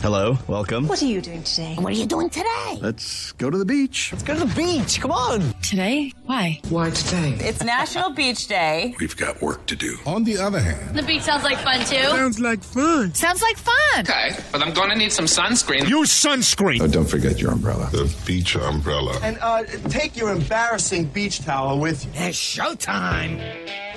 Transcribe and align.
Hello, 0.00 0.38
welcome. 0.46 0.86
What 0.86 1.02
are 1.02 1.06
you 1.06 1.20
doing 1.20 1.42
today? 1.42 1.74
What 1.74 1.92
are 1.92 1.96
you 1.96 2.06
doing 2.06 2.30
today? 2.30 2.78
Let's 2.80 3.32
go 3.32 3.50
to 3.50 3.58
the 3.58 3.64
beach. 3.64 4.10
Let's 4.12 4.22
go 4.22 4.34
to 4.34 4.44
the 4.44 4.54
beach. 4.54 5.00
Come 5.00 5.10
on. 5.10 5.52
Today? 5.60 6.12
Why? 6.24 6.60
Why 6.68 6.90
today? 6.90 7.36
It's 7.40 7.64
National 7.64 8.10
Beach 8.10 8.46
Day. 8.46 8.94
We've 9.00 9.16
got 9.16 9.42
work 9.42 9.66
to 9.66 9.74
do. 9.74 9.98
On 10.06 10.22
the 10.22 10.38
other 10.38 10.60
hand, 10.60 10.96
the 10.96 11.02
beach 11.02 11.22
sounds 11.22 11.42
like 11.42 11.58
fun 11.58 11.80
too. 11.80 11.96
Sounds 11.96 12.38
like 12.38 12.62
fun. 12.62 13.12
Sounds 13.12 13.42
like 13.42 13.56
fun. 13.56 13.74
Okay, 14.00 14.36
but 14.52 14.62
I'm 14.62 14.72
going 14.72 14.90
to 14.90 14.96
need 14.96 15.10
some 15.10 15.24
sunscreen. 15.24 15.88
Use 15.88 16.10
sunscreen. 16.10 16.80
Oh, 16.80 16.86
don't 16.86 17.08
forget 17.08 17.40
your 17.40 17.50
umbrella. 17.50 17.88
The 17.90 18.14
beach 18.24 18.54
umbrella. 18.54 19.18
And 19.24 19.36
uh, 19.40 19.64
take 19.88 20.16
your 20.16 20.30
embarrassing 20.30 21.06
beach 21.06 21.40
towel 21.40 21.80
with 21.80 22.04
you. 22.04 22.12
It's 22.14 22.38
showtime. 22.38 23.40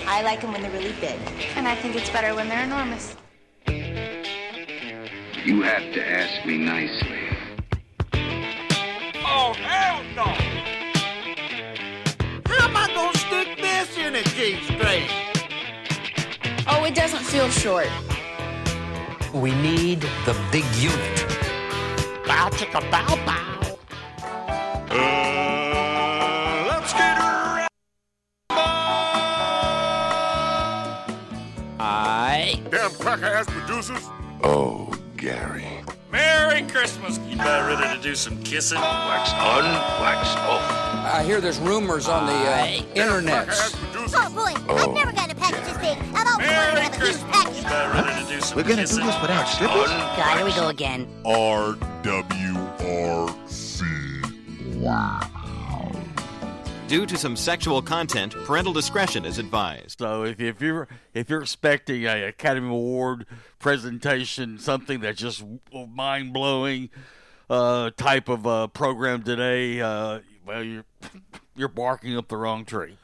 I 0.07 0.23
like 0.23 0.41
them 0.41 0.51
when 0.51 0.63
they're 0.63 0.71
really 0.71 0.95
big. 0.99 1.19
And 1.55 1.67
I 1.67 1.75
think 1.75 1.95
it's 1.95 2.09
better 2.09 2.33
when 2.33 2.49
they're 2.49 2.63
enormous. 2.63 3.15
You 5.43 5.63
have 5.63 5.91
to 5.93 6.07
ask 6.07 6.45
me 6.45 6.55
nicely. 6.59 7.35
Oh, 9.25 9.53
hell 9.53 10.03
no! 10.15 10.25
How 12.45 12.67
am 12.67 12.77
I 12.77 12.87
gonna 12.93 13.17
stick 13.17 13.57
this 13.57 13.97
in 13.97 14.13
a 14.13 14.21
G 14.21 14.61
string? 14.65 15.07
Oh, 16.67 16.83
it 16.85 16.93
doesn't 16.93 17.23
feel 17.23 17.49
short. 17.49 17.89
We 19.33 19.55
need 19.55 20.01
the 20.25 20.39
big 20.51 20.63
unit. 20.75 21.25
Bow 22.27 22.49
chicka 22.51 22.81
bow 22.91 23.15
bow. 23.25 23.79
Uh, 24.91 26.65
let's 26.69 26.93
get 26.93 27.17
ready. 27.17 27.67
I. 31.79 32.61
Damn 32.69 32.91
cracker 32.91 33.25
ass 33.25 33.47
producers. 33.47 34.07
Oh, 34.43 34.91
Gary. 35.21 35.67
Merry 36.11 36.63
Christmas. 36.63 37.19
You 37.29 37.35
about 37.35 37.67
ready 37.79 37.95
to 37.95 38.01
do 38.01 38.15
some 38.15 38.41
kissing? 38.41 38.79
Wax 38.79 39.31
on, 39.33 39.63
wax 40.01 40.27
off. 40.37 40.61
I 41.13 41.21
hear 41.23 41.39
there's 41.39 41.59
rumors 41.59 42.07
on 42.09 42.25
the 42.25 42.33
uh, 42.33 42.65
internet. 42.95 43.47
Oh 43.51 44.29
boy, 44.33 44.51
Oh, 44.67 44.75
I've 44.77 44.93
never 44.95 45.11
gotten 45.11 45.29
a 45.29 45.35
package 45.35 45.63
this 45.65 45.77
big. 45.77 45.95
I've 46.15 46.25
always 46.27 46.49
wanted 46.49 46.75
to 46.75 46.81
have 46.81 46.93
a 46.99 47.05
huge 47.05 47.21
package. 47.31 47.55
You 47.57 47.61
about 47.61 47.93
ready 47.93 48.23
to 48.23 48.29
do 48.33 48.41
some 48.41 48.57
We're 48.57 48.63
gonna 48.63 48.75
kissing? 48.77 48.97
do 49.01 49.05
this 49.05 49.21
without 49.21 49.45
slippers? 49.47 49.89
God, 49.89 50.37
here 50.37 50.45
we 50.45 50.53
go 50.53 50.69
again. 50.69 51.07
RWRC. 51.23 52.41
Wow. 54.81 55.19
Due 56.91 57.05
to 57.05 57.15
some 57.15 57.37
sexual 57.37 57.81
content, 57.81 58.35
parental 58.43 58.73
discretion 58.73 59.23
is 59.23 59.37
advised. 59.37 59.99
So 59.99 60.25
if, 60.25 60.41
if 60.41 60.59
you're 60.59 60.89
if 61.13 61.29
you're 61.29 61.41
expecting 61.41 62.03
a 62.03 62.23
Academy 62.23 62.67
Award 62.67 63.25
presentation, 63.59 64.59
something 64.59 64.99
that's 64.99 65.17
just 65.17 65.41
mind 65.73 66.33
blowing 66.33 66.89
uh, 67.49 67.91
type 67.91 68.27
of 68.27 68.45
uh, 68.45 68.67
program 68.67 69.23
today, 69.23 69.79
uh, 69.79 70.19
well 70.45 70.61
you're 70.61 70.83
you're 71.55 71.69
barking 71.69 72.17
up 72.17 72.27
the 72.27 72.35
wrong 72.35 72.65
tree. 72.65 72.97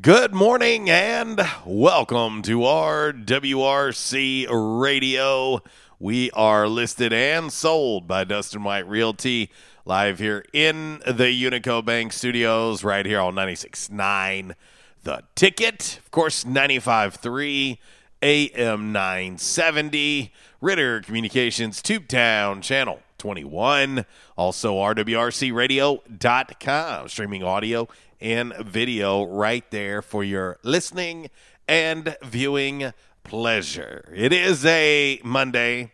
Good 0.00 0.32
morning 0.32 0.88
and 0.88 1.38
welcome 1.66 2.40
to 2.44 2.60
RWRC 2.60 4.46
Radio. 4.80 5.60
We 5.98 6.30
are 6.30 6.66
listed 6.66 7.12
and 7.12 7.52
sold 7.52 8.08
by 8.08 8.24
Dustin 8.24 8.64
White 8.64 8.88
Realty 8.88 9.50
live 9.86 10.18
here 10.18 10.42
in 10.54 11.02
the 11.06 11.30
Unico 11.30 11.84
Bank 11.84 12.10
Studios 12.12 12.82
right 12.82 13.04
here 13.04 13.20
on 13.20 13.34
96.9 13.34 14.54
The 15.02 15.22
Ticket. 15.34 15.98
Of 15.98 16.10
course, 16.10 16.44
95.3 16.44 17.76
AM 18.22 18.92
970 18.92 20.32
Ritter 20.62 21.02
Communications 21.02 21.82
Tubetown 21.82 22.62
Channel 22.62 23.00
21. 23.18 24.06
Also, 24.38 24.76
RWRCRadio.com. 24.76 27.08
Streaming 27.08 27.42
audio 27.42 27.86
and 28.20 28.54
video 28.56 29.24
right 29.24 29.70
there 29.70 30.00
for 30.00 30.24
your 30.24 30.56
listening 30.62 31.28
and 31.68 32.16
viewing 32.22 32.94
pleasure. 33.22 34.10
It 34.14 34.32
is 34.32 34.64
a 34.64 35.20
Monday. 35.22 35.92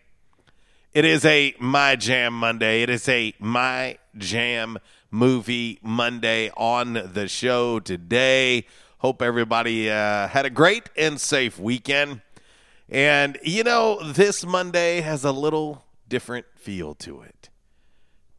It 0.93 1.05
is 1.05 1.25
a 1.25 1.55
My 1.61 1.95
Jam 1.95 2.33
Monday. 2.33 2.83
It 2.83 2.91
is 2.91 3.09
a 3.09 3.33
My 3.39 3.97
Jam 4.19 4.77
movie 5.09 5.79
Monday 5.83 6.51
on 6.57 7.13
the 7.13 7.29
show 7.29 7.79
today. 7.79 8.67
Hope 8.99 9.23
everybody 9.23 9.89
uh, 9.89 10.27
had 10.27 10.47
a 10.47 10.51
great 10.51 10.91
and 10.97 11.21
safe 11.21 11.61
weekend. 11.61 12.23
And, 12.89 13.39
you 13.45 13.63
know, 13.63 14.03
this 14.03 14.45
Monday 14.45 15.01
has 15.01 15.23
a 15.23 15.31
little 15.31 15.85
different 16.09 16.47
feel 16.57 16.97
to 16.97 17.21
it 17.21 17.51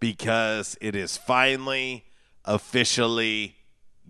because 0.02 0.78
it 0.82 0.94
is 0.94 1.16
finally 1.16 2.04
officially 2.44 3.56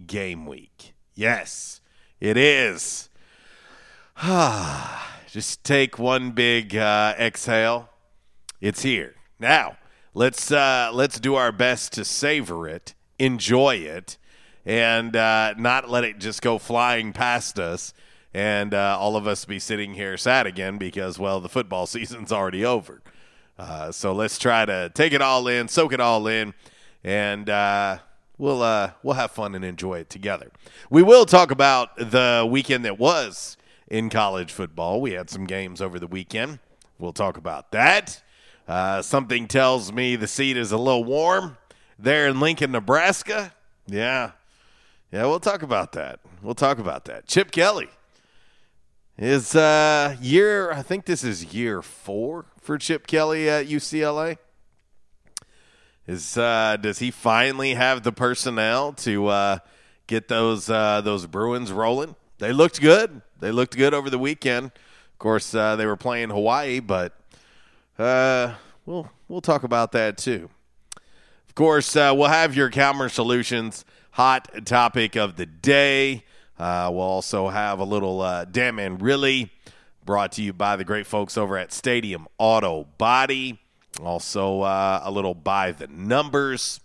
game 0.07 0.47
week. 0.47 0.95
Yes, 1.13 1.79
it 2.19 2.37
is. 2.37 3.07
Just 5.29 5.63
take 5.63 5.99
one 5.99 6.31
big 6.31 6.75
uh, 6.75 7.13
exhale. 7.19 7.90
It's 8.61 8.83
here 8.83 9.15
now. 9.39 9.77
Let's 10.13 10.51
uh, 10.51 10.91
let's 10.93 11.19
do 11.19 11.33
our 11.33 11.51
best 11.51 11.93
to 11.93 12.05
savor 12.05 12.67
it, 12.67 12.93
enjoy 13.17 13.77
it, 13.77 14.17
and 14.67 15.15
uh, 15.15 15.55
not 15.57 15.89
let 15.89 16.03
it 16.03 16.19
just 16.19 16.43
go 16.43 16.59
flying 16.59 17.11
past 17.11 17.57
us, 17.57 17.91
and 18.35 18.75
uh, 18.75 18.97
all 18.99 19.15
of 19.15 19.25
us 19.25 19.45
be 19.45 19.57
sitting 19.57 19.95
here 19.95 20.15
sad 20.15 20.45
again 20.45 20.77
because 20.77 21.17
well, 21.17 21.39
the 21.39 21.49
football 21.49 21.87
season's 21.87 22.31
already 22.31 22.63
over. 22.63 23.01
Uh, 23.57 23.91
so 23.91 24.13
let's 24.13 24.37
try 24.37 24.63
to 24.63 24.91
take 24.93 25.13
it 25.13 25.23
all 25.23 25.47
in, 25.47 25.67
soak 25.67 25.91
it 25.91 25.99
all 25.99 26.27
in, 26.27 26.53
and 27.03 27.49
uh, 27.49 27.97
we'll 28.37 28.61
uh, 28.61 28.91
we'll 29.01 29.15
have 29.15 29.31
fun 29.31 29.55
and 29.55 29.65
enjoy 29.65 29.97
it 29.97 30.09
together. 30.11 30.51
We 30.91 31.01
will 31.01 31.25
talk 31.25 31.49
about 31.49 31.97
the 31.97 32.47
weekend 32.47 32.85
that 32.85 32.99
was 32.99 33.57
in 33.87 34.11
college 34.11 34.51
football. 34.51 35.01
We 35.01 35.13
had 35.13 35.31
some 35.31 35.45
games 35.45 35.81
over 35.81 35.97
the 35.97 36.05
weekend. 36.05 36.59
We'll 36.99 37.11
talk 37.11 37.37
about 37.37 37.71
that. 37.71 38.21
Uh, 38.67 39.01
something 39.01 39.47
tells 39.47 39.91
me 39.91 40.15
the 40.15 40.27
seat 40.27 40.57
is 40.57 40.71
a 40.71 40.77
little 40.77 41.03
warm 41.03 41.57
there 41.97 42.27
in 42.27 42.39
Lincoln, 42.39 42.71
Nebraska. 42.71 43.53
Yeah, 43.87 44.31
yeah, 45.11 45.25
we'll 45.25 45.39
talk 45.39 45.61
about 45.61 45.91
that. 45.93 46.19
We'll 46.41 46.55
talk 46.55 46.79
about 46.79 47.05
that. 47.05 47.27
Chip 47.27 47.51
Kelly 47.51 47.89
is 49.17 49.55
uh, 49.55 50.15
year. 50.21 50.71
I 50.71 50.81
think 50.81 51.05
this 51.05 51.23
is 51.23 51.53
year 51.53 51.81
four 51.81 52.45
for 52.59 52.77
Chip 52.77 53.07
Kelly 53.07 53.49
at 53.49 53.67
UCLA. 53.67 54.37
Is 56.07 56.37
uh, 56.37 56.77
does 56.77 56.99
he 56.99 57.11
finally 57.11 57.73
have 57.73 58.03
the 58.03 58.11
personnel 58.11 58.93
to 58.93 59.27
uh, 59.27 59.59
get 60.07 60.27
those 60.27 60.69
uh, 60.69 61.01
those 61.01 61.25
Bruins 61.25 61.71
rolling? 61.71 62.15
They 62.39 62.53
looked 62.53 62.81
good. 62.81 63.21
They 63.39 63.51
looked 63.51 63.77
good 63.77 63.93
over 63.93 64.09
the 64.09 64.17
weekend. 64.17 64.67
Of 64.67 65.19
course, 65.19 65.53
uh, 65.53 65.75
they 65.75 65.85
were 65.85 65.97
playing 65.97 66.29
Hawaii, 66.29 66.79
but 66.79 67.13
uh, 68.01 68.55
we'll 68.85 69.09
we'll 69.27 69.41
talk 69.41 69.63
about 69.63 69.91
that 69.93 70.17
too. 70.17 70.49
Of 71.47 71.55
course, 71.55 71.95
uh, 71.95 72.13
we'll 72.15 72.29
have 72.29 72.55
your 72.55 72.69
Calmer 72.69 73.09
Solutions 73.09 73.85
hot 74.11 74.65
topic 74.65 75.15
of 75.15 75.35
the 75.35 75.45
day. 75.45 76.23
Uh, 76.57 76.89
we'll 76.91 77.01
also 77.01 77.49
have 77.49 77.79
a 77.79 77.83
little 77.83 78.21
uh, 78.21 78.45
damn 78.45 78.79
and 78.79 79.01
really 79.01 79.51
brought 80.05 80.31
to 80.33 80.41
you 80.41 80.53
by 80.53 80.75
the 80.75 80.83
great 80.83 81.07
folks 81.07 81.37
over 81.37 81.57
at 81.57 81.71
Stadium 81.71 82.27
Auto 82.37 82.87
Body. 82.97 83.59
Also, 84.01 84.61
uh, 84.61 85.01
a 85.03 85.11
little 85.11 85.33
by 85.33 85.71
the 85.71 85.87
numbers 85.87 86.79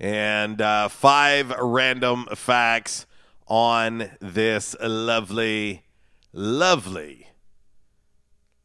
and 0.00 0.60
uh, 0.60 0.88
five 0.88 1.50
random 1.60 2.26
facts 2.34 3.06
on 3.46 4.10
this 4.20 4.74
lovely, 4.80 5.82
lovely, 6.32 7.28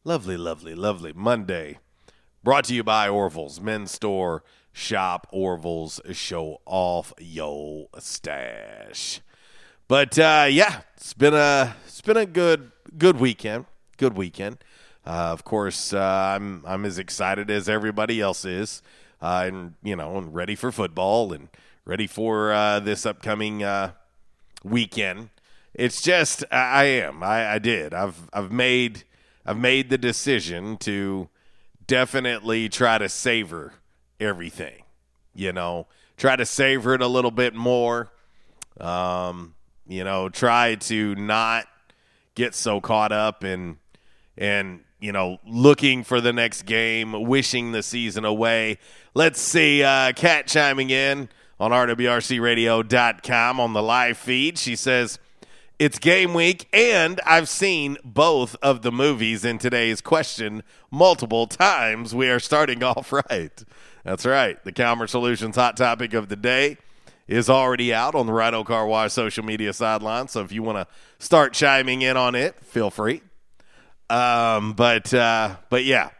lovely, 0.04 0.36
lovely, 0.36 0.74
lovely 0.74 1.12
Monday. 1.12 1.78
Brought 2.42 2.64
to 2.64 2.74
you 2.74 2.84
by 2.84 3.08
Orville's 3.08 3.60
Men's 3.60 3.90
Store. 3.90 4.42
Shop 4.72 5.26
Orville's. 5.32 6.00
Show 6.12 6.60
off 6.66 7.12
yo 7.18 7.88
stash. 7.98 9.20
But 9.88 10.18
uh, 10.18 10.46
yeah, 10.50 10.82
it's 10.96 11.14
been 11.14 11.34
a 11.34 11.74
it's 11.86 12.00
been 12.00 12.16
a 12.16 12.26
good 12.26 12.70
good 12.96 13.18
weekend. 13.18 13.66
Good 13.96 14.16
weekend. 14.16 14.58
Uh, 15.06 15.32
of 15.32 15.44
course, 15.44 15.92
uh, 15.92 16.34
I'm 16.36 16.62
I'm 16.66 16.84
as 16.84 16.98
excited 16.98 17.50
as 17.50 17.68
everybody 17.68 18.20
else 18.20 18.44
is, 18.44 18.82
uh, 19.22 19.44
and 19.46 19.74
you 19.82 19.96
know, 19.96 20.18
and 20.18 20.34
ready 20.34 20.54
for 20.54 20.70
football 20.70 21.32
and 21.32 21.48
ready 21.84 22.06
for 22.06 22.52
uh, 22.52 22.80
this 22.80 23.06
upcoming 23.06 23.62
uh, 23.62 23.92
weekend. 24.62 25.30
It's 25.72 26.02
just 26.02 26.44
I, 26.50 26.56
I 26.56 26.84
am. 26.84 27.22
I, 27.22 27.54
I 27.54 27.58
did. 27.58 27.94
I've 27.94 28.28
I've 28.32 28.52
made 28.52 29.04
I've 29.44 29.58
made 29.58 29.90
the 29.90 29.98
decision 29.98 30.76
to 30.78 31.28
definitely 31.86 32.68
try 32.68 32.98
to 32.98 33.08
savor 33.08 33.72
everything. 34.20 34.82
You 35.34 35.52
know, 35.52 35.86
try 36.16 36.36
to 36.36 36.46
savor 36.46 36.94
it 36.94 37.02
a 37.02 37.06
little 37.06 37.30
bit 37.30 37.54
more. 37.54 38.10
Um, 38.78 39.54
you 39.86 40.04
know, 40.04 40.28
try 40.28 40.74
to 40.76 41.14
not 41.14 41.66
get 42.34 42.54
so 42.54 42.80
caught 42.80 43.10
up 43.10 43.42
in 43.42 43.78
and 44.36 44.80
you 45.00 45.10
know 45.10 45.38
looking 45.46 46.04
for 46.04 46.20
the 46.20 46.32
next 46.32 46.62
game, 46.62 47.26
wishing 47.26 47.72
the 47.72 47.82
season 47.82 48.24
away. 48.24 48.78
Let's 49.14 49.40
see, 49.40 49.82
uh, 49.82 50.12
Kat 50.12 50.46
chiming 50.46 50.90
in 50.90 51.28
on 51.58 51.72
rwrcradio.com 51.72 53.60
on 53.60 53.72
the 53.72 53.82
live 53.82 54.18
feed. 54.18 54.58
She 54.58 54.76
says. 54.76 55.18
It's 55.78 56.00
game 56.00 56.34
week, 56.34 56.68
and 56.72 57.20
I've 57.24 57.48
seen 57.48 57.98
both 58.04 58.56
of 58.60 58.82
the 58.82 58.90
movies 58.90 59.44
in 59.44 59.58
today's 59.58 60.00
question 60.00 60.64
multiple 60.90 61.46
times. 61.46 62.12
We 62.12 62.28
are 62.30 62.40
starting 62.40 62.82
off 62.82 63.12
right. 63.12 63.64
That's 64.02 64.26
right. 64.26 64.62
The 64.64 64.72
Calmer 64.72 65.06
Solutions 65.06 65.54
hot 65.54 65.76
topic 65.76 66.14
of 66.14 66.28
the 66.30 66.34
day 66.34 66.78
is 67.28 67.48
already 67.48 67.94
out 67.94 68.16
on 68.16 68.26
the 68.26 68.32
Rhino 68.32 68.64
Car 68.64 68.88
Wash 68.88 69.12
social 69.12 69.44
media 69.44 69.72
sideline. 69.72 70.26
So 70.26 70.40
if 70.40 70.50
you 70.50 70.64
want 70.64 70.78
to 70.78 71.24
start 71.24 71.52
chiming 71.52 72.02
in 72.02 72.16
on 72.16 72.34
it, 72.34 72.56
feel 72.64 72.90
free. 72.90 73.22
Um, 74.10 74.72
but 74.72 75.14
uh, 75.14 75.58
but 75.70 75.84
yeah, 75.84 76.10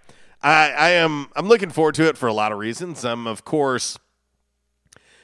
I, 0.41 0.71
I 0.71 0.91
am 0.91 1.31
I'm 1.35 1.49
looking 1.49 1.71
forward 1.71 1.97
to 1.97 2.07
it 2.07 2.17
for 2.17 2.29
a 2.29 2.33
lot 2.33 2.53
of 2.53 2.59
reasons. 2.59 3.05
Um, 3.05 3.27
of 3.27 3.45
course, 3.45 3.99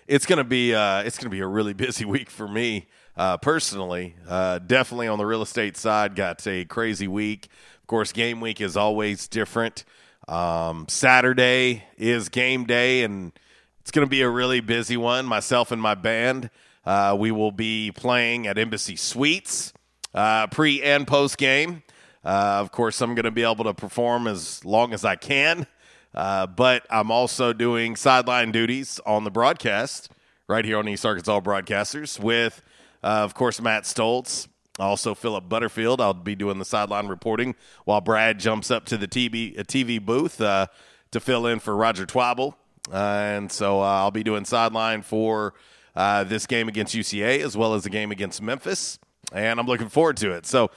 it's 0.08 0.26
gonna 0.26 0.42
be 0.42 0.74
uh, 0.74 1.04
it's 1.04 1.18
gonna 1.18 1.30
be 1.30 1.38
a 1.38 1.46
really 1.46 1.72
busy 1.72 2.04
week 2.04 2.30
for 2.30 2.48
me 2.48 2.88
uh, 3.16 3.36
personally. 3.38 4.16
Uh, 4.28 4.58
definitely 4.58 5.08
on 5.08 5.18
the 5.18 5.26
real 5.26 5.42
estate 5.42 5.76
side, 5.76 6.14
got 6.16 6.46
a 6.46 6.64
crazy 6.64 7.08
week. 7.08 7.48
Of 7.80 7.86
course, 7.86 8.12
game 8.12 8.40
week 8.40 8.60
is 8.60 8.76
always 8.76 9.28
different. 9.28 9.84
Um, 10.26 10.86
Saturday 10.88 11.84
is 11.98 12.28
game 12.28 12.64
day, 12.64 13.02
and 13.02 13.32
it's 13.80 13.90
going 13.90 14.06
to 14.06 14.10
be 14.10 14.22
a 14.22 14.28
really 14.28 14.60
busy 14.60 14.96
one. 14.96 15.26
Myself 15.26 15.70
and 15.70 15.80
my 15.80 15.94
band, 15.94 16.50
uh, 16.86 17.14
we 17.18 17.30
will 17.30 17.52
be 17.52 17.92
playing 17.92 18.46
at 18.46 18.56
Embassy 18.58 18.96
Suites 18.96 19.72
uh, 20.14 20.46
pre 20.46 20.82
and 20.82 21.06
post 21.06 21.36
game. 21.36 21.82
Uh, 22.24 22.58
of 22.60 22.72
course, 22.72 23.02
I'm 23.02 23.14
going 23.14 23.26
to 23.26 23.30
be 23.30 23.42
able 23.42 23.64
to 23.64 23.74
perform 23.74 24.26
as 24.26 24.64
long 24.64 24.94
as 24.94 25.04
I 25.04 25.16
can, 25.16 25.66
uh, 26.14 26.46
but 26.46 26.86
I'm 26.88 27.10
also 27.10 27.52
doing 27.52 27.96
sideline 27.96 28.50
duties 28.50 28.98
on 29.04 29.24
the 29.24 29.30
broadcast 29.30 30.10
right 30.48 30.64
here 30.64 30.78
on 30.78 30.88
East 30.88 31.04
Arkansas 31.04 31.40
Broadcasters 31.40 32.18
with, 32.18 32.62
of 33.04 33.34
course, 33.34 33.60
Matt 33.60 33.84
Stoltz. 33.84 34.48
Also, 34.80 35.14
Philip 35.14 35.48
Butterfield. 35.48 36.00
I'll 36.00 36.14
be 36.14 36.34
doing 36.34 36.58
the 36.58 36.64
sideline 36.64 37.06
reporting 37.06 37.54
while 37.84 38.00
Brad 38.00 38.40
jumps 38.40 38.72
up 38.72 38.84
to 38.86 38.96
the 38.96 39.06
TV, 39.06 39.56
TV 39.56 40.04
booth 40.04 40.40
uh, 40.40 40.66
to 41.12 41.20
fill 41.20 41.46
in 41.46 41.60
for 41.60 41.76
Roger 41.76 42.06
Twibell. 42.06 42.54
Uh, 42.92 42.96
and 42.96 43.52
so 43.52 43.80
uh, 43.80 43.84
I'll 43.84 44.10
be 44.10 44.24
doing 44.24 44.44
sideline 44.44 45.02
for 45.02 45.54
uh, 45.94 46.24
this 46.24 46.46
game 46.46 46.68
against 46.68 46.94
UCA 46.94 47.40
as 47.40 47.56
well 47.56 47.74
as 47.74 47.84
the 47.84 47.90
game 47.90 48.10
against 48.10 48.42
Memphis. 48.42 48.98
And 49.32 49.60
I'm 49.60 49.66
looking 49.66 49.88
forward 49.88 50.16
to 50.18 50.32
it. 50.32 50.44
So, 50.44 50.70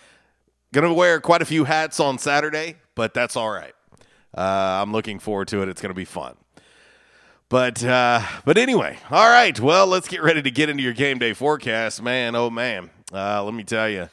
going 0.73 0.87
to 0.87 0.93
wear 0.93 1.19
quite 1.19 1.41
a 1.41 1.45
few 1.45 1.63
hats 1.63 1.99
on 1.99 2.17
Saturday, 2.17 2.75
but 2.95 3.13
that's 3.13 3.35
all 3.35 3.49
right. 3.49 3.73
Uh, 4.37 4.81
I'm 4.81 4.91
looking 4.91 5.19
forward 5.19 5.47
to 5.49 5.63
it. 5.63 5.69
It's 5.69 5.81
going 5.81 5.89
to 5.89 5.95
be 5.95 6.05
fun. 6.05 6.35
But 7.49 7.81
uh, 7.81 8.21
but 8.43 8.57
anyway, 8.57 8.97
all 9.09 9.29
right. 9.29 9.57
Well, 9.57 9.87
let's 9.87 10.09
get 10.09 10.21
ready 10.21 10.41
to 10.41 10.51
get 10.51 10.69
into 10.69 10.83
your 10.83 10.93
game 10.93 11.17
day 11.17 11.31
forecast, 11.31 12.01
man. 12.01 12.35
Oh 12.35 12.49
man, 12.49 12.89
uh, 13.13 13.41
let 13.43 13.53
me 13.53 13.63
tell 13.63 13.87
you, 13.87 14.09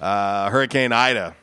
uh, 0.00 0.50
Hurricane 0.50 0.90
Ida, 0.92 1.36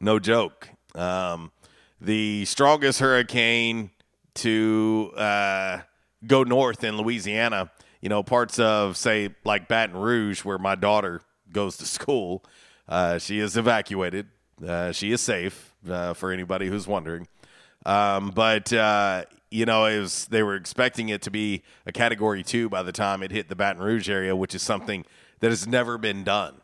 no 0.00 0.18
joke. 0.18 0.68
Um, 0.96 1.52
the 2.00 2.44
strongest 2.46 2.98
hurricane 2.98 3.90
to 4.34 5.12
uh, 5.16 5.82
go 6.26 6.42
north 6.42 6.82
in 6.82 6.96
Louisiana. 6.96 7.70
You 8.00 8.08
know, 8.08 8.24
parts 8.24 8.58
of 8.58 8.96
say 8.96 9.36
like 9.44 9.68
Baton 9.68 9.96
Rouge, 9.96 10.44
where 10.44 10.58
my 10.58 10.74
daughter 10.74 11.20
goes 11.52 11.76
to 11.76 11.86
school. 11.86 12.44
Uh, 12.88 13.18
she 13.18 13.38
is 13.38 13.56
evacuated. 13.56 14.26
Uh, 14.66 14.90
she 14.90 15.12
is 15.12 15.20
safe 15.20 15.72
for 16.14 16.32
anybody 16.32 16.66
who's 16.66 16.88
wondering. 16.88 17.28
Um, 17.86 18.30
but 18.30 18.72
uh, 18.72 19.24
you 19.50 19.64
know, 19.64 19.86
it 19.86 19.98
was 19.98 20.26
they 20.26 20.42
were 20.42 20.56
expecting 20.56 21.08
it 21.08 21.22
to 21.22 21.30
be 21.30 21.62
a 21.86 21.92
category 21.92 22.42
two 22.42 22.68
by 22.68 22.82
the 22.82 22.92
time 22.92 23.22
it 23.22 23.30
hit 23.30 23.48
the 23.48 23.56
Baton 23.56 23.82
Rouge 23.82 24.08
area, 24.08 24.36
which 24.36 24.54
is 24.54 24.62
something 24.62 25.04
that 25.40 25.50
has 25.50 25.66
never 25.66 25.98
been 25.98 26.24
done. 26.24 26.60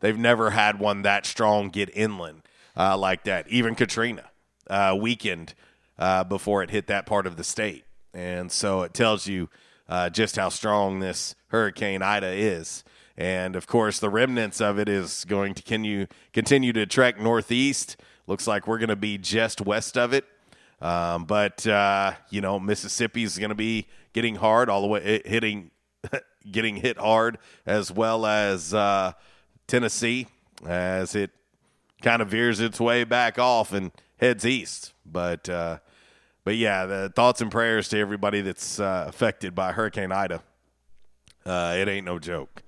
They've 0.00 0.18
never 0.18 0.50
had 0.50 0.78
one 0.78 1.02
that 1.02 1.24
strong 1.24 1.70
get 1.70 1.90
inland 1.96 2.42
uh, 2.76 2.96
like 2.98 3.24
that. 3.24 3.48
Even 3.48 3.74
Katrina 3.74 4.30
uh, 4.68 4.96
weakened 4.98 5.54
uh, 5.98 6.24
before 6.24 6.62
it 6.62 6.70
hit 6.70 6.86
that 6.88 7.06
part 7.06 7.26
of 7.26 7.36
the 7.36 7.44
state, 7.44 7.84
and 8.12 8.52
so 8.52 8.82
it 8.82 8.92
tells 8.92 9.26
you 9.26 9.48
uh, 9.88 10.10
just 10.10 10.36
how 10.36 10.48
strong 10.48 11.00
this 11.00 11.34
Hurricane 11.48 12.02
Ida 12.02 12.32
is. 12.32 12.84
And 13.16 13.56
of 13.56 13.66
course, 13.66 13.98
the 13.98 14.10
remnants 14.10 14.60
of 14.60 14.78
it 14.78 14.90
is 14.90 15.24
going 15.24 15.54
to 15.54 15.62
continue 15.62 16.06
continue 16.34 16.72
to 16.74 16.84
trek 16.84 17.18
northeast. 17.18 17.96
Looks 18.26 18.46
like 18.46 18.66
we're 18.66 18.78
going 18.78 18.90
to 18.90 18.96
be 18.96 19.16
just 19.16 19.60
west 19.60 19.96
of 19.96 20.12
it. 20.12 20.26
Um, 20.86 21.24
but 21.24 21.66
uh, 21.66 22.12
you 22.30 22.40
know, 22.40 22.60
Mississippi 22.60 23.24
is 23.24 23.38
going 23.38 23.48
to 23.48 23.56
be 23.56 23.88
getting 24.12 24.36
hard 24.36 24.70
all 24.70 24.82
the 24.82 24.86
way, 24.86 25.20
hitting, 25.24 25.72
getting 26.50 26.76
hit 26.76 26.96
hard, 26.96 27.38
as 27.66 27.90
well 27.90 28.24
as 28.24 28.72
uh, 28.72 29.12
Tennessee, 29.66 30.28
as 30.64 31.16
it 31.16 31.32
kind 32.02 32.22
of 32.22 32.28
veers 32.28 32.60
its 32.60 32.78
way 32.78 33.02
back 33.02 33.36
off 33.36 33.72
and 33.72 33.90
heads 34.18 34.46
east. 34.46 34.92
But 35.04 35.48
uh, 35.48 35.78
but 36.44 36.54
yeah, 36.54 36.86
the 36.86 37.12
thoughts 37.16 37.40
and 37.40 37.50
prayers 37.50 37.88
to 37.88 37.98
everybody 37.98 38.40
that's 38.40 38.78
uh, 38.78 39.06
affected 39.08 39.56
by 39.56 39.72
Hurricane 39.72 40.12
Ida. 40.12 40.40
Uh, 41.44 41.74
it 41.76 41.88
ain't 41.88 42.06
no 42.06 42.20
joke. 42.20 42.62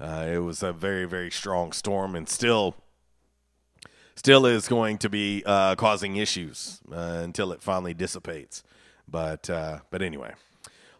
Uh, 0.00 0.26
it 0.28 0.38
was 0.38 0.64
a 0.64 0.72
very 0.72 1.04
very 1.04 1.30
strong 1.30 1.70
storm, 1.70 2.16
and 2.16 2.28
still 2.28 2.74
still 4.14 4.46
is 4.46 4.68
going 4.68 4.98
to 4.98 5.08
be 5.08 5.42
uh, 5.46 5.74
causing 5.76 6.16
issues 6.16 6.80
uh, 6.92 7.20
until 7.22 7.52
it 7.52 7.62
finally 7.62 7.94
dissipates. 7.94 8.62
But 9.08 9.50
uh, 9.50 9.80
but 9.90 10.02
anyway, 10.02 10.34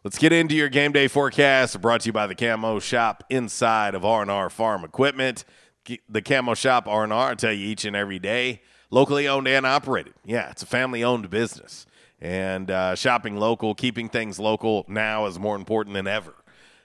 let's 0.02 0.19
get 0.19 0.33
into 0.33 0.55
your 0.55 0.69
game 0.69 0.93
day 0.93 1.09
forecast. 1.09 1.81
Brought 1.81 2.02
to 2.02 2.09
you 2.09 2.12
by 2.12 2.26
the 2.26 2.35
Camo 2.35 2.79
Shop 2.81 3.25
inside 3.31 3.95
of 3.95 4.05
R 4.05 4.23
and 4.23 4.31
R 4.31 4.50
Farm 4.50 4.85
Equipment. 4.85 5.45
The 6.09 6.23
Camo 6.23 6.55
Shop 6.55 6.87
R 6.87 7.05
and 7.05 7.12
R. 7.12 7.35
Tell 7.35 7.52
you 7.52 7.67
each 7.67 7.85
and 7.85 7.97
every 7.97 8.19
day, 8.19 8.62
locally 8.90 9.29
owned 9.29 9.49
and 9.49 9.64
operated. 9.64 10.14
Yeah, 10.25 10.50
it's 10.50 10.62
a 10.62 10.67
family 10.67 11.02
owned 11.05 11.31
business, 11.31 11.87
and 12.21 12.71
uh, 12.71 12.95
shopping 12.95 13.37
local, 13.37 13.75
keeping 13.75 14.09
things 14.09 14.38
local 14.38 14.85
now 14.88 15.26
is 15.26 15.38
more 15.38 15.57
important 15.57 15.95
than 15.95 16.07
ever. 16.07 16.35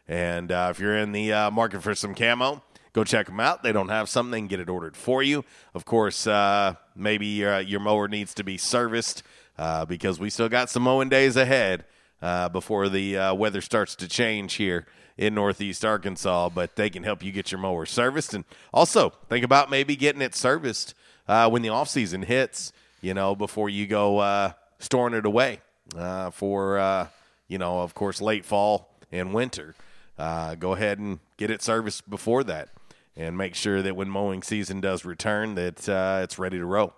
And 0.08 0.51
uh, 0.51 0.67
if 0.72 0.79
you're 0.79 0.98
in 0.98 1.12
the 1.12 1.34
uh, 1.34 1.51
market 1.51 1.82
for 1.82 1.96
some 1.96 2.13
camo, 2.13 2.63
go 2.96 3.04
check 3.04 3.25
them 3.28 3.42
out. 3.42 3.62
They 3.62 3.74
don't 3.74 3.90
have 3.90 4.08
something, 4.08 4.48
get 4.48 4.62
it 4.62 4.70
ordered 4.70 4.96
for 4.96 5.22
you. 5.22 5.44
Of 5.74 5.84
course, 5.84 6.25
uh, 6.25 6.75
maybe 6.96 7.28
your, 7.28 7.60
your 7.60 7.82
mower 7.82 8.08
needs 8.08 8.34
to 8.36 8.44
be 8.44 8.58
serviced 8.58 9.22
uh, 9.58 9.84
because 9.86 10.18
we 10.18 10.30
still 10.30 10.50
got 10.50 10.70
some 10.70 10.84
mowing 10.84 11.10
days 11.10 11.36
ahead. 11.36 11.84
uh, 12.22 12.50
before 12.50 12.90
the 12.90 13.18
uh, 13.18 13.34
weather 13.34 13.62
starts 13.62 13.96
to 13.96 14.08
change 14.08 14.56
here 14.56 14.86
in 15.18 15.36
Northeast 15.36 15.86
Arkansas. 15.86 16.50
But 16.50 16.75
they 16.75 16.90
can 16.90 17.04
help 17.04 17.24
you 17.24 17.32
get 17.32 17.52
your 17.52 17.60
mower 17.60 17.86
serviced, 17.86 18.34
and 18.34 18.46
also 18.74 19.12
think 19.30 19.46
about 19.46 19.70
maybe 19.70 19.96
getting 19.96 20.22
it 20.22 20.36
serviced 20.36 20.94
uh, 21.28 21.50
when 21.50 21.62
the 21.62 21.70
off 21.70 21.90
season 21.90 22.24
hits. 22.24 22.74
You 23.02 23.14
know, 23.14 23.36
before 23.36 23.70
you 23.70 23.86
go 23.86 24.18
uh, 24.20 24.54
storing 24.80 25.14
it 25.14 25.25
away 25.25 25.60
uh, 25.96 26.32
for 26.32 26.80
uh, 26.80 27.08
you 27.48 27.58
know, 27.60 27.82
of 27.82 27.94
course, 27.94 28.22
late 28.22 28.46
fall 28.46 28.90
and 29.12 29.34
winter. 29.34 29.75
Uh, 30.18 30.56
go 30.56 30.74
ahead 30.74 30.98
and 30.98 31.20
get 31.38 31.52
it 31.52 31.62
serviced 31.62 32.10
before 32.10 32.44
that, 32.46 32.70
and 33.17 33.38
make 33.38 33.55
sure 33.55 33.81
that 33.81 33.95
when 33.95 34.10
mowing 34.10 34.43
season 34.43 34.81
does 34.81 35.05
return, 35.05 35.55
that 35.55 35.88
uh, 35.88 36.22
it's 36.24 36.38
ready 36.38 36.57
to 36.57 36.65
roll. 36.65 36.93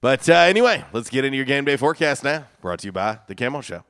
But 0.00 0.28
uh, 0.28 0.34
anyway, 0.34 0.84
let's 0.92 1.10
get 1.10 1.24
into 1.24 1.36
your 1.36 1.46
game 1.46 1.64
day 1.64 1.76
forecast 1.76 2.24
now. 2.24 2.46
Brought 2.60 2.80
to 2.80 2.88
you 2.88 2.92
by 2.92 3.18
the 3.26 3.34
Camo 3.34 3.60
Shop. 3.60 3.89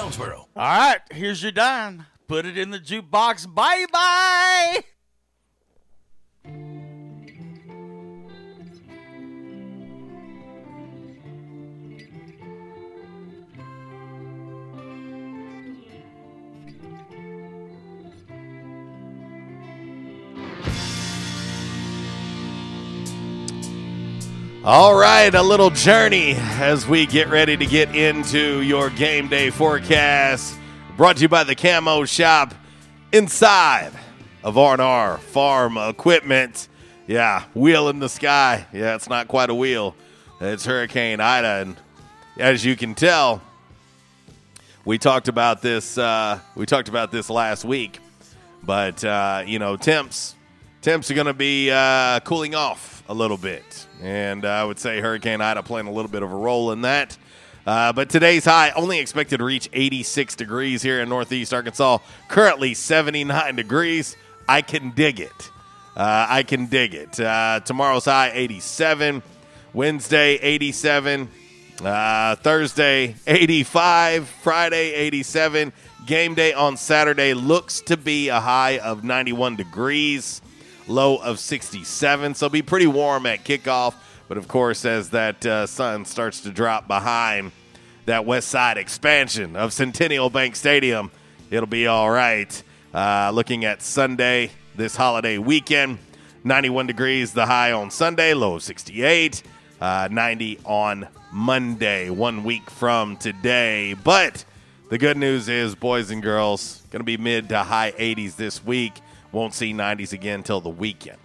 Jonesboro. 0.00 0.48
All 0.56 0.64
right, 0.64 1.00
here's 1.10 1.42
your 1.42 1.52
dime. 1.52 2.06
Put 2.26 2.46
it 2.46 2.56
in 2.56 2.70
the 2.70 2.78
jukebox. 2.78 3.54
Bye 3.54 3.84
bye. 3.92 4.82
All 24.62 24.94
right, 24.94 25.34
a 25.34 25.42
little 25.42 25.70
journey 25.70 26.34
as 26.36 26.86
we 26.86 27.06
get 27.06 27.28
ready 27.28 27.56
to 27.56 27.64
get 27.64 27.94
into 27.96 28.60
your 28.60 28.90
game 28.90 29.26
day 29.26 29.48
forecast. 29.48 30.54
Brought 30.98 31.16
to 31.16 31.22
you 31.22 31.30
by 31.30 31.44
the 31.44 31.54
Camo 31.54 32.04
Shop 32.04 32.54
inside 33.10 33.90
of 34.44 34.58
R&R 34.58 35.16
Farm 35.16 35.78
Equipment. 35.78 36.68
Yeah, 37.06 37.44
wheel 37.54 37.88
in 37.88 38.00
the 38.00 38.08
sky. 38.10 38.66
Yeah, 38.70 38.96
it's 38.96 39.08
not 39.08 39.28
quite 39.28 39.48
a 39.48 39.54
wheel. 39.54 39.96
It's 40.42 40.66
Hurricane 40.66 41.20
Ida, 41.20 41.62
and 41.62 41.76
as 42.36 42.62
you 42.62 42.76
can 42.76 42.94
tell, 42.94 43.40
we 44.84 44.98
talked 44.98 45.28
about 45.28 45.62
this. 45.62 45.96
Uh, 45.96 46.38
we 46.54 46.66
talked 46.66 46.90
about 46.90 47.10
this 47.10 47.30
last 47.30 47.64
week, 47.64 47.98
but 48.62 49.02
uh, 49.04 49.42
you 49.46 49.58
know, 49.58 49.78
temps 49.78 50.34
temps 50.82 51.10
are 51.10 51.14
going 51.14 51.26
to 51.26 51.32
be 51.32 51.70
uh, 51.70 52.20
cooling 52.20 52.54
off 52.54 52.99
a 53.10 53.14
little 53.14 53.36
bit, 53.36 53.88
and 54.00 54.44
I 54.44 54.62
would 54.62 54.78
say 54.78 55.00
Hurricane 55.00 55.40
Ida 55.40 55.64
playing 55.64 55.88
a 55.88 55.90
little 55.90 56.10
bit 56.10 56.22
of 56.22 56.30
a 56.30 56.36
role 56.36 56.70
in 56.70 56.82
that. 56.82 57.18
Uh, 57.66 57.92
but 57.92 58.08
today's 58.08 58.44
high 58.44 58.70
only 58.70 59.00
expected 59.00 59.38
to 59.38 59.44
reach 59.44 59.68
86 59.72 60.36
degrees 60.36 60.80
here 60.80 61.00
in 61.00 61.08
Northeast 61.08 61.52
Arkansas. 61.52 61.98
Currently 62.28 62.72
79 62.74 63.56
degrees. 63.56 64.16
I 64.48 64.62
can 64.62 64.90
dig 64.92 65.18
it. 65.18 65.50
Uh, 65.96 66.26
I 66.28 66.44
can 66.44 66.66
dig 66.66 66.94
it. 66.94 67.18
Uh, 67.18 67.58
tomorrow's 67.64 68.04
high 68.04 68.30
87. 68.32 69.24
Wednesday 69.72 70.36
87. 70.36 71.28
Uh, 71.84 72.36
Thursday 72.36 73.16
85. 73.26 74.28
Friday 74.28 74.94
87. 74.94 75.72
Game 76.06 76.34
day 76.34 76.52
on 76.52 76.76
Saturday 76.76 77.34
looks 77.34 77.80
to 77.82 77.96
be 77.96 78.28
a 78.28 78.38
high 78.38 78.78
of 78.78 79.02
91 79.02 79.56
degrees, 79.56 80.40
low 80.90 81.16
of 81.16 81.38
67. 81.38 82.34
So 82.34 82.48
be 82.48 82.62
pretty 82.62 82.86
warm 82.86 83.24
at 83.26 83.44
kickoff. 83.44 83.94
But 84.28 84.36
of 84.36 84.48
course, 84.48 84.84
as 84.84 85.10
that 85.10 85.44
uh, 85.46 85.66
sun 85.66 86.04
starts 86.04 86.40
to 86.42 86.50
drop 86.50 86.86
behind 86.86 87.52
that 88.06 88.26
west 88.26 88.48
side 88.48 88.76
expansion 88.76 89.56
of 89.56 89.72
Centennial 89.72 90.30
Bank 90.30 90.56
Stadium, 90.56 91.10
it'll 91.50 91.66
be 91.66 91.86
all 91.86 92.10
right. 92.10 92.62
Uh, 92.92 93.30
looking 93.32 93.64
at 93.64 93.82
Sunday, 93.82 94.50
this 94.76 94.96
holiday 94.96 95.38
weekend, 95.38 95.98
91 96.42 96.86
degrees, 96.86 97.32
the 97.32 97.46
high 97.46 97.72
on 97.72 97.90
Sunday, 97.90 98.34
low 98.34 98.56
of 98.56 98.62
68, 98.62 99.42
uh, 99.80 100.08
90 100.10 100.58
on 100.64 101.08
Monday, 101.32 102.10
one 102.10 102.44
week 102.44 102.68
from 102.70 103.16
today. 103.16 103.94
But 103.94 104.44
the 104.88 104.98
good 104.98 105.16
news 105.16 105.48
is, 105.48 105.74
boys 105.74 106.10
and 106.10 106.22
girls, 106.22 106.82
going 106.90 107.00
to 107.00 107.04
be 107.04 107.16
mid 107.16 107.48
to 107.50 107.58
high 107.58 107.92
80s 107.92 108.36
this 108.36 108.64
week. 108.64 108.94
Won't 109.32 109.54
see 109.54 109.72
90s 109.72 110.12
again 110.12 110.40
until 110.40 110.60
the 110.60 110.70
weekend. 110.70 111.18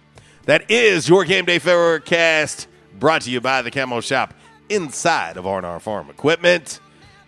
That 0.44 0.70
is 0.70 1.08
your 1.08 1.24
game 1.24 1.44
day 1.44 1.58
forecast 1.58 2.68
brought 2.98 3.22
to 3.22 3.30
you 3.30 3.40
by 3.40 3.62
the 3.62 3.70
Camo 3.70 4.00
Shop 4.00 4.32
inside 4.68 5.36
of 5.36 5.46
R&R 5.46 5.80
Farm 5.80 6.08
Equipment. 6.10 6.80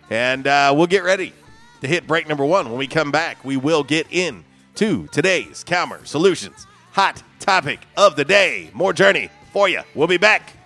And 0.09 0.47
uh, 0.47 0.73
we'll 0.75 0.87
get 0.87 1.03
ready 1.03 1.33
to 1.81 1.87
hit 1.87 2.07
break 2.07 2.27
number 2.27 2.45
one. 2.45 2.69
When 2.69 2.77
we 2.77 2.87
come 2.87 3.11
back, 3.11 3.43
we 3.43 3.57
will 3.57 3.83
get 3.83 4.07
in 4.09 4.43
to 4.75 5.07
today's 5.07 5.63
Calmer 5.63 6.05
Solutions 6.05 6.65
hot 6.91 7.21
topic 7.39 7.79
of 7.95 8.15
the 8.15 8.25
day. 8.25 8.69
More 8.73 8.93
journey 8.93 9.29
for 9.53 9.69
you. 9.69 9.81
We'll 9.95 10.07
be 10.07 10.17
back. 10.17 10.58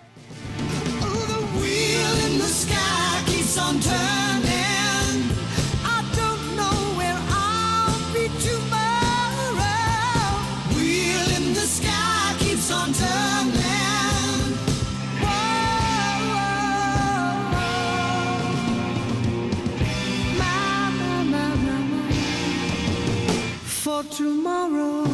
Tomorrow. 24.10 25.13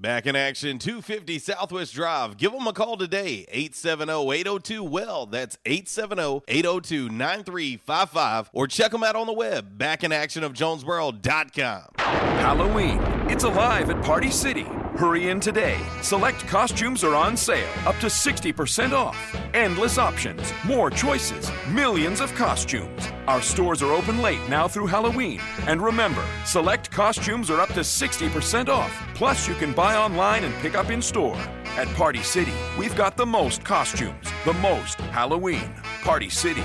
Back 0.00 0.26
in 0.26 0.36
action, 0.36 0.78
250 0.78 1.40
Southwest 1.40 1.92
Drive. 1.92 2.36
Give 2.36 2.52
them 2.52 2.68
a 2.68 2.72
call 2.72 2.96
today, 2.96 3.44
870-802-WELL. 3.52 5.26
That's 5.26 5.58
870-802-9355. 5.64 8.46
Or 8.52 8.68
check 8.68 8.92
them 8.92 9.02
out 9.02 9.16
on 9.16 9.26
the 9.26 9.32
web, 9.32 9.76
back 9.76 10.04
in 10.04 10.12
action 10.12 10.44
of 10.44 10.52
backinactionofjonesboro.com. 10.52 11.82
Halloween. 11.98 13.00
It's 13.28 13.42
alive 13.42 13.90
at 13.90 14.00
Party 14.04 14.30
City. 14.30 14.66
Hurry 14.98 15.28
in 15.28 15.38
today. 15.38 15.78
Select 16.02 16.44
costumes 16.48 17.04
are 17.04 17.14
on 17.14 17.36
sale, 17.36 17.72
up 17.86 17.94
to 18.00 18.06
60% 18.06 18.90
off. 18.90 19.16
Endless 19.54 19.96
options, 19.96 20.52
more 20.66 20.90
choices, 20.90 21.52
millions 21.68 22.20
of 22.20 22.34
costumes. 22.34 23.06
Our 23.28 23.40
stores 23.40 23.80
are 23.80 23.92
open 23.92 24.20
late 24.20 24.40
now 24.48 24.66
through 24.66 24.88
Halloween. 24.88 25.40
And 25.68 25.80
remember, 25.80 26.24
select 26.44 26.90
costumes 26.90 27.48
are 27.48 27.60
up 27.60 27.68
to 27.74 27.82
60% 27.82 28.68
off. 28.68 28.92
Plus, 29.14 29.46
you 29.46 29.54
can 29.54 29.72
buy 29.72 29.94
online 29.94 30.42
and 30.42 30.52
pick 30.56 30.74
up 30.74 30.90
in 30.90 31.00
store. 31.00 31.38
At 31.76 31.86
Party 31.94 32.24
City, 32.24 32.54
we've 32.76 32.96
got 32.96 33.16
the 33.16 33.26
most 33.26 33.62
costumes, 33.62 34.26
the 34.44 34.54
most 34.54 34.98
Halloween. 35.12 35.72
Party 36.02 36.28
City. 36.28 36.62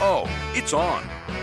Oh, 0.00 0.24
it's 0.54 0.72
on. 0.72 1.02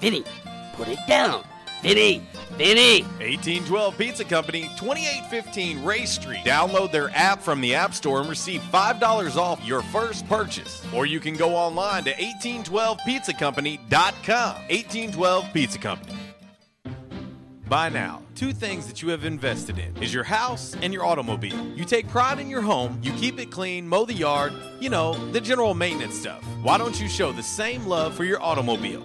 Vinny, 0.00 0.24
put 0.74 0.88
it 0.88 0.98
down. 1.06 1.44
Vinny, 1.82 2.26
Vinny. 2.56 3.02
1812 3.02 3.98
Pizza 3.98 4.24
Company, 4.24 4.62
2815 4.76 5.84
Ray 5.84 6.06
Street. 6.06 6.44
Download 6.44 6.90
their 6.90 7.10
app 7.10 7.40
from 7.40 7.60
the 7.60 7.72
App 7.74 7.94
Store 7.94 8.20
and 8.20 8.28
receive 8.28 8.60
$5 8.72 9.36
off 9.36 9.64
your 9.64 9.82
first 9.82 10.28
purchase. 10.28 10.84
Or 10.92 11.06
you 11.06 11.20
can 11.20 11.36
go 11.36 11.54
online 11.54 12.02
to 12.04 12.12
1812pizzacompany.com. 12.14 13.80
1812 13.90 15.52
Pizza 15.52 15.78
Company. 15.78 16.18
By 17.68 17.90
now, 17.90 18.22
two 18.34 18.54
things 18.54 18.86
that 18.86 19.02
you 19.02 19.10
have 19.10 19.26
invested 19.26 19.78
in 19.78 19.94
is 20.02 20.14
your 20.14 20.24
house 20.24 20.74
and 20.80 20.92
your 20.92 21.04
automobile. 21.04 21.66
You 21.76 21.84
take 21.84 22.08
pride 22.08 22.38
in 22.38 22.48
your 22.48 22.62
home, 22.62 22.98
you 23.02 23.12
keep 23.12 23.38
it 23.38 23.50
clean, 23.50 23.86
mow 23.86 24.06
the 24.06 24.14
yard, 24.14 24.54
you 24.80 24.88
know, 24.88 25.12
the 25.32 25.40
general 25.40 25.74
maintenance 25.74 26.18
stuff. 26.18 26.42
Why 26.62 26.78
don't 26.78 26.98
you 26.98 27.08
show 27.08 27.30
the 27.30 27.42
same 27.42 27.86
love 27.86 28.14
for 28.14 28.24
your 28.24 28.42
automobile? 28.42 29.04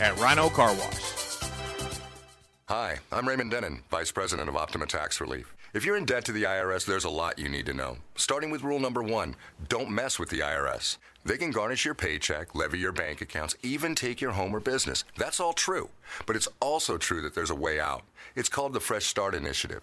at 0.00 0.18
Rhino 0.18 0.48
Car 0.48 0.74
Wash. 0.74 1.38
Hi, 2.68 2.98
I'm 3.10 3.26
Raymond 3.26 3.50
Denon, 3.50 3.82
Vice 3.90 4.12
President 4.12 4.48
of 4.48 4.56
Optima 4.56 4.86
Tax 4.86 5.20
Relief. 5.20 5.56
If 5.72 5.84
you're 5.84 5.96
in 5.96 6.04
debt 6.04 6.24
to 6.24 6.32
the 6.32 6.44
IRS, 6.44 6.84
there's 6.84 7.04
a 7.04 7.10
lot 7.10 7.38
you 7.38 7.48
need 7.48 7.66
to 7.66 7.74
know. 7.74 7.98
Starting 8.16 8.50
with 8.50 8.62
rule 8.62 8.80
number 8.80 9.02
one 9.02 9.36
don't 9.68 9.90
mess 9.90 10.18
with 10.18 10.28
the 10.30 10.40
IRS. 10.40 10.96
They 11.24 11.36
can 11.36 11.50
garnish 11.50 11.84
your 11.84 11.94
paycheck, 11.94 12.54
levy 12.54 12.78
your 12.78 12.92
bank 12.92 13.20
accounts, 13.20 13.56
even 13.62 13.94
take 13.94 14.20
your 14.20 14.32
home 14.32 14.54
or 14.54 14.60
business. 14.60 15.04
That's 15.16 15.38
all 15.38 15.52
true. 15.52 15.90
But 16.26 16.34
it's 16.34 16.48
also 16.60 16.96
true 16.96 17.22
that 17.22 17.34
there's 17.34 17.50
a 17.50 17.54
way 17.54 17.78
out. 17.78 18.02
It's 18.34 18.48
called 18.48 18.72
the 18.72 18.80
Fresh 18.80 19.06
Start 19.06 19.34
Initiative. 19.34 19.82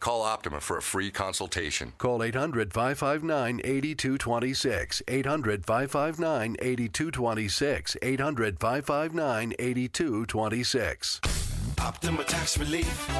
Call 0.00 0.22
Optima 0.22 0.60
for 0.60 0.78
a 0.78 0.82
free 0.82 1.10
consultation. 1.10 1.92
Call 1.98 2.22
800 2.22 2.72
559 2.72 3.60
8226. 3.62 5.02
800 5.06 5.66
559 5.66 6.56
8226. 6.60 7.96
800 8.00 8.58
559 8.58 9.54
8226. 9.58 11.20
Optima 11.78 12.24
Tax 12.24 12.58
Relief. 12.58 13.10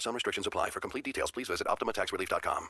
Some 0.00 0.14
restrictions 0.14 0.48
apply. 0.48 0.70
For 0.70 0.80
complete 0.80 1.04
details, 1.04 1.30
please 1.30 1.48
visit 1.48 1.68
OptimaTaxRelief.com. 1.68 2.68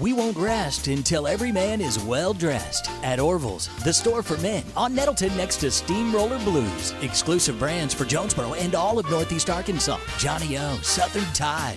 We 0.00 0.14
won't 0.14 0.38
rest 0.38 0.88
until 0.88 1.26
every 1.26 1.52
man 1.52 1.82
is 1.82 2.02
well 2.02 2.32
dressed. 2.32 2.90
At 3.02 3.20
Orville's, 3.20 3.68
the 3.84 3.92
store 3.92 4.22
for 4.22 4.38
men, 4.38 4.64
on 4.74 4.94
Nettleton 4.94 5.36
next 5.36 5.58
to 5.58 5.70
Steamroller 5.70 6.38
Blues. 6.44 6.94
Exclusive 7.02 7.58
brands 7.58 7.92
for 7.92 8.06
Jonesboro 8.06 8.54
and 8.54 8.74
all 8.74 8.98
of 8.98 9.10
Northeast 9.10 9.50
Arkansas. 9.50 9.98
Johnny 10.18 10.56
O, 10.56 10.78
Southern 10.82 11.30
Tide. 11.34 11.76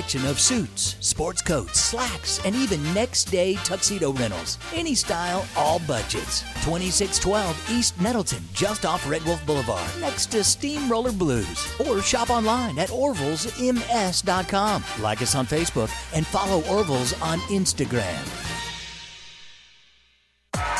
of 0.00 0.40
suits, 0.40 0.96
sports 1.00 1.42
coats, 1.42 1.78
slacks, 1.78 2.40
and 2.44 2.56
even 2.56 2.82
next 2.94 3.24
day 3.24 3.54
tuxedo 3.56 4.12
rentals. 4.12 4.58
Any 4.74 4.94
style, 4.94 5.46
all 5.56 5.78
budgets. 5.80 6.40
2612 6.64 7.70
East 7.70 8.00
Nettleton, 8.00 8.42
just 8.54 8.86
off 8.86 9.08
Red 9.08 9.22
Wolf 9.24 9.44
Boulevard, 9.46 9.88
next 10.00 10.26
to 10.32 10.42
Steamroller 10.42 11.12
Blues. 11.12 11.68
Or 11.86 12.00
shop 12.00 12.30
online 12.30 12.78
at 12.78 12.88
orvillesms.com. 12.88 14.84
Like 15.00 15.22
us 15.22 15.34
on 15.34 15.46
Facebook 15.46 15.90
and 16.14 16.26
follow 16.26 16.62
Orville's 16.64 17.12
on 17.20 17.38
Instagram. 17.40 18.26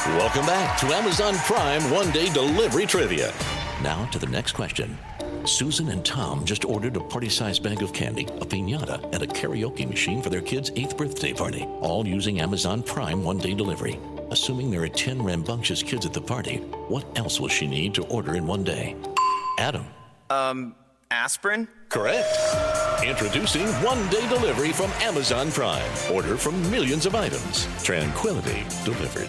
Welcome 0.06 0.46
back 0.46 0.78
to 0.80 0.86
Amazon 0.86 1.34
Prime 1.34 1.90
One 1.90 2.10
Day 2.10 2.32
Delivery 2.32 2.86
Trivia. 2.86 3.34
Now 3.82 4.06
to 4.06 4.18
the 4.18 4.26
next 4.26 4.52
question. 4.52 4.98
Susan 5.46 5.88
and 5.88 6.04
Tom 6.04 6.44
just 6.44 6.64
ordered 6.64 6.96
a 6.96 7.00
party 7.00 7.28
sized 7.28 7.62
bag 7.62 7.82
of 7.82 7.92
candy, 7.92 8.24
a 8.24 8.46
pinata, 8.46 9.02
and 9.12 9.22
a 9.22 9.26
karaoke 9.26 9.88
machine 9.88 10.22
for 10.22 10.30
their 10.30 10.40
kid's 10.40 10.70
eighth 10.76 10.96
birthday 10.96 11.32
party, 11.32 11.64
all 11.80 12.06
using 12.06 12.40
Amazon 12.40 12.82
Prime 12.82 13.24
one 13.24 13.38
day 13.38 13.54
delivery. 13.54 13.98
Assuming 14.30 14.70
there 14.70 14.82
are 14.82 14.88
10 14.88 15.22
rambunctious 15.22 15.82
kids 15.82 16.06
at 16.06 16.12
the 16.12 16.20
party, 16.20 16.58
what 16.88 17.04
else 17.16 17.40
will 17.40 17.48
she 17.48 17.66
need 17.66 17.94
to 17.94 18.02
order 18.04 18.36
in 18.36 18.46
one 18.46 18.62
day? 18.62 18.96
Adam. 19.58 19.86
Um, 20.28 20.74
aspirin? 21.10 21.66
Correct. 21.88 22.28
Introducing 23.04 23.66
one 23.82 24.08
day 24.08 24.26
delivery 24.28 24.72
from 24.72 24.90
Amazon 25.00 25.50
Prime. 25.50 25.90
Order 26.12 26.36
from 26.36 26.60
millions 26.70 27.06
of 27.06 27.14
items. 27.14 27.66
Tranquility 27.82 28.64
delivered. 28.84 29.28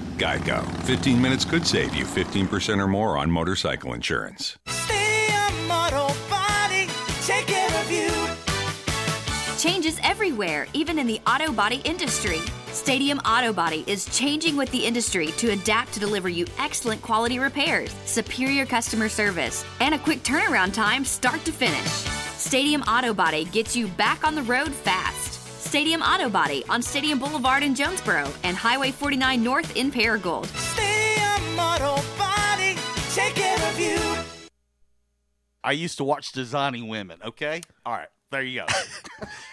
Geico. 0.21 0.63
15 0.83 1.19
minutes 1.19 1.45
could 1.45 1.65
save 1.65 1.95
you 1.95 2.05
15% 2.05 2.77
or 2.79 2.87
more 2.87 3.17
on 3.17 3.31
motorcycle 3.31 3.93
insurance. 3.93 4.55
Stadium 4.67 5.71
Auto 5.71 6.13
Body, 6.29 6.87
take 7.25 7.47
care 7.47 7.81
of 7.81 7.89
you. 7.89 8.11
Changes 9.57 9.99
everywhere, 10.03 10.67
even 10.73 10.99
in 10.99 11.07
the 11.07 11.19
auto 11.25 11.51
body 11.51 11.81
industry. 11.85 12.37
Stadium 12.67 13.17
Auto 13.19 13.51
Body 13.51 13.83
is 13.87 14.05
changing 14.15 14.55
with 14.57 14.69
the 14.69 14.85
industry 14.85 15.31
to 15.37 15.53
adapt 15.53 15.91
to 15.93 15.99
deliver 15.99 16.29
you 16.29 16.45
excellent 16.59 17.01
quality 17.01 17.39
repairs, 17.39 17.91
superior 18.05 18.67
customer 18.67 19.09
service, 19.09 19.65
and 19.79 19.95
a 19.95 19.99
quick 19.99 20.21
turnaround 20.21 20.71
time 20.71 21.03
start 21.03 21.43
to 21.45 21.51
finish. 21.51 21.91
Stadium 22.37 22.83
Auto 22.83 23.11
Body 23.11 23.45
gets 23.45 23.75
you 23.75 23.87
back 23.87 24.23
on 24.23 24.35
the 24.35 24.43
road 24.43 24.71
fast. 24.71 25.30
Stadium 25.71 26.01
Auto 26.01 26.29
Body 26.29 26.65
on 26.67 26.81
Stadium 26.81 27.17
Boulevard 27.17 27.63
in 27.63 27.73
Jonesboro 27.73 28.29
and 28.43 28.57
Highway 28.57 28.91
49 28.91 29.41
North 29.41 29.77
in 29.77 29.89
Paragould. 29.89 30.45
Stadium 30.47 31.57
Auto 31.57 31.95
Body, 32.17 32.75
take 33.13 33.35
care 33.35 33.69
of 33.69 33.79
you. 33.79 33.97
I 35.63 35.71
used 35.71 35.95
to 35.99 36.03
watch 36.03 36.33
Designing 36.33 36.89
Women, 36.89 37.19
okay? 37.23 37.61
All 37.85 37.93
right, 37.93 38.09
there 38.31 38.41
you 38.41 38.59
go. 38.59 38.65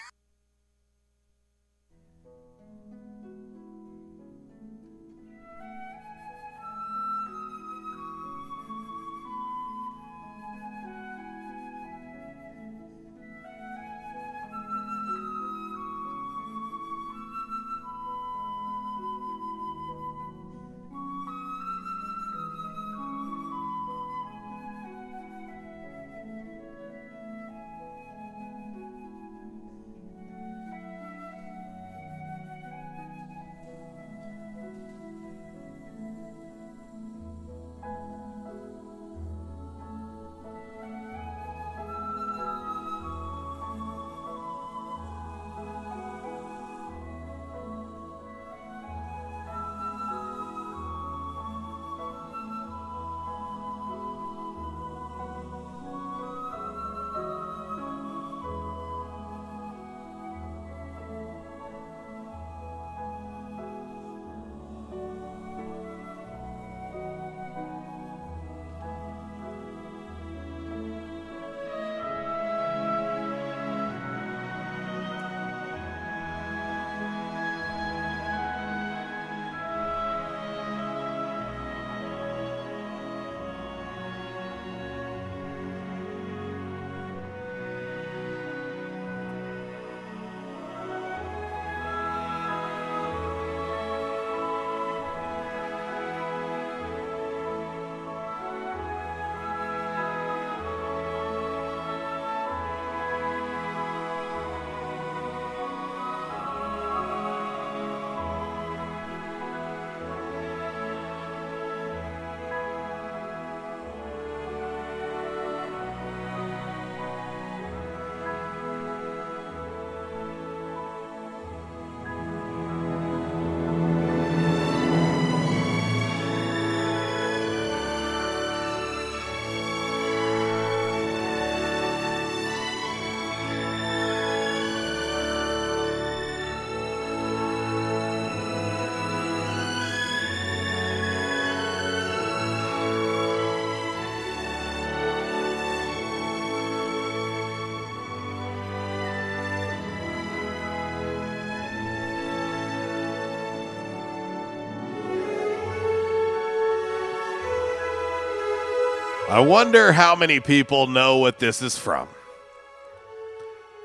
I 159.29 159.41
wonder 159.41 159.91
how 159.91 160.15
many 160.15 160.39
people 160.39 160.87
know 160.87 161.17
what 161.17 161.37
this 161.37 161.61
is 161.61 161.77
from. 161.77 162.07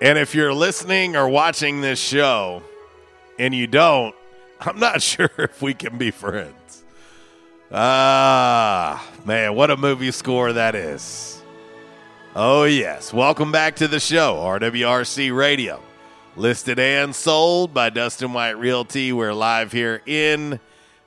And 0.00 0.16
if 0.16 0.35
you're 0.35 0.54
listening 0.54 1.16
or 1.16 1.28
watching 1.28 1.83
this 1.83 1.98
show 1.98 2.62
and 3.38 3.54
you 3.54 3.66
don't, 3.66 4.14
I'm 4.61 4.78
not 4.78 5.02
sure 5.02 5.28
if 5.38 5.61
we 5.61 5.74
can 5.74 5.98
be 5.98 6.11
friends. 6.11 6.83
Ah, 7.70 9.07
man, 9.26 9.54
what 9.54 9.70
a 9.70 9.76
movie 9.76 10.12
score 10.12 10.54
that 10.54 10.74
is. 10.74 11.42
Oh, 12.35 12.64
yes. 12.64 13.12
Welcome 13.12 13.52
back 13.52 13.76
to 13.76 13.87
the 13.87 14.00
show, 14.00 14.37
RWRC 14.37 15.37
Radio. 15.37 15.78
Listed 16.37 16.78
and 16.78 17.14
sold 17.14 17.74
by 17.74 17.90
Dustin 17.90 18.33
White 18.33 18.59
Realty. 18.59 19.12
We're 19.12 19.35
live 19.35 19.72
here 19.72 20.00
in 20.07 20.59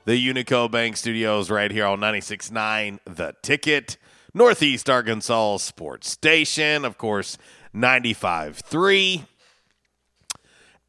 the 0.04 0.14
Unico 0.14 0.70
Bank 0.70 0.96
Studios 0.96 1.50
right 1.50 1.72
here 1.72 1.86
on 1.86 1.98
96.9 1.98 3.00
The 3.04 3.34
Ticket. 3.42 3.96
Northeast 4.34 4.90
Arkansas 4.90 5.56
Sports 5.58 6.10
Station, 6.10 6.84
of 6.84 6.98
course, 6.98 7.38
95.3, 7.74 9.26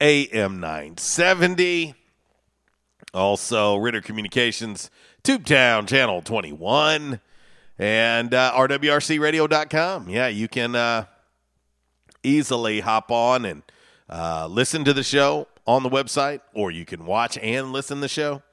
AM 0.02 0.60
970. 0.60 1.96
Also, 3.14 3.76
Ritter 3.78 4.02
Communications, 4.02 4.92
Tubetown 5.24 5.88
Channel 5.88 6.22
21, 6.22 7.20
and 7.80 8.34
uh, 8.34 8.52
RWRCRadio.com. 8.56 10.10
Yeah, 10.10 10.28
you 10.28 10.48
can 10.48 10.76
uh, 10.76 11.06
easily 12.22 12.82
hop 12.82 13.10
on 13.10 13.46
and 13.46 13.64
uh, 14.10 14.48
listen 14.48 14.84
to 14.84 14.94
the 14.94 15.02
show 15.02 15.48
on 15.66 15.84
the 15.84 15.90
website, 15.90 16.42
or 16.54 16.72
you 16.72 16.86
can 16.86 17.06
watch 17.06 17.38
and 17.38 17.72
listen 17.72 17.98
to 17.98 18.02
the 18.02 18.08
show. 18.10 18.44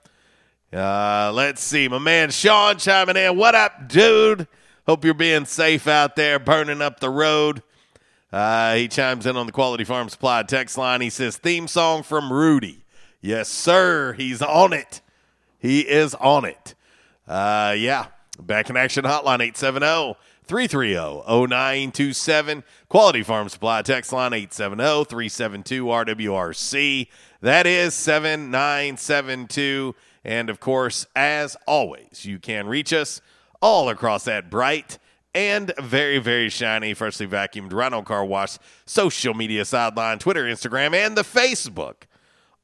Uh, 0.73 1.33
let's 1.35 1.63
see, 1.63 1.89
my 1.89 1.99
man 1.99 2.31
Sean 2.31 2.77
chiming 2.79 3.17
in. 3.17 3.37
What 3.37 3.55
up, 3.55 3.89
dude? 3.89 4.47
Hope 4.87 5.05
you're 5.05 5.15
being 5.15 5.47
safe 5.47 5.89
out 5.89 6.15
there, 6.15 6.39
burning 6.39 6.81
up 6.81 7.01
the 7.01 7.11
road. 7.11 7.65
Uh, 8.33 8.77
he 8.77 8.87
chimes 8.87 9.27
in 9.27 9.37
on 9.37 9.47
the 9.47 9.53
Quality 9.53 9.83
Farm 9.83 10.09
Supply 10.09 10.45
text 10.45 10.79
line. 10.79 11.01
He 11.01 11.11
says, 11.11 11.37
"Theme 11.37 11.67
song 11.67 12.05
from 12.05 12.33
Rudy." 12.33 12.85
Yes, 13.21 13.49
sir. 13.49 14.13
He's 14.13 14.41
on 14.41 14.73
it. 14.73 15.01
He 15.59 15.81
is 15.81 16.15
on 16.15 16.45
it. 16.45 16.77
Uh, 17.27 17.75
yeah. 17.77 18.07
Back 18.41 18.71
in 18.71 18.77
action 18.77 19.05
hotline 19.05 19.41
870 19.41 20.15
330 20.45 21.25
0927. 21.27 22.63
Quality 22.89 23.25
Farm 23.25 23.49
Supply 23.49 23.83
text 23.83 24.13
line 24.13 24.33
870 24.33 25.07
372 25.07 25.85
RWRC. 25.85 27.09
That 27.41 27.67
is 27.67 27.93
7972. 27.95 29.97
And 30.25 30.49
of 30.49 30.61
course, 30.61 31.09
as 31.17 31.57
always, 31.67 32.25
you 32.25 32.39
can 32.39 32.69
reach 32.69 32.93
us 32.93 33.21
all 33.67 33.89
across 33.89 34.23
that 34.23 34.49
bright 34.49 34.97
and 35.35 35.73
very, 35.81 36.19
very 36.19 36.49
shiny, 36.49 36.95
freshly 36.95 37.27
vacuumed 37.27 37.73
Rhino 37.73 38.01
Car 38.01 38.25
Wash 38.25 38.59
social 38.85 39.35
media 39.35 39.65
sideline, 39.65 40.21
Twitter, 40.21 40.45
Instagram, 40.45 40.95
and 40.95 41.17
the 41.17 41.23
Facebook 41.23 42.05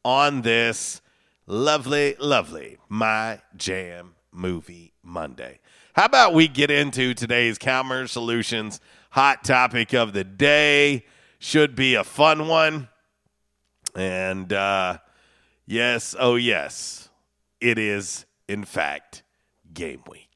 on 0.04 0.42
this 0.42 1.00
lovely, 1.48 2.14
lovely 2.20 2.78
My 2.88 3.40
Jam 3.56 4.14
Movie 4.30 4.92
Monday. 5.02 5.58
How 5.94 6.04
about 6.04 6.34
we 6.34 6.46
get 6.46 6.70
into 6.70 7.14
today's 7.14 7.58
Calmer 7.58 8.06
Solutions 8.06 8.80
hot 9.10 9.42
topic 9.42 9.92
of 9.92 10.12
the 10.12 10.22
day? 10.22 11.04
Should 11.40 11.74
be 11.74 11.96
a 11.96 12.04
fun 12.04 12.46
one. 12.46 12.88
And 13.96 14.52
uh, 14.52 14.98
yes, 15.66 16.14
oh 16.16 16.36
yes, 16.36 17.08
it 17.60 17.76
is, 17.76 18.24
in 18.46 18.62
fact, 18.62 19.24
game 19.74 20.04
week. 20.08 20.31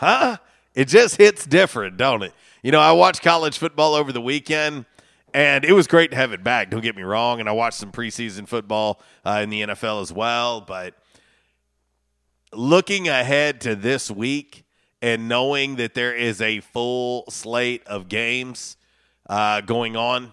Huh? 0.00 0.38
It 0.74 0.88
just 0.88 1.18
hits 1.18 1.44
different, 1.44 1.98
don't 1.98 2.22
it? 2.22 2.32
You 2.62 2.72
know, 2.72 2.80
I 2.80 2.92
watched 2.92 3.20
college 3.20 3.58
football 3.58 3.94
over 3.94 4.12
the 4.12 4.20
weekend, 4.22 4.86
and 5.34 5.62
it 5.62 5.74
was 5.74 5.86
great 5.86 6.10
to 6.12 6.16
have 6.16 6.32
it 6.32 6.42
back. 6.42 6.70
Don't 6.70 6.80
get 6.80 6.96
me 6.96 7.02
wrong. 7.02 7.38
And 7.38 7.50
I 7.50 7.52
watched 7.52 7.76
some 7.76 7.92
preseason 7.92 8.48
football 8.48 8.98
uh, 9.26 9.40
in 9.42 9.50
the 9.50 9.60
NFL 9.60 10.00
as 10.00 10.10
well. 10.10 10.62
But 10.62 10.94
looking 12.50 13.10
ahead 13.10 13.60
to 13.60 13.76
this 13.76 14.10
week 14.10 14.64
and 15.02 15.28
knowing 15.28 15.76
that 15.76 15.92
there 15.92 16.14
is 16.14 16.40
a 16.40 16.60
full 16.60 17.26
slate 17.28 17.86
of 17.86 18.08
games 18.08 18.78
uh, 19.28 19.60
going 19.60 19.96
on 19.96 20.32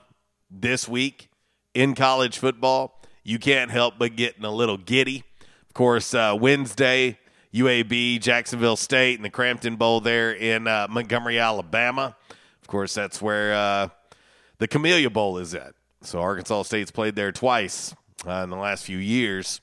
this 0.50 0.88
week 0.88 1.28
in 1.74 1.94
college 1.94 2.38
football, 2.38 3.02
you 3.22 3.38
can't 3.38 3.70
help 3.70 3.96
but 4.00 4.16
getting 4.16 4.46
a 4.46 4.52
little 4.52 4.78
giddy. 4.78 5.26
Of 5.68 5.74
course, 5.74 6.14
uh, 6.14 6.38
Wednesday, 6.40 7.20
UAB, 7.54 8.22
Jacksonville 8.22 8.76
State, 8.76 9.16
and 9.16 9.26
the 9.26 9.30
Cramton 9.30 9.78
Bowl 9.78 10.02
there 10.02 10.32
in 10.32 10.68
uh, 10.68 10.88
Montgomery, 10.90 11.40
Alabama. 11.40 12.16
Of 12.62 12.68
course, 12.68 12.94
that's 12.94 13.22
where 13.22 13.54
uh, 13.54 13.90
the 14.58 14.68
Camellia 14.68 15.10
Bowl 15.10 15.38
is 15.38 15.54
at. 15.56 15.74
So 16.02 16.20
Arkansas 16.20 16.64
State's 16.64 16.92
played 16.92 17.16
there 17.16 17.32
twice 17.32 17.96
uh, 18.26 18.44
in 18.44 18.50
the 18.50 18.58
last 18.58 18.86
few 18.86 18.98
years. 18.98 19.62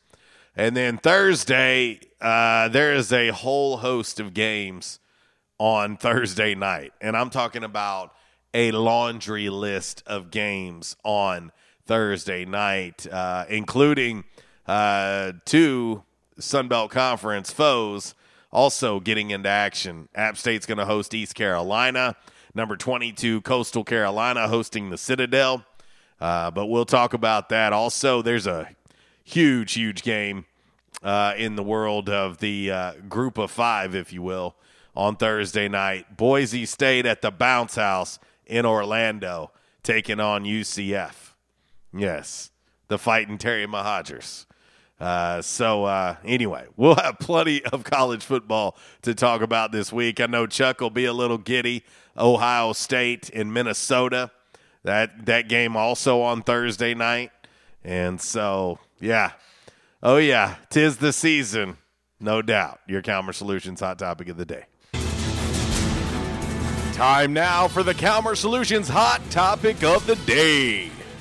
And 0.56 0.76
then 0.76 0.98
Thursday, 0.98 2.00
uh, 2.20 2.68
there 2.68 2.94
is 2.94 3.12
a 3.12 3.28
whole 3.28 3.78
host 3.78 4.20
of 4.20 4.34
games 4.34 5.00
on 5.58 5.96
Thursday 5.96 6.54
night. 6.54 6.92
And 7.00 7.16
I'm 7.16 7.30
talking 7.30 7.64
about 7.64 8.12
a 8.52 8.70
laundry 8.70 9.48
list 9.50 10.02
of 10.06 10.30
games 10.30 10.96
on 11.04 11.50
Thursday 11.86 12.44
night, 12.44 13.06
uh, 13.10 13.44
including 13.48 14.24
uh, 14.66 15.32
two 16.36 16.40
Sunbelt 16.40 16.90
Conference 16.90 17.50
foes 17.50 18.14
also 18.52 19.00
getting 19.00 19.30
into 19.30 19.48
action. 19.48 20.08
App 20.14 20.36
State's 20.36 20.66
going 20.66 20.78
to 20.78 20.84
host 20.84 21.12
East 21.12 21.34
Carolina. 21.34 22.16
Number 22.54 22.76
22, 22.76 23.40
Coastal 23.40 23.82
Carolina, 23.82 24.46
hosting 24.46 24.90
the 24.90 24.98
Citadel. 24.98 25.64
Uh, 26.20 26.50
but 26.52 26.66
we'll 26.66 26.84
talk 26.84 27.12
about 27.12 27.48
that. 27.48 27.72
Also, 27.72 28.22
there's 28.22 28.46
a 28.46 28.68
huge, 29.24 29.72
huge 29.72 30.02
game 30.02 30.46
uh, 31.02 31.34
in 31.36 31.56
the 31.56 31.64
world 31.64 32.08
of 32.08 32.38
the 32.38 32.70
uh, 32.70 32.92
group 33.08 33.38
of 33.38 33.50
five, 33.50 33.94
if 33.94 34.12
you 34.12 34.22
will, 34.22 34.54
on 34.94 35.16
Thursday 35.16 35.68
night. 35.68 36.16
Boise 36.16 36.64
State 36.64 37.06
at 37.06 37.22
the 37.22 37.32
Bounce 37.32 37.74
House 37.74 38.20
in 38.46 38.64
Orlando 38.64 39.50
taking 39.82 40.20
on 40.20 40.44
UCF. 40.44 41.32
Yes, 41.92 42.50
the 42.86 42.98
fighting 42.98 43.36
Terry 43.36 43.66
Mohajirs. 43.66 44.46
Uh, 45.04 45.42
so 45.42 45.84
uh, 45.84 46.16
anyway, 46.24 46.64
we'll 46.78 46.94
have 46.94 47.18
plenty 47.18 47.62
of 47.66 47.84
college 47.84 48.24
football 48.24 48.74
to 49.02 49.14
talk 49.14 49.42
about 49.42 49.70
this 49.70 49.92
week. 49.92 50.18
I 50.18 50.24
know 50.24 50.46
Chuck 50.46 50.80
will 50.80 50.88
be 50.88 51.04
a 51.04 51.12
little 51.12 51.36
giddy. 51.36 51.84
Ohio 52.16 52.72
State 52.72 53.28
in 53.28 53.52
Minnesota. 53.52 54.30
That 54.82 55.26
that 55.26 55.46
game 55.50 55.76
also 55.76 56.22
on 56.22 56.40
Thursday 56.40 56.94
night. 56.94 57.32
And 57.84 58.18
so, 58.18 58.78
yeah. 58.98 59.32
Oh 60.02 60.16
yeah, 60.16 60.56
tis 60.70 60.96
the 60.96 61.12
season. 61.12 61.76
No 62.18 62.40
doubt. 62.40 62.80
Your 62.88 63.02
Calmer 63.02 63.34
Solutions 63.34 63.80
hot 63.80 63.98
topic 63.98 64.28
of 64.30 64.38
the 64.38 64.46
day. 64.46 64.64
Time 66.94 67.34
now 67.34 67.68
for 67.68 67.82
the 67.82 67.92
Calmer 67.92 68.34
Solutions 68.34 68.88
hot 68.88 69.20
topic 69.28 69.82
of 69.82 70.06
the 70.06 70.16
day. 70.16 70.90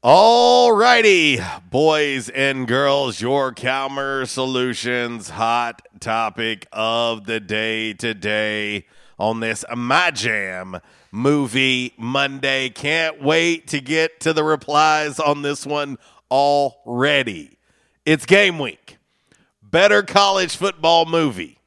All 0.00 0.70
righty, 0.70 1.40
boys 1.72 2.28
and 2.28 2.68
girls, 2.68 3.20
your 3.20 3.50
Calmer 3.50 4.26
Solutions 4.26 5.30
hot 5.30 5.82
topic 5.98 6.68
of 6.72 7.24
the 7.24 7.40
day 7.40 7.94
today 7.94 8.86
on 9.18 9.40
this 9.40 9.64
My 9.76 10.12
Jam 10.12 10.78
movie 11.10 11.94
Monday. 11.98 12.68
Can't 12.68 13.20
wait 13.20 13.66
to 13.68 13.80
get 13.80 14.20
to 14.20 14.32
the 14.32 14.44
replies 14.44 15.18
on 15.18 15.42
this 15.42 15.66
one 15.66 15.98
already. 16.30 17.58
It's 18.06 18.24
game 18.24 18.60
week. 18.60 18.98
Better 19.60 20.04
college 20.04 20.54
football 20.54 21.06
movie 21.06 21.58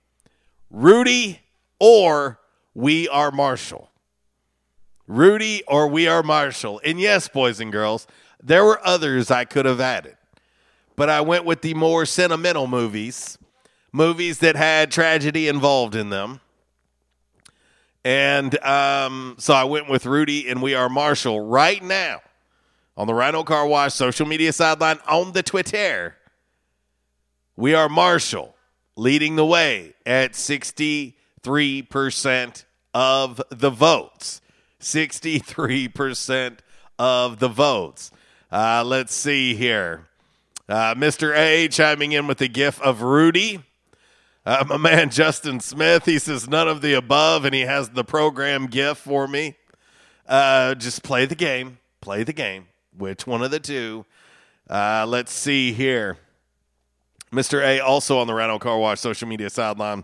Rudy 0.69 1.41
or 1.81 2.39
We 2.73 3.09
Are 3.09 3.31
Marshall. 3.31 3.90
Rudy 5.11 5.61
or 5.67 5.89
We 5.89 6.07
Are 6.07 6.23
Marshall. 6.23 6.79
And 6.85 6.97
yes, 6.97 7.27
boys 7.27 7.59
and 7.59 7.69
girls, 7.69 8.07
there 8.41 8.63
were 8.63 8.79
others 8.85 9.29
I 9.29 9.43
could 9.43 9.65
have 9.65 9.81
added. 9.81 10.15
But 10.95 11.09
I 11.09 11.19
went 11.19 11.43
with 11.43 11.61
the 11.61 11.73
more 11.73 12.05
sentimental 12.05 12.65
movies, 12.65 13.37
movies 13.91 14.39
that 14.39 14.55
had 14.55 14.89
tragedy 14.89 15.49
involved 15.49 15.95
in 15.95 16.11
them. 16.11 16.39
And 18.05 18.57
um, 18.63 19.35
so 19.37 19.53
I 19.53 19.65
went 19.65 19.89
with 19.89 20.05
Rudy 20.05 20.47
and 20.47 20.61
We 20.61 20.75
Are 20.75 20.87
Marshall 20.87 21.41
right 21.41 21.83
now 21.83 22.21
on 22.95 23.05
the 23.05 23.13
Rhino 23.13 23.43
Car 23.43 23.67
Wash 23.67 23.93
social 23.93 24.25
media 24.25 24.53
sideline 24.53 24.99
on 25.09 25.33
the 25.33 25.43
Twitter. 25.43 26.15
We 27.57 27.73
Are 27.73 27.89
Marshall 27.89 28.55
leading 28.95 29.35
the 29.35 29.45
way 29.45 29.93
at 30.05 30.31
63% 30.33 32.65
of 32.93 33.41
the 33.49 33.69
votes. 33.69 34.41
63% 34.81 36.59
of 36.99 37.39
the 37.39 37.47
votes. 37.47 38.11
Uh, 38.51 38.83
let's 38.85 39.13
see 39.13 39.55
here. 39.55 40.07
Uh, 40.67 40.95
Mr. 40.95 41.35
A 41.35 41.67
chiming 41.67 42.11
in 42.11 42.27
with 42.27 42.37
the 42.37 42.47
gif 42.47 42.81
of 42.81 43.01
Rudy. 43.01 43.63
Uh, 44.45 44.63
my 44.67 44.77
man 44.77 45.09
Justin 45.09 45.59
Smith, 45.59 46.05
he 46.05 46.17
says 46.17 46.49
none 46.49 46.67
of 46.67 46.81
the 46.81 46.93
above, 46.93 47.45
and 47.45 47.53
he 47.53 47.61
has 47.61 47.89
the 47.89 48.03
program 48.03 48.67
gif 48.67 48.97
for 48.97 49.27
me. 49.27 49.55
Uh, 50.27 50.75
just 50.75 51.03
play 51.03 51.25
the 51.25 51.35
game. 51.35 51.77
Play 51.99 52.23
the 52.23 52.33
game. 52.33 52.67
Which 52.97 53.27
one 53.27 53.43
of 53.43 53.51
the 53.51 53.59
two? 53.59 54.05
Uh, 54.69 55.05
let's 55.07 55.31
see 55.31 55.73
here. 55.73 56.17
Mr. 57.31 57.61
A 57.63 57.79
also 57.79 58.17
on 58.17 58.27
the 58.27 58.33
Rhino 58.33 58.59
Car 58.59 58.77
Wash 58.77 58.99
social 58.99 59.27
media 59.27 59.49
sideline 59.49 60.03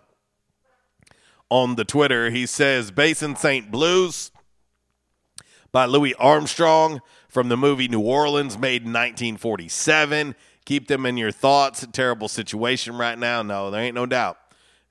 on 1.49 1.75
the 1.75 1.85
Twitter. 1.85 2.29
He 2.29 2.45
says 2.45 2.91
Basin 2.91 3.35
St. 3.35 3.71
Blues 3.71 4.31
by 5.77 5.85
Louis 5.85 6.15
Armstrong 6.15 7.01
from 7.29 7.49
the 7.49 7.55
movie 7.55 7.87
New 7.87 7.99
Orleans, 7.99 8.57
made 8.57 8.81
in 8.81 8.93
1947. 8.93 10.33
Keep 10.65 10.87
them 10.87 11.05
in 11.05 11.17
your 11.17 11.29
thoughts. 11.29 11.85
Terrible 11.91 12.27
situation 12.27 12.97
right 12.97 13.15
now. 13.15 13.43
No, 13.43 13.69
there 13.69 13.83
ain't 13.83 13.93
no 13.93 14.07
doubt. 14.07 14.39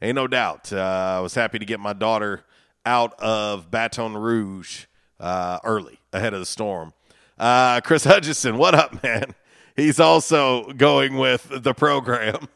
Ain't 0.01 0.15
no 0.15 0.29
doubt. 0.29 0.73
Uh, 0.73 1.17
I 1.17 1.19
was 1.19 1.35
happy 1.35 1.59
to 1.59 1.65
get 1.65 1.81
my 1.81 1.93
daughter 1.93 2.45
out 2.85 3.21
of 3.21 3.69
Baton 3.69 4.17
Rouge 4.17 4.85
uh, 5.19 5.59
early, 5.65 5.99
ahead 6.13 6.35
of 6.35 6.39
the 6.39 6.47
storm. 6.47 6.93
Uh, 7.37 7.81
Chris 7.81 8.05
Hutchison, 8.05 8.57
what 8.57 8.77
up, 8.77 9.03
man? 9.03 9.35
He's 9.75 9.99
also 9.99 10.73
going 10.73 11.17
with 11.17 11.49
the 11.65 11.75
program. 11.75 12.47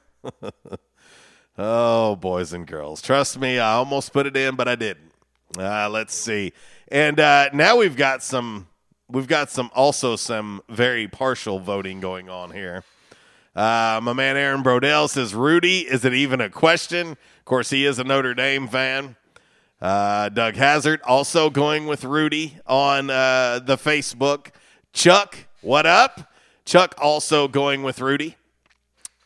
oh, 1.59 2.15
boys 2.15 2.53
and 2.53 2.65
girls. 2.65 3.03
Trust 3.03 3.41
me, 3.41 3.59
I 3.59 3.73
almost 3.73 4.13
put 4.13 4.29
it 4.29 4.37
in, 4.37 4.55
but 4.55 4.69
I 4.69 4.77
didn't. 4.77 5.10
Uh, 5.59 5.89
let's 5.91 6.15
see. 6.15 6.53
And 6.89 7.19
uh, 7.19 7.51
now 7.53 7.77
we've 7.77 7.97
got 7.97 8.23
some 8.23 8.69
we've 9.09 9.27
got 9.27 9.51
some 9.51 9.71
also 9.75 10.17
some 10.17 10.63
very 10.69 11.09
partial 11.09 11.59
voting 11.59 12.01
going 12.01 12.29
on 12.29 12.51
here. 12.51 12.85
Uh, 13.55 14.01
my 14.03 14.13
man 14.13 14.37
Aaron 14.37 14.63
Brodell 14.63 15.09
says, 15.09 15.35
Rudy, 15.35 15.81
is 15.81 16.05
it 16.05 16.15
even 16.15 16.41
a 16.41 16.49
question? 16.49 17.11
Of 17.11 17.45
course, 17.45 17.71
he 17.71 17.85
is 17.85 17.99
a 17.99 18.05
Notre 18.05 18.35
Dame 18.35 18.69
fan. 18.69 19.17
Uh, 19.81 20.29
Doug 20.29 20.55
Hazard 20.55 21.01
also 21.03 21.51
going 21.51 21.87
with 21.87 22.05
Rudy 22.05 22.59
on 22.67 23.11
uh, 23.11 23.59
the 23.59 23.77
Facebook. 23.77 24.49
Chuck, 24.93 25.37
what 25.63 25.87
up? 25.87 26.33
Chuck 26.65 26.95
also 26.99 27.49
going 27.49 27.83
with 27.83 28.01
Rudy. 28.01 28.37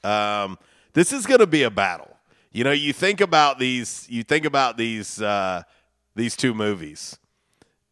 Um, 0.03 0.59
this 0.95 1.13
is 1.13 1.27
going 1.27 1.41
to 1.41 1.47
be 1.47 1.65
a 1.65 1.71
battle. 1.71 2.17
You 2.53 2.65
know, 2.65 2.73
you 2.73 2.93
think 2.93 3.21
about 3.21 3.59
these. 3.59 4.07
You 4.09 4.23
think 4.23 4.45
about 4.45 4.77
these 4.77 5.21
uh, 5.21 5.65
these 6.15 6.37
two 6.37 6.55
movies, 6.55 7.19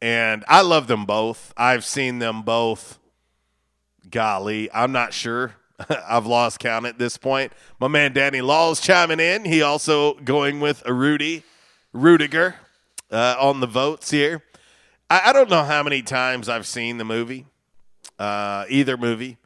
and 0.01 0.45
I 0.49 0.63
love 0.63 0.87
them 0.87 1.05
both. 1.05 1.53
I've 1.57 1.85
seen 1.85 2.19
them 2.19 2.43
both. 2.43 2.99
Golly, 4.11 4.71
I'm 4.73 4.93
not 4.93 5.13
sure. 5.13 5.55
I've 6.09 6.27
lost 6.27 6.59
count 6.59 6.87
at 6.87 6.99
this 6.99 7.17
point. 7.17 7.53
My 7.81 7.89
man 7.89 8.13
Danny 8.13 8.41
Law's 8.41 8.81
chiming 8.81 9.21
in. 9.21 9.45
He 9.45 9.63
also 9.63 10.15
going 10.15 10.61
with 10.61 10.83
a 10.87 10.93
Rudy 10.93 11.45
Ruettiger 11.95 12.55
uh, 13.11 13.37
on 13.39 13.61
the 13.61 13.67
votes 13.67 14.11
here. 14.11 14.43
I, 15.11 15.23
I, 15.27 15.33
don't 15.33 15.51
know 15.51 15.65
how 15.65 15.83
many 15.83 16.03
times 16.03 16.49
I've 16.49 16.67
seen 16.67 16.99
the 16.99 17.05
movie, 17.05 17.47
uh, 18.19 18.65
either 18.69 18.97
movie, 18.97 19.37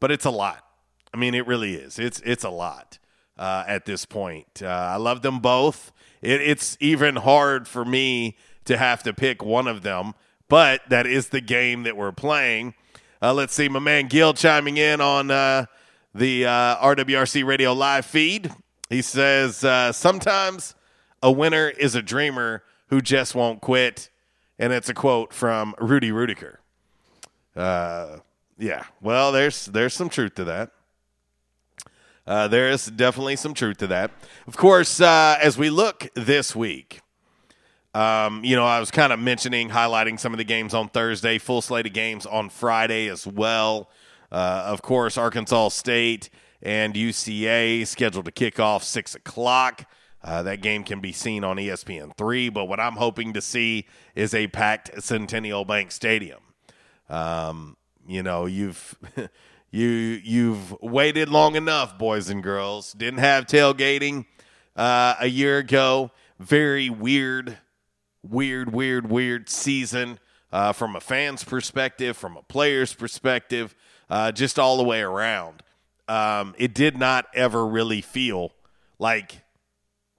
but 0.00 0.10
it's 0.10 0.24
a 0.24 0.30
lot. 0.30 0.64
I 1.12 1.16
mean, 1.16 1.34
it 1.34 1.46
really 1.46 1.74
is. 1.74 1.98
It's 1.98 2.20
it's 2.20 2.44
a 2.44 2.50
lot 2.50 2.98
uh, 3.38 3.64
at 3.66 3.86
this 3.86 4.04
point. 4.04 4.62
Uh, 4.62 4.66
I 4.66 4.96
love 4.96 5.22
them 5.22 5.40
both. 5.40 5.92
It, 6.22 6.40
it's 6.40 6.76
even 6.80 7.16
hard 7.16 7.68
for 7.68 7.84
me 7.84 8.36
to 8.64 8.76
have 8.76 9.02
to 9.04 9.12
pick 9.12 9.44
one 9.44 9.68
of 9.68 9.82
them, 9.82 10.14
but 10.48 10.82
that 10.88 11.06
is 11.06 11.28
the 11.28 11.40
game 11.40 11.84
that 11.84 11.96
we're 11.96 12.12
playing. 12.12 12.74
Uh, 13.22 13.32
let's 13.32 13.54
see, 13.54 13.68
my 13.68 13.78
man 13.78 14.08
Gil 14.08 14.34
chiming 14.34 14.76
in 14.76 15.00
on 15.00 15.30
uh, 15.30 15.66
the 16.14 16.46
uh, 16.46 16.76
RWRC 16.76 17.44
radio 17.44 17.72
live 17.72 18.06
feed. 18.06 18.52
He 18.90 19.02
says, 19.02 19.64
uh, 19.64 19.92
Sometimes 19.92 20.74
a 21.22 21.30
winner 21.32 21.68
is 21.68 21.94
a 21.94 22.02
dreamer 22.02 22.62
who 22.88 23.00
just 23.00 23.34
won't 23.34 23.60
quit. 23.60 24.10
And 24.58 24.72
it's 24.72 24.88
a 24.88 24.94
quote 24.94 25.32
from 25.32 25.74
Rudy 25.78 26.10
Ruettiger. 26.10 26.56
Uh, 27.54 28.18
yeah, 28.58 28.84
well, 29.02 29.32
there's 29.32 29.66
there's 29.66 29.92
some 29.92 30.08
truth 30.08 30.34
to 30.36 30.44
that. 30.44 30.70
Uh, 32.26 32.48
there 32.48 32.68
is 32.68 32.86
definitely 32.86 33.36
some 33.36 33.54
truth 33.54 33.78
to 33.78 33.86
that. 33.86 34.10
Of 34.46 34.56
course, 34.56 35.00
uh, 35.00 35.38
as 35.40 35.56
we 35.56 35.70
look 35.70 36.08
this 36.14 36.56
week, 36.56 37.00
um, 37.94 38.44
you 38.44 38.56
know, 38.56 38.66
I 38.66 38.80
was 38.80 38.90
kind 38.90 39.12
of 39.12 39.20
mentioning, 39.20 39.70
highlighting 39.70 40.18
some 40.18 40.34
of 40.34 40.38
the 40.38 40.44
games 40.44 40.74
on 40.74 40.88
Thursday, 40.88 41.38
full 41.38 41.62
slate 41.62 41.86
of 41.86 41.92
games 41.92 42.26
on 42.26 42.50
Friday 42.50 43.08
as 43.08 43.26
well. 43.26 43.88
Uh, 44.30 44.64
of 44.66 44.82
course, 44.82 45.16
Arkansas 45.16 45.68
State 45.68 46.28
and 46.62 46.94
UCA 46.94 47.86
scheduled 47.86 48.24
to 48.24 48.32
kick 48.32 48.58
off 48.58 48.82
6 48.82 49.14
o'clock. 49.14 49.88
Uh, 50.22 50.42
that 50.42 50.60
game 50.60 50.82
can 50.82 51.00
be 51.00 51.12
seen 51.12 51.44
on 51.44 51.56
ESPN 51.56 52.16
three, 52.16 52.48
but 52.48 52.64
what 52.64 52.80
I'm 52.80 52.96
hoping 52.96 53.32
to 53.34 53.40
see 53.40 53.86
is 54.16 54.34
a 54.34 54.48
packed 54.48 55.00
Centennial 55.00 55.64
Bank 55.64 55.92
Stadium. 55.92 56.40
Um, 57.08 57.76
you 58.08 58.24
know, 58.24 58.46
you've 58.46 58.96
you 59.76 59.88
you've 60.24 60.72
waited 60.80 61.28
long 61.28 61.54
enough, 61.54 61.98
boys 61.98 62.30
and 62.30 62.42
girls. 62.42 62.94
Didn't 62.94 63.18
have 63.18 63.46
tailgating 63.46 64.24
uh, 64.74 65.16
a 65.20 65.26
year 65.26 65.58
ago. 65.58 66.10
Very 66.38 66.88
weird, 66.88 67.58
weird, 68.22 68.72
weird, 68.72 69.10
weird 69.10 69.50
season 69.50 70.18
uh, 70.50 70.72
from 70.72 70.96
a 70.96 71.00
fan's 71.00 71.44
perspective, 71.44 72.16
from 72.16 72.38
a 72.38 72.42
player's 72.42 72.94
perspective, 72.94 73.74
uh, 74.08 74.32
just 74.32 74.58
all 74.58 74.78
the 74.78 74.82
way 74.82 75.02
around. 75.02 75.62
Um, 76.08 76.54
it 76.56 76.72
did 76.72 76.96
not 76.96 77.26
ever 77.34 77.66
really 77.66 78.00
feel 78.00 78.52
like 78.98 79.42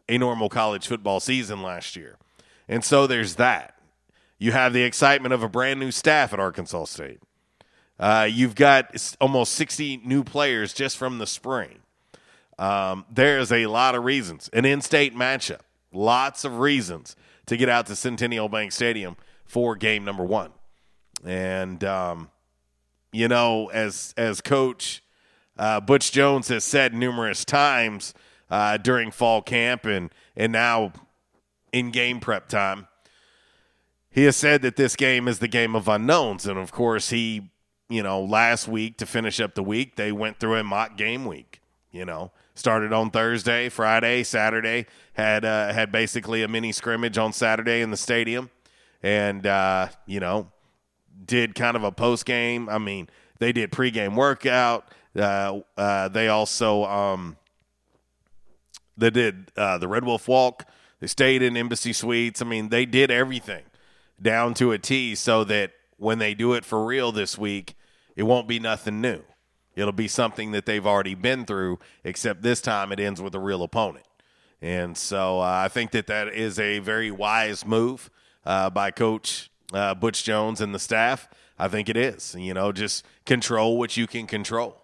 a 0.07 0.19
normal 0.19 0.49
college 0.49 0.87
football 0.87 1.19
season 1.19 1.63
last 1.63 1.95
year. 1.95 2.17
And 2.67 2.83
so 2.83 3.07
there's 3.07 3.35
that. 3.35 3.73
You 4.37 4.51
have 4.51 4.73
the 4.73 4.83
excitement 4.83 5.33
of 5.33 5.41
a 5.41 5.49
brand 5.49 5.79
new 5.79 5.89
staff 5.89 6.31
at 6.31 6.39
Arkansas 6.39 6.85
State. 6.85 7.21
Uh, 7.99 8.27
you've 8.29 8.55
got 8.55 9.15
almost 9.19 9.53
60 9.53 10.01
new 10.05 10.23
players 10.23 10.73
just 10.73 10.97
from 10.97 11.17
the 11.17 11.27
spring. 11.27 11.79
Um, 12.59 13.05
there 13.11 13.39
is 13.39 13.51
a 13.51 13.67
lot 13.67 13.95
of 13.95 14.03
reasons. 14.03 14.49
An 14.53 14.65
in 14.65 14.81
state 14.81 15.15
matchup, 15.15 15.61
lots 15.91 16.43
of 16.43 16.59
reasons 16.59 17.15
to 17.47 17.57
get 17.57 17.69
out 17.69 17.85
to 17.87 17.95
Centennial 17.95 18.49
Bank 18.49 18.71
Stadium 18.71 19.15
for 19.45 19.75
game 19.75 20.03
number 20.03 20.23
one. 20.23 20.51
And, 21.25 21.83
um, 21.83 22.29
you 23.11 23.27
know, 23.27 23.67
as, 23.67 24.13
as 24.17 24.41
Coach 24.41 25.01
uh, 25.57 25.79
Butch 25.79 26.11
Jones 26.11 26.49
has 26.49 26.63
said 26.63 26.93
numerous 26.93 27.43
times, 27.43 28.13
uh, 28.49 28.77
during 28.77 29.11
fall 29.11 29.41
camp 29.41 29.85
and 29.85 30.11
and 30.35 30.51
now 30.51 30.93
in 31.71 31.91
game 31.91 32.19
prep 32.19 32.47
time. 32.47 32.87
He 34.09 34.23
has 34.23 34.35
said 34.35 34.61
that 34.61 34.77
this 34.77 34.95
game 34.95 35.27
is 35.27 35.39
the 35.39 35.47
game 35.47 35.75
of 35.75 35.87
unknowns, 35.87 36.47
and 36.47 36.57
of 36.57 36.71
course, 36.71 37.09
he, 37.09 37.51
you 37.89 38.03
know, 38.03 38.21
last 38.21 38.67
week 38.67 38.97
to 38.97 39.05
finish 39.05 39.39
up 39.39 39.55
the 39.55 39.63
week, 39.63 39.95
they 39.95 40.11
went 40.11 40.39
through 40.39 40.55
a 40.55 40.63
mock 40.63 40.97
game 40.97 41.25
week. 41.25 41.61
You 41.91 42.05
know, 42.05 42.31
started 42.53 42.91
on 42.91 43.11
Thursday, 43.11 43.69
Friday, 43.69 44.23
Saturday, 44.23 44.85
had 45.13 45.45
uh, 45.45 45.73
had 45.73 45.91
basically 45.91 46.43
a 46.43 46.47
mini 46.47 46.71
scrimmage 46.71 47.17
on 47.17 47.33
Saturday 47.33 47.81
in 47.81 47.91
the 47.91 47.97
stadium, 47.97 48.49
and 49.01 49.47
uh, 49.47 49.87
you 50.05 50.19
know, 50.19 50.51
did 51.25 51.55
kind 51.55 51.77
of 51.77 51.83
a 51.83 51.91
post 51.91 52.25
game. 52.25 52.67
I 52.69 52.77
mean, 52.77 53.09
they 53.39 53.51
did 53.51 53.71
pregame 53.71 54.15
workout. 54.15 54.89
Uh, 55.15 55.61
uh, 55.77 56.09
they 56.09 56.27
also 56.27 56.83
um, 56.85 57.37
they 58.97 59.09
did 59.09 59.51
uh, 59.55 59.77
the 59.77 59.87
Red 59.87 60.03
Wolf 60.03 60.27
Walk. 60.27 60.65
They 60.99 61.07
stayed 61.07 61.41
in 61.41 61.55
Embassy 61.55 61.93
Suites. 61.93 62.41
I 62.41 62.45
mean, 62.45 62.69
they 62.69 62.85
did 62.85 63.11
everything 63.11 63.63
down 64.21 64.53
to 64.55 64.71
a 64.71 64.77
T 64.77 65.15
so 65.15 65.43
that 65.45 65.71
when 65.97 66.19
they 66.19 66.33
do 66.33 66.53
it 66.53 66.65
for 66.65 66.85
real 66.85 67.11
this 67.11 67.37
week, 67.37 67.75
it 68.15 68.23
won't 68.23 68.47
be 68.47 68.59
nothing 68.59 69.01
new. 69.01 69.21
It'll 69.75 69.91
be 69.91 70.07
something 70.07 70.51
that 70.51 70.65
they've 70.65 70.85
already 70.85 71.13
been 71.13 71.45
through, 71.45 71.79
except 72.03 72.41
this 72.41 72.61
time 72.61 72.91
it 72.91 72.99
ends 72.99 73.21
with 73.21 73.35
a 73.35 73.39
real 73.39 73.61
opponent. 73.61 74.05
And 74.59 74.97
so 74.97 75.39
uh, 75.39 75.43
I 75.43 75.67
think 75.67 75.91
that 75.91 76.07
that 76.07 76.29
is 76.29 76.57
a 76.57 76.79
very 76.79 77.11
wise 77.11 77.63
move 77.65 78.09
uh, 78.43 78.71
by 78.71 78.89
Coach 78.89 79.51
uh, 79.73 79.93
Butch 79.93 80.23
Jones 80.23 80.61
and 80.61 80.73
the 80.73 80.79
staff. 80.79 81.29
I 81.59 81.67
think 81.67 81.89
it 81.89 81.97
is. 81.97 82.35
You 82.37 82.53
know, 82.53 82.71
just 82.71 83.05
control 83.25 83.77
what 83.77 83.97
you 83.97 84.07
can 84.07 84.27
control. 84.27 84.81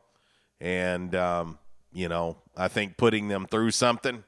And, 0.60 1.16
um, 1.16 1.58
you 1.92 2.10
know, 2.10 2.38
I 2.56 2.68
think 2.68 2.98
putting 2.98 3.28
them 3.28 3.48
through 3.48 3.72
something 3.72 4.24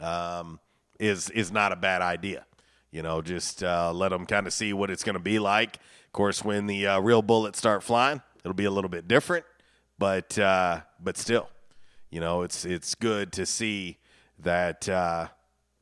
um, 0.00 0.60
is 0.98 1.30
is 1.30 1.50
not 1.50 1.72
a 1.72 1.76
bad 1.76 2.02
idea. 2.02 2.46
You 2.90 3.02
know, 3.02 3.22
just 3.22 3.62
uh, 3.62 3.92
let 3.92 4.08
them 4.10 4.26
kind 4.26 4.46
of 4.46 4.52
see 4.52 4.72
what 4.72 4.90
it's 4.90 5.04
going 5.04 5.14
to 5.14 5.20
be 5.20 5.38
like. 5.38 5.78
Of 6.10 6.12
course, 6.12 6.44
when 6.44 6.66
the 6.66 6.88
uh, 6.88 6.98
real 6.98 7.22
bullets 7.22 7.56
start 7.56 7.84
flying, 7.84 8.20
it'll 8.44 8.52
be 8.52 8.64
a 8.64 8.70
little 8.72 8.90
bit 8.90 9.06
different, 9.06 9.44
but 9.96 10.36
uh, 10.36 10.80
but 11.00 11.16
still, 11.16 11.48
you 12.10 12.18
know, 12.18 12.42
it's 12.42 12.64
it's 12.64 12.96
good 12.96 13.30
to 13.34 13.46
see 13.46 13.98
that 14.40 14.88
uh, 14.88 15.28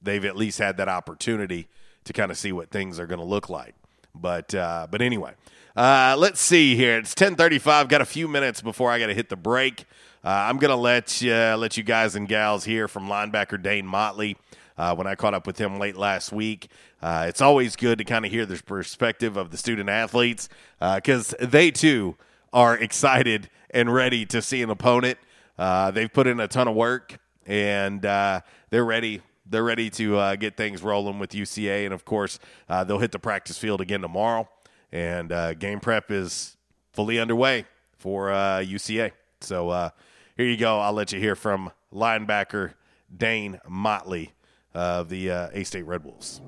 they've 0.03 0.27
at 0.27 0.37
least 0.37 0.59
had 0.59 0.77
that 0.77 0.89
opportunity 0.91 1.67
to 2.05 2.13
kind 2.13 2.31
of 2.31 2.37
see 2.37 2.53
what 2.53 2.71
things 2.71 3.01
are 3.01 3.07
going 3.07 3.21
to 3.21 3.25
look 3.25 3.49
like. 3.49 3.75
But 4.15 4.55
uh, 4.55 4.87
but 4.91 5.01
anyway, 5.01 5.33
uh, 5.75 6.15
let's 6.19 6.43
see 6.43 6.77
here. 6.77 6.99
It's 6.99 7.15
ten 7.15 7.35
thirty 7.35 7.59
five. 7.59 7.89
Got 7.89 8.03
a 8.03 8.07
few 8.07 8.29
minutes 8.29 8.61
before 8.61 8.91
I 8.91 8.99
got 8.99 9.07
to 9.07 9.15
hit 9.15 9.31
the 9.31 9.37
break. 9.37 9.87
Uh, 10.23 10.29
I'm 10.29 10.59
to 10.59 10.75
let 10.75 11.23
you, 11.23 11.33
let 11.33 11.79
you 11.79 11.83
guys 11.83 12.17
and 12.17 12.29
gals 12.29 12.65
hear 12.65 12.87
from 12.87 13.09
linebacker 13.09 13.63
Dane 13.63 13.87
Motley. 13.87 14.37
Uh, 14.79 14.95
when 14.95 15.07
I 15.07 15.17
caught 15.17 15.35
up 15.35 15.47
with 15.47 15.59
him 15.59 15.79
late 15.79 15.97
last 15.97 16.33
week. 16.33 16.69
Uh, 17.03 17.27
it's 17.29 17.41
always 17.41 17.75
good 17.75 17.99
to 17.99 18.05
kind 18.05 18.25
of 18.25 18.31
hear 18.31 18.47
the 18.47 18.63
perspective 18.63 19.37
of 19.37 19.51
the 19.51 19.57
student 19.57 19.91
athletes 19.91 20.49
because 20.79 21.35
uh, 21.35 21.47
they 21.47 21.71
too 21.71 22.17
are 22.53 22.79
excited 22.79 23.51
and 23.71 23.93
ready 23.93 24.25
to 24.27 24.41
see 24.41 24.63
an 24.63 24.71
opponent. 24.71 25.19
Uh, 25.59 25.91
they've 25.91 26.13
put 26.13 26.29
in 26.29 26.39
a 26.39 26.47
ton 26.47 26.69
of 26.69 26.77
work 26.77 27.19
and 27.45 28.07
uh, 28.07 28.41
they're 28.71 28.85
ready. 28.85 29.21
They're 29.51 29.65
ready 29.65 29.91
to 29.91 30.37
get 30.37 30.57
things 30.57 30.83
rolling 30.83 31.19
with 31.19 31.31
UCA, 31.31 31.87
and 31.87 31.95
of 31.95 32.05
course, 32.05 32.39
they'll 32.69 32.99
hit 32.99 33.13
the 33.13 33.19
practice 33.19 33.57
field 33.57 33.81
again 33.81 34.03
tomorrow. 34.03 34.47
And 34.93 35.59
game 35.59 35.81
prep 35.81 36.11
is 36.11 36.59
fully 36.93 37.19
underway 37.19 37.65
for 37.99 38.33
uh, 38.33 38.59
UCA. 38.59 39.13
So 39.41 39.69
uh, 39.69 39.91
here 40.37 40.47
you 40.47 40.57
go. 40.57 40.81
I'll 40.81 40.93
let 40.93 41.13
you 41.13 41.21
hear 41.21 41.35
from 41.35 41.71
linebacker 41.93 42.73
Dane 43.15 43.61
Motley 43.69 44.33
of 44.79 45.09
the 45.09 45.29
uh, 45.31 45.49
A 45.53 45.65
State 45.65 45.87
Red 45.87 46.05
Wolves. 46.05 46.41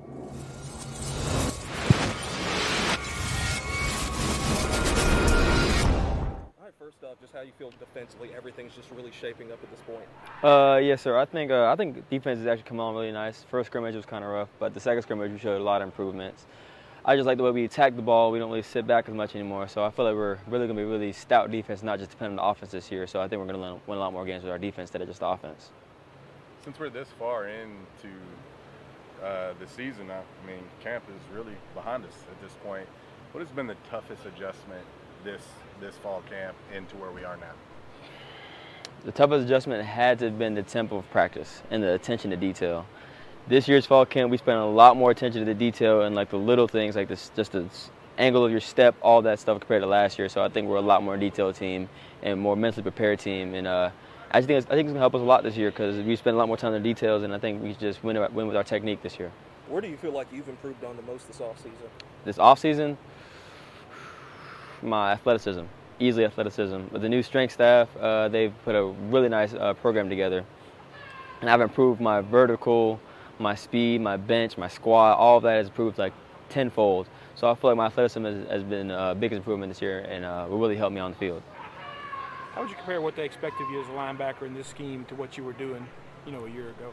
All 6.57 6.64
right, 6.64 6.72
first 6.78 7.03
off, 7.03 7.16
just 7.20 7.33
how 7.33 7.41
you 7.41 7.51
feel 7.59 7.72
defensively. 7.81 8.31
Everything's 8.37 8.74
just 8.76 8.93
really 8.93 9.11
shaping 9.11 9.51
up 9.51 9.59
at 9.61 9.70
this 9.72 9.81
point. 9.81 10.07
Uh, 10.45 10.78
yes, 10.78 11.03
sir. 11.03 11.18
I 11.18 11.24
think 11.24 11.51
uh, 11.51 11.72
I 11.72 11.74
think 11.74 12.09
defense 12.09 12.39
has 12.39 12.47
actually 12.47 12.68
come 12.68 12.78
on 12.78 12.95
really 12.95 13.11
nice. 13.11 13.45
First 13.51 13.66
scrimmage 13.66 13.97
was 13.97 14.07
kind 14.07 14.24
of 14.24 14.31
rough, 14.31 14.49
but 14.61 14.74
the 14.74 14.81
second 14.81 15.03
scrimmage 15.03 15.33
we 15.33 15.39
showed 15.39 15.61
a 15.61 15.64
lot 15.64 15.83
of 15.83 15.89
improvements. 15.89 16.47
I 17.05 17.16
just 17.16 17.26
like 17.26 17.39
the 17.39 17.43
way 17.43 17.51
we 17.51 17.64
attack 17.64 17.97
the 17.97 18.03
ball. 18.03 18.31
We 18.31 18.39
don't 18.39 18.51
really 18.51 18.62
sit 18.62 18.87
back 18.87 19.09
as 19.09 19.14
much 19.14 19.35
anymore. 19.35 19.66
So 19.66 19.83
I 19.83 19.91
feel 19.91 20.05
like 20.05 20.14
we're 20.14 20.39
really 20.47 20.66
going 20.66 20.76
to 20.76 20.83
be 20.83 20.85
really 20.85 21.12
stout 21.12 21.51
defense, 21.51 21.83
not 21.83 21.99
just 21.99 22.11
depending 22.11 22.39
on 22.39 22.45
the 22.45 22.49
offense 22.49 22.70
this 22.70 22.93
year. 22.93 23.09
So 23.09 23.20
I 23.20 23.26
think 23.26 23.41
we're 23.41 23.53
going 23.53 23.59
to 23.61 23.81
win 23.89 23.99
a 23.99 24.01
lot 24.01 24.12
more 24.12 24.24
games 24.24 24.45
with 24.45 24.53
our 24.53 24.59
defense 24.59 24.91
instead 24.91 25.03
of 25.03 25.09
just 25.09 25.20
the 25.20 25.26
offense. 25.26 25.70
Since 26.65 26.79
we're 26.79 26.91
this 26.91 27.09
far 27.19 27.49
into 27.49 28.11
uh, 29.25 29.55
the 29.59 29.67
season, 29.67 30.11
I 30.11 30.21
mean, 30.47 30.63
camp 30.83 31.05
is 31.09 31.35
really 31.35 31.55
behind 31.75 32.05
us 32.05 32.13
at 32.31 32.43
this 32.43 32.53
point. 32.63 32.87
What 33.33 33.41
has 33.41 33.49
been 33.51 33.67
the 33.67 33.77
toughest 33.89 34.27
adjustment 34.27 34.85
this 35.25 35.43
this 35.81 35.95
fall 35.97 36.23
camp 36.29 36.55
into 36.75 36.97
where 36.97 37.11
we 37.11 37.25
are 37.25 37.39
now? 37.39 37.53
The 39.05 39.13
toughest 39.13 39.47
adjustment 39.47 39.87
had 39.87 40.19
to 40.19 40.27
have 40.27 40.39
been 40.39 40.55
the 40.55 40.63
tempo 40.63 40.99
of 40.99 41.11
practice 41.11 41.63
and 41.71 41.83
the 41.83 41.95
attention 41.95 42.31
to 42.31 42.37
detail. 42.37 42.85
This 43.49 43.67
year's 43.67 43.87
fall 43.87 44.05
camp, 44.05 44.31
we 44.31 44.37
spent 44.37 44.59
a 44.59 44.67
lot 44.67 44.99
more 44.99 45.11
attention 45.11 45.41
to 45.41 45.47
the 45.47 45.55
detail 45.55 46.03
and 46.03 46.15
like 46.15 46.29
the 46.29 46.37
little 46.37 46.69
things, 46.69 46.95
like 46.95 47.09
this, 47.09 47.31
just 47.35 47.53
the 47.53 47.65
angle 48.19 48.45
of 48.45 48.51
your 48.51 48.61
step, 48.61 48.95
all 49.01 49.23
that 49.23 49.39
stuff 49.39 49.61
compared 49.61 49.81
to 49.81 49.87
last 49.87 50.19
year. 50.19 50.29
So 50.29 50.45
I 50.45 50.51
think 50.51 50.69
we're 50.69 50.77
a 50.77 50.83
lot 50.83 51.03
more 51.03 51.17
detailed 51.17 51.55
team 51.55 51.89
and 52.23 52.39
more 52.39 52.55
mentally 52.55 52.83
prepared 52.83 53.19
team. 53.21 53.55
And 53.55 53.67
uh, 53.67 53.91
I 54.33 54.41
think 54.41 54.51
it's, 54.51 54.66
I 54.66 54.70
think 54.70 54.87
it's 54.87 54.93
gonna 54.93 55.01
help 55.01 55.16
us 55.16 55.20
a 55.20 55.24
lot 55.24 55.43
this 55.43 55.57
year 55.57 55.70
because 55.70 55.97
we 56.05 56.14
spend 56.14 56.37
a 56.37 56.39
lot 56.39 56.47
more 56.47 56.57
time 56.57 56.72
on 56.72 56.81
the 56.81 56.89
details, 56.89 57.24
and 57.24 57.35
I 57.35 57.39
think 57.39 57.62
we 57.62 57.74
just 57.74 58.05
win 58.05 58.16
win 58.33 58.47
with 58.47 58.57
our 58.57 58.62
technique 58.62 59.03
this 59.03 59.18
year. 59.18 59.33
Where 59.68 59.81
do 59.81 59.89
you 59.89 59.97
feel 59.97 60.12
like 60.12 60.28
you've 60.33 60.49
improved 60.49 60.85
on 60.85 60.97
the 60.97 61.03
most 61.03 61.26
this 61.26 61.39
offseason? 61.39 61.89
This 62.24 62.39
off 62.39 62.61
season, 62.61 62.97
my 64.83 65.12
athleticism, 65.12 65.64
easily 65.99 66.24
athleticism. 66.24 66.81
With 66.93 67.03
the 67.03 67.09
new 67.09 67.24
strength 67.24 67.55
staff, 67.55 67.89
uh, 67.97 68.28
they've 68.28 68.53
put 68.64 68.76
a 68.76 68.85
really 68.85 69.28
nice 69.28 69.53
uh, 69.53 69.74
program 69.74 70.09
together, 70.09 70.45
and 71.41 71.51
I've 71.51 71.61
improved 71.61 72.01
my 72.01 72.20
vertical, 72.20 73.01
my 73.41 73.57
speed, 73.57 74.01
my 74.01 74.16
bench, 74.16 74.57
my 74.57 74.68
squat. 74.68 75.18
All 75.18 75.39
of 75.39 75.43
that 75.43 75.57
has 75.57 75.66
improved 75.66 75.99
like 75.99 76.12
tenfold. 76.49 77.09
So 77.35 77.51
I 77.51 77.55
feel 77.57 77.70
like 77.70 77.76
my 77.76 77.87
athleticism 77.87 78.24
has, 78.24 78.49
has 78.49 78.62
been 78.62 78.93
a 78.93 79.12
biggest 79.12 79.39
improvement 79.39 79.72
this 79.72 79.83
year, 79.83 80.01
and 80.01 80.24
uh, 80.24 80.47
will 80.49 80.59
really 80.61 80.76
help 80.76 80.93
me 80.93 81.01
on 81.01 81.11
the 81.11 81.16
field. 81.16 81.43
How 82.55 82.63
would 82.63 82.71
you 82.71 82.77
compare 82.77 83.01
what 83.01 83.15
they 83.15 83.25
expect 83.25 83.61
of 83.61 83.71
you 83.71 83.81
as 83.81 83.87
a 83.87 83.93
linebacker 83.93 84.43
in 84.43 84.55
this 84.55 84.67
scheme 84.67 85.05
to 85.07 85.15
what 85.15 85.37
you 85.39 85.45
were 85.45 85.53
doing, 85.53 85.87
you 86.27 86.33
know, 86.33 86.47
a 86.47 86.51
year 86.51 86.71
ago? 86.71 86.93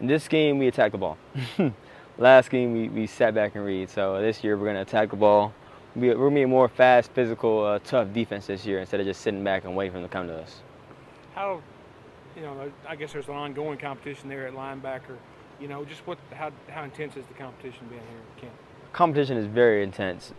In 0.00 0.08
this 0.08 0.26
game, 0.26 0.58
we 0.58 0.66
attack 0.66 0.92
the 0.92 0.98
ball. 0.98 1.16
Last 2.18 2.50
game, 2.50 2.72
we, 2.72 2.88
we 2.88 3.06
sat 3.06 3.32
back 3.32 3.54
and 3.54 3.64
read. 3.64 3.90
So 3.90 4.20
this 4.20 4.42
year, 4.42 4.56
we're 4.56 4.64
going 4.64 4.76
to 4.76 4.82
attack 4.82 5.10
the 5.10 5.16
ball. 5.16 5.52
We, 5.94 6.08
we're 6.08 6.16
going 6.16 6.34
to 6.34 6.38
be 6.40 6.42
a 6.42 6.48
more 6.48 6.68
fast, 6.68 7.12
physical, 7.12 7.64
uh, 7.64 7.78
tough 7.78 8.12
defense 8.12 8.46
this 8.48 8.66
year 8.66 8.80
instead 8.80 8.98
of 8.98 9.06
just 9.06 9.20
sitting 9.20 9.44
back 9.44 9.64
and 9.64 9.76
waiting 9.76 9.92
for 9.92 10.00
them 10.00 10.08
to 10.08 10.12
come 10.12 10.26
to 10.26 10.36
us. 10.36 10.62
How, 11.34 11.62
you 12.34 12.42
know, 12.42 12.72
I 12.88 12.96
guess 12.96 13.12
there's 13.12 13.28
an 13.28 13.34
ongoing 13.34 13.78
competition 13.78 14.28
there 14.28 14.48
at 14.48 14.54
linebacker. 14.54 15.16
You 15.60 15.68
know, 15.68 15.84
just 15.84 16.04
what, 16.08 16.18
how, 16.32 16.50
how 16.68 16.82
intense 16.82 17.16
is 17.16 17.24
the 17.26 17.34
competition 17.34 17.86
being 17.88 18.02
here 18.02 18.20
at 18.36 18.40
camp? 18.40 18.54
Competition 18.92 19.36
is 19.36 19.46
very 19.46 19.84
intense. 19.84 20.32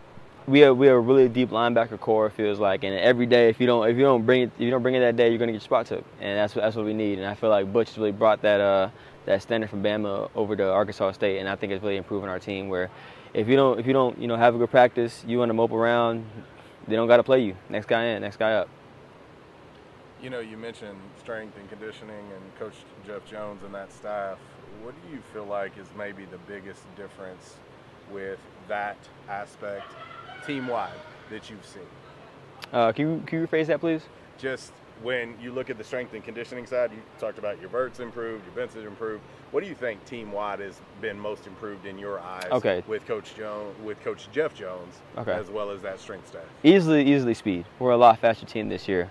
We 0.46 0.64
are 0.64 0.72
we 0.72 0.88
are 0.88 0.96
a 0.96 1.00
really 1.00 1.28
deep 1.28 1.50
linebacker 1.50 2.00
core. 2.00 2.26
It 2.26 2.32
feels 2.32 2.58
like, 2.58 2.82
and 2.82 2.94
every 2.94 3.26
day, 3.26 3.50
if 3.50 3.60
you 3.60 3.66
don't 3.66 3.88
if 3.88 3.96
you 3.96 4.02
don't 4.02 4.24
bring 4.24 4.42
it 4.42 4.50
if 4.56 4.60
you 4.60 4.70
don't 4.70 4.82
bring 4.82 4.94
it 4.94 5.00
that 5.00 5.16
day, 5.16 5.28
you're 5.28 5.38
gonna 5.38 5.52
get 5.52 5.60
your 5.60 5.60
spot 5.60 5.86
took, 5.86 6.04
and 6.20 6.38
that's 6.38 6.54
what 6.54 6.62
that's 6.62 6.76
what 6.76 6.86
we 6.86 6.94
need. 6.94 7.18
And 7.18 7.26
I 7.26 7.34
feel 7.34 7.50
like 7.50 7.72
Butch 7.72 7.96
really 7.96 8.10
brought 8.10 8.42
that 8.42 8.60
uh, 8.60 8.88
that 9.26 9.42
standard 9.42 9.70
from 9.70 9.82
Bama 9.82 10.30
over 10.34 10.56
to 10.56 10.64
Arkansas 10.64 11.12
State, 11.12 11.38
and 11.38 11.48
I 11.48 11.56
think 11.56 11.72
it's 11.72 11.82
really 11.82 11.98
improving 11.98 12.30
our 12.30 12.38
team. 12.38 12.68
Where 12.68 12.90
if 13.34 13.48
you 13.48 13.56
don't 13.56 13.78
if 13.78 13.86
you 13.86 13.92
don't 13.92 14.18
you 14.18 14.26
know 14.26 14.36
have 14.36 14.54
a 14.54 14.58
good 14.58 14.70
practice, 14.70 15.22
you 15.26 15.38
want 15.38 15.50
to 15.50 15.54
mope 15.54 15.72
around, 15.72 16.24
they 16.88 16.96
don't 16.96 17.06
got 17.06 17.18
to 17.18 17.22
play 17.22 17.44
you. 17.44 17.54
Next 17.68 17.86
guy 17.86 18.04
in, 18.04 18.22
next 18.22 18.36
guy 18.36 18.54
up. 18.54 18.68
You 20.22 20.30
know, 20.30 20.40
you 20.40 20.56
mentioned 20.56 20.98
strength 21.18 21.56
and 21.58 21.68
conditioning 21.68 22.24
and 22.34 22.58
Coach 22.58 22.74
Jeff 23.06 23.24
Jones 23.24 23.62
and 23.64 23.74
that 23.74 23.92
staff. 23.92 24.38
What 24.82 24.94
do 25.06 25.14
you 25.14 25.22
feel 25.32 25.44
like 25.44 25.78
is 25.78 25.86
maybe 25.96 26.24
the 26.24 26.38
biggest 26.38 26.82
difference 26.96 27.56
with 28.10 28.38
that 28.68 28.96
aspect 29.28 29.86
team 30.46 30.66
wide 30.66 30.92
that 31.30 31.48
you've 31.50 31.64
seen? 31.64 31.82
Uh, 32.72 32.92
can 32.92 33.08
you 33.08 33.22
can 33.26 33.40
you 33.40 33.46
rephrase 33.46 33.66
that, 33.66 33.80
please? 33.80 34.02
Just 34.38 34.72
when 35.02 35.34
you 35.40 35.50
look 35.50 35.70
at 35.70 35.78
the 35.78 35.84
strength 35.84 36.12
and 36.12 36.22
conditioning 36.22 36.66
side, 36.66 36.90
you 36.92 36.98
talked 37.18 37.38
about 37.38 37.58
your 37.60 37.70
verts 37.70 38.00
improved, 38.00 38.44
your 38.44 38.54
benches 38.54 38.84
improved. 38.84 39.22
What 39.50 39.62
do 39.62 39.68
you 39.68 39.74
think 39.74 40.04
team 40.04 40.30
wide 40.30 40.60
has 40.60 40.80
been 41.00 41.18
most 41.18 41.46
improved 41.46 41.86
in 41.86 41.98
your 41.98 42.20
eyes? 42.20 42.48
Okay. 42.52 42.82
With 42.86 43.06
Coach 43.06 43.34
Jones, 43.34 43.74
with 43.82 43.98
Coach 44.04 44.28
Jeff 44.30 44.54
Jones, 44.54 44.96
Okay. 45.16 45.32
as 45.32 45.48
well 45.48 45.70
as 45.70 45.80
that 45.82 46.00
strength 46.00 46.28
staff. 46.28 46.42
Easily, 46.62 47.02
easily 47.10 47.34
speed. 47.34 47.64
We're 47.78 47.92
a 47.92 47.96
lot 47.96 48.18
faster 48.18 48.44
team 48.44 48.68
this 48.68 48.86
year. 48.88 49.10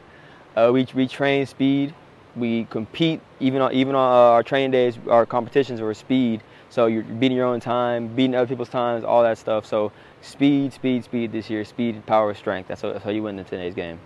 Uh, 0.55 0.69
we, 0.71 0.85
we 0.93 1.07
train 1.07 1.45
speed. 1.45 1.93
We 2.39 2.65
compete 2.65 3.21
even 3.39 3.61
on 3.61 3.73
even 3.73 3.95
on 3.95 4.33
our 4.33 4.43
training 4.43 4.71
days. 4.71 4.97
Our 5.09 5.25
competitions 5.25 5.81
are 5.81 5.93
speed. 5.93 6.41
So 6.69 6.85
you're 6.85 7.03
beating 7.03 7.35
your 7.35 7.47
own 7.47 7.59
time, 7.59 8.07
beating 8.15 8.35
other 8.35 8.47
people's 8.47 8.69
times, 8.69 9.03
all 9.03 9.23
that 9.23 9.37
stuff. 9.37 9.65
So 9.65 9.91
speed, 10.21 10.71
speed, 10.71 11.03
speed 11.03 11.31
this 11.31 11.49
year. 11.49 11.65
Speed, 11.65 12.05
power, 12.05 12.33
strength. 12.33 12.67
That's 12.67 12.81
how, 12.81 12.93
that's 12.93 13.03
how 13.03 13.09
you 13.09 13.23
win 13.23 13.39
in 13.39 13.45
today's 13.45 13.73
game. 13.73 13.99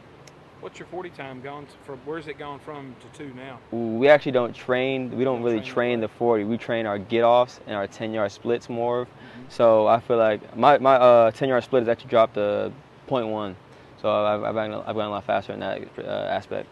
What's 0.61 0.79
your 0.79 0.88
40 0.88 1.09
time 1.09 1.41
gone 1.41 1.67
from? 1.86 1.99
Where's 2.05 2.27
it 2.27 2.39
gone 2.39 2.57
from 2.57 2.95
to 3.01 3.17
two 3.17 3.34
now? 3.34 3.59
We 3.71 4.07
actually 4.07 4.31
don't 4.31 4.55
train. 4.55 5.11
We 5.11 5.25
don't 5.25 5.43
really 5.43 5.59
train 5.59 5.99
the 5.99 6.07
40. 6.07 6.45
We 6.45 6.57
train 6.57 6.86
our 6.86 6.97
get 6.97 7.23
offs 7.23 7.59
and 7.67 7.75
our 7.75 7.86
10 7.86 8.13
yard 8.13 8.31
splits 8.31 8.69
more. 8.69 9.05
So 9.49 9.88
I 9.88 9.99
feel 9.99 10.15
like 10.15 10.55
my 10.55 10.77
my 10.77 10.95
uh, 10.95 11.31
10 11.31 11.49
yard 11.49 11.65
split 11.65 11.81
has 11.81 11.89
actually 11.89 12.11
dropped 12.11 12.36
to 12.36 12.71
0.1. 13.09 13.55
So 14.01 14.09
I've, 14.09 14.43
I've, 14.43 14.55
gotten, 14.55 14.73
I've 14.73 14.95
gotten 14.95 15.07
a 15.07 15.09
lot 15.09 15.25
faster 15.25 15.51
in 15.51 15.59
that 15.59 15.81
uh, 15.97 16.27
aspect. 16.29 16.69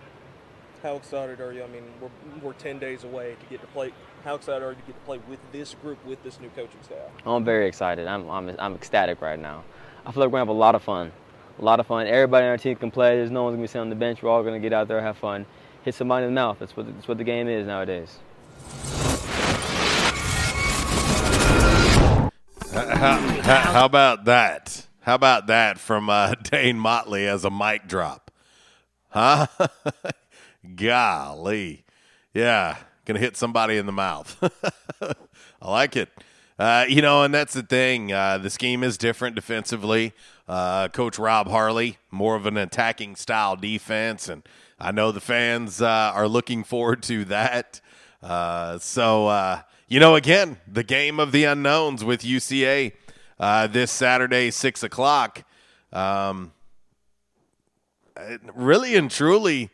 How 0.83 0.95
excited 0.95 1.39
are 1.41 1.53
you? 1.53 1.63
I 1.63 1.67
mean, 1.67 1.83
we're, 2.01 2.09
we're 2.41 2.53
10 2.53 2.79
days 2.79 3.03
away 3.03 3.35
to 3.39 3.45
get 3.51 3.61
to 3.61 3.67
play. 3.67 3.93
How 4.23 4.33
excited 4.33 4.63
are 4.65 4.71
you 4.71 4.77
to 4.77 4.81
get 4.81 4.95
to 4.95 5.05
play 5.05 5.19
with 5.29 5.39
this 5.51 5.75
group, 5.75 6.03
with 6.05 6.23
this 6.23 6.39
new 6.39 6.49
coaching 6.49 6.81
staff? 6.81 6.97
I'm 7.23 7.45
very 7.45 7.67
excited. 7.67 8.07
I'm, 8.07 8.27
I'm, 8.27 8.55
I'm 8.57 8.73
ecstatic 8.73 9.21
right 9.21 9.39
now. 9.39 9.63
I 10.07 10.11
feel 10.11 10.21
like 10.21 10.31
we're 10.31 10.39
going 10.39 10.47
to 10.47 10.51
have 10.51 10.55
a 10.55 10.59
lot 10.59 10.73
of 10.73 10.81
fun. 10.81 11.11
A 11.59 11.63
lot 11.63 11.79
of 11.79 11.85
fun. 11.85 12.07
Everybody 12.07 12.45
on 12.45 12.49
our 12.49 12.57
team 12.57 12.75
can 12.77 12.89
play. 12.89 13.15
There's 13.17 13.29
no 13.29 13.43
one's 13.43 13.53
going 13.53 13.61
to 13.61 13.63
be 13.63 13.67
sitting 13.67 13.81
on 13.81 13.89
the 13.89 13.95
bench. 13.95 14.23
We're 14.23 14.31
all 14.31 14.41
going 14.41 14.59
to 14.59 14.59
get 14.59 14.73
out 14.73 14.87
there, 14.87 14.99
have 15.01 15.17
fun, 15.17 15.45
hit 15.83 15.93
somebody 15.93 16.25
in 16.25 16.33
the 16.33 16.35
mouth. 16.35 16.57
That's 16.57 16.75
what, 16.75 16.91
that's 16.91 17.07
what 17.07 17.19
the 17.19 17.23
game 17.23 17.47
is 17.47 17.67
nowadays. 17.67 18.17
How, 22.73 23.17
how, 23.19 23.59
how 23.59 23.85
about 23.85 24.25
that? 24.25 24.87
How 25.01 25.13
about 25.13 25.45
that 25.45 25.77
from 25.77 26.09
uh, 26.09 26.33
Dane 26.43 26.79
Motley 26.79 27.27
as 27.27 27.45
a 27.45 27.51
mic 27.51 27.87
drop? 27.87 28.31
Huh? 29.09 29.45
Golly. 30.75 31.83
Yeah, 32.33 32.77
going 33.05 33.15
to 33.15 33.21
hit 33.21 33.35
somebody 33.35 33.77
in 33.77 33.85
the 33.85 33.91
mouth. 33.91 34.37
I 35.61 35.71
like 35.71 35.95
it. 35.95 36.09
Uh, 36.59 36.85
you 36.87 37.01
know, 37.01 37.23
and 37.23 37.33
that's 37.33 37.53
the 37.53 37.63
thing. 37.63 38.13
Uh, 38.13 38.37
the 38.37 38.49
scheme 38.49 38.83
is 38.83 38.97
different 38.97 39.35
defensively. 39.35 40.13
Uh, 40.47 40.87
Coach 40.89 41.17
Rob 41.17 41.47
Harley, 41.47 41.97
more 42.11 42.35
of 42.35 42.45
an 42.45 42.57
attacking 42.57 43.15
style 43.15 43.55
defense, 43.55 44.29
and 44.29 44.43
I 44.79 44.91
know 44.91 45.11
the 45.11 45.21
fans 45.21 45.81
uh, 45.81 46.11
are 46.13 46.27
looking 46.27 46.63
forward 46.63 47.01
to 47.03 47.25
that. 47.25 47.81
Uh, 48.21 48.77
so, 48.77 49.27
uh, 49.27 49.61
you 49.87 49.99
know, 49.99 50.15
again, 50.15 50.57
the 50.67 50.83
game 50.83 51.19
of 51.19 51.31
the 51.31 51.45
unknowns 51.45 52.03
with 52.03 52.21
UCA 52.21 52.93
this 53.71 53.91
Saturday, 53.91 54.51
six 54.51 54.83
o'clock. 54.83 55.43
Um, 55.91 56.53
really 58.53 58.95
and 58.95 59.09
truly, 59.09 59.71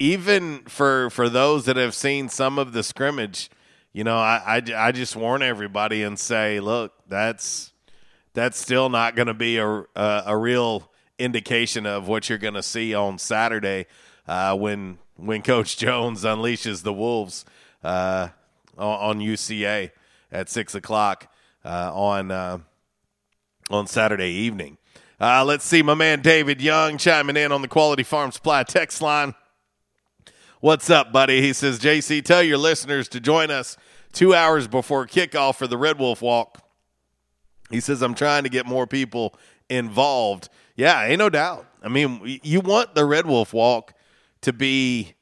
even 0.00 0.62
for 0.64 1.10
for 1.10 1.28
those 1.28 1.66
that 1.66 1.76
have 1.76 1.94
seen 1.94 2.28
some 2.28 2.58
of 2.58 2.72
the 2.72 2.82
scrimmage, 2.82 3.50
you 3.92 4.02
know, 4.02 4.16
I 4.16 4.62
I, 4.66 4.88
I 4.88 4.92
just 4.92 5.14
warn 5.14 5.42
everybody 5.42 6.02
and 6.02 6.18
say, 6.18 6.58
look, 6.58 6.94
that's 7.06 7.72
that's 8.32 8.58
still 8.58 8.88
not 8.88 9.14
going 9.14 9.28
to 9.28 9.34
be 9.34 9.58
a, 9.58 9.68
a 9.68 10.22
a 10.26 10.36
real 10.36 10.90
indication 11.18 11.84
of 11.84 12.08
what 12.08 12.28
you're 12.28 12.38
going 12.38 12.54
to 12.54 12.62
see 12.62 12.94
on 12.94 13.18
Saturday 13.18 13.86
uh, 14.26 14.56
when 14.56 14.98
when 15.16 15.42
Coach 15.42 15.76
Jones 15.76 16.24
unleashes 16.24 16.82
the 16.82 16.94
Wolves 16.94 17.44
uh, 17.84 18.28
on, 18.78 19.20
UCA 19.20 19.90
at 20.32 20.48
six 20.48 20.74
o'clock 20.74 21.30
uh, 21.62 21.92
on 21.94 22.30
uh, 22.30 22.58
on 23.70 23.86
Saturday 23.86 24.30
evening. 24.30 24.78
Uh, 25.20 25.44
let's 25.44 25.66
see, 25.66 25.82
my 25.82 25.92
man 25.92 26.22
David 26.22 26.62
Young 26.62 26.96
chiming 26.96 27.36
in 27.36 27.52
on 27.52 27.60
the 27.60 27.68
Quality 27.68 28.02
Farm 28.02 28.32
Supply 28.32 28.62
text 28.62 29.02
line. 29.02 29.34
What's 30.62 30.90
up, 30.90 31.10
buddy? 31.10 31.40
He 31.40 31.54
says, 31.54 31.78
JC, 31.78 32.22
tell 32.22 32.42
your 32.42 32.58
listeners 32.58 33.08
to 33.08 33.20
join 33.20 33.50
us 33.50 33.78
two 34.12 34.34
hours 34.34 34.68
before 34.68 35.06
kickoff 35.06 35.56
for 35.56 35.66
the 35.66 35.78
Red 35.78 35.98
Wolf 35.98 36.20
Walk. 36.20 36.60
He 37.70 37.80
says, 37.80 38.02
I'm 38.02 38.12
trying 38.14 38.42
to 38.42 38.50
get 38.50 38.66
more 38.66 38.86
people 38.86 39.34
involved. 39.70 40.50
Yeah, 40.76 41.02
ain't 41.02 41.18
no 41.18 41.30
doubt. 41.30 41.66
I 41.82 41.88
mean, 41.88 42.40
you 42.42 42.60
want 42.60 42.94
the 42.94 43.06
Red 43.06 43.24
Wolf 43.24 43.54
Walk 43.54 43.94
to 44.42 44.52
be 44.52 45.14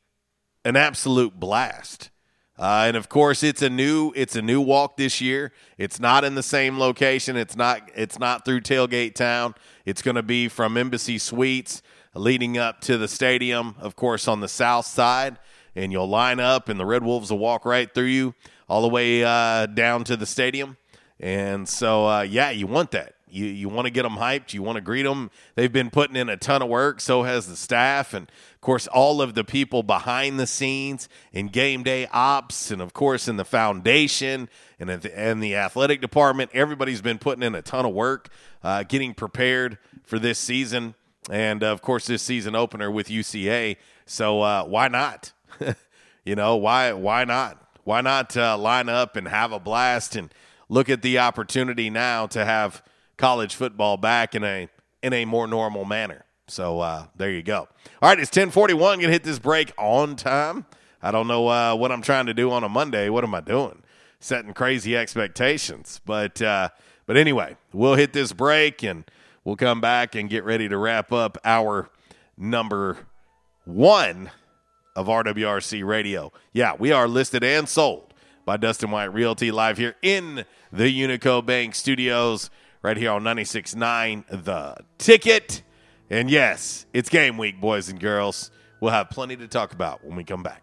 an 0.65 0.75
absolute 0.75 1.39
blast. 1.39 2.11
Uh, 2.59 2.87
and 2.89 2.97
of 2.97 3.09
course, 3.09 3.45
it's 3.45 3.63
a 3.63 3.71
new 3.71 4.13
it's 4.17 4.35
a 4.35 4.43
new 4.43 4.61
walk 4.61 4.97
this 4.97 5.21
year. 5.21 5.53
It's 5.77 6.01
not 6.01 6.25
in 6.25 6.35
the 6.35 6.43
same 6.43 6.81
location. 6.81 7.37
It's 7.37 7.55
not 7.55 7.89
it's 7.95 8.19
not 8.19 8.45
through 8.45 8.63
Tailgate 8.63 9.15
Town. 9.15 9.55
It's 9.85 10.03
going 10.03 10.17
to 10.17 10.25
be 10.25 10.49
from 10.49 10.77
Embassy 10.77 11.19
Suites 11.19 11.81
leading 12.19 12.59
up 12.59 12.81
to 12.83 12.99
the 12.99 13.09
stadium, 13.09 13.75
of 13.79 13.97
course, 13.97 14.29
on 14.29 14.41
the 14.41 14.49
south 14.49 14.87
side. 14.87 15.39
And 15.75 15.93
you'll 15.93 16.09
line 16.09 16.41
up, 16.41 16.69
and 16.69 16.79
the 16.79 16.87
Red 16.87 17.05
Wolves 17.05 17.31
will 17.31 17.39
walk 17.39 17.65
right 17.65 17.93
through 17.93 18.05
you 18.05 18.35
all 18.69 18.83
the 18.83 18.89
way 18.89 19.23
uh, 19.25 19.67
down 19.67 20.05
to 20.05 20.17
the 20.17 20.27
stadium. 20.27 20.77
And 21.21 21.69
so, 21.69 22.07
uh, 22.07 22.23
yeah, 22.23 22.51
you 22.51 22.67
want 22.67 22.91
that. 22.93 23.15
You 23.31 23.47
you 23.47 23.69
want 23.69 23.87
to 23.87 23.91
get 23.91 24.03
them 24.03 24.15
hyped. 24.15 24.55
You 24.55 24.63
want 24.63 24.77
to 24.77 24.81
greet 24.81 25.03
them. 25.03 25.31
They've 25.55 25.73
been 25.73 25.91
putting 25.91 26.17
in 26.17 26.29
a 26.29 26.37
ton 26.37 26.63
of 26.63 26.69
work. 26.69 27.01
So 27.01 27.23
has 27.23 27.47
the 27.47 27.57
staff, 27.57 28.15
and 28.15 28.31
of 28.55 28.61
course 28.61 28.87
all 28.87 29.21
of 29.21 29.35
the 29.35 29.45
people 29.45 29.83
behind 29.83 30.39
the 30.39 30.47
scenes 30.47 31.09
in 31.33 31.49
game 31.49 31.83
day 31.83 32.07
ops, 32.13 32.71
and 32.71 32.81
of 32.81 32.93
course 32.93 33.29
in 33.29 33.37
the 33.37 33.45
foundation 33.45 34.49
and 34.79 34.89
the, 34.89 35.19
and 35.19 35.43
the 35.43 35.57
athletic 35.57 36.01
department. 36.01 36.51
Everybody's 36.55 37.03
been 37.03 37.19
putting 37.19 37.43
in 37.43 37.55
a 37.55 37.63
ton 37.63 37.85
of 37.85 37.93
work, 37.93 38.29
uh, 38.63 38.83
getting 38.85 39.15
prepared 39.15 39.79
for 40.05 40.19
this 40.19 40.39
season, 40.39 40.95
and 41.31 41.63
uh, 41.63 41.69
of 41.69 41.83
course 41.83 42.07
this 42.07 42.23
season 42.23 42.55
opener 42.55 42.91
with 42.91 43.09
UCA. 43.09 43.77
So 44.07 44.43
uh, 44.43 44.65
why 44.65 44.89
not? 44.89 45.33
you 46.25 46.35
know 46.35 46.57
why 46.57 46.93
why 46.93 47.25
not? 47.25 47.63
Why 47.85 48.01
not 48.01 48.37
uh, 48.37 48.59
line 48.59 48.89
up 48.89 49.17
and 49.17 49.29
have 49.29 49.53
a 49.53 49.59
blast 49.59 50.15
and 50.15 50.33
look 50.69 50.89
at 50.89 51.03
the 51.03 51.19
opportunity 51.19 51.91
now 51.91 52.27
to 52.29 52.45
have 52.45 52.83
college 53.17 53.55
football 53.55 53.97
back 53.97 54.35
in 54.35 54.45
a 54.45 54.69
in 55.03 55.13
a 55.13 55.25
more 55.25 55.47
normal 55.47 55.85
manner. 55.85 56.25
So 56.47 56.81
uh, 56.81 57.07
there 57.17 57.31
you 57.31 57.43
go. 57.43 57.69
All 58.03 58.09
right, 58.09 58.19
it's 58.19 58.31
ten 58.31 58.51
forty 58.51 58.75
one. 58.75 59.01
Gonna 59.01 59.13
hit 59.13 59.25
this 59.25 59.39
break 59.39 59.73
on 59.77 60.17
time. 60.17 60.67
I 61.03 61.11
don't 61.11 61.29
know 61.29 61.49
uh, 61.49 61.77
what 61.77 61.93
I'm 61.93 62.03
trying 62.03 62.27
to 62.27 62.35
do 62.35 62.51
on 62.51 62.65
a 62.65 62.69
Monday. 62.69 63.09
What 63.09 63.25
am 63.25 63.35
I 63.35 63.41
doing? 63.41 63.83
Setting 64.21 64.53
crazy 64.53 64.97
expectations. 64.97 66.01
But 66.05 66.41
uh, 66.43 66.71
but 67.07 67.17
anyway, 67.17 67.57
we'll 67.73 67.95
hit 67.95 68.13
this 68.13 68.33
break 68.33 68.83
and 68.83 69.05
we'll 69.49 69.57
come 69.57 69.81
back 69.81 70.15
and 70.15 70.29
get 70.29 70.45
ready 70.45 70.69
to 70.69 70.77
wrap 70.77 71.11
up 71.11 71.39
our 71.43 71.89
number 72.37 72.99
one 73.65 74.31
of 74.95 75.07
RWRC 75.07 75.87
Radio. 75.87 76.31
Yeah, 76.53 76.75
we 76.79 76.93
are 76.93 77.09
listed 77.09 77.43
and 77.43 77.67
sold 77.67 78.13
by 78.45 78.59
Dustin 78.59 78.91
White 78.91 79.11
Realty 79.15 79.51
live 79.51 79.79
here 79.79 79.97
in 80.03 80.45
the 80.71 80.85
Unico 80.85 81.45
Bank 81.45 81.75
Studios 81.75 82.51
right 82.83 82.99
here 82.99 83.11
on 83.11 83.25
96.9 83.25 84.45
The 84.45 84.77
Ticket. 84.99 85.63
And 86.11 86.31
yes, 86.31 86.85
it's 86.93 87.09
game 87.09 87.39
week, 87.39 87.59
boys 87.59 87.89
and 87.89 87.99
girls. 87.99 88.51
We'll 88.81 88.93
have 88.93 89.09
plenty 89.09 89.37
to 89.39 89.49
talk 89.49 89.73
about 89.73 90.05
when 90.05 90.15
we 90.15 90.25
come 90.25 90.43
back. 90.43 90.63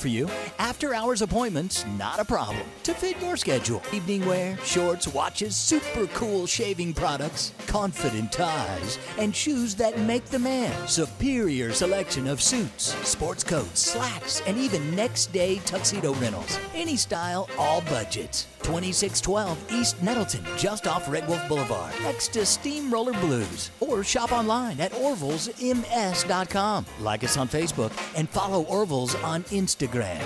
for 0.01 0.07
you, 0.07 0.27
after 0.57 0.93
hours 0.93 1.21
appointments, 1.21 1.85
not 1.97 2.19
a 2.19 2.25
problem. 2.25 2.63
To 2.83 2.93
fit 2.93 3.21
your 3.21 3.37
schedule. 3.37 3.81
Evening 3.93 4.25
wear, 4.25 4.57
shorts, 4.65 5.07
watches, 5.07 5.55
super 5.55 6.07
cool 6.07 6.47
shaving 6.47 6.93
products, 6.93 7.53
confident 7.67 8.31
ties, 8.31 8.97
and 9.19 9.35
shoes 9.35 9.75
that 9.75 9.99
make 9.99 10.25
the 10.25 10.39
man. 10.39 10.87
Superior 10.87 11.71
selection 11.71 12.27
of 12.27 12.41
suits, 12.41 12.95
sports 13.07 13.43
coats, 13.43 13.79
slacks, 13.79 14.41
and 14.47 14.57
even 14.57 14.95
next 14.95 15.27
day 15.27 15.57
tuxedo 15.65 16.13
rentals. 16.15 16.59
Any 16.73 16.95
style, 16.95 17.47
all 17.57 17.81
budgets. 17.81 18.47
2612 18.63 19.71
East 19.71 20.01
Nettleton, 20.01 20.45
just 20.57 20.87
off 20.87 21.09
Red 21.09 21.27
Wolf 21.27 21.47
Boulevard, 21.47 21.93
next 22.03 22.29
to 22.33 22.45
Steamroller 22.45 23.13
Blues. 23.13 23.71
Or 23.79 24.03
shop 24.03 24.31
online 24.31 24.79
at 24.79 24.91
orvillesms.com. 24.93 26.85
Like 26.99 27.23
us 27.23 27.37
on 27.37 27.47
Facebook 27.47 27.91
and 28.15 28.29
follow 28.29 28.63
Orville's 28.63 29.15
on 29.15 29.43
Instagram. 29.45 30.23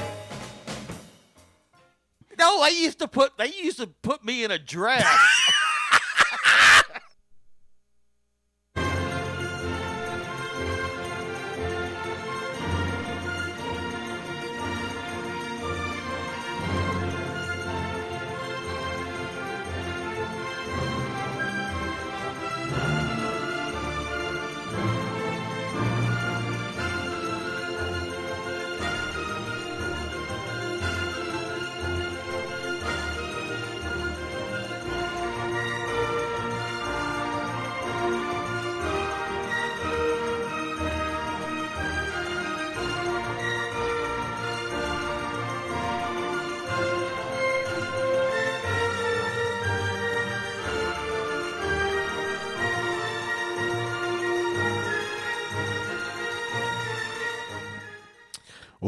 No, 2.37 2.63
they 2.63 2.71
used 2.71 2.99
to 2.99 3.07
put 3.07 3.37
they 3.37 3.47
used 3.47 3.79
to 3.79 3.87
put 3.87 4.23
me 4.25 4.43
in 4.43 4.51
a 4.51 4.59
dress. 4.59 5.05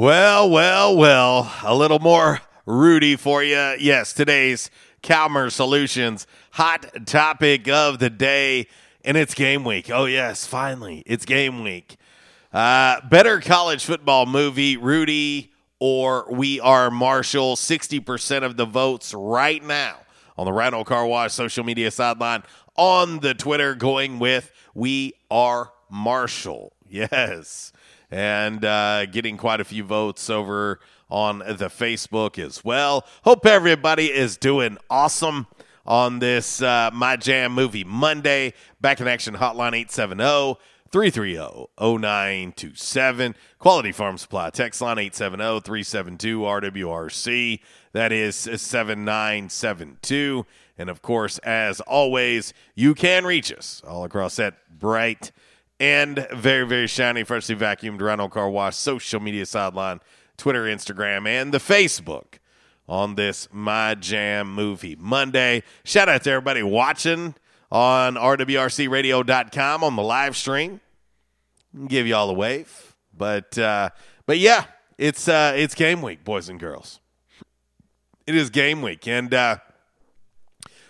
Well, 0.07 0.49
well, 0.49 0.95
well. 0.95 1.53
A 1.63 1.75
little 1.75 1.99
more 1.99 2.39
Rudy 2.65 3.17
for 3.17 3.43
you. 3.43 3.75
Yes, 3.77 4.13
today's 4.13 4.71
Calmer 5.03 5.49
Solutions 5.49 6.25
hot 6.51 7.05
topic 7.05 7.67
of 7.67 7.99
the 7.99 8.09
day, 8.09 8.69
and 9.03 9.17
it's 9.17 9.33
game 9.33 9.65
week. 9.65 9.91
Oh, 9.91 10.05
yes, 10.05 10.47
finally, 10.47 11.03
it's 11.05 11.25
game 11.25 11.61
week. 11.61 11.97
Uh, 12.53 13.01
better 13.09 13.41
college 13.41 13.83
football 13.83 14.25
movie, 14.25 14.77
Rudy 14.77 15.51
or 15.77 16.25
We 16.31 16.61
Are 16.61 16.89
Marshall. 16.89 17.57
60% 17.57 18.43
of 18.43 18.55
the 18.55 18.65
votes 18.65 19.13
right 19.13 19.61
now 19.61 19.97
on 20.37 20.45
the 20.45 20.53
Rhino 20.53 20.85
Car 20.85 21.05
Wash 21.05 21.33
social 21.33 21.65
media 21.65 21.91
sideline 21.91 22.43
on 22.77 23.19
the 23.19 23.33
Twitter 23.33 23.75
going 23.75 24.19
with 24.19 24.53
We 24.73 25.15
Are 25.29 25.73
Marshall. 25.89 26.71
Yes 26.89 27.73
and 28.11 28.63
uh, 28.63 29.05
getting 29.05 29.37
quite 29.37 29.59
a 29.59 29.65
few 29.65 29.83
votes 29.83 30.29
over 30.29 30.79
on 31.09 31.39
the 31.39 31.69
Facebook 31.69 32.37
as 32.37 32.63
well. 32.63 33.05
Hope 33.23 33.45
everybody 33.45 34.11
is 34.11 34.37
doing 34.37 34.77
awesome 34.89 35.47
on 35.85 36.19
this 36.19 36.61
uh, 36.61 36.89
My 36.93 37.15
Jam 37.15 37.53
Movie 37.53 37.83
Monday. 37.83 38.53
Back 38.81 38.99
in 38.99 39.07
Action 39.07 39.35
Hotline 39.35 39.73
870 39.73 40.59
330 40.91 41.67
0927. 41.79 43.35
Quality 43.59 43.91
Farm 43.91 44.17
Supply 44.17 44.49
text 44.49 44.81
line 44.81 44.99
870 44.99 45.61
372 45.61 46.39
RWRC. 46.39 47.59
That 47.93 48.11
is 48.11 48.35
7972. 48.35 50.45
And 50.77 50.89
of 50.89 51.01
course, 51.01 51.39
as 51.39 51.79
always, 51.81 52.53
you 52.75 52.93
can 52.93 53.25
reach 53.25 53.51
us 53.51 53.81
all 53.87 54.03
across 54.03 54.35
that 54.35 54.57
bright 54.77 55.31
and 55.79 56.27
very, 56.33 56.65
very 56.65 56.87
shiny, 56.87 57.23
freshly 57.23 57.55
vacuumed 57.55 58.01
Rhino 58.01 58.27
Car 58.27 58.49
Wash 58.49 58.75
social 58.75 59.19
media 59.19 59.45
sideline, 59.45 59.99
Twitter, 60.37 60.63
Instagram, 60.63 61.27
and 61.27 61.53
the 61.53 61.59
Facebook 61.59 62.39
on 62.87 63.15
this 63.15 63.47
My 63.51 63.95
Jam 63.95 64.53
Movie 64.53 64.95
Monday. 64.99 65.63
Shout 65.83 66.09
out 66.09 66.23
to 66.23 66.31
everybody 66.31 66.63
watching 66.63 67.35
on 67.71 68.15
rwrcradio.com 68.15 69.83
on 69.83 69.95
the 69.95 70.03
live 70.03 70.37
stream. 70.37 70.79
Give 71.87 72.07
you 72.07 72.15
all 72.15 72.29
a 72.29 72.33
wave. 72.33 72.95
But 73.15 73.57
uh, 73.57 73.89
but 74.25 74.37
yeah, 74.37 74.65
it's 74.97 75.27
uh, 75.27 75.53
it's 75.55 75.75
game 75.75 76.01
week, 76.01 76.23
boys 76.23 76.49
and 76.49 76.59
girls. 76.59 76.99
It 78.25 78.35
is 78.35 78.49
game 78.49 78.81
week, 78.81 79.07
and 79.07 79.33
uh, 79.33 79.57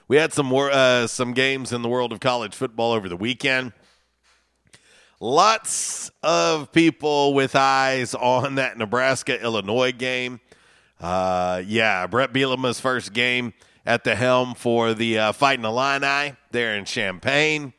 we 0.08 0.18
had 0.18 0.34
some 0.34 0.46
more 0.46 0.70
uh, 0.72 1.08
some 1.08 1.34
games 1.34 1.74
in 1.74 1.82
the 1.82 1.90
world 1.90 2.12
of 2.12 2.20
college 2.20 2.56
football 2.56 2.92
over 2.92 3.10
the 3.10 3.18
weekend. 3.18 3.74
Lots 5.20 6.11
of 6.22 6.72
people 6.72 7.34
with 7.34 7.55
eyes 7.55 8.13
on 8.13 8.55
that 8.55 8.78
Nebraska 8.78 9.41
Illinois 9.41 9.91
game. 9.91 10.39
Uh, 11.01 11.63
yeah, 11.65 12.05
Bret 12.05 12.32
Bielema's 12.32 12.80
first 12.80 13.13
game 13.13 13.53
at 13.84 14.03
the 14.03 14.15
helm 14.15 14.53
for 14.53 14.93
the 14.93 15.18
uh, 15.18 15.32
Fighting 15.32 15.65
Illini 15.65 16.36
there 16.51 16.76
in 16.76 16.86
Champaign. 16.86 17.74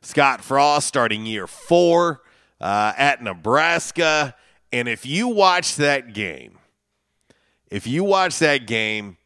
Scott 0.00 0.42
Frost 0.42 0.88
starting 0.88 1.26
year 1.26 1.46
four 1.46 2.22
uh, 2.58 2.94
at 2.96 3.22
Nebraska. 3.22 4.34
And 4.72 4.88
if 4.88 5.04
you 5.04 5.28
watch 5.28 5.76
that 5.76 6.14
game, 6.14 6.58
if 7.70 7.86
you 7.86 8.02
watch 8.02 8.38
that 8.38 8.66
game 8.66 9.18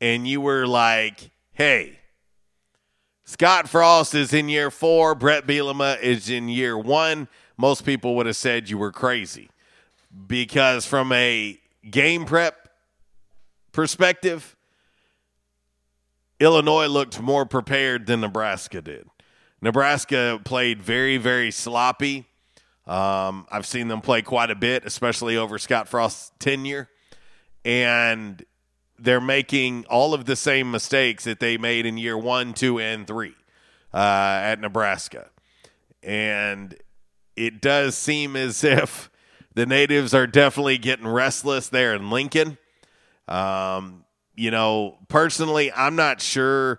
and 0.00 0.26
you 0.26 0.40
were 0.40 0.66
like, 0.66 1.30
hey, 1.52 1.98
Scott 3.32 3.66
Frost 3.66 4.14
is 4.14 4.34
in 4.34 4.50
year 4.50 4.70
four. 4.70 5.14
Bret 5.14 5.46
Bielema 5.46 5.98
is 6.02 6.28
in 6.28 6.50
year 6.50 6.76
one. 6.76 7.28
Most 7.56 7.86
people 7.86 8.14
would 8.16 8.26
have 8.26 8.36
said 8.36 8.68
you 8.68 8.76
were 8.76 8.92
crazy 8.92 9.48
because, 10.26 10.84
from 10.84 11.10
a 11.12 11.58
game 11.90 12.26
prep 12.26 12.68
perspective, 13.72 14.54
Illinois 16.40 16.88
looked 16.88 17.22
more 17.22 17.46
prepared 17.46 18.04
than 18.04 18.20
Nebraska 18.20 18.82
did. 18.82 19.08
Nebraska 19.62 20.38
played 20.44 20.82
very, 20.82 21.16
very 21.16 21.50
sloppy. 21.50 22.26
Um, 22.86 23.46
I've 23.50 23.66
seen 23.66 23.88
them 23.88 24.02
play 24.02 24.20
quite 24.20 24.50
a 24.50 24.54
bit, 24.54 24.84
especially 24.84 25.38
over 25.38 25.56
Scott 25.58 25.88
Frost's 25.88 26.32
tenure. 26.38 26.90
And 27.64 28.44
they're 29.02 29.20
making 29.20 29.84
all 29.90 30.14
of 30.14 30.26
the 30.26 30.36
same 30.36 30.70
mistakes 30.70 31.24
that 31.24 31.40
they 31.40 31.58
made 31.58 31.86
in 31.86 31.98
year 31.98 32.16
one, 32.16 32.54
two, 32.54 32.78
and 32.78 33.06
three 33.06 33.34
uh, 33.92 34.40
at 34.42 34.60
Nebraska. 34.60 35.28
And 36.02 36.76
it 37.36 37.60
does 37.60 37.96
seem 37.96 38.36
as 38.36 38.62
if 38.64 39.10
the 39.54 39.66
natives 39.66 40.14
are 40.14 40.26
definitely 40.26 40.78
getting 40.78 41.06
restless 41.06 41.68
there 41.68 41.94
in 41.94 42.10
Lincoln. 42.10 42.58
Um, 43.28 44.04
you 44.34 44.50
know, 44.50 44.98
personally, 45.08 45.72
I'm 45.72 45.96
not 45.96 46.20
sure 46.20 46.78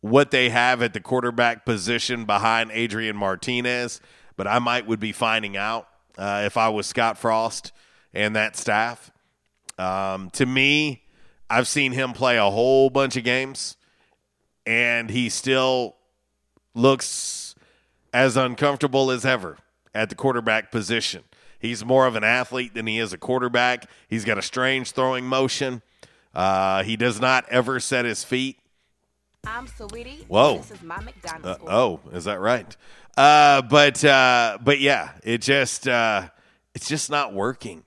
what 0.00 0.30
they 0.30 0.50
have 0.50 0.82
at 0.82 0.94
the 0.94 1.00
quarterback 1.00 1.64
position 1.64 2.24
behind 2.24 2.70
Adrian 2.72 3.16
Martinez, 3.16 4.00
but 4.36 4.46
I 4.46 4.60
might 4.60 4.86
would 4.86 5.00
be 5.00 5.12
finding 5.12 5.56
out 5.56 5.88
uh, 6.16 6.42
if 6.46 6.56
I 6.56 6.68
was 6.68 6.86
Scott 6.86 7.18
Frost 7.18 7.72
and 8.14 8.36
that 8.36 8.56
staff. 8.56 9.10
Um, 9.78 10.30
to 10.30 10.46
me, 10.46 11.02
I've 11.48 11.68
seen 11.68 11.92
him 11.92 12.12
play 12.12 12.36
a 12.36 12.50
whole 12.50 12.90
bunch 12.90 13.16
of 13.16 13.24
games, 13.24 13.76
and 14.66 15.10
he 15.10 15.28
still 15.28 15.96
looks 16.74 17.54
as 18.12 18.36
uncomfortable 18.36 19.10
as 19.10 19.24
ever 19.24 19.58
at 19.94 20.08
the 20.08 20.14
quarterback 20.14 20.70
position. 20.70 21.22
He's 21.58 21.84
more 21.84 22.06
of 22.06 22.16
an 22.16 22.24
athlete 22.24 22.74
than 22.74 22.86
he 22.86 22.98
is 22.98 23.12
a 23.12 23.18
quarterback. 23.18 23.88
He's 24.08 24.24
got 24.24 24.38
a 24.38 24.42
strange 24.42 24.92
throwing 24.92 25.24
motion. 25.24 25.82
Uh, 26.34 26.82
he 26.82 26.96
does 26.96 27.20
not 27.20 27.48
ever 27.48 27.80
set 27.80 28.04
his 28.04 28.24
feet. 28.24 28.58
I'm 29.46 29.66
Sweetie. 29.66 30.24
Whoa. 30.28 30.58
This 30.58 30.72
is 30.72 30.82
my 30.82 31.00
McDonald's. 31.00 31.62
Uh, 31.62 31.70
oh, 31.70 32.00
is 32.12 32.24
that 32.24 32.40
right? 32.40 32.76
Uh, 33.16 33.62
but 33.62 34.04
uh, 34.04 34.58
but 34.62 34.80
yeah, 34.80 35.12
it 35.22 35.40
just 35.40 35.88
uh, 35.88 36.28
it's 36.74 36.88
just 36.88 37.10
not 37.10 37.32
working. 37.32 37.84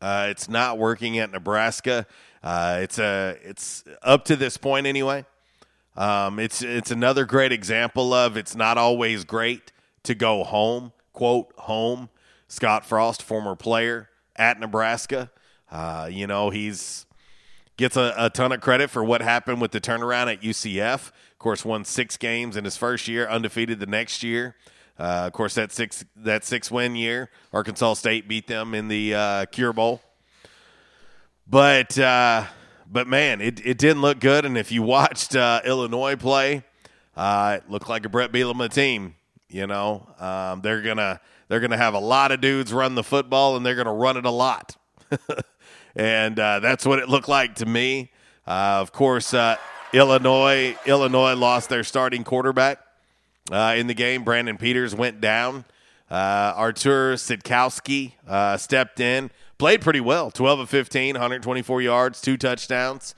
Uh, 0.00 0.28
it's 0.30 0.48
not 0.48 0.78
working 0.78 1.18
at 1.18 1.30
Nebraska. 1.30 2.06
Uh, 2.42 2.78
it's 2.82 2.98
a 2.98 3.36
it's 3.42 3.84
up 4.02 4.24
to 4.26 4.36
this 4.36 4.56
point 4.56 4.86
anyway. 4.86 5.24
Um, 5.96 6.38
it's 6.38 6.62
it's 6.62 6.90
another 6.90 7.24
great 7.24 7.52
example 7.52 8.14
of 8.14 8.36
it's 8.36 8.54
not 8.54 8.78
always 8.78 9.24
great 9.24 9.72
to 10.04 10.14
go 10.14 10.44
home. 10.44 10.92
Quote 11.12 11.52
home. 11.58 12.08
Scott 12.48 12.84
Frost, 12.84 13.22
former 13.22 13.54
player 13.54 14.08
at 14.36 14.58
Nebraska. 14.58 15.30
Uh, 15.70 16.08
you 16.10 16.26
know 16.26 16.50
he's 16.50 17.06
gets 17.76 17.96
a, 17.96 18.14
a, 18.18 18.28
ton 18.28 18.52
of 18.52 18.60
credit 18.60 18.90
for 18.90 19.02
what 19.02 19.22
happened 19.22 19.60
with 19.60 19.70
the 19.70 19.80
turnaround 19.80 20.30
at 20.30 20.42
UCF. 20.42 21.08
Of 21.08 21.38
course, 21.38 21.64
won 21.64 21.84
six 21.84 22.16
games 22.16 22.56
in 22.56 22.64
his 22.64 22.76
first 22.76 23.08
year, 23.08 23.26
undefeated 23.28 23.80
the 23.80 23.86
next 23.86 24.22
year. 24.22 24.56
Uh, 24.98 25.24
of 25.26 25.32
course, 25.32 25.54
that 25.54 25.72
six 25.72 26.04
that 26.16 26.44
six 26.44 26.70
win 26.70 26.96
year, 26.96 27.30
Arkansas 27.52 27.94
State 27.94 28.28
beat 28.28 28.46
them 28.46 28.74
in 28.74 28.88
the 28.88 29.14
uh, 29.14 29.46
Cure 29.46 29.72
Bowl. 29.72 30.02
But 31.50 31.98
uh, 31.98 32.46
but 32.90 33.08
man, 33.08 33.40
it, 33.40 33.64
it 33.66 33.76
didn't 33.76 34.02
look 34.02 34.20
good. 34.20 34.44
And 34.44 34.56
if 34.56 34.70
you 34.70 34.82
watched 34.82 35.34
uh, 35.34 35.60
Illinois 35.64 36.14
play, 36.14 36.62
uh, 37.16 37.58
it 37.58 37.68
looked 37.68 37.88
like 37.88 38.06
a 38.06 38.08
Bret 38.08 38.30
Bielema 38.30 38.72
team. 38.72 39.16
You 39.48 39.66
know, 39.66 40.06
um, 40.20 40.60
they're 40.60 40.80
gonna 40.80 41.20
they're 41.48 41.58
gonna 41.58 41.76
have 41.76 41.94
a 41.94 41.98
lot 41.98 42.30
of 42.30 42.40
dudes 42.40 42.72
run 42.72 42.94
the 42.94 43.02
football, 43.02 43.56
and 43.56 43.66
they're 43.66 43.74
gonna 43.74 43.92
run 43.92 44.16
it 44.16 44.24
a 44.24 44.30
lot. 44.30 44.76
and 45.96 46.38
uh, 46.38 46.60
that's 46.60 46.86
what 46.86 47.00
it 47.00 47.08
looked 47.08 47.28
like 47.28 47.56
to 47.56 47.66
me. 47.66 48.12
Uh, 48.46 48.78
of 48.80 48.92
course, 48.92 49.34
uh, 49.34 49.56
Illinois 49.92 50.76
Illinois 50.86 51.34
lost 51.34 51.68
their 51.68 51.82
starting 51.82 52.22
quarterback 52.22 52.78
in 53.50 53.88
the 53.88 53.94
game. 53.94 54.22
Brandon 54.22 54.56
Peters 54.56 54.94
went 54.94 55.20
down. 55.20 55.64
Uh, 56.08 56.52
Artur 56.56 57.14
Sitkowski 57.14 58.12
uh, 58.26 58.56
stepped 58.56 58.98
in 58.98 59.30
played 59.60 59.82
pretty 59.82 60.00
well. 60.00 60.30
12 60.30 60.60
of 60.60 60.70
15 60.70 61.16
124 61.16 61.82
yards 61.82 62.22
two 62.22 62.38
touchdowns. 62.38 63.14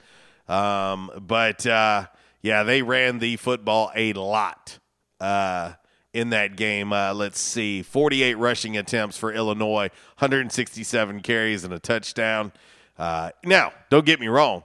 Um, 0.49 1.09
but 1.21 1.65
uh, 1.65 2.07
yeah 2.43 2.65
they 2.65 2.83
ran 2.83 3.21
the 3.21 3.37
football 3.37 3.93
a 3.95 4.13
lot 4.15 4.81
uh, 5.21 5.75
in 6.13 6.31
that 6.31 6.57
game. 6.57 6.93
Uh, 6.93 7.15
let's 7.15 7.39
see 7.39 7.81
48 7.83 8.35
rushing 8.35 8.77
attempts 8.77 9.17
for 9.17 9.33
illinois 9.33 9.89
167 10.19 11.21
carries 11.21 11.63
and 11.63 11.73
a 11.73 11.79
touchdown. 11.79 12.53
Uh, 12.99 13.31
now 13.45 13.73
don't 13.89 14.05
get 14.05 14.19
me 14.19 14.27
wrong 14.27 14.65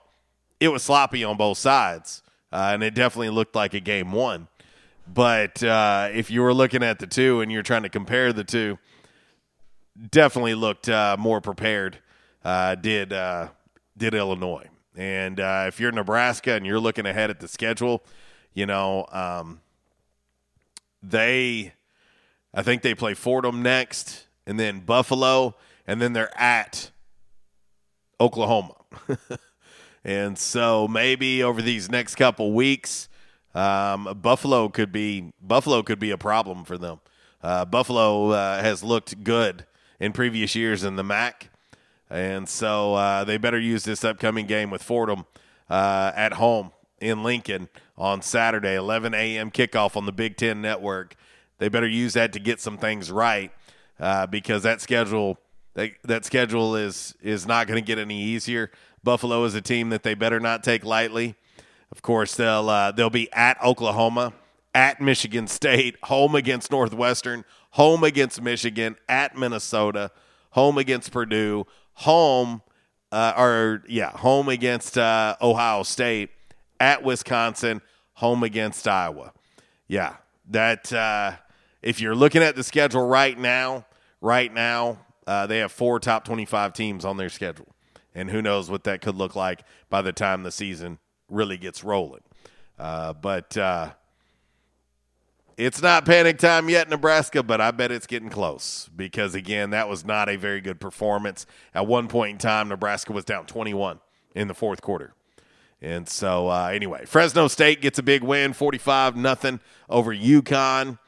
it 0.59 0.69
was 0.69 0.81
sloppy 0.81 1.23
on 1.23 1.37
both 1.37 1.59
sides 1.59 2.23
uh, 2.51 2.71
and 2.73 2.81
it 2.81 2.95
definitely 2.95 3.29
looked 3.29 3.55
like 3.55 3.75
a 3.75 3.79
game 3.79 4.11
one. 4.11 4.47
But 5.07 5.61
uh, 5.61 6.09
if 6.11 6.31
you 6.31 6.41
were 6.41 6.55
looking 6.55 6.81
at 6.81 6.97
the 6.97 7.07
two 7.07 7.39
and 7.41 7.51
you're 7.51 7.61
trying 7.61 7.83
to 7.83 7.89
compare 7.89 8.33
the 8.33 8.43
two 8.43 8.79
definitely 10.09 10.55
looked 10.55 10.89
uh, 10.89 11.15
more 11.19 11.41
prepared. 11.41 11.99
Uh, 12.43 12.75
did 12.75 13.13
uh, 13.13 13.49
did 13.97 14.13
Illinois? 14.13 14.67
And 14.95 15.39
uh, 15.39 15.65
if 15.67 15.79
you're 15.79 15.91
Nebraska 15.91 16.53
and 16.53 16.65
you're 16.65 16.79
looking 16.79 17.05
ahead 17.05 17.29
at 17.29 17.39
the 17.39 17.47
schedule, 17.47 18.03
you 18.53 18.65
know 18.65 19.05
um, 19.11 19.61
they, 21.03 21.73
I 22.53 22.63
think 22.63 22.81
they 22.81 22.95
play 22.95 23.13
Fordham 23.13 23.61
next, 23.61 24.25
and 24.45 24.59
then 24.59 24.79
Buffalo, 24.79 25.55
and 25.85 26.01
then 26.01 26.13
they're 26.13 26.35
at 26.39 26.91
Oklahoma. 28.19 28.75
and 30.03 30.37
so 30.37 30.87
maybe 30.87 31.43
over 31.43 31.61
these 31.61 31.89
next 31.89 32.15
couple 32.15 32.53
weeks, 32.53 33.09
um, 33.53 34.17
Buffalo 34.21 34.69
could 34.69 34.91
be 34.91 35.31
Buffalo 35.41 35.83
could 35.83 35.99
be 35.99 36.11
a 36.11 36.17
problem 36.17 36.63
for 36.63 36.77
them. 36.77 36.99
Uh, 37.41 37.65
Buffalo 37.65 38.31
uh, 38.31 38.61
has 38.61 38.83
looked 38.83 39.23
good 39.23 39.65
in 39.99 40.13
previous 40.13 40.55
years 40.55 40.83
in 40.83 40.95
the 40.95 41.03
MAC, 41.03 41.49
and 42.09 42.47
so 42.47 42.95
uh, 42.95 43.23
they 43.23 43.37
better 43.37 43.59
use 43.59 43.83
this 43.83 44.03
upcoming 44.03 44.45
game 44.45 44.69
with 44.69 44.83
Fordham 44.83 45.25
uh, 45.69 46.11
at 46.15 46.33
home 46.33 46.71
in 46.99 47.23
Lincoln 47.23 47.69
on 47.97 48.21
Saturday, 48.21 48.75
11 48.75 49.13
a.m. 49.13 49.51
kickoff 49.51 49.95
on 49.95 50.05
the 50.05 50.11
Big 50.11 50.37
Ten 50.37 50.61
Network. 50.61 51.15
They 51.57 51.69
better 51.69 51.87
use 51.87 52.13
that 52.13 52.33
to 52.33 52.39
get 52.39 52.59
some 52.59 52.77
things 52.77 53.11
right 53.11 53.51
uh, 53.99 54.27
because 54.27 54.63
that 54.63 54.81
schedule 54.81 55.37
that, 55.73 55.91
that 56.03 56.25
schedule 56.25 56.75
is 56.75 57.15
is 57.21 57.45
not 57.45 57.67
going 57.67 57.81
to 57.81 57.85
get 57.85 57.99
any 57.99 58.21
easier. 58.21 58.71
Buffalo 59.03 59.43
is 59.43 59.55
a 59.55 59.61
team 59.61 59.89
that 59.89 60.03
they 60.03 60.13
better 60.13 60.39
not 60.39 60.63
take 60.63 60.83
lightly. 60.83 61.35
Of 61.91 62.01
course, 62.01 62.35
they'll 62.35 62.69
uh, 62.69 62.91
they'll 62.91 63.09
be 63.09 63.31
at 63.31 63.61
Oklahoma, 63.63 64.33
at 64.73 64.99
Michigan 65.01 65.47
State, 65.47 65.95
home 66.03 66.35
against 66.35 66.71
Northwestern, 66.71 67.45
home 67.77 68.03
against 68.03 68.41
Michigan, 68.41 68.95
at 69.07 69.37
Minnesota, 69.37 70.09
home 70.49 70.79
against 70.79 71.11
Purdue, 71.11 71.67
home 71.93 72.63
uh, 73.11 73.33
or 73.37 73.83
yeah, 73.87 74.09
home 74.09 74.49
against 74.49 74.97
uh, 74.97 75.35
Ohio 75.39 75.83
State, 75.83 76.31
at 76.79 77.03
Wisconsin, 77.03 77.83
home 78.13 78.41
against 78.41 78.87
Iowa. 78.87 79.31
Yeah, 79.87 80.15
that 80.49 80.91
uh, 80.91 81.33
if 81.83 82.01
you're 82.01 82.15
looking 82.15 82.41
at 82.41 82.55
the 82.55 82.63
schedule 82.63 83.07
right 83.07 83.37
now, 83.37 83.85
right 84.21 84.51
now 84.51 84.97
uh, 85.27 85.45
they 85.45 85.59
have 85.59 85.71
four 85.71 85.99
top 85.99 86.25
25 86.25 86.73
teams 86.73 87.05
on 87.05 87.17
their 87.17 87.29
schedule, 87.29 87.75
and 88.15 88.31
who 88.31 88.41
knows 88.41 88.71
what 88.71 88.85
that 88.85 89.01
could 89.01 89.15
look 89.15 89.35
like 89.35 89.61
by 89.91 90.01
the 90.01 90.11
time 90.11 90.41
the 90.41 90.51
season 90.51 90.97
really 91.29 91.57
gets 91.57 91.83
rolling. 91.83 92.23
Uh, 92.79 93.13
but 93.13 93.55
uh, 93.55 93.91
it's 95.57 95.81
not 95.81 96.05
panic 96.05 96.37
time 96.37 96.69
yet, 96.69 96.87
Nebraska, 96.87 97.41
but 97.41 97.59
I 97.59 97.71
bet 97.71 97.91
it's 97.91 98.05
getting 98.05 98.29
close 98.29 98.89
because, 98.95 99.33
again, 99.33 99.71
that 99.71 99.89
was 99.89 100.05
not 100.05 100.29
a 100.29 100.35
very 100.35 100.61
good 100.61 100.79
performance. 100.79 101.47
At 101.73 101.87
one 101.87 102.07
point 102.07 102.33
in 102.33 102.37
time, 102.37 102.69
Nebraska 102.69 103.11
was 103.11 103.25
down 103.25 103.47
21 103.47 103.99
in 104.35 104.47
the 104.47 104.53
fourth 104.53 104.81
quarter. 104.81 105.13
And 105.81 106.07
so, 106.07 106.49
uh, 106.49 106.69
anyway, 106.71 107.05
Fresno 107.05 107.47
State 107.47 107.81
gets 107.81 107.97
a 107.97 108.03
big 108.03 108.23
win, 108.23 108.53
45 108.53 109.15
nothing 109.15 109.59
over 109.89 110.15
UConn. 110.15 110.99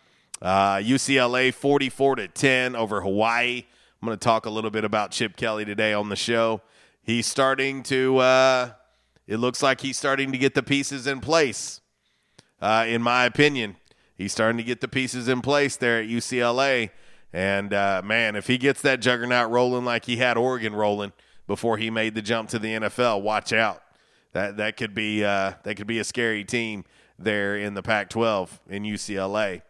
Uh, 0.42 0.78
UCLA 0.78 1.54
44 1.54 2.16
to 2.16 2.28
10 2.28 2.76
over 2.76 3.02
Hawaii. 3.02 3.66
I'm 4.02 4.06
going 4.06 4.18
to 4.18 4.24
talk 4.24 4.46
a 4.46 4.50
little 4.50 4.72
bit 4.72 4.86
about 4.86 5.12
Chip 5.12 5.36
Kelly 5.36 5.66
today 5.66 5.94
on 5.94 6.10
the 6.10 6.16
show. 6.16 6.62
He's 7.04 7.28
starting 7.28 7.84
to, 7.84 8.18
uh, 8.18 8.72
it 9.28 9.38
looks 9.38 9.62
like 9.62 9.82
he's 9.82 9.98
starting 9.98 10.32
to 10.32 10.38
get 10.38 10.54
the 10.54 10.64
pieces 10.64 11.08
in 11.08 11.20
place, 11.20 11.82
uh, 12.62 12.86
in 12.88 13.02
my 13.02 13.26
opinion. 13.26 13.76
He's 14.20 14.34
starting 14.34 14.58
to 14.58 14.64
get 14.64 14.82
the 14.82 14.90
pieces 14.90 15.30
in 15.30 15.40
place 15.40 15.78
there 15.78 16.02
at 16.02 16.10
UCLA. 16.10 16.90
And 17.32 17.74
uh, 17.74 18.02
man, 18.04 18.36
if 18.36 18.48
he 18.48 18.58
gets 18.58 18.82
that 18.82 19.00
juggernaut 19.00 19.50
rolling 19.50 19.86
like 19.86 20.04
he 20.04 20.18
had 20.18 20.36
Oregon 20.36 20.76
rolling 20.76 21.14
before 21.48 21.78
he 21.78 21.90
made 21.90 22.16
the 22.16 22.22
jump 22.22 22.50
to 22.50 22.60
the 22.60 22.68
NFL, 22.68 23.22
watch 23.22 23.54
out. 23.54 23.82
That 24.34 24.58
that 24.58 24.76
could 24.76 24.94
be 24.94 25.24
uh, 25.24 25.54
that 25.64 25.76
could 25.76 25.88
be 25.88 26.00
a 26.00 26.04
scary 26.04 26.44
team 26.44 26.84
there 27.18 27.58
in 27.58 27.76
the 27.76 27.82
Pac-12 27.82 28.50
in 28.68 28.84
UCLA. 28.84 29.62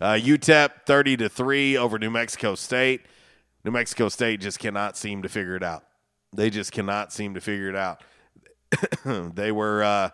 Uh, 0.00 0.14
UTEP 0.14 0.86
thirty 0.86 1.16
to 1.18 1.28
three 1.28 1.76
over 1.76 1.98
New 1.98 2.10
Mexico 2.10 2.54
State. 2.54 3.02
New 3.62 3.72
Mexico 3.72 4.08
State 4.08 4.40
just 4.40 4.58
cannot 4.58 4.96
seem 4.96 5.20
to 5.20 5.28
figure 5.28 5.54
it 5.54 5.62
out. 5.62 5.84
They 6.32 6.48
just 6.48 6.72
cannot 6.72 7.12
seem 7.12 7.34
to 7.34 7.42
figure 7.42 7.68
it 7.68 7.76
out. 7.76 8.02
they 9.34 9.52
were 9.52 9.82
uh, 9.82 10.10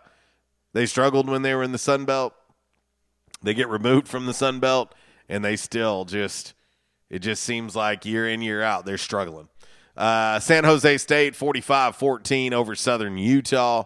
they 0.73 0.85
struggled 0.85 1.29
when 1.29 1.43
they 1.43 1.55
were 1.55 1.63
in 1.63 1.71
the 1.71 1.77
Sun 1.77 2.03
Belt. 2.03 2.33
They 3.45 3.53
get 3.53 3.69
removed 3.69 4.07
from 4.07 4.25
the 4.25 4.33
Sun 4.33 4.59
Belt, 4.59 4.93
and 5.29 5.45
they 5.45 5.55
still 5.55 6.03
just 6.03 6.55
it 7.11 7.19
just 7.19 7.43
seems 7.43 7.75
like 7.75 8.03
year 8.03 8.27
in 8.27 8.41
year 8.41 8.63
out 8.63 8.85
they're 8.85 8.97
struggling. 8.97 9.49
Uh, 9.95 10.39
San 10.39 10.63
Jose 10.63 10.97
State 10.97 11.35
45-14 11.35 12.51
over 12.51 12.75
Southern 12.75 13.17
Utah, 13.17 13.83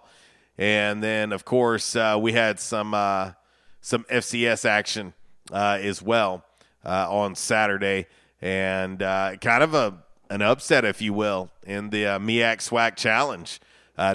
and 0.57 1.03
then 1.03 1.33
of 1.33 1.43
course 1.43 1.93
uh, 1.95 2.17
we 2.19 2.31
had 2.31 2.57
some 2.59 2.93
uh, 2.93 3.33
some 3.81 4.05
FCS 4.05 4.63
action 4.63 5.13
uh, 5.51 5.77
as 5.81 6.01
well 6.01 6.45
uh, 6.85 7.13
on 7.13 7.35
Saturday, 7.35 8.07
and 8.41 9.03
uh, 9.03 9.35
kind 9.41 9.61
of 9.61 9.73
a 9.73 9.97
an 10.29 10.41
upset, 10.41 10.85
if 10.85 11.01
you 11.01 11.11
will, 11.11 11.49
in 11.65 11.89
the 11.89 12.05
uh, 12.05 12.19
MEAC 12.19 12.57
SWAC 12.57 12.95
Challenge. 12.95 13.59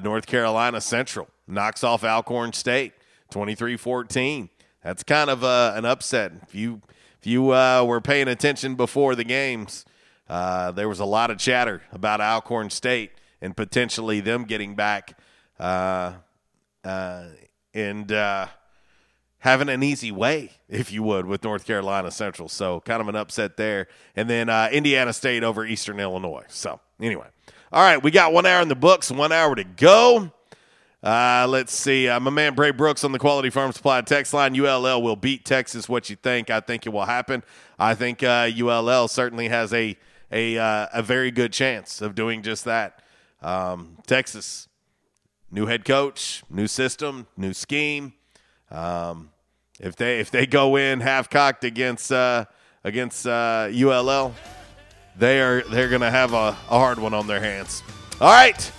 North 0.02 0.24
Carolina 0.24 0.80
Central 0.80 1.28
knocks 1.46 1.84
off 1.84 2.02
Alcorn 2.02 2.54
State 2.54 2.94
23-14. 3.30 4.48
That's 4.84 5.02
kind 5.02 5.30
of 5.30 5.42
uh, 5.42 5.72
an 5.74 5.86
upset. 5.86 6.32
If 6.42 6.54
you 6.54 6.82
if 7.18 7.26
you 7.26 7.54
uh, 7.54 7.82
were 7.84 8.02
paying 8.02 8.28
attention 8.28 8.74
before 8.74 9.14
the 9.14 9.24
games, 9.24 9.86
uh, 10.28 10.72
there 10.72 10.90
was 10.90 11.00
a 11.00 11.06
lot 11.06 11.30
of 11.30 11.38
chatter 11.38 11.80
about 11.90 12.20
Alcorn 12.20 12.68
State 12.68 13.12
and 13.40 13.56
potentially 13.56 14.20
them 14.20 14.44
getting 14.44 14.74
back 14.74 15.18
uh, 15.58 16.12
uh, 16.84 17.24
and 17.72 18.12
uh, 18.12 18.48
having 19.38 19.70
an 19.70 19.82
easy 19.82 20.12
way, 20.12 20.50
if 20.68 20.92
you 20.92 21.02
would, 21.02 21.24
with 21.24 21.42
North 21.44 21.64
Carolina 21.64 22.10
Central. 22.10 22.50
So 22.50 22.80
kind 22.80 23.00
of 23.00 23.08
an 23.08 23.16
upset 23.16 23.56
there. 23.56 23.88
And 24.14 24.28
then 24.28 24.50
Indiana 24.70 25.14
State 25.14 25.42
over 25.44 25.64
Eastern 25.64 25.98
Illinois. 25.98 26.44
So 26.48 26.78
anyway, 27.00 27.28
all 27.72 27.82
right, 27.82 28.02
we 28.02 28.10
got 28.10 28.34
one 28.34 28.44
hour 28.44 28.60
in 28.60 28.68
the 28.68 28.74
books, 28.74 29.10
one 29.10 29.32
hour 29.32 29.54
to 29.54 29.64
go. 29.64 30.30
Uh, 31.04 31.46
let's 31.46 31.74
see. 31.74 32.08
Uh, 32.08 32.18
my 32.18 32.30
man 32.30 32.54
Bray 32.54 32.70
Brooks 32.70 33.04
on 33.04 33.12
the 33.12 33.18
Quality 33.18 33.50
Farm 33.50 33.72
Supply 33.72 34.00
text 34.00 34.32
line. 34.32 34.58
ULL 34.58 35.02
will 35.02 35.16
beat 35.16 35.44
Texas. 35.44 35.86
What 35.86 36.08
you 36.08 36.16
think? 36.16 36.48
I 36.48 36.60
think 36.60 36.86
it 36.86 36.90
will 36.94 37.04
happen. 37.04 37.44
I 37.78 37.94
think 37.94 38.22
uh, 38.22 38.48
ULL 38.58 39.06
certainly 39.08 39.48
has 39.48 39.74
a 39.74 39.98
a 40.32 40.56
uh, 40.56 40.86
a 40.94 41.02
very 41.02 41.30
good 41.30 41.52
chance 41.52 42.00
of 42.00 42.14
doing 42.14 42.42
just 42.42 42.64
that. 42.64 43.02
Um, 43.42 43.98
Texas, 44.06 44.66
new 45.50 45.66
head 45.66 45.84
coach, 45.84 46.42
new 46.48 46.66
system, 46.66 47.26
new 47.36 47.52
scheme. 47.52 48.14
Um, 48.70 49.28
if 49.78 49.96
they 49.96 50.20
if 50.20 50.30
they 50.30 50.46
go 50.46 50.76
in 50.76 51.00
half 51.00 51.28
cocked 51.28 51.64
against 51.64 52.12
uh, 52.12 52.46
against 52.82 53.26
uh, 53.26 53.68
ULL, 53.70 54.34
they 55.18 55.42
are 55.42 55.60
they're 55.64 55.90
going 55.90 56.00
to 56.00 56.10
have 56.10 56.32
a, 56.32 56.56
a 56.70 56.78
hard 56.78 56.98
one 56.98 57.12
on 57.12 57.26
their 57.26 57.40
hands. 57.40 57.82
All 58.22 58.32
right. 58.32 58.72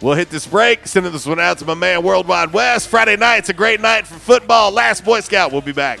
We'll 0.00 0.14
hit 0.14 0.30
this 0.30 0.46
break. 0.46 0.86
Sending 0.86 1.12
this 1.12 1.26
one 1.26 1.40
out 1.40 1.58
to 1.58 1.64
my 1.64 1.74
man 1.74 2.02
Worldwide 2.02 2.52
West. 2.52 2.88
Friday 2.88 3.16
night's 3.16 3.48
a 3.48 3.54
great 3.54 3.80
night 3.80 4.06
for 4.06 4.14
football. 4.14 4.70
Last 4.70 5.04
Boy 5.04 5.20
Scout. 5.20 5.52
We'll 5.52 5.62
be 5.62 5.72
back. 5.72 6.00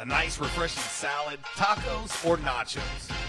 a 0.00 0.04
nice 0.06 0.40
refreshing 0.40 0.82
salad, 0.82 1.38
tacos, 1.56 2.26
or 2.26 2.38
nachos. 2.38 2.80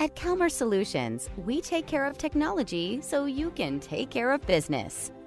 At 0.00 0.16
Calmer 0.16 0.48
Solutions, 0.48 1.30
we 1.36 1.60
take 1.60 1.86
care 1.86 2.04
of 2.04 2.18
technology 2.18 3.00
so 3.00 3.26
you 3.26 3.50
can 3.50 3.78
take 3.78 4.10
care 4.10 4.32
of 4.32 4.44
business. 4.44 5.12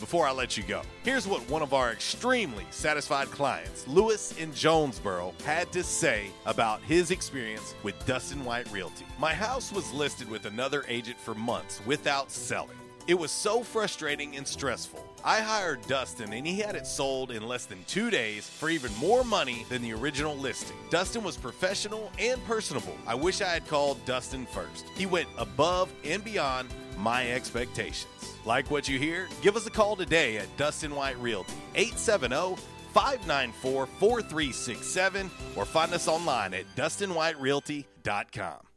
before 0.00 0.26
I 0.26 0.32
let 0.32 0.56
you 0.56 0.62
go. 0.62 0.82
Here's 1.04 1.28
what 1.28 1.48
one 1.48 1.62
of 1.62 1.74
our 1.74 1.92
extremely 1.92 2.66
satisfied 2.70 3.28
clients, 3.28 3.86
Lewis 3.86 4.36
in 4.38 4.52
Jonesboro, 4.52 5.34
had 5.44 5.70
to 5.72 5.84
say 5.84 6.30
about 6.46 6.82
his 6.82 7.10
experience 7.10 7.74
with 7.82 8.04
Dustin 8.06 8.44
White 8.44 8.70
Realty. 8.72 9.04
My 9.18 9.34
house 9.34 9.70
was 9.70 9.92
listed 9.92 10.28
with 10.28 10.46
another 10.46 10.84
agent 10.88 11.18
for 11.18 11.34
months 11.34 11.80
without 11.86 12.30
selling. 12.30 12.76
It 13.06 13.14
was 13.18 13.30
so 13.30 13.62
frustrating 13.62 14.36
and 14.36 14.46
stressful. 14.46 15.04
I 15.24 15.40
hired 15.40 15.86
Dustin 15.86 16.32
and 16.32 16.46
he 16.46 16.60
had 16.60 16.74
it 16.74 16.86
sold 16.86 17.30
in 17.30 17.46
less 17.46 17.66
than 17.66 17.84
two 17.84 18.10
days 18.10 18.48
for 18.48 18.70
even 18.70 18.94
more 18.96 19.22
money 19.22 19.66
than 19.68 19.82
the 19.82 19.92
original 19.92 20.36
listing. 20.36 20.76
Dustin 20.90 21.22
was 21.22 21.36
professional 21.36 22.10
and 22.18 22.42
personable. 22.46 22.96
I 23.06 23.14
wish 23.14 23.40
I 23.40 23.48
had 23.48 23.66
called 23.66 24.04
Dustin 24.06 24.46
first. 24.46 24.86
He 24.96 25.06
went 25.06 25.28
above 25.36 25.92
and 26.04 26.24
beyond 26.24 26.68
my 26.98 27.30
expectations. 27.30 28.34
Like 28.44 28.70
what 28.70 28.88
you 28.88 28.98
hear? 28.98 29.28
Give 29.42 29.56
us 29.56 29.66
a 29.66 29.70
call 29.70 29.96
today 29.96 30.38
at 30.38 30.56
Dustin 30.56 30.94
White 30.94 31.18
Realty, 31.18 31.54
870 31.74 32.56
594 32.92 33.86
4367, 33.86 35.30
or 35.56 35.64
find 35.64 35.92
us 35.92 36.08
online 36.08 36.54
at 36.54 36.64
DustinWhiteRealty.com. 36.76 38.69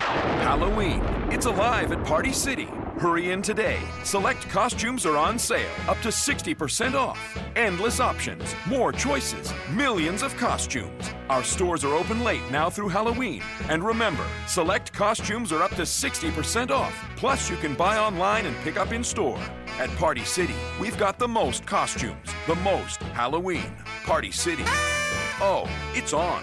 Halloween. 0.00 1.02
It's 1.30 1.46
alive 1.46 1.92
at 1.92 2.04
Party 2.06 2.32
City. 2.32 2.68
Hurry 2.98 3.32
in 3.32 3.42
today. 3.42 3.78
Select 4.04 4.48
costumes 4.48 5.04
are 5.04 5.16
on 5.16 5.38
sale, 5.38 5.68
up 5.86 6.00
to 6.00 6.08
60% 6.08 6.94
off. 6.94 7.38
Endless 7.56 8.00
options, 8.00 8.54
more 8.66 8.90
choices, 8.90 9.52
millions 9.70 10.22
of 10.22 10.34
costumes. 10.38 11.10
Our 11.28 11.42
stores 11.42 11.84
are 11.84 11.94
open 11.94 12.24
late 12.24 12.48
now 12.50 12.70
through 12.70 12.88
Halloween. 12.88 13.42
And 13.68 13.84
remember, 13.84 14.24
select 14.46 14.92
costumes 14.94 15.52
are 15.52 15.62
up 15.62 15.72
to 15.72 15.82
60% 15.82 16.70
off. 16.70 16.94
Plus, 17.16 17.50
you 17.50 17.56
can 17.56 17.74
buy 17.74 17.98
online 17.98 18.46
and 18.46 18.56
pick 18.58 18.78
up 18.78 18.92
in 18.92 19.04
store. 19.04 19.40
At 19.78 19.90
Party 19.96 20.24
City, 20.24 20.54
we've 20.80 20.96
got 20.96 21.18
the 21.18 21.28
most 21.28 21.66
costumes, 21.66 22.28
the 22.46 22.56
most 22.56 23.02
Halloween. 23.12 23.72
Party 24.04 24.30
City. 24.30 24.64
Oh, 25.38 25.68
it's 25.94 26.14
on. 26.14 26.42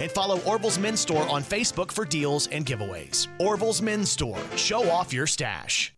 and 0.00 0.10
follow 0.10 0.40
Orville's 0.40 0.78
Men's 0.78 1.00
Store 1.00 1.28
on 1.28 1.42
Facebook 1.42 1.92
for 1.92 2.04
deals 2.04 2.46
and 2.48 2.64
giveaways. 2.66 3.28
Orville's 3.38 3.82
Men's 3.82 4.10
Store. 4.10 4.38
Show 4.56 4.88
off 4.90 5.12
your 5.12 5.26
stash. 5.26 5.92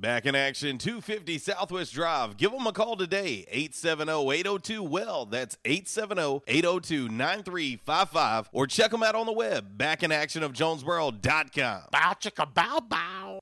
Back 0.00 0.24
in 0.24 0.34
action, 0.34 0.78
250 0.78 1.36
Southwest 1.36 1.92
Drive. 1.92 2.38
Give 2.38 2.52
them 2.52 2.66
a 2.66 2.72
call 2.72 2.96
today, 2.96 3.44
870-802-WELL. 3.52 5.26
That's 5.26 5.58
870-802-9355. 5.66 8.46
Or 8.50 8.66
check 8.66 8.92
them 8.92 9.02
out 9.02 9.14
on 9.14 9.26
the 9.26 9.32
web, 9.32 9.76
backinactionofjonesboro.com. 9.76 11.82
Bow 11.92 12.14
chicka 12.18 12.54
bow 12.54 12.80
bow. 12.88 13.40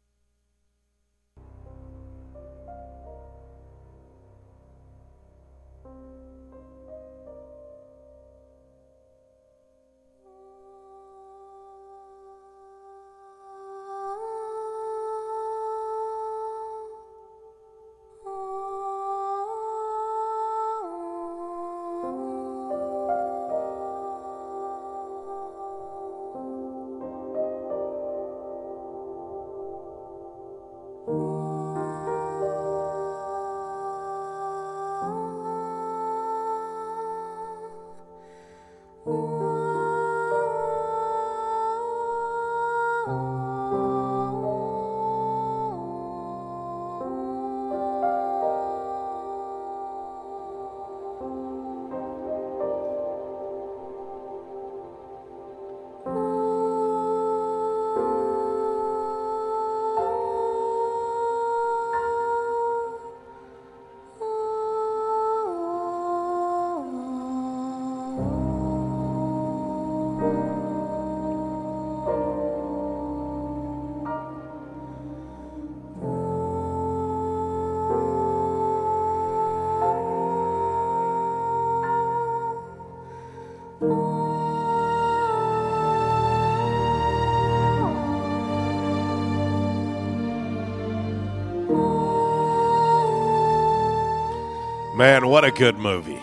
What 95.29 95.45
a 95.45 95.51
good 95.51 95.77
movie. 95.77 96.23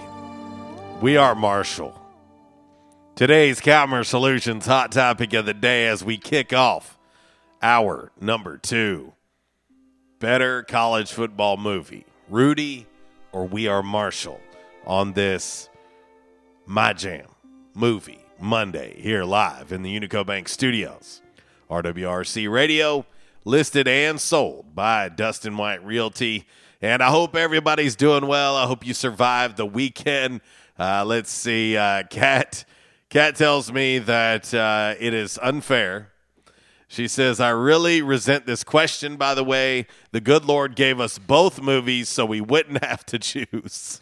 We 0.99 1.15
are 1.15 1.35
Marshall. 1.35 1.93
Today's 3.15 3.61
Calmer 3.61 4.03
Solutions 4.03 4.65
hot 4.65 4.91
topic 4.91 5.31
of 5.33 5.45
the 5.45 5.53
day 5.53 5.87
as 5.87 6.03
we 6.03 6.17
kick 6.17 6.53
off 6.53 6.97
our 7.61 8.11
number 8.19 8.57
two 8.57 9.13
better 10.17 10.63
college 10.63 11.11
football 11.11 11.55
movie 11.55 12.07
Rudy 12.29 12.87
or 13.31 13.45
We 13.45 13.67
Are 13.67 13.83
Marshall 13.83 14.41
on 14.87 15.13
this 15.13 15.69
My 16.65 16.91
Jam 16.91 17.27
movie 17.75 18.25
Monday 18.39 18.99
here 18.99 19.23
live 19.23 19.71
in 19.71 19.83
the 19.83 19.99
Unico 19.99 20.25
Bank 20.25 20.49
studios. 20.49 21.21
RWRC 21.69 22.51
Radio 22.51 23.05
listed 23.45 23.87
and 23.87 24.19
sold 24.19 24.73
by 24.73 25.09
Dustin 25.09 25.55
White 25.57 25.85
Realty. 25.85 26.47
And 26.85 27.01
I 27.01 27.09
hope 27.09 27.35
everybody's 27.35 27.95
doing 27.95 28.27
well. 28.27 28.55
I 28.55 28.67
hope 28.67 28.85
you 28.85 28.93
survived 28.93 29.57
the 29.57 29.65
weekend. 29.65 30.41
Uh, 30.77 31.03
let's 31.03 31.31
see. 31.31 31.75
Uh, 31.75 32.03
Kat, 32.11 32.63
Kat 33.09 33.35
tells 33.35 33.71
me 33.71 33.97
that 33.97 34.53
uh, 34.53 34.93
it 34.99 35.11
is 35.15 35.39
unfair. 35.41 36.11
She 36.87 37.07
says, 37.07 37.39
I 37.39 37.49
really 37.49 38.03
resent 38.03 38.45
this 38.45 38.63
question, 38.63 39.15
by 39.15 39.33
the 39.33 39.43
way. 39.43 39.87
The 40.11 40.21
good 40.21 40.45
Lord 40.45 40.75
gave 40.75 40.99
us 40.99 41.17
both 41.17 41.59
movies 41.59 42.07
so 42.07 42.23
we 42.23 42.39
wouldn't 42.39 42.83
have 42.85 43.03
to 43.07 43.17
choose. 43.17 43.99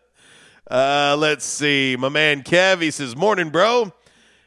uh, 0.70 1.16
let's 1.18 1.46
see. 1.46 1.96
My 1.98 2.10
man 2.10 2.42
Kev, 2.42 2.82
he 2.82 2.90
says, 2.90 3.16
Morning, 3.16 3.48
bro. 3.48 3.90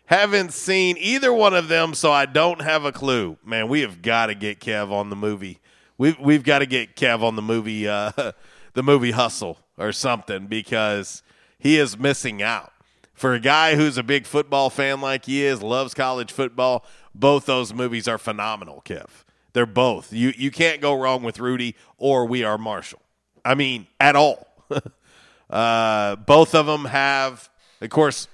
Haven't 0.06 0.53
seen 0.53 0.97
either 0.99 1.34
one 1.34 1.56
of 1.56 1.68
them, 1.68 1.95
so 1.95 2.11
I 2.11 2.27
don't 2.27 2.61
have 2.61 2.85
a 2.85 2.91
clue. 2.91 3.39
Man, 3.43 3.69
we 3.69 3.81
have 3.81 4.03
got 4.03 4.27
to 4.27 4.35
get 4.35 4.60
Kev 4.60 4.91
on 4.91 5.10
the 5.10 5.15
movie 5.15 5.61
we've 6.02 6.19
we've 6.19 6.44
got 6.44 6.60
to 6.60 6.65
get 6.65 6.95
Kev 6.95 7.22
on 7.22 7.36
the 7.36 7.41
movie 7.44 7.88
uh, 7.88 8.11
the 8.73 8.84
movie 8.84 9.11
Hustle 9.11 9.60
or 9.78 9.91
something 9.91 10.48
because 10.48 11.22
he 11.60 11.78
is 11.78 11.98
missing 11.98 12.41
out. 12.41 12.73
For 13.14 13.36
a 13.36 13.40
guy 13.40 13.76
who's 13.76 13.99
a 13.99 14.03
big 14.03 14.26
football 14.26 14.72
fan 14.72 14.99
like 14.99 15.26
he 15.26 15.45
is, 15.45 15.61
loves 15.61 15.94
college 15.94 16.32
football, 16.32 16.84
both 17.14 17.45
those 17.45 17.72
movies 17.72 18.07
are 18.07 18.18
phenomenal, 18.18 18.82
Kev. 18.84 19.10
They're 19.53 19.68
both. 19.68 20.11
You 20.11 20.34
you 20.36 20.49
can't 20.49 20.82
go 20.82 20.99
wrong 20.99 21.22
with 21.22 21.40
Rudy 21.40 21.76
or 21.98 22.26
We 22.26 22.44
Are 22.44 22.57
Marshall. 22.57 23.02
I 23.45 23.53
mean, 23.53 23.86
at 23.99 24.15
all. 24.15 24.48
uh, 25.49 26.15
both 26.15 26.56
of 26.56 26.65
them 26.65 26.86
have, 26.86 27.49
of 27.80 27.90
course, 27.91 28.28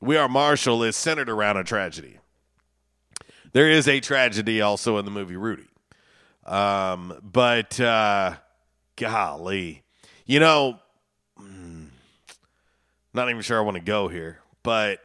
We 0.00 0.16
Are 0.16 0.28
Marshall 0.28 0.84
is 0.84 0.94
centered 0.94 1.28
around 1.28 1.56
a 1.56 1.64
tragedy. 1.64 2.18
There 3.52 3.68
is 3.68 3.88
a 3.88 3.98
tragedy 3.98 4.60
also 4.60 4.96
in 4.98 5.04
the 5.04 5.10
movie 5.10 5.36
Rudy. 5.36 5.69
Um, 6.50 7.16
but 7.22 7.78
uh, 7.78 8.34
golly, 8.96 9.84
you 10.26 10.40
know, 10.40 10.80
mm, 11.40 11.86
not 13.14 13.30
even 13.30 13.40
sure 13.40 13.56
I 13.56 13.60
want 13.60 13.76
to 13.76 13.82
go 13.82 14.08
here, 14.08 14.40
but 14.64 14.98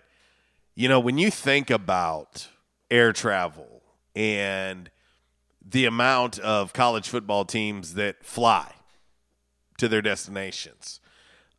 you 0.74 0.90
know, 0.90 1.00
when 1.00 1.20
you 1.20 1.30
think 1.30 1.70
about 1.70 2.48
air 2.90 3.14
travel 3.14 3.84
and 4.16 4.90
the 5.64 5.86
amount 5.86 6.40
of 6.40 6.74
college 6.74 7.08
football 7.08 7.46
teams 7.46 7.94
that 7.94 8.26
fly 8.26 8.74
to 9.78 9.88
their 9.88 10.02
destinations, 10.02 11.00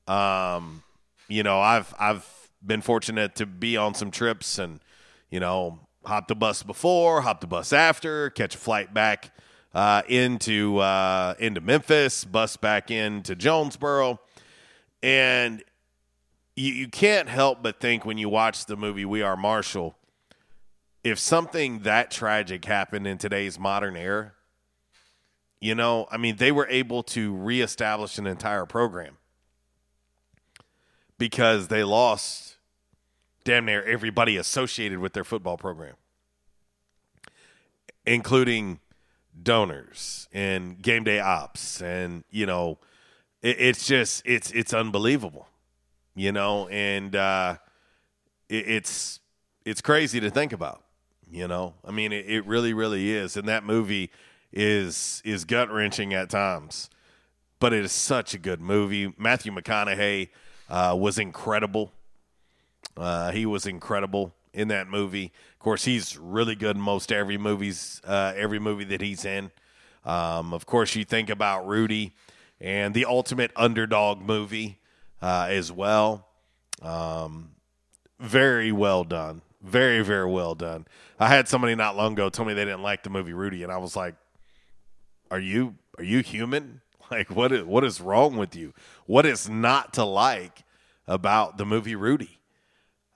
um, 0.09 0.83
you 1.29 1.45
know, 1.45 1.61
I've 1.61 1.95
I've 1.97 2.29
been 2.65 2.81
fortunate 2.81 3.37
to 3.37 3.47
be 3.47 3.77
on 3.77 3.95
some 3.95 4.11
trips 4.11 4.59
and 4.59 4.81
you 5.31 5.39
know 5.39 5.79
hop 6.05 6.27
the 6.27 6.35
bus 6.35 6.65
before, 6.65 7.21
hop 7.21 7.41
the 7.41 7.47
bus 7.47 7.73
after, 7.73 8.31
catch 8.31 8.57
a 8.57 8.59
flight 8.59 8.93
back 8.93 9.31
uh, 9.77 10.01
into 10.09 10.79
uh, 10.79 11.35
into 11.39 11.61
Memphis, 11.61 12.25
bus 12.25 12.57
back 12.57 12.91
into 12.91 13.37
Jonesboro, 13.37 14.19
and 15.03 15.63
you, 16.57 16.73
you 16.73 16.89
can't 16.89 17.29
help 17.29 17.63
but 17.63 17.79
think 17.79 18.07
when 18.07 18.17
you 18.17 18.31
watch 18.31 18.65
the 18.65 18.77
movie 18.77 19.05
We 19.05 19.21
Are 19.21 19.37
Marshall, 19.37 19.95
if 21.05 21.19
something 21.19 21.81
that 21.81 22.11
tragic 22.11 22.65
happened 22.65 23.07
in 23.07 23.19
today's 23.19 23.59
modern 23.59 23.97
era, 23.97 24.33
You 25.61 25.75
know, 25.75 26.07
I 26.11 26.17
mean, 26.17 26.37
they 26.37 26.53
were 26.53 26.67
able 26.69 27.03
to 27.05 27.35
reestablish 27.35 28.19
an 28.19 28.27
entire 28.27 28.67
program 28.67 29.19
because 31.19 31.69
they 31.69 31.85
lost 31.85 32.57
damn 33.45 33.67
near 33.67 33.83
everybody 33.83 34.37
associated 34.37 35.01
with 35.01 35.13
their 35.13 35.25
football 35.25 35.57
program, 35.57 35.95
including 38.07 38.81
donors 39.43 40.29
and 40.33 40.81
game 40.81 41.05
day 41.05 41.21
ops. 41.21 41.81
And, 41.83 42.25
you 42.31 42.47
know, 42.47 42.79
it, 43.43 43.57
it's 43.59 43.87
just, 43.87 44.23
it's, 44.25 44.51
it's 44.53 44.73
unbelievable, 44.73 45.49
you 46.15 46.33
know, 46.33 46.69
and 46.69 47.15
uh, 47.15 47.57
it, 48.49 48.69
it's, 48.69 49.21
it's 49.65 49.81
crazy 49.81 50.21
to 50.21 50.31
think 50.31 50.53
about, 50.53 50.83
you 51.31 51.49
know, 51.49 51.75
I 51.85 51.91
mean, 51.91 52.13
it, 52.13 52.27
it 52.27 52.47
really, 52.47 52.73
really 52.73 53.13
is. 53.13 53.37
And 53.37 53.49
that 53.49 53.65
movie 53.65 54.11
is, 54.53 55.23
is 55.25 55.45
gut 55.45 55.71
wrenching 55.71 56.15
at 56.15 56.31
times, 56.31 56.89
but 57.59 57.73
it 57.73 57.85
is 57.85 57.93
such 57.93 58.35
a 58.35 58.39
good 58.39 58.61
movie. 58.61 59.13
Matthew 59.19 59.53
McConaughey 59.53 60.29
uh, 60.69 60.97
was 60.99 61.19
incredible. 61.19 61.93
Uh, 62.97 63.31
he 63.33 63.45
was 63.45 63.67
incredible 63.67 64.35
in 64.57 64.69
that 64.69 64.89
movie. 64.89 65.33
Of 65.53 65.59
course, 65.59 65.85
he's 65.85 66.17
really 66.17 66.57
good 66.57 66.77
in 66.77 66.83
most 66.83 67.13
every 67.13 67.37
movies, 67.37 68.01
uh, 68.05 68.33
every 68.35 68.59
movie 68.59 68.85
that 68.85 69.03
he's 69.03 69.25
in. 69.25 69.53
Um, 70.05 70.55
of 70.55 70.67
course, 70.67 70.97
you 70.97 71.05
think 71.05 71.29
about 71.29 71.67
Rudy 71.67 72.15
and 72.61 72.95
the 72.95 73.05
Ultimate 73.05 73.53
Underdog 73.55 74.23
movie 74.23 74.79
uh, 75.21 75.47
as 75.51 75.71
well. 75.71 76.27
Um, 76.81 77.51
very 78.19 78.73
well 78.73 79.05
done. 79.05 79.43
Very, 79.63 80.03
very 80.03 80.31
well 80.31 80.55
done. 80.55 80.87
I 81.21 81.29
had 81.29 81.49
somebody 81.49 81.75
not 81.75 81.97
long 81.97 82.13
ago 82.15 82.31
tell 82.31 82.45
me 82.45 82.55
they 82.55 82.65
didn't 82.65 82.83
like 82.83 83.03
the 83.03 83.11
movie 83.11 83.33
Rudy, 83.33 83.63
and 83.63 83.73
I 83.73 83.79
was 83.79 83.97
like, 83.97 84.15
"Are 85.31 85.41
you 85.41 85.75
are 85.99 86.05
you 86.05 86.21
human? 86.21 86.81
Like, 87.09 87.31
what 87.31 87.53
is 87.53 87.63
what 87.63 87.85
is 87.85 88.01
wrong 88.01 88.37
with 88.37 88.57
you? 88.57 88.75
What 89.07 89.27
is 89.27 89.49
not 89.49 89.93
to 89.95 90.05
like 90.05 90.65
about 91.07 91.57
the 91.57 91.65
movie 91.65 91.95
Rudy?" 91.95 92.41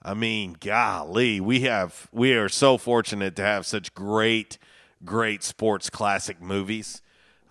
I 0.03 0.15
mean, 0.15 0.57
golly, 0.59 1.39
we 1.39 1.61
have 1.61 2.07
we 2.11 2.33
are 2.33 2.49
so 2.49 2.77
fortunate 2.77 3.35
to 3.35 3.43
have 3.43 3.65
such 3.65 3.93
great, 3.93 4.57
great 5.05 5.43
sports 5.43 5.89
classic 5.89 6.41
movies. 6.41 7.01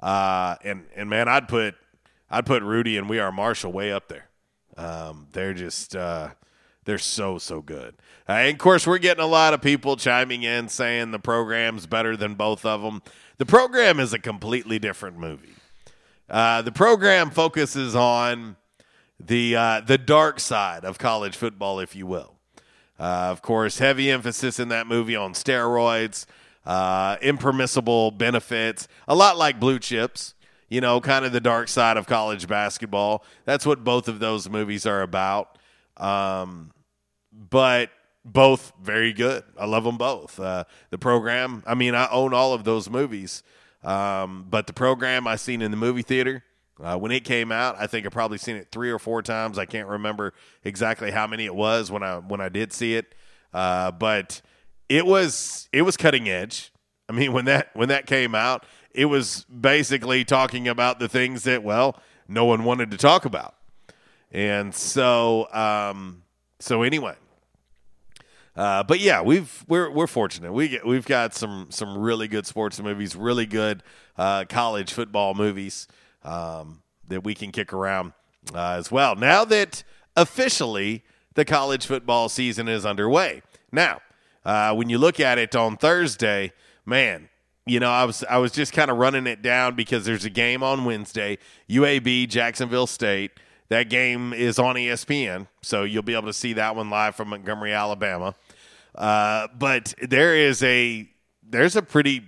Uh, 0.02 0.56
and 0.64 0.86
and 0.97 1.09
man, 1.09 1.28
I'd 1.28 1.47
put 1.47 1.77
I'd 2.28 2.47
put 2.47 2.62
Rudy 2.62 2.97
and 2.97 3.09
We 3.09 3.20
Are 3.20 3.31
Marshall 3.31 3.72
way 3.72 3.93
up 3.93 4.09
there. 4.09 4.28
Um, 4.77 5.28
they're 5.32 5.55
just 5.55 5.94
uh, 5.94 6.31
they're 6.85 6.98
so 6.98 7.39
so 7.39 7.62
good. 7.62 7.94
Uh, 8.28 8.32
and 8.32 8.52
of 8.55 8.59
course, 8.59 8.85
we're 8.85 8.98
getting 8.98 9.22
a 9.22 9.28
lot 9.28 9.55
of 9.55 9.62
people 9.62 9.97
chiming 9.97 10.43
in 10.43 10.68
saying 10.68 11.12
the 11.12 11.18
program's 11.20 11.86
better 11.86 12.16
than 12.16 12.35
both 12.35 12.66
of 12.66 12.82
them. 12.82 13.01
The 13.39 13.47
program 13.47 14.01
is 14.01 14.12
a 14.12 14.18
completely 14.18 14.81
different 14.81 15.18
movie. 15.18 15.55
Uh, 16.28 16.62
the 16.62 16.72
program 16.72 17.31
focuses 17.31 17.94
on 17.94 18.56
the 19.20 19.55
uh, 19.55 19.81
the 19.82 19.98
dark 19.98 20.40
side 20.40 20.85
of 20.85 20.98
college 20.98 21.36
football, 21.36 21.78
if 21.78 21.94
you 21.94 22.06
will. 22.06 22.39
Uh, 23.01 23.28
of 23.31 23.40
course, 23.40 23.78
heavy 23.78 24.10
emphasis 24.10 24.60
in 24.60 24.68
that 24.68 24.86
movie 24.86 25.16
on 25.16 25.32
steroids, 25.32 26.27
uh, 26.66 27.16
impermissible 27.22 28.10
benefits, 28.10 28.86
a 29.09 29.14
lot 29.14 29.39
like 29.39 29.59
Blue 29.59 29.78
Chips. 29.78 30.35
You 30.68 30.81
know, 30.81 31.01
kind 31.01 31.24
of 31.24 31.32
the 31.32 31.40
dark 31.40 31.66
side 31.66 31.97
of 31.97 32.06
college 32.06 32.47
basketball. 32.47 33.24
That's 33.44 33.66
what 33.66 33.82
both 33.82 34.06
of 34.06 34.20
those 34.20 34.48
movies 34.48 34.86
are 34.86 35.02
about. 35.02 35.59
Um, 35.97 36.70
but 37.32 37.90
both 38.24 38.72
very 38.81 39.12
good. 39.12 39.43
I 39.59 39.66
love 39.66 39.82
them 39.82 39.97
both. 39.97 40.39
Uh, 40.39 40.64
the 40.90 40.98
program, 40.98 41.64
I 41.66 41.74
mean, 41.74 41.97
I 41.97 42.09
own 42.10 42.32
all 42.32 42.52
of 42.52 42.62
those 42.62 42.89
movies. 42.89 43.43
Um, 43.82 44.47
but 44.48 44.68
the 44.68 44.72
program 44.72 45.27
I 45.27 45.35
seen 45.35 45.60
in 45.62 45.72
the 45.72 45.77
movie 45.77 46.02
theater 46.02 46.44
uh, 46.82 46.97
when 46.97 47.12
it 47.12 47.24
came 47.24 47.52
out, 47.52 47.77
I 47.78 47.86
think 47.86 48.07
I 48.07 48.09
probably 48.09 48.39
seen 48.39 48.57
it 48.57 48.69
three 48.70 48.90
or 48.90 48.98
four 48.98 49.23
times. 49.23 49.59
I 49.59 49.66
can't 49.66 49.89
remember 49.89 50.32
exactly 50.65 51.11
how 51.11 51.27
many 51.27 51.44
it 51.44 51.55
was 51.55 51.90
when 51.90 52.02
I 52.02 52.19
when 52.19 52.40
I 52.40 52.48
did 52.48 52.73
see 52.73 52.94
it, 52.94 53.15
uh, 53.52 53.90
but 53.90 54.40
it 54.89 55.07
was 55.07 55.69
it 55.73 55.82
was 55.82 55.97
cutting 55.97 56.28
edge. 56.28 56.73
I 57.09 57.12
mean, 57.12 57.32
when 57.35 57.44
that 57.47 57.70
when 57.74 57.89
that 57.89 58.07
came 58.07 58.35
out, 58.35 58.65
it 58.93 59.07
was 59.07 59.44
basically 59.44 60.24
talking 60.24 60.69
about 60.69 60.98
the 60.98 61.09
things 61.09 61.44
that 61.44 61.62
well 61.62 62.01
no 62.28 62.44
one 62.44 62.65
wanted 62.65 62.90
to 62.93 62.97
talk 62.97 63.24
about, 63.24 63.55
and 64.32 64.74
so 64.74 65.52
um, 65.52 66.23
so 66.59 66.82
anyway. 66.82 67.15
Uh, 68.57 68.82
but 68.82 69.01
yeah, 69.01 69.23
we've 69.23 69.65
we're 69.69 69.90
we're 69.90 70.09
fortunate. 70.09 70.52
We 70.52 70.69
get, 70.69 70.86
we've 70.86 71.07
got 71.07 71.35
some 71.35 71.69
some 71.70 71.97
really 71.97 72.27
good 72.27 72.47
sports 72.47 72.81
movies, 72.81 73.15
really 73.15 73.47
good 73.47 73.82
uh, 74.19 74.44
college 74.48 74.93
football 74.93 75.35
movies 75.35 75.86
um, 76.22 76.82
that 77.09 77.24
we 77.24 77.34
can 77.34 77.52
kick 77.52 77.72
around 77.72 78.12
uh, 78.55 78.76
as 78.78 78.90
well. 78.90 79.16
Now 79.16 79.44
that 79.44 79.82
officially 80.16 81.05
the 81.34 81.44
college 81.44 81.86
football 81.86 82.28
season 82.28 82.68
is 82.68 82.84
underway. 82.84 83.42
Now, 83.72 84.01
uh, 84.44 84.74
when 84.74 84.88
you 84.88 84.98
look 84.98 85.20
at 85.20 85.38
it 85.38 85.55
on 85.55 85.76
Thursday, 85.76 86.52
man, 86.84 87.28
you 87.66 87.78
know, 87.78 87.90
I 87.90 88.05
was 88.05 88.24
I 88.28 88.38
was 88.38 88.52
just 88.52 88.72
kind 88.72 88.90
of 88.90 88.97
running 88.97 89.26
it 89.26 89.42
down 89.42 89.76
because 89.76 90.05
there's 90.05 90.24
a 90.24 90.30
game 90.30 90.62
on 90.62 90.84
Wednesday, 90.84 91.38
UAB 91.68 92.28
Jacksonville 92.28 92.86
State. 92.86 93.32
That 93.68 93.88
game 93.88 94.32
is 94.32 94.59
on 94.59 94.74
ESPN, 94.74 95.47
so 95.62 95.84
you'll 95.84 96.02
be 96.02 96.14
able 96.14 96.26
to 96.26 96.32
see 96.32 96.55
that 96.55 96.74
one 96.74 96.90
live 96.90 97.14
from 97.14 97.28
Montgomery, 97.28 97.72
Alabama. 97.72 98.34
Uh, 98.97 99.47
but 99.56 99.94
there 100.02 100.34
is 100.34 100.62
a 100.64 101.09
there's 101.42 101.76
a 101.76 101.82
pretty 101.82 102.24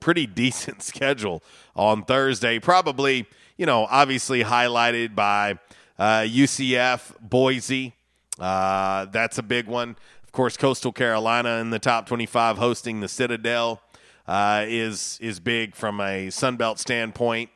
pretty 0.00 0.26
decent 0.42 0.82
schedule 0.82 1.42
on 1.76 2.04
Thursday. 2.04 2.58
Probably, 2.58 3.26
you 3.56 3.66
know, 3.66 3.86
obviously 3.90 4.42
highlighted 4.42 5.14
by 5.14 5.58
uh, 5.98 6.20
UCF, 6.20 7.14
Boise. 7.20 7.94
Uh, 8.38 9.04
that's 9.06 9.38
a 9.38 9.42
big 9.42 9.66
one. 9.66 9.96
Of 10.24 10.32
course, 10.32 10.56
Coastal 10.56 10.92
Carolina 10.92 11.58
in 11.58 11.70
the 11.70 11.78
top 11.78 12.06
25 12.06 12.56
hosting 12.56 13.00
the 13.00 13.08
Citadel 13.08 13.82
uh, 14.26 14.64
is 14.66 15.18
is 15.20 15.40
big 15.40 15.74
from 15.74 16.00
a 16.00 16.28
Sunbelt 16.28 16.78
standpoint 16.78 17.50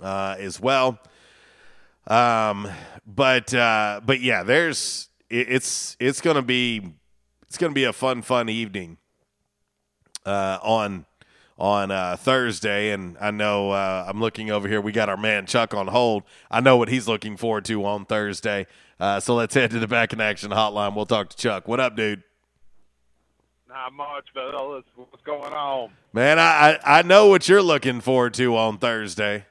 uh, 0.00 0.36
as 0.38 0.60
well. 0.60 1.00
Um, 2.06 2.68
but 3.06 3.52
uh, 3.52 4.00
but 4.04 4.20
yeah, 4.20 4.42
there's 4.42 5.08
it, 5.28 5.48
it's 5.48 5.96
it's 5.98 6.20
gonna 6.20 6.42
be 6.42 6.94
it's 7.46 7.58
gonna 7.58 7.74
be 7.74 7.84
a 7.84 7.92
fun 7.92 8.22
fun 8.22 8.48
evening 8.48 8.98
uh, 10.24 10.58
on 10.62 11.06
on 11.62 11.92
uh, 11.92 12.16
Thursday, 12.16 12.90
and 12.90 13.16
I 13.20 13.30
know 13.30 13.70
uh, 13.70 14.04
I'm 14.08 14.20
looking 14.20 14.50
over 14.50 14.66
here. 14.66 14.80
We 14.80 14.90
got 14.90 15.08
our 15.08 15.16
man 15.16 15.46
Chuck 15.46 15.74
on 15.74 15.86
hold. 15.86 16.24
I 16.50 16.58
know 16.58 16.76
what 16.76 16.88
he's 16.88 17.06
looking 17.06 17.36
forward 17.36 17.64
to 17.66 17.84
on 17.86 18.04
Thursday. 18.04 18.66
Uh, 18.98 19.20
so 19.20 19.36
let's 19.36 19.54
head 19.54 19.70
to 19.70 19.78
the 19.78 19.86
back 19.86 20.12
in 20.12 20.20
action 20.20 20.50
hotline. 20.50 20.96
We'll 20.96 21.06
talk 21.06 21.28
to 21.28 21.36
Chuck. 21.36 21.68
What 21.68 21.78
up, 21.78 21.94
dude? 21.94 22.24
Not 23.68 23.92
much, 23.92 24.24
fellas. 24.34 24.82
What's 24.96 25.22
going 25.22 25.52
on? 25.52 25.92
Man, 26.12 26.40
I, 26.40 26.80
I 26.84 26.98
I 26.98 27.02
know 27.02 27.28
what 27.28 27.48
you're 27.48 27.62
looking 27.62 28.00
forward 28.00 28.34
to 28.34 28.56
on 28.56 28.78
Thursday. 28.78 29.46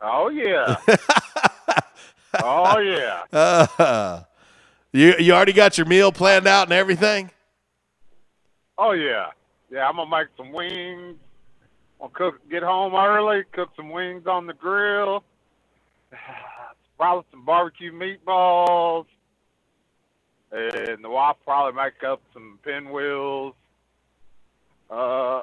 Oh 0.00 0.30
yeah. 0.30 0.76
oh 2.42 2.78
yeah. 2.78 3.22
Uh, 3.30 4.22
you 4.90 5.14
you 5.18 5.34
already 5.34 5.52
got 5.52 5.76
your 5.76 5.86
meal 5.86 6.12
planned 6.12 6.46
out 6.46 6.66
and 6.66 6.72
everything? 6.72 7.30
Oh 8.78 8.92
yeah. 8.92 9.26
Yeah, 9.74 9.88
I'm 9.88 9.96
gonna 9.96 10.08
make 10.08 10.28
some 10.36 10.52
wings. 10.52 11.16
I'll 12.00 12.08
cook. 12.08 12.48
Get 12.48 12.62
home 12.62 12.94
early. 12.94 13.42
Cook 13.50 13.70
some 13.74 13.90
wings 13.90 14.24
on 14.24 14.46
the 14.46 14.52
grill. 14.52 15.24
Probably 16.96 17.24
some 17.32 17.44
barbecue 17.44 17.92
meatballs. 17.92 19.06
And 20.52 21.02
the 21.02 21.10
wife 21.10 21.34
probably 21.44 21.72
make 21.82 22.04
up 22.04 22.22
some 22.32 22.60
pinwheels. 22.62 23.54
Uh, 24.88 25.40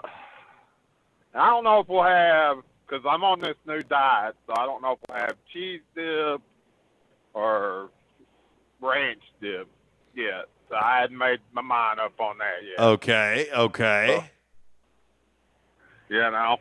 I 1.36 1.50
don't 1.50 1.66
know 1.66 1.82
if 1.82 1.90
we'll 1.90 2.04
have 2.04 2.60
because 2.88 3.06
I'm 3.06 3.26
on 3.26 3.42
this 3.42 3.58
new 3.68 3.82
diet, 3.82 4.38
so 4.48 4.54
I 4.56 4.66
don't 4.66 4.82
know 4.82 4.94
if 4.94 5.00
we'll 5.10 5.20
have 5.20 5.36
cheese 5.52 5.82
dip 5.94 6.42
or 7.34 7.90
ranch 8.80 9.24
dip 9.42 9.68
yet. 10.16 10.46
So 10.72 10.78
I 10.78 11.02
hadn't 11.02 11.18
made 11.18 11.40
my 11.52 11.62
mind 11.62 12.00
up 12.00 12.18
on 12.18 12.38
that 12.38 12.64
yet. 12.66 12.80
Okay, 12.80 13.50
okay. 13.54 14.32
You 16.08 16.20
know, 16.20 16.60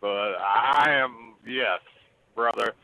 but 0.00 0.34
I 0.38 0.92
am 1.02 1.34
yes, 1.44 1.80
brother. 2.36 2.74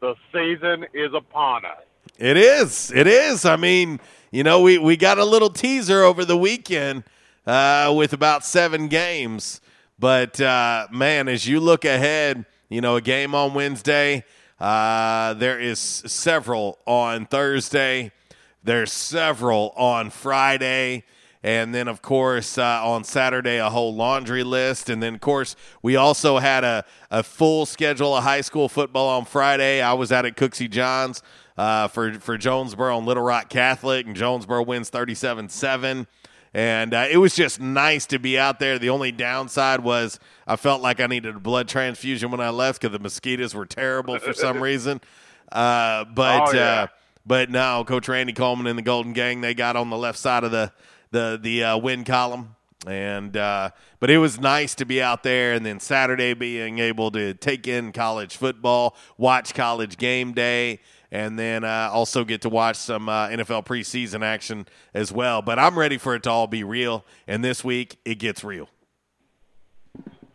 The 0.00 0.14
season 0.32 0.86
is 0.94 1.12
upon 1.14 1.66
us. 1.66 1.82
It 2.18 2.38
is. 2.38 2.90
It 2.90 3.06
is. 3.06 3.44
I 3.44 3.56
mean, 3.56 4.00
you 4.30 4.44
know, 4.44 4.62
we, 4.62 4.78
we 4.78 4.96
got 4.96 5.18
a 5.18 5.26
little 5.26 5.50
teaser 5.50 6.04
over 6.04 6.24
the 6.24 6.38
weekend 6.38 7.04
uh, 7.46 7.92
with 7.94 8.14
about 8.14 8.46
seven 8.46 8.88
games. 8.88 9.60
But, 9.98 10.40
uh, 10.40 10.86
man, 10.90 11.28
as 11.28 11.46
you 11.46 11.60
look 11.60 11.84
ahead, 11.84 12.46
you 12.70 12.80
know, 12.80 12.96
a 12.96 13.02
game 13.02 13.34
on 13.34 13.52
Wednesday, 13.52 14.24
uh, 14.58 15.34
there 15.34 15.60
is 15.60 15.78
several 15.78 16.78
on 16.86 17.26
Thursday, 17.26 18.12
there's 18.62 18.92
several 18.92 19.70
on 19.76 20.10
Friday. 20.10 21.04
And 21.42 21.74
then, 21.74 21.88
of 21.88 22.02
course, 22.02 22.58
uh, 22.58 22.86
on 22.86 23.02
Saturday, 23.02 23.56
a 23.56 23.70
whole 23.70 23.94
laundry 23.94 24.42
list. 24.42 24.90
And 24.90 25.02
then, 25.02 25.14
of 25.14 25.20
course, 25.22 25.56
we 25.82 25.96
also 25.96 26.36
had 26.36 26.64
a, 26.64 26.84
a 27.10 27.22
full 27.22 27.64
schedule 27.64 28.14
of 28.14 28.22
high 28.24 28.42
school 28.42 28.68
football 28.68 29.08
on 29.08 29.24
Friday. 29.24 29.80
I 29.80 29.94
was 29.94 30.12
out 30.12 30.26
at 30.26 30.36
Cooksey 30.36 30.68
Johns 30.70 31.22
uh, 31.56 31.88
for, 31.88 32.12
for 32.20 32.36
Jonesboro 32.36 32.98
and 32.98 33.06
Little 33.06 33.22
Rock 33.22 33.48
Catholic, 33.48 34.06
and 34.06 34.14
Jonesboro 34.14 34.64
wins 34.64 34.90
37 34.90 35.48
7. 35.48 36.06
And 36.52 36.92
uh, 36.92 37.06
it 37.10 37.16
was 37.16 37.34
just 37.34 37.58
nice 37.58 38.04
to 38.06 38.18
be 38.18 38.38
out 38.38 38.58
there. 38.58 38.78
The 38.78 38.90
only 38.90 39.12
downside 39.12 39.80
was 39.80 40.18
I 40.46 40.56
felt 40.56 40.82
like 40.82 41.00
I 41.00 41.06
needed 41.06 41.36
a 41.36 41.40
blood 41.40 41.68
transfusion 41.68 42.30
when 42.30 42.40
I 42.40 42.50
left 42.50 42.82
because 42.82 42.92
the 42.92 42.98
mosquitoes 42.98 43.54
were 43.54 43.66
terrible 43.66 44.18
for 44.18 44.34
some 44.34 44.60
reason. 44.62 45.00
Uh, 45.50 46.04
but 46.04 46.48
Oh, 46.48 46.52
yeah. 46.52 46.86
But 47.26 47.50
now 47.50 47.84
Coach 47.84 48.08
Randy 48.08 48.32
Coleman 48.32 48.66
and 48.66 48.78
the 48.78 48.82
Golden 48.82 49.12
Gang 49.12 49.40
they 49.40 49.54
got 49.54 49.76
on 49.76 49.90
the 49.90 49.98
left 49.98 50.18
side 50.18 50.44
of 50.44 50.50
the 50.50 50.72
the 51.10 51.38
the 51.40 51.64
uh, 51.64 51.78
win 51.78 52.04
column, 52.04 52.56
and 52.86 53.36
uh, 53.36 53.70
but 53.98 54.10
it 54.10 54.18
was 54.18 54.40
nice 54.40 54.74
to 54.76 54.84
be 54.84 55.02
out 55.02 55.22
there. 55.22 55.52
And 55.52 55.64
then 55.64 55.80
Saturday 55.80 56.34
being 56.34 56.78
able 56.78 57.10
to 57.12 57.34
take 57.34 57.66
in 57.66 57.92
college 57.92 58.36
football, 58.36 58.96
watch 59.18 59.54
college 59.54 59.96
game 59.96 60.32
day, 60.32 60.80
and 61.10 61.38
then 61.38 61.64
uh, 61.64 61.90
also 61.92 62.24
get 62.24 62.42
to 62.42 62.48
watch 62.48 62.76
some 62.76 63.08
uh, 63.08 63.28
NFL 63.28 63.66
preseason 63.66 64.24
action 64.24 64.66
as 64.94 65.12
well. 65.12 65.42
But 65.42 65.58
I'm 65.58 65.78
ready 65.78 65.98
for 65.98 66.14
it 66.14 66.22
to 66.24 66.30
all 66.30 66.46
be 66.46 66.64
real. 66.64 67.04
And 67.26 67.44
this 67.44 67.64
week 67.64 67.98
it 68.04 68.16
gets 68.16 68.44
real. 68.44 68.68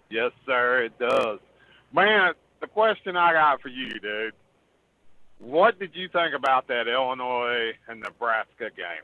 Yes, 0.09 0.31
sir, 0.45 0.83
it 0.83 0.99
does. 0.99 1.39
Man, 1.91 2.33
the 2.61 2.67
question 2.67 3.17
I 3.17 3.33
got 3.33 3.61
for 3.61 3.69
you, 3.69 3.99
dude. 3.99 4.33
What 5.39 5.79
did 5.79 5.91
you 5.93 6.07
think 6.09 6.33
about 6.33 6.67
that 6.67 6.87
Illinois 6.87 7.73
and 7.87 7.99
Nebraska 7.99 8.69
game? 8.75 9.03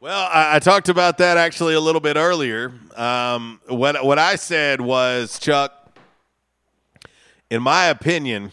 Well, 0.00 0.28
I, 0.30 0.56
I 0.56 0.58
talked 0.58 0.88
about 0.88 1.18
that 1.18 1.36
actually 1.38 1.74
a 1.74 1.80
little 1.80 2.00
bit 2.00 2.16
earlier. 2.16 2.72
Um, 2.96 3.60
what 3.66 4.04
what 4.04 4.18
I 4.18 4.36
said 4.36 4.80
was, 4.80 5.38
Chuck, 5.38 5.98
in 7.48 7.62
my 7.62 7.86
opinion, 7.86 8.52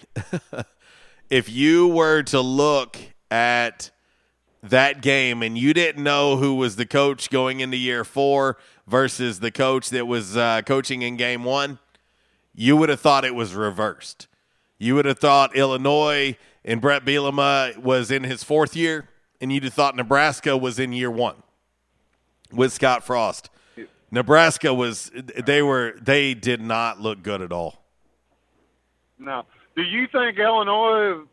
if 1.29 1.49
you 1.49 1.87
were 1.87 2.23
to 2.23 2.39
look 2.39 2.97
at 3.29 3.91
that 4.61 5.01
game 5.01 5.43
and 5.43 5.57
you 5.57 5.73
didn't 5.73 6.01
know 6.01 6.37
who 6.37 6.55
was 6.55 6.77
the 6.77 6.85
coach 6.85 7.29
going 7.29 7.59
into 7.59 7.75
year 7.75 8.05
four 8.05 8.57
versus 8.87 9.41
the 9.41 9.51
coach 9.51 9.89
that 9.89 10.07
was 10.07 10.37
uh, 10.37 10.61
coaching 10.65 11.01
in 11.01 11.17
game 11.17 11.43
one, 11.43 11.79
you 12.55 12.77
would 12.77 12.89
have 12.89 13.01
thought 13.01 13.25
it 13.25 13.35
was 13.35 13.53
reversed. 13.53 14.27
You 14.83 14.95
would 14.95 15.05
have 15.05 15.19
thought 15.19 15.55
Illinois 15.55 16.37
and 16.65 16.81
Bret 16.81 17.05
Bielema 17.05 17.77
was 17.77 18.11
in 18.11 18.25
his 18.25 18.43
fourth 18.43 18.75
year, 18.75 19.07
and 19.39 19.51
you'd 19.51 19.63
have 19.63 19.73
thought 19.73 19.95
Nebraska 19.95 20.57
was 20.57 20.77
in 20.77 20.91
year 20.91 21.09
one 21.09 21.41
with 22.51 22.73
Scott 22.73 23.05
Frost. 23.05 23.49
Nebraska 24.11 24.73
was 24.73 25.09
they 25.41 25.61
were 25.61 25.95
they 26.01 26.33
did 26.33 26.59
not 26.59 26.99
look 26.99 27.23
good 27.23 27.41
at 27.41 27.53
all. 27.53 27.81
Now, 29.17 29.45
do 29.75 29.83
you 29.83 30.05
think 30.11 30.37
Illinois 30.37 31.23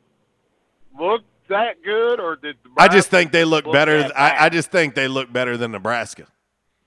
looked 0.99 1.25
that 1.49 1.83
good, 1.83 2.21
or 2.21 2.37
did 2.37 2.57
I 2.79 2.87
just 2.87 3.09
think 3.09 3.33
they 3.33 3.45
look 3.45 3.67
look 3.67 3.75
better. 3.75 4.09
I, 4.17 4.47
I 4.47 4.49
just 4.49 4.71
think 4.71 4.95
they 4.95 5.09
look 5.09 5.33
better 5.33 5.57
than 5.57 5.73
Nebraska. 5.73 6.29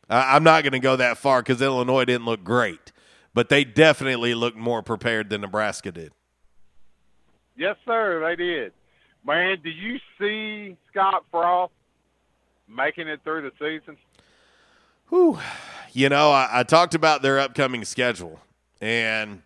I, 0.10 0.38
I'm 0.38 0.44
not 0.44 0.64
going 0.64 0.72
to 0.72 0.80
go 0.80 0.96
that 0.96 1.18
far 1.18 1.42
because 1.42 1.62
Illinois 1.62 2.06
didn't 2.06 2.26
look 2.26 2.46
great, 2.46 2.94
but 3.34 3.50
they 3.50 3.66
definitely 3.66 4.34
looked 4.34 4.58
more 4.58 4.82
prepared 4.82 5.30
than 5.30 5.42
Nebraska 5.42 5.92
did. 5.92 6.14
Yes, 7.56 7.76
sir, 7.86 8.20
they 8.26 8.36
did. 8.36 8.74
Man, 9.26 9.58
do 9.64 9.70
you 9.70 10.00
see 10.20 10.76
Scott 10.92 11.24
Frost 11.32 11.72
making 12.68 13.08
it 13.08 13.22
through 13.24 13.44
the 13.44 13.52
season? 13.60 13.98
Whew. 15.10 15.40
You 15.94 16.10
know, 16.10 16.32
I, 16.32 16.50
I 16.52 16.64
talked 16.64 16.96
about 16.96 17.22
their 17.22 17.40
upcoming 17.40 17.86
schedule, 17.86 18.40
and 18.82 19.44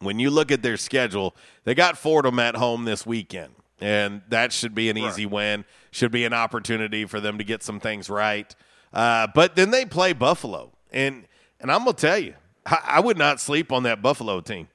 when 0.00 0.18
you 0.18 0.30
look 0.30 0.50
at 0.50 0.62
their 0.62 0.78
schedule, 0.78 1.36
they 1.64 1.74
got 1.74 1.98
Fordham 1.98 2.38
at 2.38 2.56
home 2.56 2.86
this 2.86 3.04
weekend, 3.04 3.54
and 3.80 4.22
that 4.28 4.52
should 4.52 4.74
be 4.74 4.88
an 4.88 4.96
easy 4.96 5.26
win. 5.26 5.66
Should 5.90 6.10
be 6.10 6.24
an 6.24 6.32
opportunity 6.32 7.04
for 7.04 7.20
them 7.20 7.36
to 7.36 7.44
get 7.44 7.62
some 7.62 7.80
things 7.80 8.08
right. 8.08 8.54
Uh, 8.94 9.26
but 9.34 9.56
then 9.56 9.70
they 9.70 9.84
play 9.84 10.14
Buffalo, 10.14 10.72
and 10.90 11.26
and 11.60 11.70
I'm 11.70 11.80
gonna 11.80 11.92
tell 11.92 12.18
you, 12.18 12.34
I, 12.64 12.78
I 12.84 13.00
would 13.00 13.18
not 13.18 13.40
sleep 13.40 13.70
on 13.70 13.82
that 13.82 14.00
Buffalo 14.00 14.40
team. 14.40 14.68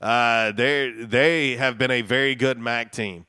Uh, 0.00 0.52
they 0.52 0.90
they 0.90 1.56
have 1.56 1.78
been 1.78 1.90
a 1.90 2.02
very 2.02 2.34
good 2.34 2.58
MAC 2.58 2.92
team, 2.92 3.24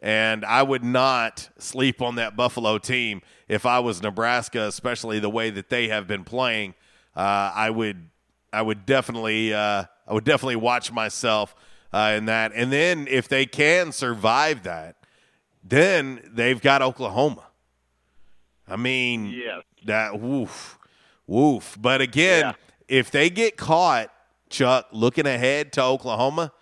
and 0.00 0.44
I 0.44 0.62
would 0.62 0.84
not 0.84 1.48
sleep 1.58 2.00
on 2.00 2.14
that 2.16 2.36
Buffalo 2.36 2.78
team 2.78 3.20
if 3.48 3.66
I 3.66 3.80
was 3.80 4.00
Nebraska, 4.02 4.62
especially 4.66 5.18
the 5.18 5.30
way 5.30 5.50
that 5.50 5.70
they 5.70 5.88
have 5.88 6.06
been 6.06 6.22
playing. 6.24 6.74
Uh, 7.16 7.50
I 7.54 7.70
would 7.70 8.08
I 8.52 8.62
would 8.62 8.86
definitely 8.86 9.52
uh, 9.52 9.84
I 10.06 10.12
would 10.14 10.24
definitely 10.24 10.56
watch 10.56 10.92
myself 10.92 11.54
uh, 11.92 12.14
in 12.16 12.26
that, 12.26 12.52
and 12.54 12.72
then 12.72 13.08
if 13.08 13.26
they 13.26 13.44
can 13.46 13.90
survive 13.90 14.62
that, 14.62 14.96
then 15.64 16.20
they've 16.32 16.60
got 16.60 16.80
Oklahoma. 16.80 17.42
I 18.68 18.76
mean, 18.76 19.26
Yes. 19.26 19.62
that 19.84 20.20
woof, 20.20 20.78
woof. 21.26 21.76
But 21.80 22.00
again, 22.00 22.54
if 22.88 23.10
they 23.10 23.30
get 23.30 23.56
caught, 23.56 24.10
Chuck, 24.54 24.86
looking 24.92 25.26
ahead 25.26 25.72
to 25.74 25.82
Oklahoma, 25.82 26.52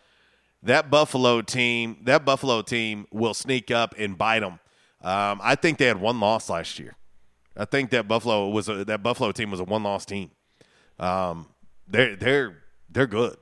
that 0.63 0.91
Buffalo 0.91 1.43
team, 1.43 1.99
that 2.05 2.25
Buffalo 2.25 2.63
team 2.63 3.07
will 3.13 3.35
sneak 3.35 3.71
up 3.71 3.95
and 3.99 4.17
bite 4.17 4.41
them. 4.41 4.59
Um, 5.03 5.41
I 5.43 5.57
think 5.57 5.79
they 5.79 5.87
had 5.87 6.01
one 6.01 6.19
loss 6.19 6.49
last 6.49 6.79
year. 6.79 6.97
I 7.57 7.67
think 7.67 7.91
that 7.91 8.09
Buffalo 8.09 8.49
was 8.49 8.69
a, 8.69 8.85
that 8.87 9.03
Buffalo 9.03 9.31
team 9.33 9.51
was 9.51 9.61
a 9.61 9.65
one 9.65 9.83
loss 9.83 10.07
team. 10.07 10.31
Um, 10.99 11.47
they're 11.87 12.17
they're 12.17 12.57
they're 12.89 13.07
good. 13.07 13.37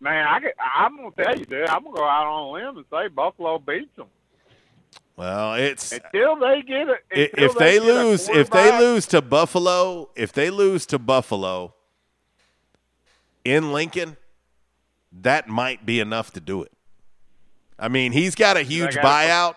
Man, 0.00 0.26
I 0.26 0.40
get, 0.40 0.54
I'm 0.58 0.96
gonna 0.96 1.10
tell 1.10 1.38
you, 1.38 1.44
dude. 1.44 1.68
I'm 1.68 1.84
gonna 1.84 1.96
go 1.96 2.04
out 2.04 2.26
on 2.26 2.42
a 2.44 2.50
limb 2.52 2.76
and 2.76 2.86
say 2.90 3.08
Buffalo 3.08 3.58
beats 3.58 3.94
them 3.96 4.06
Well, 5.16 5.54
it's 5.54 5.92
until 5.92 6.36
they 6.36 6.62
get 6.62 6.88
it. 6.88 7.30
If 7.36 7.54
they 7.56 7.76
a 7.76 7.82
lose 7.82 8.28
if 8.28 8.48
they 8.48 8.78
lose 8.78 9.06
to 9.08 9.20
Buffalo, 9.20 10.10
if 10.16 10.32
they 10.32 10.48
lose 10.48 10.86
to 10.86 10.98
Buffalo 10.98 11.74
in 13.44 13.72
Lincoln, 13.72 14.16
that 15.12 15.48
might 15.48 15.86
be 15.86 16.00
enough 16.00 16.32
to 16.32 16.40
do 16.40 16.62
it. 16.62 16.72
I 17.78 17.88
mean, 17.88 18.12
he's 18.12 18.34
got 18.34 18.56
a 18.56 18.62
huge 18.62 18.96
buyout. 18.96 19.56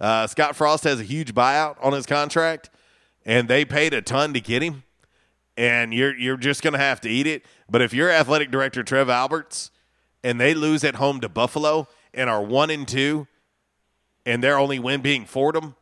Uh, 0.00 0.26
Scott 0.26 0.56
Frost 0.56 0.84
has 0.84 1.00
a 1.00 1.04
huge 1.04 1.34
buyout 1.34 1.76
on 1.84 1.92
his 1.92 2.06
contract, 2.06 2.70
and 3.24 3.48
they 3.48 3.64
paid 3.64 3.92
a 3.92 4.00
ton 4.00 4.32
to 4.34 4.40
get 4.40 4.62
him. 4.62 4.84
And 5.56 5.92
you're 5.92 6.16
you're 6.16 6.38
just 6.38 6.62
going 6.62 6.72
to 6.72 6.78
have 6.78 7.00
to 7.02 7.10
eat 7.10 7.26
it. 7.26 7.44
But 7.68 7.82
if 7.82 7.92
you're 7.92 8.10
athletic 8.10 8.50
director 8.50 8.82
Trev 8.82 9.10
Alberts, 9.10 9.70
and 10.24 10.40
they 10.40 10.54
lose 10.54 10.84
at 10.84 10.94
home 10.94 11.20
to 11.20 11.28
Buffalo 11.28 11.88
and 12.14 12.30
are 12.30 12.42
one 12.42 12.70
and 12.70 12.86
two, 12.86 13.26
and 14.24 14.42
their 14.42 14.58
only 14.58 14.78
win 14.78 15.02
being 15.02 15.26
Fordham, 15.26 15.74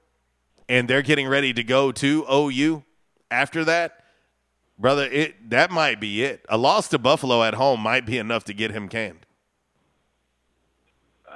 and 0.69 0.89
they're 0.89 1.03
getting 1.03 1.29
ready 1.29 1.53
to 1.53 1.63
go 1.63 1.93
to 1.93 2.25
OU 2.31 2.83
after 3.31 3.65
that, 3.65 3.98
brother, 4.79 5.05
it 5.11 5.51
that 5.51 5.71
might 5.71 6.01
be 6.01 6.23
it. 6.25 6.45
A 6.49 6.57
loss 6.57 6.89
to 6.89 6.99
Buffalo 6.99 7.43
at 7.43 7.55
home 7.55 7.81
might 7.81 8.07
be 8.07 8.19
enough 8.19 8.45
to 8.45 8.55
get 8.55 8.71
him 8.71 8.89
canned. 8.89 9.27
Uh, 11.29 11.33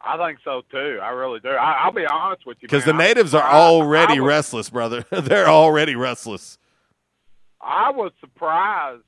I 0.00 0.16
think 0.26 0.38
so 0.44 0.62
too. 0.70 0.98
I 1.02 1.10
really 1.10 1.40
do. 1.40 1.50
I, 1.50 1.80
I'll 1.84 1.92
be 1.92 2.06
honest 2.06 2.46
with 2.46 2.58
you, 2.60 2.68
Because 2.68 2.84
the 2.84 2.92
natives 2.92 3.34
are 3.34 3.42
I- 3.42 3.50
I- 3.50 3.54
already 3.66 4.14
I 4.18 4.20
was, 4.20 4.28
restless, 4.28 4.70
brother. 4.70 5.04
They're 5.10 5.48
already 5.48 5.96
restless. 5.96 6.58
I 7.60 7.90
was 7.90 8.12
surprised 8.20 9.02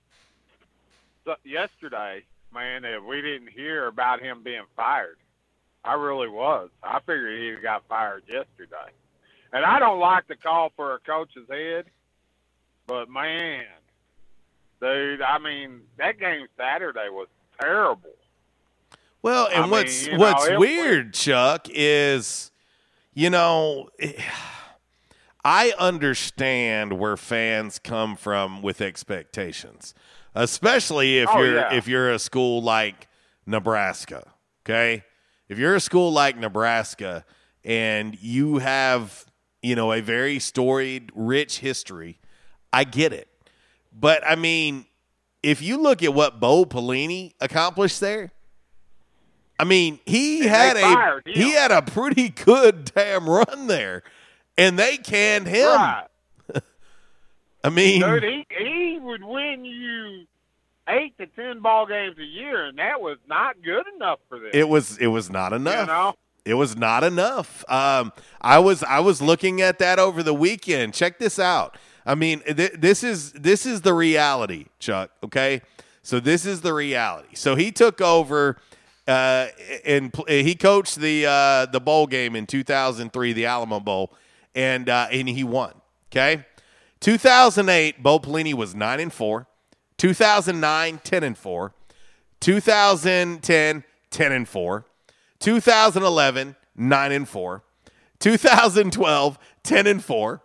yesterday, 1.44 2.24
man, 2.52 2.82
that 2.82 3.04
we 3.04 3.22
didn't 3.22 3.48
hear 3.48 3.86
about 3.86 4.20
him 4.20 4.42
being 4.42 4.64
fired. 4.76 5.16
I 5.84 5.94
really 5.94 6.28
was. 6.28 6.68
I 6.82 6.98
figured 7.00 7.40
he 7.40 7.54
got 7.62 7.84
fired 7.88 8.24
yesterday. 8.28 8.90
And 9.52 9.64
I 9.64 9.78
don't 9.78 9.98
like 10.00 10.26
to 10.28 10.36
call 10.36 10.72
for 10.76 10.94
a 10.94 10.98
coach's 10.98 11.48
head, 11.48 11.86
but 12.90 13.08
man, 13.08 13.64
dude, 14.82 15.22
I 15.22 15.38
mean, 15.38 15.82
that 15.96 16.18
game 16.18 16.46
Saturday 16.58 17.08
was 17.08 17.28
terrible. 17.60 18.10
Well, 19.22 19.46
and 19.46 19.58
I 19.58 19.60
mean, 19.62 19.70
what's 19.70 20.06
know, 20.08 20.18
what's 20.18 20.46
it- 20.48 20.58
weird, 20.58 21.14
Chuck, 21.14 21.68
is 21.70 22.50
you 23.14 23.30
know, 23.30 23.90
I 25.44 25.72
understand 25.78 26.94
where 26.98 27.16
fans 27.16 27.78
come 27.78 28.16
from 28.16 28.60
with 28.60 28.80
expectations, 28.80 29.94
especially 30.34 31.18
if 31.20 31.28
Oh, 31.32 31.42
you're 31.42 31.54
yeah. 31.56 31.72
if 31.74 31.86
you're 31.86 32.10
a 32.10 32.18
school 32.18 32.60
like 32.60 33.06
Nebraska. 33.46 34.32
Okay, 34.64 35.04
if 35.48 35.58
you're 35.58 35.76
a 35.76 35.80
school 35.80 36.12
like 36.12 36.36
Nebraska 36.36 37.24
and 37.64 38.20
you 38.20 38.58
have 38.58 39.26
you 39.62 39.76
know 39.76 39.92
a 39.92 40.00
very 40.00 40.38
storied, 40.40 41.10
rich 41.14 41.58
history, 41.60 42.18
I 42.72 42.84
get 42.84 43.12
it. 43.12 43.28
But 43.92 44.22
I 44.26 44.36
mean, 44.36 44.86
if 45.42 45.62
you 45.62 45.78
look 45.78 46.02
at 46.02 46.14
what 46.14 46.38
Bo 46.40 46.64
Pelini 46.64 47.32
accomplished 47.40 48.00
there, 48.00 48.30
I 49.58 49.64
mean, 49.64 49.98
he 50.06 50.40
And 50.40 50.48
had 50.48 50.76
a 50.76 50.80
fired 50.80 51.22
he 51.26 51.52
had 51.52 51.70
a 51.70 51.82
pretty 51.82 52.28
good 52.30 52.84
damn 52.94 53.28
run 53.28 53.66
there. 53.66 54.02
and 54.56 54.78
they 54.78 54.96
canned 54.96 55.46
him. 55.46 55.66
Right. 55.68 56.06
I 57.64 57.68
mean, 57.70 58.00
Dude, 58.00 58.22
he 58.22 58.46
he 58.58 58.98
would 59.00 59.22
win 59.22 59.64
you 59.64 60.26
eight 60.88 61.16
to 61.18 61.26
ten 61.26 61.60
ball 61.60 61.86
games 61.86 62.16
a 62.18 62.24
year, 62.24 62.64
and 62.66 62.78
that 62.78 63.00
was 63.00 63.18
not 63.28 63.56
good 63.62 63.84
enough 63.96 64.18
for 64.28 64.38
them. 64.38 64.50
it 64.54 64.68
was 64.68 64.96
it 64.98 65.08
was 65.08 65.30
not 65.30 65.52
enough. 65.52 65.80
You 65.88 65.92
know? 65.92 66.14
It 66.46 66.54
was 66.54 66.74
not 66.74 67.04
enough. 67.04 67.64
Um, 67.68 68.12
I 68.40 68.58
was 68.60 68.82
I 68.82 69.00
was 69.00 69.20
looking 69.20 69.60
at 69.60 69.78
that 69.80 69.98
over 69.98 70.22
the 70.22 70.32
weekend. 70.34 70.94
Check 70.94 71.18
this 71.18 71.38
out. 71.38 71.76
I 72.10 72.16
mean, 72.16 72.40
th- 72.40 72.72
this 72.72 73.04
is 73.04 73.30
this 73.34 73.64
is 73.64 73.82
the 73.82 73.94
reality, 73.94 74.66
Chuck. 74.80 75.12
Okay, 75.22 75.62
so 76.02 76.18
this 76.18 76.44
is 76.44 76.60
the 76.60 76.74
reality. 76.74 77.36
So 77.36 77.54
he 77.54 77.70
took 77.70 78.00
over, 78.00 78.56
uh, 79.06 79.46
and 79.84 80.12
pl- 80.12 80.24
he 80.26 80.56
coached 80.56 80.96
the 80.96 81.26
uh, 81.26 81.66
the 81.66 81.78
bowl 81.78 82.08
game 82.08 82.34
in 82.34 82.48
2003, 82.48 83.32
the 83.32 83.46
Alamo 83.46 83.78
Bowl, 83.78 84.12
and 84.56 84.88
uh, 84.88 85.06
and 85.12 85.28
he 85.28 85.44
won. 85.44 85.72
Okay, 86.10 86.44
2008, 86.98 88.02
Bo 88.02 88.18
Pelini 88.18 88.54
was 88.54 88.74
nine 88.74 88.98
and 88.98 89.12
four. 89.12 89.46
2009, 89.98 91.00
10 91.04 91.22
and 91.22 91.38
four. 91.38 91.74
2010, 92.40 93.84
10 94.10 94.32
and 94.32 94.48
four. 94.48 94.84
2011, 95.38 96.56
9 96.74 97.12
and 97.12 97.28
4. 97.28 97.62
2012, 98.18 99.38
10 99.62 99.86
and 99.86 100.02
4. 100.02 100.42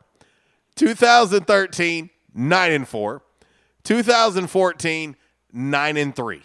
2013, 0.75 2.09
9 2.33 2.71
and 2.71 2.87
4. 2.87 3.21
2014, 3.83 5.15
9 5.53 5.97
and 5.97 6.15
3. 6.15 6.41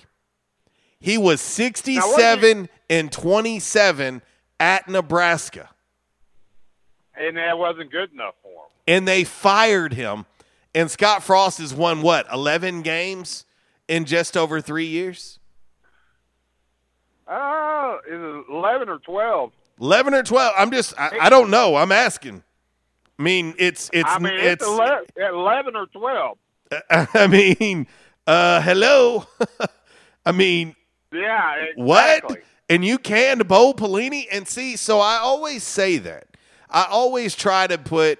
He 1.00 1.16
was 1.18 1.40
67 1.40 2.68
and 2.90 3.10
27 3.12 4.22
at 4.58 4.88
Nebraska. 4.88 5.70
and 7.16 7.36
that 7.36 7.58
wasn't 7.58 7.90
good 7.90 8.12
enough 8.12 8.34
for 8.42 8.48
him. 8.48 8.70
And 8.86 9.08
they 9.08 9.24
fired 9.24 9.94
him. 9.94 10.26
And 10.74 10.90
Scott 10.90 11.22
Frost 11.22 11.58
has 11.58 11.74
won 11.74 12.02
what, 12.02 12.26
11 12.32 12.82
games 12.82 13.44
in 13.88 14.04
just 14.04 14.36
over 14.36 14.60
3 14.60 14.84
years? 14.84 15.38
Oh, 17.26 17.98
is 18.06 18.12
it 18.20 18.52
eleven 18.52 18.88
or 18.88 18.98
twelve? 18.98 19.52
11 19.80 20.12
or 20.14 20.22
12 20.22 20.52
i'm 20.58 20.70
just 20.70 20.92
i, 20.98 21.16
I 21.22 21.30
don't 21.30 21.48
know 21.48 21.76
i'm 21.76 21.90
asking 21.92 22.42
i 23.20 23.22
mean 23.22 23.54
it's 23.58 23.90
it's 23.92 24.08
I 24.10 24.18
mean, 24.18 24.32
it's, 24.34 24.64
it's, 24.64 24.64
ele- 24.64 25.04
eleven 25.18 25.76
or 25.76 25.86
twelve. 25.86 26.38
i 26.90 27.26
mean 27.26 27.86
uh 28.26 28.60
hello? 28.62 29.26
I 30.26 30.32
mean 30.32 30.74
Yeah, 31.12 31.54
exactly. 31.76 31.84
what 31.84 32.38
and 32.70 32.84
you 32.84 32.98
canned 32.98 33.46
bo 33.46 33.74
pelini? 33.74 34.26
And 34.32 34.48
see 34.48 34.76
so 34.76 35.00
i 35.00 35.16
always 35.16 35.62
say 35.62 35.98
that. 35.98 36.28
I 36.70 36.86
always 36.88 37.34
try 37.34 37.66
to 37.66 37.76
put 37.76 38.18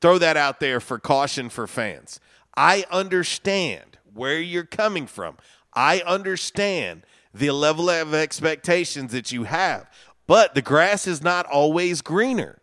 throw 0.00 0.18
that 0.18 0.36
out 0.36 0.60
there 0.60 0.80
for 0.80 0.98
caution 0.98 1.48
for 1.48 1.66
fans. 1.66 2.20
I 2.56 2.84
understand 2.90 3.98
where 4.12 4.38
you're 4.40 4.66
coming 4.66 5.06
from. 5.06 5.38
I 5.72 6.02
understand 6.06 7.06
the 7.32 7.50
level 7.52 7.88
of 7.88 8.12
expectations 8.12 9.12
that 9.12 9.32
you 9.32 9.44
have. 9.44 9.88
But 10.26 10.54
the 10.54 10.62
grass 10.62 11.06
is 11.06 11.22
not 11.22 11.46
always 11.46 12.00
greener 12.02 12.58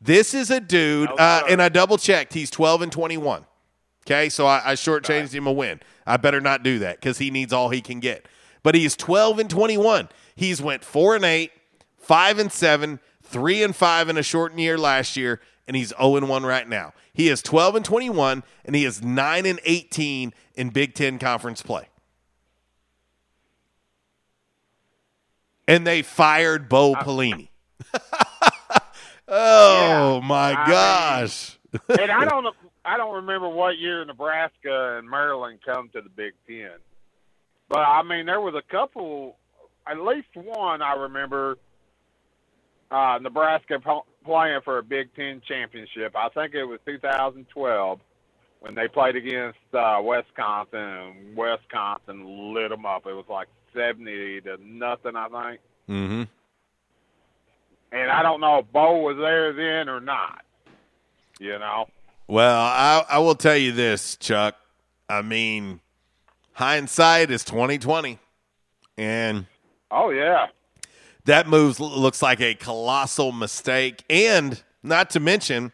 this 0.00 0.32
is 0.32 0.50
a 0.50 0.60
dude, 0.60 1.10
uh, 1.18 1.42
and 1.48 1.60
I 1.60 1.68
double 1.68 1.98
checked. 1.98 2.32
He's 2.32 2.50
12 2.50 2.82
and 2.82 2.92
21. 2.92 3.44
Okay, 4.06 4.28
so 4.28 4.46
I, 4.46 4.70
I 4.70 4.72
shortchanged 4.74 5.32
him 5.32 5.46
a 5.46 5.52
win. 5.52 5.80
I 6.06 6.16
better 6.16 6.40
not 6.40 6.62
do 6.62 6.78
that 6.78 6.96
because 6.96 7.18
he 7.18 7.30
needs 7.30 7.52
all 7.52 7.68
he 7.68 7.80
can 7.80 8.00
get. 8.00 8.26
But 8.62 8.74
he's 8.74 8.96
12 8.96 9.38
and 9.38 9.50
21. 9.50 10.08
He's 10.34 10.62
went 10.62 10.84
four 10.84 11.14
and 11.14 11.24
eight, 11.24 11.52
five 11.98 12.38
and 12.38 12.50
seven, 12.50 12.98
three 13.22 13.62
and 13.62 13.76
five 13.76 14.08
in 14.08 14.16
a 14.16 14.22
shortened 14.22 14.60
year 14.60 14.78
last 14.78 15.16
year, 15.16 15.40
and 15.66 15.76
he's 15.76 15.92
0 15.96 16.16
and 16.16 16.28
1 16.28 16.44
right 16.44 16.68
now. 16.68 16.92
He 17.12 17.28
is 17.28 17.42
12 17.42 17.76
and 17.76 17.84
21, 17.84 18.42
and 18.64 18.74
he 18.74 18.84
is 18.84 19.02
9 19.02 19.46
and 19.46 19.60
18 19.64 20.32
in 20.54 20.70
Big 20.70 20.94
Ten 20.94 21.18
conference 21.18 21.62
play. 21.62 21.88
And 25.68 25.86
they 25.86 26.02
fired 26.02 26.68
Bo 26.68 26.94
Pelini. 26.94 27.48
oh 29.30 30.20
my 30.22 30.52
I 30.54 30.66
gosh! 30.68 31.58
and 31.88 32.10
I 32.10 32.24
don't, 32.28 32.46
I 32.84 32.96
don't 32.96 33.14
remember 33.16 33.48
what 33.48 33.78
year 33.78 34.04
Nebraska 34.04 34.98
and 34.98 35.08
Maryland 35.08 35.60
come 35.64 35.88
to 35.90 36.00
the 36.00 36.08
Big 36.08 36.32
Ten, 36.46 36.70
but 37.68 37.78
I 37.80 38.02
mean 38.02 38.26
there 38.26 38.40
was 38.40 38.54
a 38.54 38.70
couple, 38.70 39.36
at 39.86 39.98
least 40.00 40.28
one 40.34 40.82
I 40.82 40.94
remember. 40.94 41.56
Uh, 42.90 43.18
Nebraska 43.22 43.78
po- 43.78 44.04
playing 44.24 44.60
for 44.64 44.78
a 44.78 44.82
Big 44.82 45.14
Ten 45.14 45.40
championship. 45.46 46.16
I 46.16 46.28
think 46.30 46.54
it 46.54 46.64
was 46.64 46.80
2012 46.86 48.00
when 48.58 48.74
they 48.74 48.88
played 48.88 49.14
against 49.14 49.58
uh, 49.72 50.00
Wisconsin. 50.02 50.80
and 50.80 51.36
Wisconsin 51.36 52.52
lit 52.52 52.70
them 52.70 52.84
up. 52.84 53.06
It 53.06 53.12
was 53.12 53.26
like 53.28 53.46
70 53.74 54.40
to 54.40 54.56
nothing, 54.60 55.14
I 55.14 55.28
think. 55.28 55.60
Mm-hmm. 55.88 56.22
And 57.92 58.10
I 58.10 58.22
don't 58.22 58.40
know 58.40 58.58
if 58.58 58.72
Bo 58.72 58.98
was 58.98 59.16
there 59.16 59.52
then 59.52 59.88
or 59.88 60.00
not. 60.00 60.42
You 61.38 61.58
know. 61.58 61.86
Well, 62.28 62.60
I, 62.60 63.04
I 63.08 63.18
will 63.18 63.34
tell 63.34 63.56
you 63.56 63.72
this, 63.72 64.16
Chuck. 64.16 64.54
I 65.08 65.22
mean, 65.22 65.80
hindsight 66.52 67.30
is 67.30 67.44
twenty 67.44 67.78
twenty, 67.78 68.18
and 68.96 69.46
Oh 69.90 70.10
yeah. 70.10 70.46
that 71.24 71.48
move 71.48 71.80
looks 71.80 72.22
like 72.22 72.40
a 72.40 72.54
colossal 72.54 73.32
mistake. 73.32 74.04
And 74.08 74.62
not 74.82 75.10
to 75.10 75.20
mention 75.20 75.72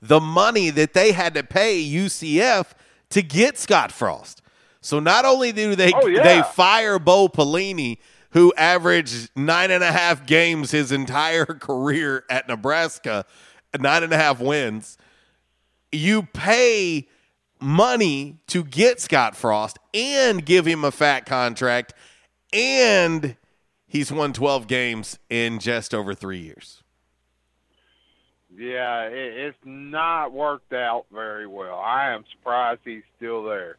the 0.00 0.20
money 0.20 0.70
that 0.70 0.92
they 0.92 1.10
had 1.12 1.34
to 1.34 1.42
pay 1.42 1.82
UCF 1.84 2.66
to 3.10 3.22
get 3.22 3.58
Scott 3.58 3.90
Frost. 3.90 4.42
So 4.80 5.00
not 5.00 5.24
only 5.24 5.50
do 5.50 5.74
they 5.74 5.92
Oh, 5.92 6.06
yeah. 6.06 6.22
they 6.22 6.42
fire 6.54 7.00
Bo 7.00 7.28
Pelini, 7.28 7.98
who 8.36 8.52
averaged 8.58 9.30
nine 9.34 9.70
and 9.70 9.82
a 9.82 9.90
half 9.90 10.26
games 10.26 10.70
his 10.70 10.92
entire 10.92 11.46
career 11.46 12.22
at 12.28 12.46
Nebraska, 12.46 13.24
nine 13.80 14.02
and 14.02 14.12
a 14.12 14.16
half 14.18 14.40
wins. 14.40 14.98
You 15.90 16.24
pay 16.24 17.08
money 17.62 18.36
to 18.48 18.62
get 18.62 19.00
Scott 19.00 19.36
Frost 19.36 19.78
and 19.94 20.44
give 20.44 20.66
him 20.66 20.84
a 20.84 20.90
fat 20.90 21.24
contract, 21.24 21.94
and 22.52 23.36
he's 23.86 24.12
won 24.12 24.34
12 24.34 24.66
games 24.66 25.18
in 25.30 25.58
just 25.58 25.94
over 25.94 26.12
three 26.12 26.40
years. 26.40 26.82
Yeah, 28.54 29.04
it, 29.04 29.34
it's 29.34 29.58
not 29.64 30.30
worked 30.34 30.74
out 30.74 31.06
very 31.10 31.46
well. 31.46 31.78
I 31.78 32.12
am 32.12 32.26
surprised 32.32 32.82
he's 32.84 33.02
still 33.16 33.44
there. 33.44 33.78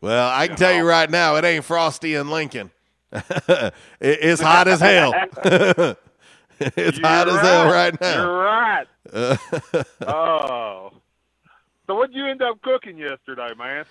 Well, 0.00 0.28
I 0.28 0.48
can 0.48 0.56
tell 0.56 0.74
you 0.74 0.82
right 0.82 1.08
now, 1.08 1.36
it 1.36 1.44
ain't 1.44 1.64
Frosty 1.64 2.16
and 2.16 2.30
Lincoln. 2.30 2.72
It- 3.12 3.72
it's 4.00 4.40
hot 4.40 4.68
as 4.68 4.80
hell. 4.80 5.12
it's 6.60 6.98
hot 6.98 7.28
as 7.28 7.40
hell 7.40 7.70
right 7.72 8.00
now. 8.00 8.22
You're 8.22 8.38
right. 8.38 8.86
Uh, 9.12 9.36
Oh. 10.06 10.90
So 11.86 11.94
what'd 11.94 12.14
you 12.16 12.26
end 12.26 12.42
up 12.42 12.60
cooking 12.62 12.98
yesterday, 12.98 13.50
man? 13.56 13.84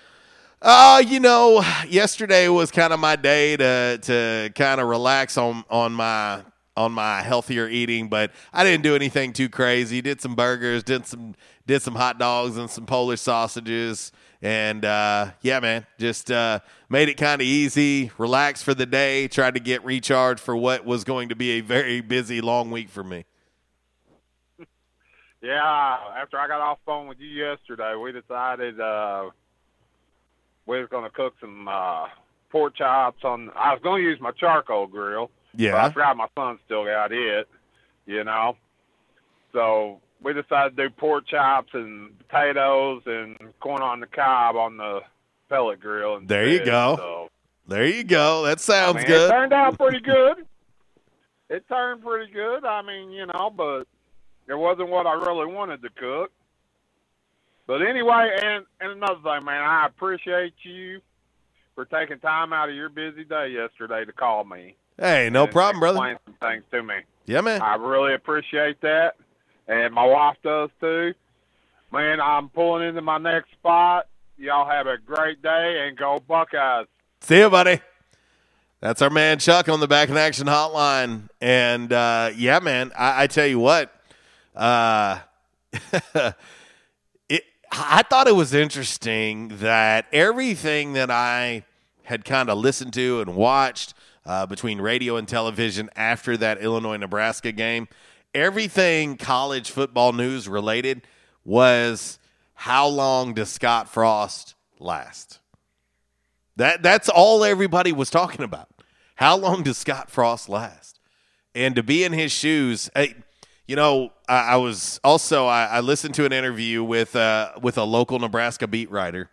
Uh, 0.62 1.02
you 1.06 1.20
know, 1.20 1.64
yesterday 1.88 2.50
was 2.50 2.72
kind 2.72 2.92
of 2.92 3.00
my 3.00 3.16
day 3.16 3.56
to 3.56 4.00
to 4.02 4.52
kind 4.56 4.82
of 4.82 4.88
relax 4.88 5.38
on 5.38 5.64
on 5.70 5.94
my 5.94 6.42
on 6.76 6.92
my 6.92 7.22
healthier 7.22 7.70
eating, 7.70 8.10
but 8.10 8.32
I 8.52 8.64
didn't 8.66 8.84
do 8.84 8.96
anything 8.96 9.32
too 9.32 9.48
crazy. 9.48 10.02
Did 10.02 10.20
some 10.20 10.36
burgers, 10.36 10.84
did 10.84 11.06
some 11.06 11.36
did 11.68 11.82
some 11.82 11.96
hot 11.96 12.20
dogs 12.20 12.58
and 12.58 12.70
some 12.70 12.86
Polish 12.86 13.22
sausages, 13.22 14.12
and 14.46 14.86
uh, 14.86 15.32
yeah, 15.42 15.60
man, 15.60 15.88
just 15.98 16.30
uh, 16.30 16.60
made 16.88 17.10
it 17.10 17.16
kind 17.16 17.42
of 17.42 17.48
easy, 17.48 18.12
relaxed 18.20 18.64
for 18.64 18.76
the 18.76 18.86
day, 18.86 19.28
tried 19.28 19.56
to 19.56 19.60
get 19.60 19.84
recharged 19.84 20.40
for 20.40 20.56
what 20.56 20.86
was 20.86 21.04
going 21.04 21.30
to 21.30 21.36
be 21.36 21.54
a 21.54 21.62
very 21.62 22.00
busy 22.00 22.42
long 22.42 22.70
week 22.70 22.90
for 22.90 23.04
me. 23.04 23.26
Yeah, 25.42 25.98
after 26.18 26.40
I 26.40 26.48
got 26.48 26.60
off 26.60 26.80
phone 26.88 27.08
with 27.08 27.20
you 27.20 27.28
yesterday, 27.28 27.94
we 27.96 28.12
decided 28.12 28.80
uh 28.80 29.30
we 30.66 30.80
was 30.80 30.88
gonna 30.90 31.12
cook 31.12 31.36
some 31.40 31.68
uh 31.68 32.08
pork 32.50 32.76
chops 32.76 33.24
on 33.24 33.52
I 33.56 33.74
was 33.74 33.82
gonna 33.84 34.02
use 34.02 34.20
my 34.20 34.32
charcoal 34.32 34.88
grill. 34.88 35.30
But 35.54 35.62
Yeah. 35.62 35.86
I 35.86 35.92
forgot 35.92 36.18
my 36.18 36.28
son 36.36 36.58
still 36.66 36.86
got 36.86 37.12
it, 37.12 37.48
you 38.08 38.24
know. 38.24 38.58
So 39.54 40.02
we 40.26 40.34
decided 40.34 40.76
to 40.76 40.90
do 40.90 40.96
pork 40.98 41.28
chops 41.28 41.70
and 41.74 42.18
potatoes 42.18 43.04
and 43.06 43.38
corn 43.60 43.84
on 43.84 44.00
the 44.00 44.08
cob 44.08 44.56
on 44.56 44.76
the 44.76 45.02
pellet 45.50 45.80
grill. 45.80 46.16
Instead. 46.16 46.30
There 46.30 46.50
you 46.50 46.66
go. 46.66 46.96
So, 46.98 47.30
There 47.68 47.86
you 47.86 48.04
go. 48.04 48.44
That 48.44 48.60
sounds 48.60 48.96
I 48.96 49.00
mean, 49.00 49.08
good. 49.08 49.30
It 49.30 49.32
turned 49.32 49.54
out 49.54 49.78
pretty 49.78 50.00
good. 50.04 50.38
It 51.52 51.68
turned 51.70 52.02
pretty 52.02 52.34
good. 52.34 52.66
I 52.66 52.82
mean, 52.82 53.12
you 53.12 53.28
know, 53.28 53.52
but 53.56 53.84
it 54.48 54.56
wasn't 54.56 54.90
what 54.90 55.06
I 55.06 55.14
really 55.14 55.46
wanted 55.46 55.84
to 55.84 55.90
cook. 55.92 56.32
But 57.68 57.84
anyway, 57.84 58.36
and 58.44 58.66
and 58.82 58.92
another 58.94 59.22
thing, 59.24 59.46
man, 59.46 59.62
I 59.62 59.86
appreciate 59.86 60.54
you 60.64 61.02
for 61.76 61.86
taking 61.86 62.18
time 62.20 62.52
out 62.52 62.70
of 62.70 62.76
your 62.76 62.90
busy 62.90 63.26
day 63.26 63.50
yesterday 63.50 64.06
to 64.06 64.12
call 64.12 64.44
me. 64.44 64.76
Hey, 64.98 65.30
no 65.32 65.44
and 65.44 65.52
problem, 65.52 65.80
brother. 65.80 65.98
Explain 65.98 66.18
some 66.26 66.50
things 66.50 66.64
to 66.72 66.82
me. 66.82 66.96
Yeah, 67.28 67.42
man. 67.42 67.62
I 67.62 67.76
really 67.76 68.16
appreciate 68.16 68.82
that. 68.82 69.16
And 69.68 69.94
my 69.94 70.06
wife 70.06 70.38
does 70.44 70.70
too. 70.80 71.14
Man, 71.92 72.20
I'm 72.20 72.50
pulling 72.50 72.88
into 72.88 73.02
my 73.02 73.18
next 73.18 73.52
spot. 73.52 74.08
Y'all 74.38 74.70
have 74.70 74.88
a 74.88 74.98
great 74.98 75.42
day 75.42 75.88
and 75.88 75.98
go 75.98 76.20
Buckeyes. 76.28 76.88
See 77.22 77.40
you, 77.40 77.50
buddy. 77.50 77.80
That's 78.82 79.02
our 79.02 79.10
man 79.10 79.40
Chuck 79.40 79.70
on 79.70 79.80
the 79.80 79.88
Back 79.88 80.10
in 80.10 80.18
Action 80.18 80.46
Hotline. 80.46 81.30
And 81.40 81.92
uh, 81.92 82.32
yeah, 82.36 82.60
man, 82.60 82.92
I, 82.98 83.24
I 83.24 83.28
tell 83.28 83.48
you 83.48 83.60
what, 83.60 83.92
uh, 84.56 85.20
it, 87.30 87.44
I 87.72 88.04
thought 88.10 88.28
it 88.28 88.36
was 88.36 88.54
interesting 88.54 89.58
that 89.60 90.06
everything 90.12 90.94
that 90.94 91.10
I 91.10 91.64
had 92.04 92.26
kind 92.26 92.50
of 92.50 92.58
listened 92.58 92.94
to 92.94 93.22
and 93.22 93.36
watched 93.36 93.94
uh, 94.26 94.46
between 94.46 94.82
radio 94.82 95.18
and 95.18 95.28
television 95.28 95.90
after 95.96 96.38
that 96.38 96.62
Illinois 96.62 96.98
Nebraska 96.98 97.52
game, 97.52 97.88
everything 98.36 99.18
college 99.18 99.72
football 99.72 100.12
news 100.12 100.48
related 100.48 101.08
was 101.44 102.20
how 102.54 102.88
long 102.88 103.34
does 103.34 103.50
Scott 103.50 103.90
Frost 103.90 104.56
last? 104.78 105.40
That 106.58 106.84
that's 106.84 107.10
all 107.10 107.44
everybody 107.44 107.92
was 107.92 108.10
talking 108.10 108.44
about. 108.44 108.70
How 109.16 109.36
long 109.38 109.64
does 109.64 109.78
Scott 109.78 110.12
Frost 110.12 110.50
last? 110.50 111.00
And 111.56 111.76
to 111.76 111.84
be 111.84 112.04
in 112.04 112.12
his 112.12 112.32
shoes, 112.32 112.90
hey, 112.94 113.16
you 113.66 113.76
know, 113.76 114.12
I, 114.28 114.40
I 114.40 114.56
was 114.58 115.00
also 115.04 115.48
I, 115.48 115.66
I, 115.66 115.80
listened 115.80 116.14
to 116.16 116.26
an 116.26 116.34
interview 116.34 116.84
with 116.84 117.16
uh, 117.16 117.54
with 117.62 117.78
a 117.78 117.84
local 117.84 118.20
Nebraska 118.20 118.68
beat 118.68 118.92
writer, 118.92 119.30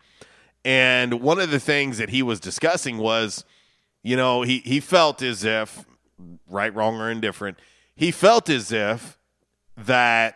and 0.64 1.20
one 1.20 1.40
of 1.40 1.50
the 1.50 1.60
things 1.60 1.98
that 1.98 2.10
he 2.10 2.22
was 2.22 2.40
discussing 2.40 2.98
was, 2.98 3.44
you 4.02 4.16
know, 4.16 4.42
he 4.42 4.58
he 4.58 4.80
felt 4.80 5.20
as 5.22 5.44
if, 5.44 5.84
right, 6.48 6.74
wrong, 6.74 7.00
or 7.00 7.10
indifferent, 7.10 7.58
he 8.02 8.10
felt 8.10 8.50
as 8.50 8.72
if 8.72 9.16
that 9.76 10.34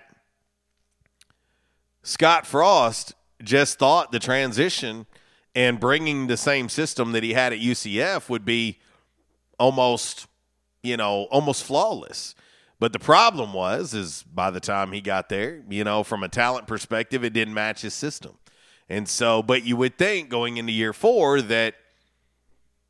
Scott 2.04 2.46
Frost 2.46 3.14
just 3.42 3.80
thought 3.80 4.12
the 4.12 4.20
transition 4.20 5.04
and 5.52 5.80
bringing 5.80 6.28
the 6.28 6.36
same 6.36 6.68
system 6.68 7.10
that 7.10 7.24
he 7.24 7.32
had 7.32 7.52
at 7.52 7.58
UCF 7.58 8.28
would 8.28 8.44
be 8.44 8.78
almost, 9.58 10.28
you 10.84 10.96
know, 10.96 11.24
almost 11.32 11.64
flawless. 11.64 12.36
But 12.78 12.92
the 12.92 13.00
problem 13.00 13.52
was, 13.52 13.94
is 13.94 14.22
by 14.22 14.52
the 14.52 14.60
time 14.60 14.92
he 14.92 15.00
got 15.00 15.28
there, 15.28 15.64
you 15.68 15.82
know, 15.82 16.04
from 16.04 16.22
a 16.22 16.28
talent 16.28 16.68
perspective, 16.68 17.24
it 17.24 17.32
didn't 17.32 17.54
match 17.54 17.82
his 17.82 17.94
system. 17.94 18.38
And 18.88 19.08
so, 19.08 19.42
but 19.42 19.64
you 19.64 19.76
would 19.76 19.98
think 19.98 20.28
going 20.28 20.58
into 20.58 20.70
year 20.70 20.92
four 20.92 21.42
that 21.42 21.74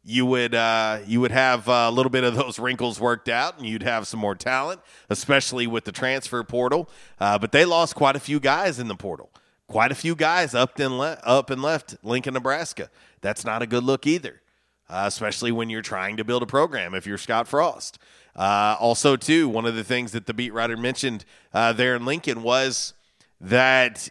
you 0.06 0.24
would 0.24 0.54
uh, 0.54 1.00
you 1.06 1.20
would 1.20 1.32
have 1.32 1.68
a 1.68 1.90
little 1.90 2.10
bit 2.10 2.24
of 2.24 2.34
those 2.34 2.58
wrinkles 2.58 2.98
worked 2.98 3.28
out, 3.28 3.58
and 3.58 3.66
you'd 3.66 3.82
have 3.82 4.06
some 4.06 4.20
more 4.20 4.34
talent, 4.34 4.80
especially 5.10 5.66
with 5.66 5.84
the 5.84 5.92
transfer 5.92 6.42
portal. 6.44 6.88
Uh, 7.20 7.38
but 7.38 7.52
they 7.52 7.64
lost 7.64 7.94
quite 7.94 8.16
a 8.16 8.20
few 8.20 8.40
guys 8.40 8.78
in 8.78 8.88
the 8.88 8.94
portal 8.94 9.30
quite 9.66 9.90
a 9.92 9.94
few 9.94 10.14
guys 10.14 10.54
up 10.54 10.78
and 10.78 10.98
le- 10.98 11.18
up 11.22 11.50
and 11.50 11.62
left 11.62 11.96
Lincoln, 12.02 12.34
Nebraska. 12.34 12.90
That's 13.20 13.44
not 13.44 13.62
a 13.62 13.66
good 13.66 13.84
look 13.84 14.06
either, 14.06 14.40
uh, 14.88 15.04
especially 15.06 15.52
when 15.52 15.70
you're 15.70 15.82
trying 15.82 16.16
to 16.16 16.24
build 16.24 16.42
a 16.42 16.46
program. 16.46 16.94
If 16.94 17.06
you're 17.06 17.18
Scott 17.18 17.48
Frost, 17.48 17.98
uh, 18.34 18.76
also 18.78 19.16
too, 19.16 19.48
one 19.48 19.66
of 19.66 19.74
the 19.74 19.84
things 19.84 20.12
that 20.12 20.26
the 20.26 20.34
beat 20.34 20.52
writer 20.52 20.76
mentioned 20.76 21.24
uh, 21.52 21.72
there 21.72 21.96
in 21.96 22.04
Lincoln 22.04 22.42
was 22.42 22.94
that 23.40 24.08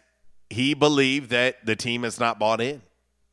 he 0.50 0.74
believed 0.74 1.30
that 1.30 1.64
the 1.64 1.76
team 1.76 2.02
has 2.02 2.20
not 2.20 2.38
bought 2.38 2.60
in, 2.60 2.82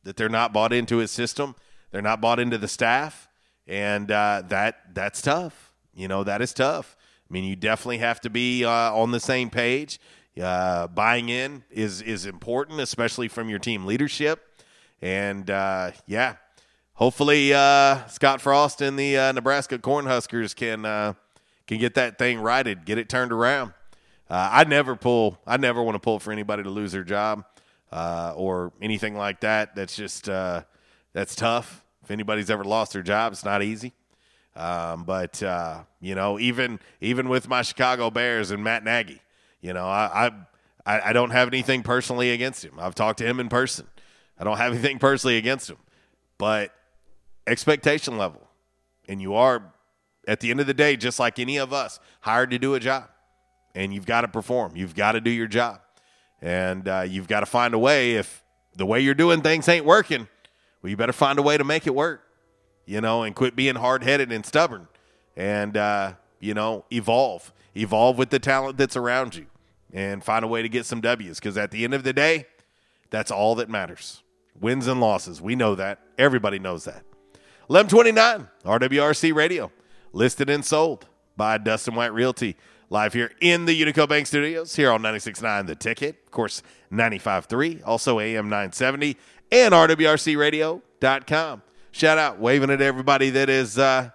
that 0.04 0.16
they're 0.16 0.28
not 0.28 0.52
bought 0.52 0.72
into 0.72 0.98
his 0.98 1.10
system, 1.10 1.54
they're 1.94 2.02
not 2.02 2.20
bought 2.20 2.40
into 2.40 2.58
the 2.58 2.66
staff, 2.66 3.28
and 3.68 4.10
uh, 4.10 4.42
that 4.48 4.94
that's 4.94 5.22
tough. 5.22 5.72
You 5.94 6.08
know 6.08 6.24
that 6.24 6.42
is 6.42 6.52
tough. 6.52 6.96
I 6.98 7.32
mean, 7.32 7.44
you 7.44 7.54
definitely 7.54 7.98
have 7.98 8.20
to 8.22 8.30
be 8.30 8.64
uh, 8.64 8.92
on 8.92 9.12
the 9.12 9.20
same 9.20 9.48
page. 9.48 10.00
Uh, 10.42 10.88
buying 10.88 11.28
in 11.28 11.62
is 11.70 12.02
is 12.02 12.26
important, 12.26 12.80
especially 12.80 13.28
from 13.28 13.48
your 13.48 13.60
team 13.60 13.86
leadership. 13.86 14.44
And 15.00 15.48
uh, 15.48 15.92
yeah, 16.08 16.34
hopefully 16.94 17.54
uh, 17.54 18.04
Scott 18.08 18.40
Frost 18.40 18.80
and 18.80 18.98
the 18.98 19.16
uh, 19.16 19.30
Nebraska 19.30 19.78
Cornhuskers 19.78 20.56
can 20.56 20.82
can 21.68 21.78
get 21.78 21.94
that 21.94 22.18
thing 22.18 22.40
righted, 22.40 22.86
get 22.86 22.98
it 22.98 23.08
turned 23.08 23.30
around. 23.30 23.72
I 24.28 24.64
never 24.64 24.96
pull. 24.96 25.38
I 25.46 25.58
never 25.58 25.80
want 25.80 25.94
to 25.94 26.00
pull 26.00 26.18
for 26.18 26.32
anybody 26.32 26.64
to 26.64 26.70
lose 26.70 26.90
their 26.90 27.04
job 27.04 27.44
or 27.92 28.72
anything 28.82 29.16
like 29.16 29.42
that. 29.42 29.76
That's 29.76 29.94
just 29.94 30.24
that's 30.24 31.36
tough. 31.36 31.83
If 32.04 32.10
anybody's 32.10 32.50
ever 32.50 32.64
lost 32.64 32.92
their 32.92 33.02
job, 33.02 33.32
it's 33.32 33.44
not 33.44 33.62
easy. 33.62 33.94
Um, 34.54 35.04
but 35.04 35.42
you 36.00 36.14
know, 36.14 36.38
even 36.38 36.78
even 37.00 37.28
with 37.28 37.48
my 37.48 37.62
Chicago 37.62 38.10
Bears 38.10 38.50
and 38.50 38.62
Matt 38.62 38.84
Nagy, 38.84 39.20
you 39.60 39.72
know, 39.72 39.86
I, 39.86 40.30
I 40.86 41.00
I 41.08 41.12
don't 41.12 41.30
have 41.30 41.48
anything 41.48 41.82
personally 41.82 42.30
against 42.30 42.64
him. 42.64 42.74
I've 42.78 42.94
talked 42.94 43.18
to 43.18 43.26
him 43.26 43.40
in 43.40 43.48
person. 43.48 43.86
I 44.38 44.44
don't 44.44 44.58
have 44.58 44.72
anything 44.72 44.98
personally 44.98 45.38
against 45.38 45.70
him, 45.70 45.78
but 46.38 46.72
expectation 47.46 48.18
level, 48.18 48.48
and 49.08 49.20
you 49.20 49.34
are 49.34 49.72
at 50.28 50.40
the 50.40 50.50
end 50.50 50.60
of 50.60 50.66
the 50.66 50.74
day 50.74 50.96
just 50.96 51.18
like 51.18 51.38
any 51.38 51.56
of 51.56 51.72
us 51.72 52.00
hired 52.20 52.50
to 52.50 52.58
do 52.58 52.74
a 52.74 52.80
job, 52.80 53.08
and 53.74 53.94
you've 53.94 54.06
got 54.06 54.22
to 54.22 54.28
perform. 54.28 54.76
You've 54.76 54.94
got 54.94 55.12
to 55.12 55.20
do 55.20 55.30
your 55.30 55.46
job, 55.46 55.80
and 56.42 56.86
uh, 56.86 57.04
you've 57.08 57.28
got 57.28 57.40
to 57.40 57.46
find 57.46 57.72
a 57.72 57.78
way. 57.78 58.16
If 58.16 58.44
the 58.76 58.86
way 58.86 59.00
you're 59.00 59.14
doing 59.14 59.40
things 59.40 59.68
ain't 59.68 59.86
working, 59.86 60.28
well, 60.84 60.90
you 60.90 60.98
better 60.98 61.14
find 61.14 61.38
a 61.38 61.42
way 61.42 61.56
to 61.56 61.64
make 61.64 61.86
it 61.86 61.94
work. 61.94 62.20
You 62.84 63.00
know, 63.00 63.22
and 63.22 63.34
quit 63.34 63.56
being 63.56 63.76
hard 63.76 64.04
headed 64.04 64.30
and 64.30 64.44
stubborn, 64.44 64.86
and 65.34 65.74
uh, 65.78 66.12
you 66.38 66.52
know, 66.52 66.84
evolve. 66.92 67.54
Evolve 67.74 68.18
with 68.18 68.28
the 68.28 68.38
talent 68.38 68.76
that's 68.76 68.94
around 68.94 69.34
you 69.34 69.46
and 69.94 70.22
find 70.22 70.44
a 70.44 70.48
way 70.48 70.60
to 70.60 70.68
get 70.68 70.84
some 70.84 71.00
W's 71.00 71.40
because 71.40 71.56
at 71.56 71.70
the 71.70 71.84
end 71.84 71.94
of 71.94 72.04
the 72.04 72.12
day, 72.12 72.44
that's 73.08 73.30
all 73.30 73.54
that 73.54 73.70
matters. 73.70 74.22
Wins 74.60 74.86
and 74.86 75.00
losses. 75.00 75.40
We 75.40 75.56
know 75.56 75.74
that. 75.74 76.00
Everybody 76.18 76.58
knows 76.58 76.84
that. 76.84 77.04
1129, 77.68 78.48
RWRC 78.66 79.34
Radio, 79.34 79.72
listed 80.12 80.50
and 80.50 80.62
sold 80.62 81.06
by 81.34 81.56
Dustin 81.56 81.94
White 81.94 82.12
Realty. 82.12 82.56
Live 82.90 83.14
here 83.14 83.32
in 83.40 83.64
the 83.64 83.80
Unico 83.80 84.06
Bank 84.06 84.26
Studios, 84.26 84.76
here 84.76 84.90
on 84.90 85.00
96.9 85.00 85.66
The 85.66 85.74
Ticket, 85.74 86.16
of 86.26 86.30
course, 86.30 86.62
95.3, 86.92 87.80
also 87.84 88.20
AM 88.20 88.50
970, 88.50 89.16
and 89.54 89.72
RWRCRadio.com. 89.72 91.62
Shout 91.92 92.18
out, 92.18 92.40
waving 92.40 92.70
at 92.70 92.82
everybody 92.82 93.30
that 93.30 93.48
is 93.48 93.78
uh, 93.78 94.10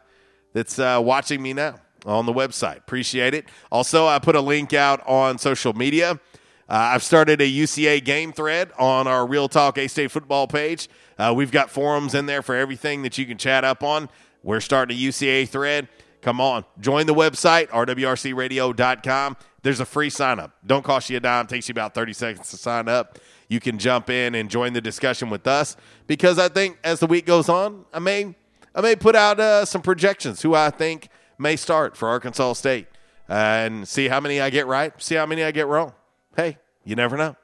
that's 0.52 0.78
uh, 0.78 1.00
watching 1.02 1.42
me 1.42 1.54
now 1.54 1.76
on 2.06 2.26
the 2.26 2.34
website. 2.34 2.78
Appreciate 2.78 3.34
it. 3.34 3.46
Also, 3.72 4.06
I 4.06 4.20
put 4.20 4.36
a 4.36 4.42
link 4.42 4.74
out 4.74 5.02
on 5.08 5.38
social 5.38 5.72
media. 5.72 6.20
Uh, 6.68 6.92
I've 6.94 7.04
started 7.04 7.40
a 7.40 7.50
UCA 7.50 8.04
game 8.04 8.34
thread 8.34 8.72
on 8.78 9.08
our 9.08 9.26
Real 9.26 9.48
Talk 9.48 9.78
A 9.78 9.88
State 9.88 10.12
football 10.12 10.46
page. 10.46 10.90
Uh, 11.18 11.34
we've 11.34 11.52
got 11.52 11.70
forums 11.70 12.14
in 12.16 12.26
there 12.26 12.42
for 12.42 12.54
everything 12.54 13.04
that 13.04 13.18
you 13.18 13.26
can 13.26 13.38
chat 13.38 13.64
up 13.64 13.82
on. 13.82 14.10
We're 14.44 14.60
starting 14.60 14.98
a 14.98 15.00
UCA 15.00 15.48
thread. 15.48 15.88
Come 16.22 16.42
on, 16.42 16.66
join 16.82 17.06
the 17.06 17.14
website, 17.14 17.70
rwrcradio.com. 17.70 19.38
There's 19.62 19.80
a 19.80 19.86
free 19.86 20.10
sign 20.10 20.38
up. 20.40 20.52
Don't 20.66 20.84
cost 20.84 21.10
you 21.10 21.16
a 21.16 21.22
dime, 21.22 21.48
takes 21.48 21.70
you 21.70 21.72
about 21.72 21.94
30 21.94 22.12
seconds 22.12 22.50
to 22.50 22.58
sign 22.58 22.90
up. 22.90 23.20
You 23.50 23.60
can 23.60 23.80
jump 23.80 24.10
in 24.10 24.36
and 24.36 24.50
join 24.50 24.74
the 24.74 24.80
discussion 24.80 25.30
with 25.30 25.48
us 25.48 25.76
because 26.08 26.38
I 26.40 26.48
think 26.48 26.78
as 26.84 27.00
the 27.00 27.08
week 27.08 27.26
goes 27.26 27.50
on, 27.50 27.84
I 27.92 28.00
may 28.00 28.36
I 28.76 28.82
may 28.82 28.96
put 28.96 29.16
out 29.16 29.40
uh, 29.40 29.66
some 29.66 29.82
projections 29.82 30.42
who 30.42 30.54
I 30.54 30.70
think 30.70 31.10
may 31.40 31.56
start 31.56 31.98
for 31.98 32.08
Arkansas 32.08 32.54
State 32.54 32.88
uh, 33.28 33.34
and 33.34 33.88
see 33.88 34.08
how 34.08 34.20
many 34.20 34.40
I 34.40 34.52
get 34.52 34.68
right, 34.68 34.94
see 35.02 35.16
how 35.16 35.26
many 35.26 35.44
I 35.44 35.52
get 35.52 35.66
wrong. 35.68 35.94
Hey, 36.36 36.60
you 36.86 36.96
never 36.96 37.18
know. 37.18 37.36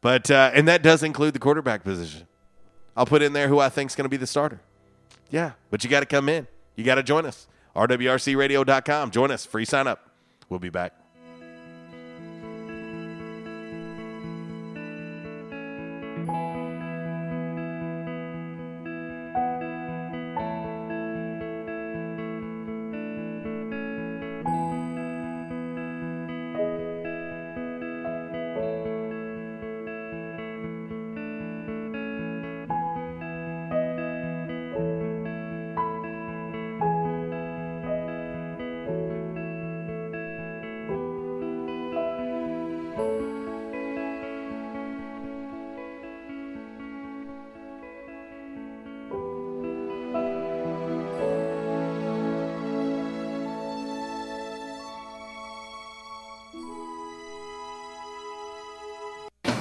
But 0.00 0.30
uh, 0.30 0.52
and 0.54 0.68
that 0.68 0.82
does 0.82 1.02
include 1.02 1.34
the 1.34 1.40
quarterback 1.40 1.82
position. 1.82 2.28
I'll 2.96 3.06
put 3.06 3.20
in 3.20 3.32
there 3.32 3.48
who 3.48 3.58
I 3.58 3.68
think 3.68 3.90
is 3.90 3.96
going 3.96 4.04
to 4.04 4.08
be 4.08 4.16
the 4.16 4.26
starter. 4.26 4.60
Yeah, 5.30 5.52
but 5.70 5.82
you 5.82 5.90
got 5.90 6.00
to 6.00 6.06
come 6.06 6.28
in. 6.28 6.46
You 6.76 6.84
got 6.84 6.94
to 6.94 7.02
join 7.02 7.26
us. 7.26 7.48
RWRCRadio.com. 7.74 9.10
Join 9.10 9.30
us. 9.30 9.44
Free 9.44 9.64
sign 9.64 9.86
up. 9.86 10.08
We'll 10.48 10.60
be 10.60 10.70
back. 10.70 11.05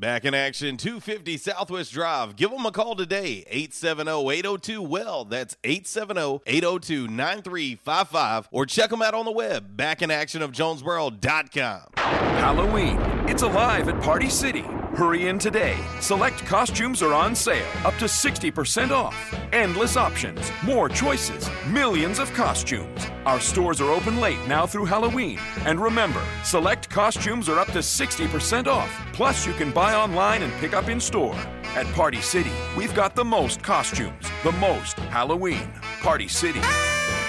Back 0.00 0.24
in 0.24 0.32
action, 0.32 0.78
250 0.78 1.36
Southwest 1.36 1.92
Drive. 1.92 2.34
Give 2.34 2.50
them 2.50 2.64
a 2.64 2.72
call 2.72 2.96
today, 2.96 3.44
870-802-WELL. 3.52 5.26
That's 5.26 5.58
870-802-9355. 5.62 8.46
Or 8.50 8.64
check 8.64 8.88
them 8.88 9.02
out 9.02 9.12
on 9.12 9.26
the 9.26 9.30
web, 9.30 9.76
back 9.76 10.00
in 10.00 10.10
action 10.10 10.40
backinactionofjonesboro.com. 10.40 11.82
Halloween. 11.96 12.96
It's 13.28 13.42
alive 13.42 13.90
at 13.90 14.02
Party 14.02 14.30
City. 14.30 14.64
Hurry 14.94 15.28
in 15.28 15.38
today. 15.38 15.78
Select 16.00 16.44
costumes 16.44 17.00
are 17.00 17.14
on 17.14 17.34
sale, 17.34 17.66
up 17.84 17.94
to 17.98 18.06
60% 18.06 18.90
off. 18.90 19.34
Endless 19.52 19.96
options, 19.96 20.50
more 20.64 20.88
choices, 20.88 21.48
millions 21.68 22.18
of 22.18 22.32
costumes. 22.34 23.06
Our 23.24 23.38
stores 23.38 23.80
are 23.80 23.90
open 23.90 24.20
late 24.20 24.44
now 24.48 24.66
through 24.66 24.86
Halloween. 24.86 25.38
And 25.64 25.80
remember, 25.80 26.22
select 26.42 26.90
costumes 26.90 27.48
are 27.48 27.58
up 27.58 27.68
to 27.68 27.78
60% 27.78 28.66
off. 28.66 28.90
Plus, 29.12 29.46
you 29.46 29.52
can 29.52 29.70
buy 29.70 29.94
online 29.94 30.42
and 30.42 30.52
pick 30.54 30.74
up 30.74 30.88
in 30.88 30.98
store. 30.98 31.36
At 31.76 31.86
Party 31.94 32.20
City, 32.20 32.50
we've 32.76 32.94
got 32.94 33.14
the 33.14 33.24
most 33.24 33.62
costumes, 33.62 34.26
the 34.42 34.52
most 34.52 34.98
Halloween. 34.98 35.70
Party 36.02 36.26
City. 36.26 36.60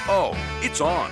Oh, 0.08 0.36
it's 0.64 0.82
on. 0.82 1.12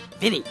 Vinny, 0.21 0.43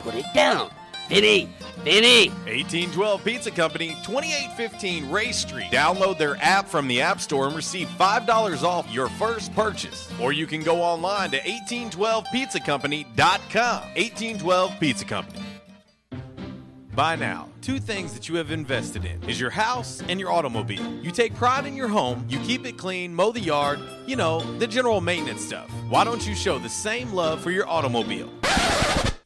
put 0.00 0.14
it 0.14 0.24
down. 0.32 0.70
Vinny, 1.10 1.50
Vinny. 1.84 2.30
1812 2.46 3.24
Pizza 3.24 3.50
Company, 3.50 3.88
2815 4.02 5.10
Ray 5.10 5.32
Street. 5.32 5.70
Download 5.70 6.16
their 6.16 6.38
app 6.38 6.66
from 6.66 6.88
the 6.88 7.02
App 7.02 7.20
Store 7.20 7.46
and 7.46 7.54
receive 7.54 7.88
$5 7.88 8.62
off 8.62 8.90
your 8.90 9.10
first 9.10 9.54
purchase. 9.54 10.10
Or 10.18 10.32
you 10.32 10.46
can 10.46 10.62
go 10.62 10.80
online 10.80 11.30
to 11.32 11.40
1812pizzacompany.com. 11.40 13.04
1812 13.14 14.80
Pizza 14.80 15.04
Company. 15.04 15.42
By 16.94 17.14
now, 17.14 17.50
two 17.60 17.78
things 17.78 18.14
that 18.14 18.30
you 18.30 18.36
have 18.36 18.50
invested 18.50 19.04
in 19.04 19.22
is 19.24 19.38
your 19.38 19.50
house 19.50 20.02
and 20.08 20.18
your 20.18 20.32
automobile. 20.32 20.90
You 21.02 21.10
take 21.10 21.34
pride 21.34 21.66
in 21.66 21.76
your 21.76 21.88
home, 21.88 22.24
you 22.30 22.38
keep 22.40 22.64
it 22.66 22.78
clean, 22.78 23.14
mow 23.14 23.30
the 23.30 23.40
yard, 23.40 23.78
you 24.06 24.16
know, 24.16 24.40
the 24.58 24.66
general 24.66 25.02
maintenance 25.02 25.44
stuff. 25.44 25.68
Why 25.90 26.02
don't 26.02 26.26
you 26.26 26.34
show 26.34 26.58
the 26.58 26.70
same 26.70 27.12
love 27.12 27.42
for 27.42 27.50
your 27.50 27.68
automobile? 27.68 28.30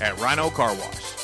at 0.00 0.18
Rhino 0.18 0.50
Car 0.50 0.74
Wash. 0.74 1.23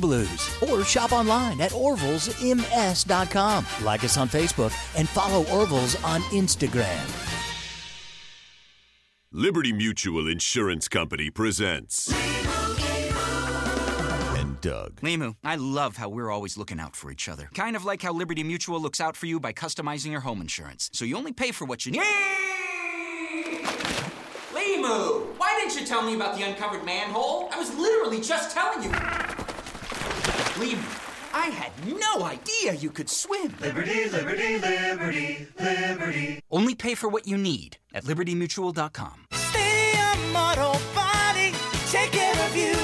Blues. 0.00 0.50
Or 0.68 0.84
shop 0.84 1.12
online 1.12 1.60
at 1.60 1.72
orvillesms.com. 1.72 3.66
Like 3.84 4.04
us 4.04 4.16
on 4.16 4.28
Facebook 4.28 4.72
and 4.96 5.08
follow 5.08 5.44
Orville's 5.46 6.02
on 6.04 6.22
Instagram. 6.22 7.06
Liberty 9.32 9.72
Mutual 9.72 10.26
Insurance 10.26 10.88
Company 10.88 11.30
presents. 11.30 12.12
And 14.36 14.60
Doug. 14.60 15.00
Limu, 15.02 15.36
I 15.44 15.54
love 15.54 15.96
how 15.98 16.08
we're 16.08 16.32
always 16.32 16.58
looking 16.58 16.80
out 16.80 16.96
for 16.96 17.12
each 17.12 17.28
other. 17.28 17.48
Kind 17.54 17.76
of 17.76 17.84
like 17.84 18.02
how 18.02 18.12
Liberty 18.12 18.42
Mutual 18.42 18.80
looks 18.80 19.00
out 19.00 19.16
for 19.16 19.26
you 19.26 19.38
by 19.38 19.52
customizing 19.52 20.10
your 20.10 20.22
home 20.22 20.40
insurance. 20.40 20.90
So 20.92 21.04
you 21.04 21.16
only 21.16 21.32
pay 21.32 21.52
for 21.52 21.64
what 21.64 21.86
you 21.86 21.92
need. 21.92 22.02
Limu, 24.52 25.38
why 25.38 25.60
didn't 25.60 25.80
you 25.80 25.86
tell 25.86 26.02
me 26.02 26.16
about 26.16 26.36
the 26.36 26.42
uncovered 26.42 26.84
manhole? 26.84 27.50
I 27.52 27.58
was 27.58 27.72
literally 27.76 28.20
just 28.20 28.50
telling 28.52 28.82
you. 28.82 28.90
Limu, 30.56 31.34
I 31.34 31.46
had 31.46 31.72
no 31.86 32.24
idea 32.24 32.74
you 32.74 32.90
could 32.90 33.08
swim. 33.08 33.54
Liberty, 33.60 34.08
liberty, 34.10 34.58
liberty, 34.58 35.46
liberty. 35.58 36.40
Only 36.50 36.74
pay 36.74 36.94
for 36.94 37.08
what 37.08 37.26
you 37.26 37.36
need 37.36 37.78
at 37.94 38.04
libertymutual.com. 38.04 39.26
Stadium 39.32 40.36
Auto 40.36 40.78
Body, 40.94 41.52
take 41.88 42.12
care 42.12 42.46
of 42.46 42.56
you. 42.56 42.76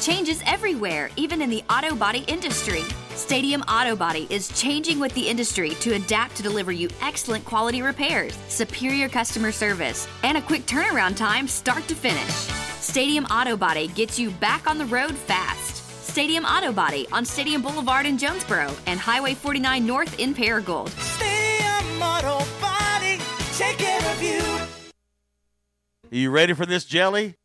Changes 0.00 0.42
everywhere, 0.46 1.10
even 1.16 1.42
in 1.42 1.50
the 1.50 1.62
auto 1.68 1.94
body 1.94 2.24
industry. 2.28 2.82
Stadium 3.10 3.62
Auto 3.62 3.96
Body 3.96 4.28
is 4.30 4.48
changing 4.58 5.00
with 5.00 5.12
the 5.14 5.28
industry 5.28 5.70
to 5.80 5.94
adapt 5.94 6.36
to 6.36 6.42
deliver 6.42 6.70
you 6.70 6.88
excellent 7.02 7.44
quality 7.44 7.82
repairs, 7.82 8.38
superior 8.48 9.08
customer 9.08 9.50
service, 9.50 10.06
and 10.22 10.38
a 10.38 10.42
quick 10.42 10.64
turnaround 10.66 11.16
time 11.16 11.48
start 11.48 11.86
to 11.88 11.94
finish. 11.94 12.32
Stadium 12.80 13.24
Auto 13.24 13.56
Body 13.56 13.88
gets 13.88 14.18
you 14.18 14.30
back 14.30 14.68
on 14.68 14.78
the 14.78 14.86
road 14.86 15.14
fast. 15.16 15.77
Stadium 16.08 16.44
Auto 16.44 16.72
Body 16.72 17.06
on 17.12 17.24
Stadium 17.24 17.62
Boulevard 17.62 18.06
in 18.06 18.16
Jonesboro 18.18 18.74
and 18.86 18.98
Highway 18.98 19.34
49 19.34 19.86
North 19.86 20.18
in 20.18 20.34
Paragould. 20.34 20.88
Stadium 20.98 22.02
Auto 22.02 22.38
Body, 22.60 23.20
take 23.56 23.76
care 23.76 24.12
of 24.12 24.22
you. 24.22 24.42
Are 26.10 26.16
you 26.16 26.30
ready 26.30 26.54
for 26.54 26.64
this 26.66 26.86
jelly? 26.86 27.36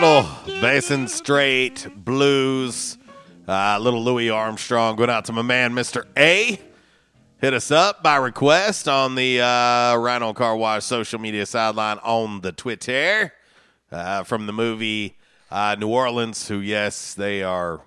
Little 0.00 0.26
Basin 0.62 1.08
Street 1.08 1.86
blues, 1.94 2.96
uh, 3.46 3.78
little 3.78 4.02
Louis 4.02 4.30
Armstrong 4.30 4.96
going 4.96 5.10
out 5.10 5.26
to 5.26 5.32
my 5.32 5.42
man, 5.42 5.74
Mr. 5.74 6.06
A. 6.16 6.58
Hit 7.38 7.52
us 7.52 7.70
up 7.70 8.02
by 8.02 8.16
request 8.16 8.88
on 8.88 9.14
the 9.14 9.42
uh, 9.42 9.94
Rhino 9.96 10.32
Car 10.32 10.56
Wash 10.56 10.84
social 10.84 11.20
media 11.20 11.44
sideline 11.44 11.98
on 11.98 12.40
the 12.40 12.50
Twitter 12.50 13.34
uh, 13.92 14.22
from 14.22 14.46
the 14.46 14.54
movie 14.54 15.18
uh, 15.50 15.76
New 15.78 15.88
Orleans. 15.88 16.48
Who, 16.48 16.60
yes, 16.60 17.12
they 17.12 17.42
are 17.42 17.82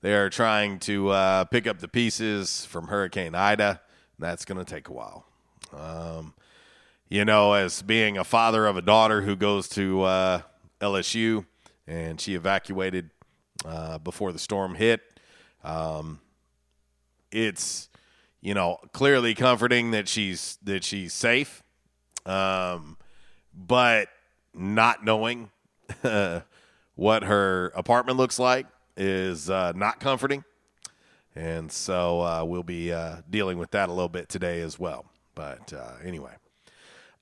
they 0.00 0.14
are 0.14 0.30
trying 0.30 0.78
to 0.80 1.10
uh, 1.10 1.44
pick 1.44 1.66
up 1.66 1.80
the 1.80 1.88
pieces 1.88 2.64
from 2.64 2.86
Hurricane 2.86 3.34
Ida. 3.34 3.82
That's 4.18 4.46
going 4.46 4.64
to 4.64 4.64
take 4.64 4.88
a 4.88 4.92
while. 4.94 5.26
Um, 5.76 6.32
you 7.10 7.26
know, 7.26 7.52
as 7.52 7.82
being 7.82 8.16
a 8.16 8.24
father 8.24 8.66
of 8.66 8.78
a 8.78 8.82
daughter 8.82 9.20
who 9.20 9.36
goes 9.36 9.68
to 9.70 10.00
uh, 10.00 10.40
LSU 10.80 11.46
and 11.86 12.20
she 12.20 12.34
evacuated 12.34 13.10
uh, 13.64 13.98
before 13.98 14.32
the 14.32 14.38
storm 14.38 14.74
hit, 14.74 15.00
um, 15.64 16.20
it's 17.30 17.88
you 18.40 18.54
know 18.54 18.78
clearly 18.92 19.34
comforting 19.34 19.90
that 19.92 20.08
she's 20.08 20.58
that 20.62 20.84
she's 20.84 21.12
safe, 21.12 21.62
um, 22.24 22.96
but 23.54 24.08
not 24.54 25.04
knowing 25.04 25.50
what 26.94 27.24
her 27.24 27.72
apartment 27.74 28.18
looks 28.18 28.38
like 28.38 28.66
is 28.96 29.50
uh, 29.50 29.72
not 29.74 30.00
comforting. 30.00 30.44
And 31.34 31.70
so 31.70 32.22
uh, 32.22 32.44
we'll 32.44 32.62
be 32.62 32.92
uh, 32.92 33.16
dealing 33.28 33.58
with 33.58 33.70
that 33.72 33.90
a 33.90 33.92
little 33.92 34.08
bit 34.08 34.30
today 34.30 34.62
as 34.62 34.78
well. 34.78 35.04
But 35.34 35.72
uh, 35.72 35.92
anyway. 36.02 36.32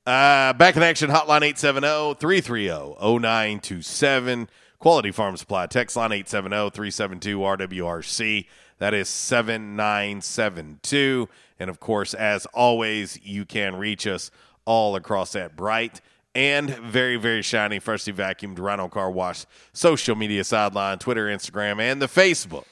Uh, 0.06 0.52
back 0.52 0.76
in 0.76 0.82
action, 0.82 1.08
hotline 1.08 1.40
870 1.42 2.16
330 2.20 2.96
0927. 3.00 4.50
Quality 4.78 5.10
Farm 5.10 5.34
Supply, 5.38 5.66
text 5.66 5.96
line 5.96 6.12
870 6.12 6.70
372 6.70 7.38
RWRC. 7.38 8.46
That 8.78 8.92
is 8.92 9.08
7972. 9.08 11.28
And 11.58 11.70
of 11.70 11.80
course, 11.80 12.12
as 12.12 12.44
always, 12.46 13.18
you 13.22 13.46
can 13.46 13.76
reach 13.76 14.06
us 14.06 14.30
all 14.66 14.94
across 14.94 15.32
that 15.32 15.56
bright 15.56 16.02
and 16.34 16.68
very, 16.68 17.16
very 17.16 17.40
shiny, 17.40 17.78
freshly 17.78 18.12
vacuumed 18.12 18.58
Rhino 18.58 18.88
Car 18.88 19.10
Wash 19.10 19.46
social 19.72 20.16
media 20.16 20.44
sideline, 20.44 20.98
Twitter, 20.98 21.28
Instagram, 21.28 21.80
and 21.80 22.02
the 22.02 22.08
Facebook 22.08 22.66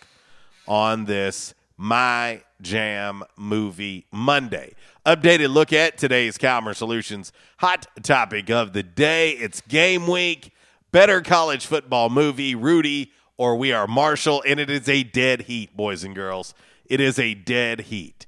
on 0.68 1.06
this 1.06 1.54
My 1.78 2.42
Jam 2.62 3.24
Movie 3.36 4.06
Monday. 4.10 4.74
Updated 5.04 5.52
look 5.52 5.72
at 5.72 5.98
today's 5.98 6.38
Calmer 6.38 6.74
Solutions 6.74 7.32
hot 7.58 7.86
topic 8.02 8.48
of 8.48 8.72
the 8.72 8.82
day. 8.82 9.32
It's 9.32 9.60
game 9.60 10.06
week. 10.06 10.54
Better 10.92 11.20
college 11.20 11.66
football 11.66 12.08
movie, 12.08 12.54
Rudy 12.54 13.12
or 13.36 13.56
We 13.56 13.72
Are 13.72 13.86
Marshall, 13.86 14.42
and 14.46 14.60
it 14.60 14.70
is 14.70 14.88
a 14.88 15.02
dead 15.02 15.42
heat, 15.42 15.76
boys 15.76 16.04
and 16.04 16.14
girls. 16.14 16.54
It 16.86 17.00
is 17.00 17.18
a 17.18 17.34
dead 17.34 17.80
heat. 17.82 18.26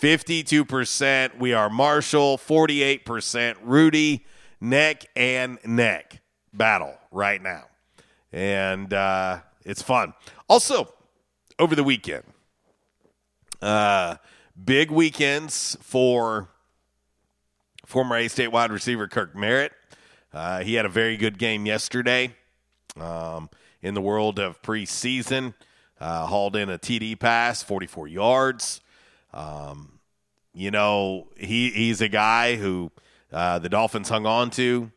52% 0.00 1.38
We 1.38 1.52
Are 1.52 1.70
Marshall, 1.70 2.38
48% 2.38 3.56
Rudy, 3.62 4.24
neck 4.60 5.06
and 5.14 5.58
neck 5.64 6.20
battle 6.52 6.94
right 7.10 7.42
now. 7.42 7.64
And 8.32 8.92
uh, 8.92 9.40
it's 9.64 9.82
fun. 9.82 10.14
Also, 10.48 10.92
over 11.58 11.74
the 11.74 11.84
weekend, 11.84 12.24
uh, 13.64 14.16
big 14.62 14.90
weekends 14.90 15.76
for 15.80 16.48
former 17.86 18.16
A 18.16 18.28
State 18.28 18.52
wide 18.52 18.70
receiver 18.70 19.08
Kirk 19.08 19.34
Merritt. 19.34 19.72
Uh, 20.32 20.62
he 20.62 20.74
had 20.74 20.84
a 20.84 20.90
very 20.90 21.16
good 21.16 21.38
game 21.38 21.64
yesterday 21.64 22.34
um, 23.00 23.48
in 23.80 23.94
the 23.94 24.00
world 24.00 24.38
of 24.38 24.60
preseason. 24.62 25.54
Uh, 26.00 26.26
hauled 26.26 26.56
in 26.56 26.68
a 26.68 26.78
TD 26.78 27.18
pass, 27.18 27.62
44 27.62 28.08
yards. 28.08 28.80
Um, 29.32 30.00
you 30.52 30.70
know, 30.70 31.28
he 31.36 31.70
he's 31.70 32.00
a 32.00 32.08
guy 32.08 32.56
who 32.56 32.90
uh, 33.32 33.58
the 33.60 33.68
Dolphins 33.68 34.08
hung 34.08 34.26
on 34.26 34.50
to, 34.50 34.90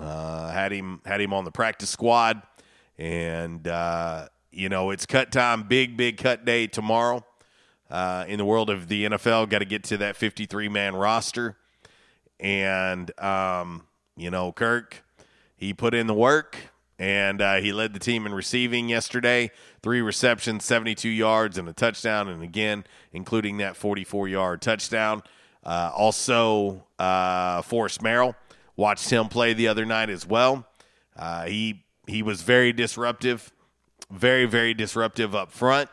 uh, 0.00 0.50
had 0.50 0.72
him 0.72 1.02
had 1.04 1.20
him 1.20 1.34
on 1.34 1.44
the 1.44 1.50
practice 1.50 1.90
squad, 1.90 2.40
and 2.96 3.68
uh, 3.68 4.28
you 4.50 4.68
know 4.68 4.90
it's 4.90 5.04
cut 5.04 5.30
time, 5.30 5.64
big 5.64 5.96
big 5.96 6.16
cut 6.16 6.44
day 6.44 6.66
tomorrow. 6.66 7.24
Uh, 7.90 8.24
in 8.26 8.38
the 8.38 8.44
world 8.44 8.68
of 8.68 8.88
the 8.88 9.04
NFL, 9.06 9.48
got 9.48 9.60
to 9.60 9.64
get 9.64 9.84
to 9.84 9.96
that 9.98 10.16
53 10.16 10.68
man 10.68 10.96
roster, 10.96 11.56
and 12.40 13.18
um, 13.20 13.84
you 14.16 14.30
know 14.30 14.52
Kirk, 14.52 15.04
he 15.56 15.72
put 15.72 15.94
in 15.94 16.06
the 16.06 16.14
work 16.14 16.56
and 16.98 17.42
uh, 17.42 17.56
he 17.56 17.72
led 17.72 17.92
the 17.92 17.98
team 17.98 18.26
in 18.26 18.32
receiving 18.32 18.88
yesterday. 18.88 19.50
Three 19.82 20.00
receptions, 20.00 20.64
72 20.64 21.08
yards, 21.08 21.58
and 21.58 21.68
a 21.68 21.72
touchdown, 21.72 22.28
and 22.28 22.42
again, 22.42 22.84
including 23.12 23.58
that 23.58 23.76
44 23.76 24.28
yard 24.28 24.62
touchdown. 24.62 25.22
Uh, 25.62 25.90
also, 25.94 26.84
uh, 26.98 27.60
Forrest 27.62 28.02
Merrill 28.02 28.34
watched 28.76 29.10
him 29.10 29.28
play 29.28 29.52
the 29.52 29.68
other 29.68 29.84
night 29.84 30.10
as 30.10 30.26
well. 30.26 30.66
Uh, 31.16 31.46
he 31.46 31.82
he 32.06 32.22
was 32.22 32.42
very 32.42 32.72
disruptive, 32.72 33.52
very 34.10 34.46
very 34.46 34.72
disruptive 34.72 35.34
up 35.34 35.50
front, 35.50 35.90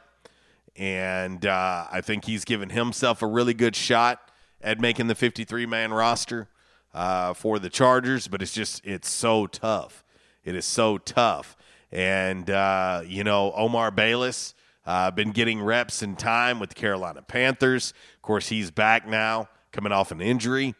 and 0.75 1.45
uh, 1.45 1.87
I 1.91 2.01
think 2.01 2.25
he's 2.25 2.45
given 2.45 2.69
himself 2.69 3.21
a 3.21 3.27
really 3.27 3.53
good 3.53 3.75
shot 3.75 4.31
at 4.61 4.79
making 4.79 5.07
the 5.07 5.15
53 5.15 5.65
man 5.65 5.93
roster 5.93 6.47
uh, 6.93 7.33
for 7.33 7.59
the 7.59 7.69
Chargers. 7.69 8.27
But 8.27 8.41
it's 8.41 8.53
just 8.53 8.85
it's 8.85 9.09
so 9.09 9.47
tough 9.47 10.03
it 10.43 10.55
is 10.55 10.65
so 10.65 10.97
tough. 10.97 11.55
And, 11.91 12.49
uh, 12.49 13.03
you 13.05 13.23
know, 13.23 13.53
Omar 13.53 13.91
Bayless, 13.91 14.55
uh, 14.85 15.11
been 15.11 15.31
getting 15.31 15.61
reps 15.61 16.01
and 16.01 16.17
time 16.19 16.59
with 16.59 16.69
the 16.69 16.75
Carolina 16.75 17.21
Panthers. 17.21 17.93
Of 18.15 18.21
course, 18.21 18.49
he's 18.49 18.71
back 18.71 19.07
now, 19.07 19.47
coming 19.71 19.91
off 19.91 20.11
an 20.11 20.21
injury 20.21 20.75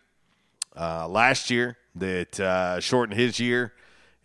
uh, 0.78 1.08
last 1.08 1.50
year 1.50 1.78
that 1.96 2.40
uh, 2.40 2.80
shortened 2.80 3.18
his 3.18 3.40
year. 3.40 3.74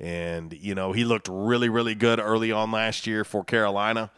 And, 0.01 0.53
you 0.53 0.75
know, 0.75 0.93
he 0.93 1.05
looked 1.05 1.29
really, 1.31 1.69
really 1.69 1.95
good 1.95 2.19
early 2.21 2.51
on 2.53 2.71
last 2.71 3.07
year 3.07 3.25
for 3.25 3.45
Carolina. 3.45 4.11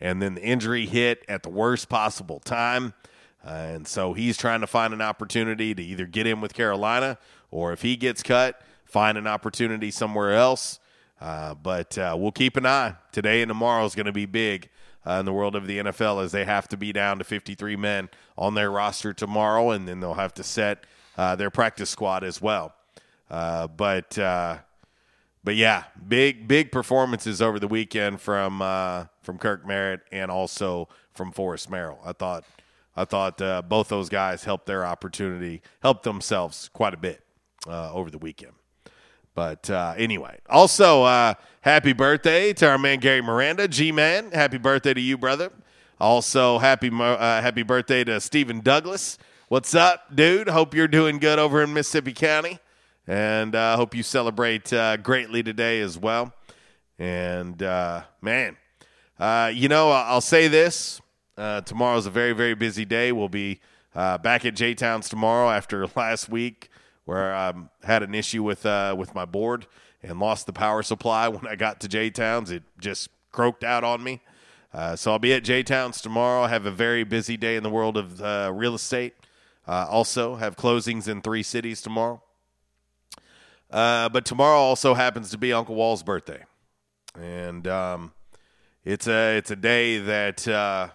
And 0.00 0.22
then 0.22 0.34
the 0.34 0.42
injury 0.42 0.86
hit 0.86 1.24
at 1.28 1.42
the 1.42 1.48
worst 1.48 1.88
possible 1.88 2.40
time. 2.40 2.94
Uh, 3.44 3.50
and 3.50 3.88
so 3.88 4.12
he's 4.12 4.36
trying 4.36 4.60
to 4.60 4.66
find 4.66 4.92
an 4.92 5.00
opportunity 5.00 5.74
to 5.74 5.82
either 5.82 6.06
get 6.06 6.26
in 6.26 6.40
with 6.40 6.54
Carolina 6.54 7.18
or 7.50 7.72
if 7.72 7.82
he 7.82 7.96
gets 7.96 8.22
cut, 8.22 8.60
find 8.84 9.16
an 9.18 9.26
opportunity 9.26 9.90
somewhere 9.90 10.34
else. 10.34 10.80
Uh, 11.20 11.54
but 11.54 11.98
uh, 11.98 12.16
we'll 12.18 12.32
keep 12.32 12.56
an 12.56 12.66
eye. 12.66 12.94
Today 13.12 13.42
and 13.42 13.48
tomorrow 13.48 13.84
is 13.84 13.94
going 13.94 14.06
to 14.06 14.12
be 14.12 14.26
big 14.26 14.68
uh, 15.06 15.14
in 15.14 15.24
the 15.24 15.32
world 15.32 15.56
of 15.56 15.66
the 15.66 15.78
NFL 15.78 16.22
as 16.22 16.32
they 16.32 16.44
have 16.44 16.68
to 16.68 16.76
be 16.76 16.92
down 16.92 17.18
to 17.18 17.24
53 17.24 17.76
men 17.76 18.08
on 18.36 18.54
their 18.54 18.70
roster 18.70 19.12
tomorrow, 19.12 19.70
and 19.70 19.88
then 19.88 20.00
they'll 20.00 20.14
have 20.14 20.34
to 20.34 20.44
set 20.44 20.84
uh, 21.16 21.34
their 21.34 21.50
practice 21.50 21.90
squad 21.90 22.22
as 22.22 22.40
well. 22.40 22.74
Uh, 23.30 23.66
but 23.66 24.16
but 25.48 25.56
yeah, 25.56 25.84
big 26.06 26.46
big 26.46 26.70
performances 26.70 27.40
over 27.40 27.58
the 27.58 27.66
weekend 27.66 28.20
from 28.20 28.58
from 29.22 29.38
Kirk 29.38 29.66
Merritt 29.66 30.02
and 30.12 30.30
also 30.30 30.90
from 31.14 31.32
Forrest 31.32 31.70
Merrill. 31.70 31.98
I 32.04 32.12
thought 32.12 32.44
I 32.94 33.06
thought 33.06 33.38
both 33.66 33.88
those 33.88 34.10
guys 34.10 34.44
helped 34.44 34.66
their 34.66 34.84
opportunity, 34.84 35.62
helped 35.80 36.02
themselves 36.02 36.68
quite 36.74 36.92
a 36.92 36.98
bit 36.98 37.24
over 37.66 38.10
the 38.10 38.18
weekend. 38.18 38.52
But 39.34 39.70
uh, 39.70 39.94
anyway, 39.96 40.38
also 40.50 41.04
uh, 41.04 41.32
happy 41.62 41.94
birthday 41.94 42.52
to 42.52 42.68
our 42.68 42.76
man 42.76 42.98
Gary 43.00 43.22
Miranda, 43.22 43.68
G 43.68 43.90
Man. 43.90 44.32
Happy 44.32 44.58
birthday 44.58 44.92
to 44.92 45.00
you, 45.00 45.16
brother. 45.16 45.50
Also, 45.98 46.58
happy 46.58 46.90
uh, 46.92 47.40
happy 47.40 47.62
birthday 47.62 48.04
to 48.04 48.20
Stephen 48.20 48.60
Douglas. 48.60 49.16
What's 49.48 49.74
up, 49.74 50.14
dude? 50.14 50.50
Hope 50.50 50.74
you're 50.74 50.88
doing 50.88 51.16
good 51.18 51.38
over 51.38 51.62
in 51.62 51.72
Mississippi 51.72 52.12
County, 52.12 52.58
and 53.08 53.56
uh, 53.56 53.74
hope 53.76 53.96
you 53.96 54.04
celebrate 54.04 54.72
uh, 54.72 54.98
greatly 54.98 55.42
today 55.42 55.80
as 55.80 55.98
well. 55.98 56.32
And 57.00 57.60
uh, 57.60 58.02
man, 58.22 58.56
you 59.52 59.68
know, 59.68 59.90
I'll 59.90 60.20
say 60.20 60.46
this: 60.46 61.00
tomorrow's 61.36 62.06
a 62.06 62.10
very 62.10 62.32
very 62.32 62.54
busy 62.54 62.84
day. 62.84 63.10
We'll 63.10 63.28
be 63.28 63.60
back 63.94 64.44
at 64.44 64.54
J 64.54 64.74
Towns 64.74 65.08
tomorrow 65.08 65.50
after 65.50 65.84
last 65.96 66.28
week 66.28 66.70
where 67.08 67.34
I 67.34 67.48
um, 67.48 67.70
had 67.84 68.02
an 68.02 68.14
issue 68.14 68.42
with 68.42 68.66
uh, 68.66 68.94
with 68.96 69.14
my 69.14 69.24
board 69.24 69.66
and 70.02 70.20
lost 70.20 70.44
the 70.44 70.52
power 70.52 70.82
supply 70.82 71.26
when 71.28 71.46
I 71.46 71.56
got 71.56 71.80
to 71.80 71.88
J 71.88 72.10
Towns. 72.10 72.50
It 72.50 72.62
just 72.78 73.08
croaked 73.32 73.64
out 73.64 73.82
on 73.82 74.04
me. 74.04 74.20
Uh, 74.74 74.94
so 74.94 75.12
I'll 75.12 75.18
be 75.18 75.32
at 75.32 75.42
J 75.42 75.62
Towns 75.62 76.02
tomorrow. 76.02 76.42
I 76.42 76.48
have 76.48 76.66
a 76.66 76.70
very 76.70 77.04
busy 77.04 77.38
day 77.38 77.56
in 77.56 77.62
the 77.62 77.70
world 77.70 77.96
of 77.96 78.20
uh, 78.20 78.52
real 78.54 78.74
estate. 78.74 79.14
Uh, 79.66 79.86
also 79.88 80.36
have 80.36 80.54
closings 80.56 81.08
in 81.08 81.22
three 81.22 81.42
cities 81.42 81.80
tomorrow. 81.80 82.22
Uh, 83.70 84.08
but 84.08 84.24
tomorrow 84.24 84.58
also 84.58 84.94
happens 84.94 85.30
to 85.30 85.38
be 85.38 85.52
Uncle 85.52 85.74
Wall's 85.74 86.02
birthday, 86.02 86.42
and 87.20 87.66
um, 87.66 88.12
it's 88.84 89.06
a 89.06 89.36
it's 89.36 89.50
a 89.50 89.56
day 89.56 89.98
that 89.98 90.48
uh, 90.48 90.88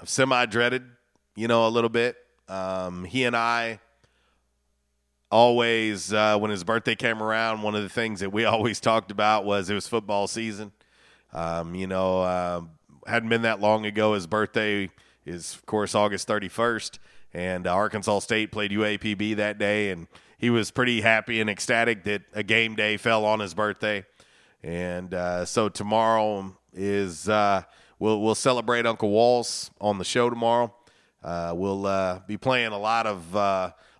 I've 0.00 0.08
semi 0.08 0.46
dreaded, 0.46 0.82
you 1.36 1.46
know, 1.46 1.66
a 1.66 1.70
little 1.70 1.90
bit. 1.90 2.16
Um, 2.48 3.04
he 3.04 3.24
and 3.24 3.36
I 3.36 3.78
always 5.30 6.12
uh, 6.12 6.36
when 6.38 6.50
his 6.50 6.64
birthday 6.64 6.96
came 6.96 7.22
around, 7.22 7.62
one 7.62 7.76
of 7.76 7.82
the 7.82 7.88
things 7.88 8.20
that 8.20 8.30
we 8.30 8.44
always 8.46 8.80
talked 8.80 9.10
about 9.10 9.44
was 9.44 9.70
it 9.70 9.74
was 9.74 9.86
football 9.86 10.26
season. 10.26 10.72
Um, 11.32 11.76
you 11.76 11.86
know, 11.86 12.22
uh, 12.22 12.62
hadn't 13.06 13.28
been 13.28 13.42
that 13.42 13.60
long 13.60 13.86
ago. 13.86 14.14
His 14.14 14.26
birthday 14.26 14.90
is, 15.24 15.54
of 15.54 15.66
course, 15.66 15.94
August 15.94 16.26
31st, 16.26 16.98
and 17.32 17.66
uh, 17.66 17.72
Arkansas 17.72 18.20
State 18.20 18.50
played 18.50 18.72
UAPB 18.72 19.36
that 19.36 19.58
day, 19.58 19.90
and 19.90 20.08
he 20.40 20.50
was 20.50 20.70
pretty 20.70 21.00
happy 21.00 21.40
and 21.40 21.48
ecstatic 21.48 22.04
that 22.04 22.22
a 22.32 22.42
game 22.42 22.74
day 22.74 22.96
fell 22.96 23.24
on 23.24 23.40
his 23.40 23.54
birthday. 23.54 24.04
And 24.62 25.14
uh, 25.14 25.44
so 25.44 25.68
tomorrow 25.68 26.56
is 26.72 27.28
uh, 27.28 27.62
we'll 27.98 28.20
we'll 28.20 28.34
celebrate 28.34 28.86
Uncle 28.86 29.10
Walls 29.10 29.70
on 29.80 29.98
the 29.98 30.04
show 30.04 30.30
tomorrow. 30.30 30.74
Uh, 31.22 31.52
we'll 31.54 32.22
be 32.26 32.36
playing 32.36 32.72
a 32.72 32.78
lot 32.78 33.06
of 33.06 33.36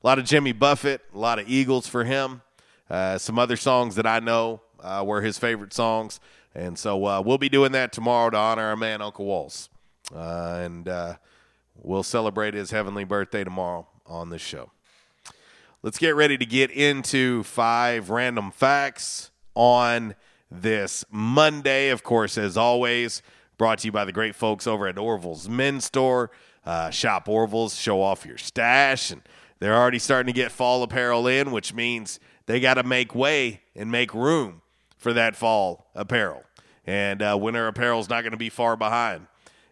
a 0.02 0.06
lot 0.06 0.18
of 0.18 0.24
Jimmy 0.24 0.52
Buffett, 0.52 1.02
a 1.14 1.18
lot 1.18 1.38
of 1.38 1.48
Eagles 1.48 1.86
for 1.86 2.04
him. 2.04 2.42
Uh, 2.88 3.18
some 3.18 3.38
other 3.38 3.56
songs 3.56 3.94
that 3.94 4.06
I 4.06 4.18
know 4.18 4.60
uh, 4.82 5.04
were 5.06 5.22
his 5.22 5.38
favorite 5.38 5.72
songs. 5.72 6.20
And 6.54 6.76
so 6.76 7.06
uh, 7.06 7.20
we'll 7.20 7.38
be 7.38 7.48
doing 7.48 7.72
that 7.72 7.92
tomorrow 7.92 8.30
to 8.30 8.36
honor 8.36 8.64
our 8.64 8.76
man, 8.76 9.00
Uncle 9.00 9.26
Walls. 9.26 9.68
Uh, 10.12 10.60
and 10.64 10.88
uh, 10.88 11.14
we'll 11.76 12.02
celebrate 12.02 12.54
his 12.54 12.72
heavenly 12.72 13.04
birthday 13.04 13.44
tomorrow 13.44 13.86
on 14.06 14.30
this 14.30 14.42
show. 14.42 14.70
Let's 15.82 15.96
get 15.96 16.14
ready 16.14 16.36
to 16.36 16.44
get 16.44 16.70
into 16.70 17.42
five 17.42 18.10
random 18.10 18.50
facts 18.50 19.30
on 19.54 20.14
this 20.50 21.06
Monday. 21.10 21.88
Of 21.88 22.02
course, 22.02 22.36
as 22.36 22.58
always, 22.58 23.22
brought 23.56 23.78
to 23.78 23.88
you 23.88 23.92
by 23.92 24.04
the 24.04 24.12
great 24.12 24.34
folks 24.34 24.66
over 24.66 24.88
at 24.88 24.98
Orville's 24.98 25.48
Men's 25.48 25.86
Store. 25.86 26.30
Uh, 26.66 26.90
shop 26.90 27.30
Orville's, 27.30 27.76
show 27.76 28.02
off 28.02 28.26
your 28.26 28.36
stash, 28.36 29.10
and 29.10 29.22
they're 29.58 29.74
already 29.74 29.98
starting 29.98 30.30
to 30.30 30.38
get 30.38 30.52
fall 30.52 30.82
apparel 30.82 31.26
in, 31.26 31.50
which 31.50 31.72
means 31.72 32.20
they 32.44 32.60
got 32.60 32.74
to 32.74 32.82
make 32.82 33.14
way 33.14 33.62
and 33.74 33.90
make 33.90 34.12
room 34.12 34.60
for 34.98 35.14
that 35.14 35.34
fall 35.34 35.86
apparel. 35.94 36.42
And 36.86 37.22
uh, 37.22 37.38
winter 37.40 37.66
apparel 37.66 38.00
is 38.00 38.10
not 38.10 38.20
going 38.20 38.32
to 38.32 38.36
be 38.36 38.50
far 38.50 38.76
behind. 38.76 39.28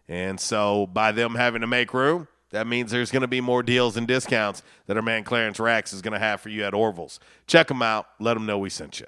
And 0.07 0.39
so, 0.39 0.87
by 0.87 1.11
them 1.11 1.35
having 1.35 1.61
to 1.61 1.67
make 1.67 1.93
room, 1.93 2.27
that 2.51 2.67
means 2.67 2.91
there's 2.91 3.11
going 3.11 3.21
to 3.21 3.27
be 3.27 3.41
more 3.41 3.63
deals 3.63 3.97
and 3.97 4.07
discounts 4.07 4.63
that 4.87 4.97
our 4.97 5.03
man 5.03 5.23
Clarence 5.23 5.59
Racks 5.59 5.93
is 5.93 6.01
going 6.01 6.13
to 6.13 6.19
have 6.19 6.41
for 6.41 6.49
you 6.49 6.63
at 6.63 6.73
Orville's. 6.73 7.19
Check 7.47 7.67
them 7.67 7.81
out. 7.81 8.07
Let 8.19 8.33
them 8.33 8.45
know 8.45 8.57
we 8.57 8.69
sent 8.69 8.99
you. 8.99 9.07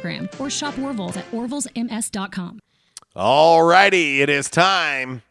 or 0.39 0.49
shop 0.49 0.77
Orville's 0.79 1.17
at 1.17 1.29
orvillesms.com. 1.31 2.59
All 3.15 3.63
righty, 3.63 4.21
it 4.21 4.29
is 4.29 4.49
time 4.49 5.21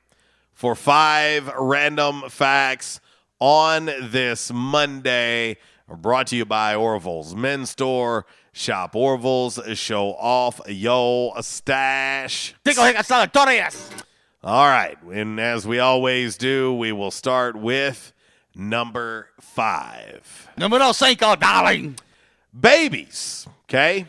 for 0.52 0.74
five 0.74 1.50
random 1.58 2.24
facts 2.28 3.00
on 3.38 3.86
this 3.86 4.52
Monday. 4.52 5.56
Brought 5.88 6.28
to 6.28 6.36
you 6.36 6.44
by 6.44 6.74
Orville's 6.74 7.34
Men's 7.34 7.70
Store. 7.70 8.26
Shop 8.52 8.94
Orville's, 8.94 9.58
show 9.74 10.08
off 10.10 10.60
yo 10.68 11.32
stash. 11.40 12.54
All 14.42 14.66
right, 14.66 14.96
and 15.12 15.38
as 15.40 15.66
we 15.66 15.78
always 15.78 16.36
do, 16.36 16.74
we 16.74 16.92
will 16.92 17.10
start 17.10 17.56
with 17.56 18.12
number 18.54 19.28
five. 19.40 20.48
Numero 20.56 20.92
cinco, 20.92 21.36
darling. 21.36 21.96
Babies, 22.58 23.46
okay? 23.64 24.06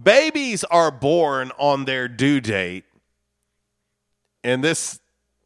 Babies 0.00 0.64
are 0.64 0.90
born 0.90 1.50
on 1.58 1.84
their 1.84 2.08
due 2.08 2.40
date. 2.40 2.84
And 4.44 4.62
this 4.62 5.00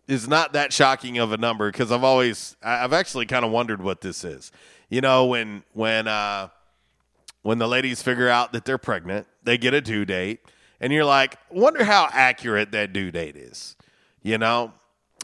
is 0.09 0.29
not 0.29 0.53
that 0.53 0.73
shocking 0.73 1.19
of 1.19 1.33
a 1.33 1.37
number 1.37 1.71
because 1.71 1.91
I've 1.91 2.05
always 2.05 2.57
I've 2.63 2.93
actually 2.93 3.27
kind 3.27 3.45
of 3.45 3.51
wondered 3.51 3.81
what 3.81 4.01
this 4.01 4.25
is. 4.25 4.53
You 4.91 5.01
know, 5.01 5.27
when 5.27 5.63
when 5.73 6.07
uh 6.07 6.49
when 7.43 7.59
the 7.59 7.67
ladies 7.67 8.03
figure 8.03 8.29
out 8.29 8.53
that 8.53 8.65
they're 8.65 8.79
pregnant, 8.79 9.27
they 9.43 9.57
get 9.59 9.75
a 9.75 9.81
due 9.81 10.05
date, 10.05 10.41
and 10.81 10.93
you're 10.93 11.05
like, 11.05 11.39
wonder 11.51 11.83
how 11.83 12.09
accurate 12.13 12.73
that 12.73 12.93
due 12.93 13.11
date 13.11 13.37
is. 13.37 13.77
You 14.23 14.39
know? 14.39 14.73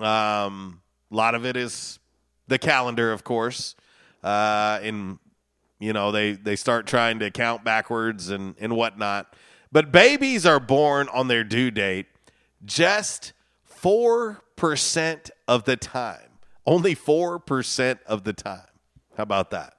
Um 0.00 0.80
a 1.10 1.14
lot 1.14 1.34
of 1.34 1.44
it 1.44 1.56
is 1.56 1.98
the 2.46 2.59
calendar, 2.59 3.12
of 3.12 3.24
course. 3.24 3.74
Uh 4.22 4.78
in 4.82 5.18
you 5.78 5.92
know 5.92 6.10
they 6.12 6.32
they 6.32 6.56
start 6.56 6.86
trying 6.86 7.18
to 7.20 7.30
count 7.30 7.64
backwards 7.64 8.30
and 8.30 8.55
and 8.59 8.74
whatnot. 8.74 9.34
But 9.70 9.92
babies 9.92 10.46
are 10.46 10.60
born 10.60 11.09
on 11.09 11.28
their 11.28 11.44
due 11.44 11.70
date 11.70 12.06
just 12.64 13.32
4% 13.82 15.30
of 15.46 15.64
the 15.64 15.76
time. 15.76 16.20
Only 16.66 16.94
4% 16.96 17.98
of 18.06 18.24
the 18.24 18.32
time. 18.32 18.66
How 19.16 19.22
about 19.22 19.50
that? 19.50 19.74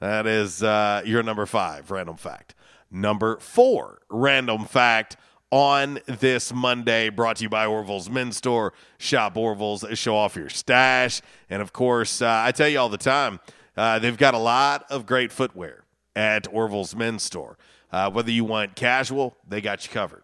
That 0.00 0.26
is 0.26 0.62
uh, 0.62 1.02
your 1.04 1.22
number 1.22 1.46
five 1.46 1.90
random 1.90 2.16
fact. 2.16 2.54
Number 2.90 3.38
four 3.38 4.02
random 4.10 4.66
fact 4.66 5.16
on 5.50 6.00
this 6.06 6.52
Monday, 6.52 7.10
brought 7.10 7.36
to 7.36 7.44
you 7.44 7.48
by 7.48 7.64
Orville's 7.64 8.10
Men's 8.10 8.36
Store. 8.36 8.72
Shop 8.98 9.36
Orville's, 9.36 9.84
show 9.94 10.16
off 10.16 10.34
your 10.36 10.48
stash. 10.48 11.22
And 11.48 11.62
of 11.62 11.72
course, 11.72 12.20
uh, 12.20 12.42
I 12.44 12.50
tell 12.52 12.68
you 12.68 12.78
all 12.78 12.88
the 12.88 12.98
time, 12.98 13.40
uh, 13.76 13.98
they've 13.98 14.16
got 14.16 14.34
a 14.34 14.38
lot 14.38 14.84
of 14.90 15.06
great 15.06 15.32
footwear 15.32 15.84
at 16.14 16.46
Orville's 16.52 16.94
Men's 16.94 17.22
Store. 17.22 17.58
Uh, 17.90 18.10
whether 18.10 18.30
you 18.30 18.44
want 18.44 18.74
casual, 18.74 19.36
they 19.46 19.60
got 19.60 19.86
you 19.86 19.92
covered. 19.92 20.22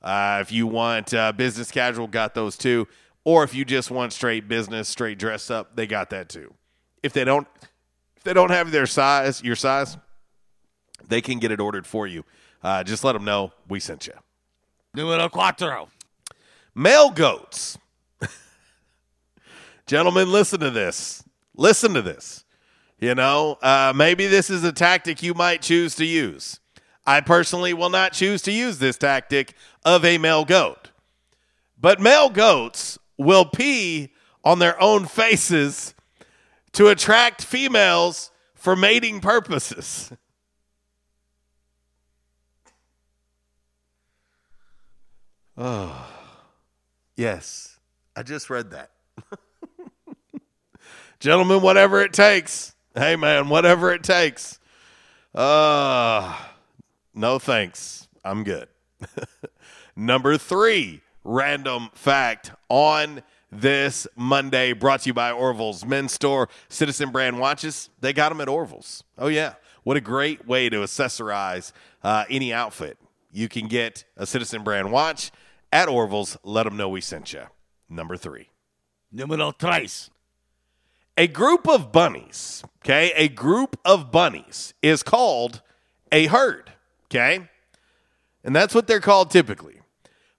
Uh, 0.00 0.38
if 0.40 0.50
you 0.50 0.66
want 0.66 1.14
uh, 1.14 1.32
business 1.32 1.70
casual, 1.70 2.06
got 2.06 2.34
those 2.34 2.56
too. 2.56 2.86
Or 3.24 3.44
if 3.44 3.54
you 3.54 3.64
just 3.64 3.90
want 3.90 4.12
straight 4.12 4.48
business, 4.48 4.88
straight 4.88 5.18
dress 5.18 5.50
up, 5.50 5.76
they 5.76 5.86
got 5.86 6.10
that 6.10 6.28
too. 6.28 6.52
If 7.02 7.12
they 7.12 7.24
don't, 7.24 7.46
if 8.16 8.24
they 8.24 8.32
don't 8.32 8.50
have 8.50 8.72
their 8.72 8.86
size, 8.86 9.42
your 9.42 9.56
size, 9.56 9.96
they 11.08 11.20
can 11.20 11.38
get 11.38 11.52
it 11.52 11.60
ordered 11.60 11.86
for 11.86 12.06
you. 12.06 12.24
Uh, 12.62 12.82
just 12.84 13.04
let 13.04 13.12
them 13.12 13.24
know 13.24 13.52
we 13.68 13.80
sent 13.80 14.06
you. 14.06 14.14
Numero 14.94 15.28
cuatro. 15.28 15.88
Male 16.74 17.10
goats. 17.10 17.78
Gentlemen, 19.86 20.30
listen 20.30 20.60
to 20.60 20.70
this. 20.70 21.24
Listen 21.56 21.94
to 21.94 22.02
this. 22.02 22.41
You 23.02 23.16
know, 23.16 23.58
uh, 23.62 23.92
maybe 23.96 24.28
this 24.28 24.48
is 24.48 24.62
a 24.62 24.70
tactic 24.70 25.24
you 25.24 25.34
might 25.34 25.60
choose 25.60 25.96
to 25.96 26.04
use. 26.04 26.60
I 27.04 27.20
personally 27.20 27.74
will 27.74 27.90
not 27.90 28.12
choose 28.12 28.42
to 28.42 28.52
use 28.52 28.78
this 28.78 28.96
tactic 28.96 29.54
of 29.84 30.04
a 30.04 30.18
male 30.18 30.44
goat. 30.44 30.92
But 31.76 31.98
male 31.98 32.30
goats 32.30 33.00
will 33.18 33.44
pee 33.44 34.12
on 34.44 34.60
their 34.60 34.80
own 34.80 35.06
faces 35.06 35.94
to 36.74 36.90
attract 36.90 37.44
females 37.44 38.30
for 38.54 38.76
mating 38.76 39.20
purposes. 39.20 40.12
Oh, 45.54 46.08
yes. 47.14 47.78
I 48.16 48.22
just 48.22 48.48
read 48.48 48.70
that. 48.70 48.90
Gentlemen, 51.20 51.60
whatever 51.60 52.00
it 52.00 52.14
takes. 52.14 52.71
Hey, 52.94 53.16
man, 53.16 53.48
whatever 53.48 53.90
it 53.90 54.02
takes. 54.02 54.60
Uh, 55.34 56.36
no 57.14 57.38
thanks. 57.38 58.06
I'm 58.22 58.44
good. 58.44 58.68
Number 59.96 60.36
three, 60.36 61.00
random 61.24 61.88
fact 61.94 62.52
on 62.68 63.22
this 63.50 64.06
Monday, 64.14 64.74
brought 64.74 65.00
to 65.02 65.08
you 65.08 65.14
by 65.14 65.32
Orville's 65.32 65.86
Men's 65.86 66.12
Store. 66.12 66.48
Citizen 66.68 67.10
brand 67.10 67.38
watches, 67.38 67.88
they 68.00 68.12
got 68.12 68.28
them 68.28 68.40
at 68.42 68.48
Orville's. 68.48 69.04
Oh, 69.16 69.28
yeah. 69.28 69.54
What 69.84 69.96
a 69.96 70.00
great 70.00 70.46
way 70.46 70.68
to 70.68 70.78
accessorize 70.78 71.72
uh, 72.02 72.24
any 72.28 72.52
outfit. 72.52 72.98
You 73.32 73.48
can 73.48 73.68
get 73.68 74.04
a 74.16 74.26
Citizen 74.26 74.62
brand 74.62 74.92
watch 74.92 75.30
at 75.72 75.88
Orville's. 75.88 76.36
Let 76.44 76.64
them 76.64 76.76
know 76.76 76.88
we 76.90 77.00
sent 77.00 77.32
you. 77.32 77.44
Number 77.88 78.16
three. 78.16 78.50
Numero 79.10 79.52
tres. 79.52 80.10
A 81.16 81.26
group 81.26 81.68
of 81.68 81.92
bunnies, 81.92 82.64
okay? 82.82 83.12
A 83.16 83.28
group 83.28 83.78
of 83.84 84.10
bunnies 84.10 84.72
is 84.80 85.02
called 85.02 85.60
a 86.10 86.26
herd, 86.26 86.72
okay? 87.06 87.48
And 88.42 88.56
that's 88.56 88.74
what 88.74 88.86
they're 88.86 89.00
called 89.00 89.30
typically. 89.30 89.80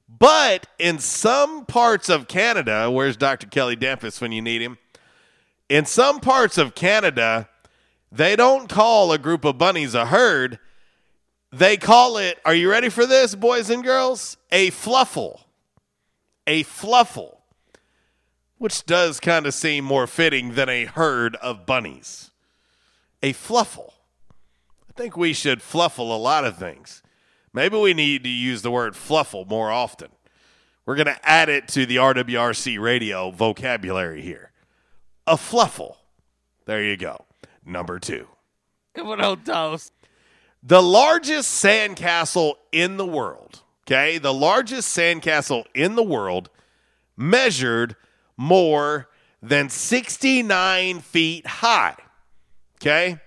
But 0.07 0.67
in 0.79 0.99
some 0.99 1.65
parts 1.65 2.09
of 2.09 2.27
Canada, 2.27 2.89
where's 2.89 3.17
Dr. 3.17 3.47
Kelly 3.47 3.75
Dampus 3.75 4.19
when 4.19 4.31
you 4.31 4.41
need 4.41 4.61
him? 4.61 4.77
In 5.69 5.85
some 5.85 6.19
parts 6.19 6.57
of 6.57 6.75
Canada, 6.75 7.49
they 8.11 8.35
don't 8.35 8.69
call 8.69 9.11
a 9.11 9.17
group 9.17 9.45
of 9.45 9.57
bunnies 9.57 9.95
a 9.95 10.07
herd. 10.07 10.59
They 11.51 11.77
call 11.77 12.17
it, 12.17 12.39
are 12.45 12.53
you 12.55 12.69
ready 12.69 12.89
for 12.89 13.05
this, 13.05 13.35
boys 13.35 13.69
and 13.69 13.83
girls? 13.83 14.37
A 14.51 14.69
fluffle. 14.71 15.41
A 16.47 16.63
fluffle 16.63 17.42
which 18.63 18.85
does 18.85 19.19
kind 19.19 19.45
of 19.45 19.53
seem 19.53 19.83
more 19.83 20.07
fitting 20.07 20.53
than 20.53 20.69
a 20.69 20.85
herd 20.85 21.35
of 21.41 21.65
bunnies. 21.65 22.31
A 23.21 23.33
fluffle. 23.33 23.93
I 24.89 24.93
think 24.95 25.17
we 25.17 25.33
should 25.33 25.61
fluffle 25.61 26.15
a 26.15 26.17
lot 26.17 26.45
of 26.45 26.55
things. 26.55 27.03
Maybe 27.51 27.75
we 27.75 27.93
need 27.93 28.23
to 28.23 28.29
use 28.29 28.61
the 28.61 28.71
word 28.71 28.95
fluffle 28.95 29.43
more 29.43 29.69
often. 29.69 30.11
We're 30.85 30.95
going 30.95 31.07
to 31.07 31.29
add 31.29 31.49
it 31.49 31.67
to 31.69 31.85
the 31.85 31.97
RWRC 31.97 32.81
radio 32.81 33.31
vocabulary 33.31 34.21
here. 34.21 34.53
A 35.27 35.35
fluffle. 35.35 35.97
There 36.63 36.81
you 36.81 36.95
go. 36.95 37.25
Number 37.65 37.99
two. 37.99 38.29
Numero 38.95 39.35
dos. 39.35 39.91
The 40.63 40.81
largest 40.81 41.61
sandcastle 41.61 42.53
in 42.71 42.95
the 42.95 43.05
world, 43.05 43.59
okay? 43.85 44.19
The 44.19 44.33
largest 44.33 44.97
sandcastle 44.97 45.65
in 45.73 45.95
the 45.95 46.03
world 46.03 46.49
measured 47.17 47.97
more 48.37 49.09
than 49.41 49.69
69 49.69 50.99
feet 50.99 51.45
high. 51.45 51.95
Okay? 52.77 53.19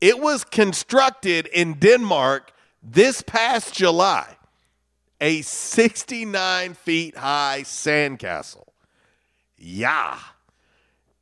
It 0.00 0.20
was 0.20 0.44
constructed 0.44 1.46
in 1.46 1.74
Denmark 1.74 2.52
this 2.82 3.22
past 3.22 3.74
July. 3.74 4.36
A 5.20 5.40
69 5.40 6.74
feet 6.74 7.16
high 7.16 7.62
sandcastle. 7.64 8.66
Yeah. 9.56 10.18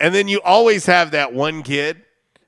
And 0.00 0.12
then 0.14 0.26
you 0.26 0.40
always 0.42 0.86
have 0.86 1.12
that 1.12 1.32
one 1.32 1.62
kid 1.62 2.02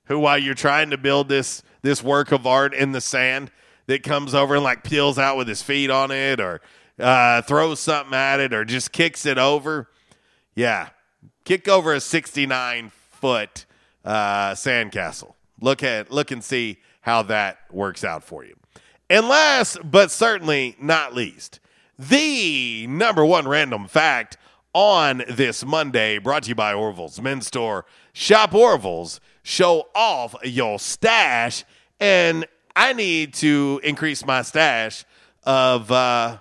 who, 0.07 0.19
while 0.19 0.39
you're 0.39 0.55
trying 0.55 0.91
to 0.91 0.99
build 0.99 1.29
this 1.29 1.63
this 1.83 2.03
work 2.03 2.33
of 2.33 2.49
art 2.49 2.75
in 2.75 2.91
the 2.91 3.01
sand, 3.01 3.53
that 3.87 4.03
comes 4.03 4.35
over 4.35 4.57
and 4.57 4.65
like 4.65 4.83
peels 4.83 5.19
out 5.19 5.37
with 5.37 5.47
his 5.47 5.63
feet 5.63 5.91
on 5.91 6.11
it, 6.11 6.41
or 6.41 6.61
uh, 6.99 7.43
throws 7.43 7.81
something 7.81 8.15
at 8.15 8.41
it, 8.41 8.53
or 8.53 8.65
just 8.65 8.93
kicks 8.93 9.25
it 9.25 9.39
over. 9.39 9.89
Yeah, 10.57 10.89
kick 11.45 11.69
over 11.69 11.93
a 11.93 12.01
69 12.01 12.91
foot 13.11 13.67
uh, 14.05 14.53
sandcastle. 14.53 15.35
Look 15.61 15.83
at 15.83 16.11
look 16.11 16.31
and 16.31 16.43
see 16.43 16.79
how 17.03 17.23
that 17.25 17.59
works 17.71 18.03
out 18.03 18.25
for 18.25 18.43
you. 18.45 18.57
And 19.09 19.29
last 19.29 19.79
but 19.85 20.11
certainly 20.11 20.75
not 20.81 21.15
least, 21.15 21.61
the 21.99 22.87
number 22.89 23.25
one 23.25 23.47
random 23.47 23.87
fact 23.87 24.39
on 24.73 25.25
this 25.29 25.65
Monday, 25.65 26.19
brought 26.19 26.45
to 26.45 26.49
you 26.51 26.55
by 26.55 26.73
Orville's 26.73 27.21
Men's 27.21 27.47
Store. 27.47 27.85
Shop 28.13 28.55
Orville's, 28.55 29.21
show 29.43 29.89
off 29.95 30.35
your 30.43 30.79
stash, 30.79 31.65
and 32.01 32.47
I 32.75 32.95
need 32.95 33.35
to 33.35 33.81
increase 33.85 34.25
my 34.25 34.43
stash 34.43 35.05
of 35.45 35.91
uh, 35.91 36.39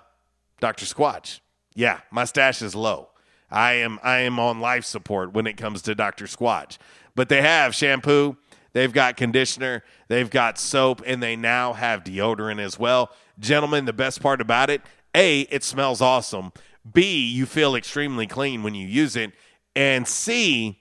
Dr. 0.60 0.86
Squatch. 0.86 1.40
Yeah, 1.74 2.00
my 2.10 2.24
stash 2.24 2.62
is 2.62 2.74
low. 2.74 3.10
I 3.50 3.74
am 3.74 3.98
I 4.02 4.18
am 4.18 4.38
on 4.38 4.60
life 4.60 4.84
support 4.84 5.32
when 5.32 5.46
it 5.46 5.56
comes 5.56 5.82
to 5.82 5.94
Dr. 5.94 6.26
Squatch. 6.26 6.78
But 7.14 7.28
they 7.28 7.42
have 7.42 7.74
shampoo, 7.74 8.36
they've 8.72 8.92
got 8.92 9.16
conditioner, 9.16 9.82
they've 10.08 10.28
got 10.28 10.58
soap, 10.58 11.02
and 11.06 11.22
they 11.22 11.36
now 11.36 11.72
have 11.72 12.04
deodorant 12.04 12.60
as 12.60 12.78
well. 12.78 13.10
Gentlemen, 13.38 13.84
the 13.84 13.92
best 13.92 14.20
part 14.20 14.40
about 14.40 14.70
it, 14.70 14.82
A, 15.14 15.40
it 15.42 15.64
smells 15.64 16.00
awesome. 16.00 16.52
B, 16.92 17.26
you 17.26 17.46
feel 17.46 17.74
extremely 17.74 18.26
clean 18.26 18.62
when 18.62 18.74
you 18.74 18.86
use 18.86 19.16
it. 19.16 19.32
And 19.74 20.06
C, 20.06 20.78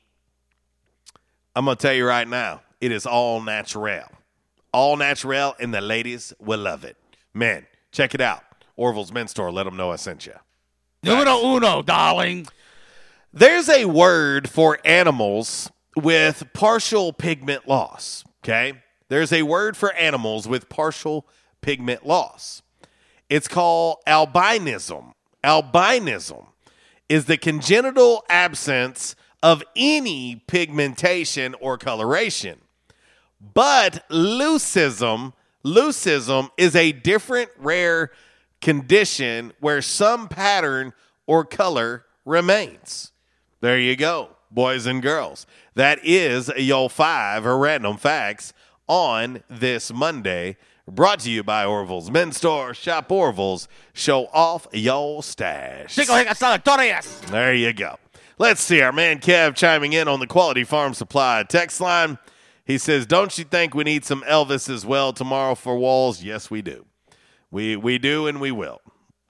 I'm 1.55 1.65
going 1.65 1.77
to 1.77 1.81
tell 1.81 1.93
you 1.93 2.05
right 2.05 2.27
now, 2.27 2.61
it 2.81 2.91
is 2.91 3.05
all 3.05 3.41
natural. 3.41 4.03
All 4.71 4.97
natural, 4.97 5.55
and 5.59 5.73
the 5.73 5.81
ladies 5.81 6.33
will 6.39 6.59
love 6.59 6.83
it. 6.83 6.97
Men, 7.33 7.65
check 7.91 8.13
it 8.13 8.21
out. 8.21 8.43
Orville's 8.75 9.11
Men's 9.11 9.31
Store. 9.31 9.51
Let 9.51 9.63
them 9.63 9.77
know 9.77 9.91
I 9.91 9.95
sent 9.95 10.25
you. 10.25 10.33
Numero 11.05 11.55
uno, 11.55 11.81
darling. 11.81 12.47
There's 13.31 13.69
a 13.69 13.85
word 13.85 14.49
for 14.49 14.79
animals 14.83 15.69
with 15.95 16.51
partial 16.53 17.13
pigment 17.13 17.67
loss. 17.67 18.23
Okay. 18.43 18.73
There's 19.07 19.31
a 19.31 19.43
word 19.43 19.77
for 19.77 19.93
animals 19.93 20.47
with 20.47 20.67
partial 20.67 21.27
pigment 21.61 22.07
loss. 22.07 22.63
It's 23.29 23.47
called 23.47 23.97
albinism. 24.07 25.13
Albinism 25.43 26.47
is 27.07 27.25
the 27.25 27.37
congenital 27.37 28.23
absence 28.29 29.15
of 29.43 29.63
any 29.75 30.43
pigmentation 30.47 31.53
or 31.61 31.77
coloration. 31.77 32.61
But 33.53 34.09
leucism, 34.09 35.33
leucism 35.63 36.49
is 36.57 36.75
a 36.75 36.93
different 36.93 37.51
rare 37.57 38.11
condition 38.65 39.53
where 39.59 39.79
some 39.79 40.27
pattern 40.27 40.91
or 41.27 41.45
color 41.45 42.03
remains. 42.25 43.11
There 43.61 43.77
you 43.77 43.95
go, 43.95 44.29
boys 44.49 44.87
and 44.87 45.03
girls. 45.03 45.45
That 45.75 45.99
is 46.01 46.51
your 46.57 46.89
five 46.89 47.45
random 47.45 47.97
facts 47.97 48.53
on 48.87 49.43
this 49.47 49.93
Monday. 49.93 50.57
Brought 50.87 51.19
to 51.19 51.29
you 51.29 51.43
by 51.43 51.63
Orville's 51.63 52.09
Men's 52.09 52.37
Store. 52.37 52.73
Shop 52.73 53.11
Orville's. 53.11 53.67
Show 53.93 54.29
off 54.33 54.65
your 54.73 55.21
stash. 55.21 55.95
There 57.29 57.53
you 57.53 57.71
go. 57.71 57.97
Let's 58.39 58.61
see 58.61 58.81
our 58.81 58.91
man 58.91 59.19
Kev 59.19 59.53
chiming 59.55 59.93
in 59.93 60.07
on 60.07 60.19
the 60.19 60.27
Quality 60.27 60.63
Farm 60.63 60.95
Supply 60.95 61.43
text 61.47 61.79
line. 61.79 62.17
He 62.65 62.79
says, 62.79 63.05
"Don't 63.05 63.37
you 63.37 63.43
think 63.43 63.75
we 63.75 63.83
need 63.83 64.05
some 64.05 64.23
Elvis 64.23 64.73
as 64.73 64.87
well 64.87 65.13
tomorrow 65.13 65.53
for 65.53 65.77
walls?" 65.77 66.23
Yes, 66.23 66.49
we 66.49 66.63
do. 66.63 66.87
We 67.55 67.77
we 67.77 67.99
do 67.99 68.27
and 68.27 68.41
we 68.41 68.51
will. 68.51 68.81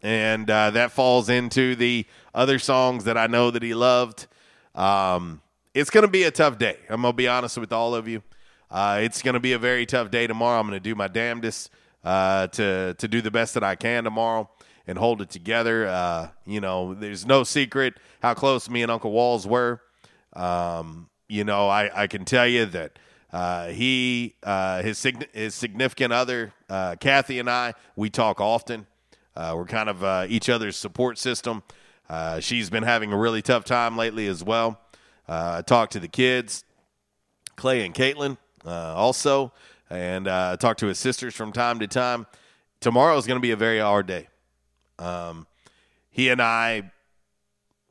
And 0.02 0.50
uh, 0.50 0.72
that 0.72 0.92
falls 0.92 1.30
into 1.30 1.76
the 1.76 2.08
other 2.34 2.58
songs 2.58 3.04
that 3.04 3.20
I 3.20 3.28
know 3.28 3.52
that 3.52 3.62
he 3.62 3.76
loved. 3.76 4.26
Um, 4.74 5.44
it's 5.76 5.92
going 5.92 6.08
to 6.08 6.12
be 6.12 6.24
a 6.24 6.32
tough 6.32 6.58
day. 6.58 6.80
I'm 6.90 7.04
going 7.04 7.14
to 7.14 7.16
be 7.16 7.28
honest 7.28 7.56
with 7.60 7.72
all 7.72 7.94
of 7.94 8.08
you. 8.08 8.24
Uh, 8.72 9.02
it's 9.04 9.22
going 9.22 9.36
to 9.36 9.40
be 9.40 9.54
a 9.54 9.60
very 9.60 9.86
tough 9.86 10.10
day 10.10 10.26
tomorrow. 10.26 10.60
I'm 10.60 10.68
going 10.68 10.76
to 10.76 10.80
do 10.80 10.96
my 10.96 11.08
damnedest 11.08 11.70
uh, 12.04 12.48
to 12.48 12.96
to 12.96 13.08
do 13.08 13.22
the 13.22 13.30
best 13.30 13.54
that 13.54 13.64
I 13.64 13.76
can 13.76 14.06
tomorrow 14.06 14.50
and 14.88 14.98
hold 14.98 15.22
it 15.22 15.30
together. 15.30 15.86
Uh, 15.86 16.30
you 16.48 16.62
know, 16.62 16.96
there's 16.96 17.28
no 17.28 17.44
secret 17.44 17.94
how 18.24 18.34
close 18.34 18.68
me 18.72 18.82
and 18.82 18.92
Uncle 18.92 19.12
Walls 19.12 19.46
were. 19.46 19.82
Um, 20.34 21.12
you 21.30 21.44
know, 21.44 21.70
I, 21.70 21.92
I 21.94 22.08
can 22.08 22.26
tell 22.26 22.48
you 22.48 22.66
that 22.66 22.98
uh, 23.36 23.68
he, 23.68 24.34
uh, 24.44 24.82
his, 24.82 24.98
sig- 24.98 25.28
his 25.34 25.54
significant 25.54 26.14
other, 26.14 26.54
uh, 26.70 26.96
Kathy 27.02 27.38
and 27.38 27.50
I, 27.50 27.74
we 27.98 28.10
talk 28.10 28.40
often. 28.40 28.88
Uh, 29.36 29.56
we're 29.58 29.66
kind 29.66 29.90
of 29.90 30.02
uh, 30.06 30.26
each 30.30 30.48
other's 30.48 30.78
support 30.78 31.18
system. 31.18 31.62
Uh, 32.10 32.40
she's 32.40 32.70
been 32.70 32.84
having 32.84 33.12
a 33.12 33.18
really 33.18 33.42
tough 33.42 33.66
time 33.66 33.98
lately 33.98 34.28
as 34.28 34.42
well. 34.42 34.80
I 35.28 35.64
talked 35.64 35.92
to 35.94 36.00
the 36.00 36.08
kids, 36.08 36.64
Clay 37.58 37.86
and 37.86 37.94
Caitlin, 37.94 38.38
also, 38.64 39.52
and 39.90 40.30
uh, 40.30 40.56
talk 40.56 40.78
to 40.78 40.88
his 40.88 40.98
sisters 40.98 41.36
from 41.36 41.52
time 41.52 41.80
to 41.80 41.88
time. 41.88 42.28
Tomorrow 42.80 43.18
is 43.18 43.28
going 43.28 43.38
to 43.38 43.46
be 43.46 43.52
a 43.52 43.58
very 43.58 43.80
hard 43.80 44.08
day. 44.08 44.30
Um, 44.98 45.46
he 46.10 46.30
and 46.30 46.42
I, 46.42 46.90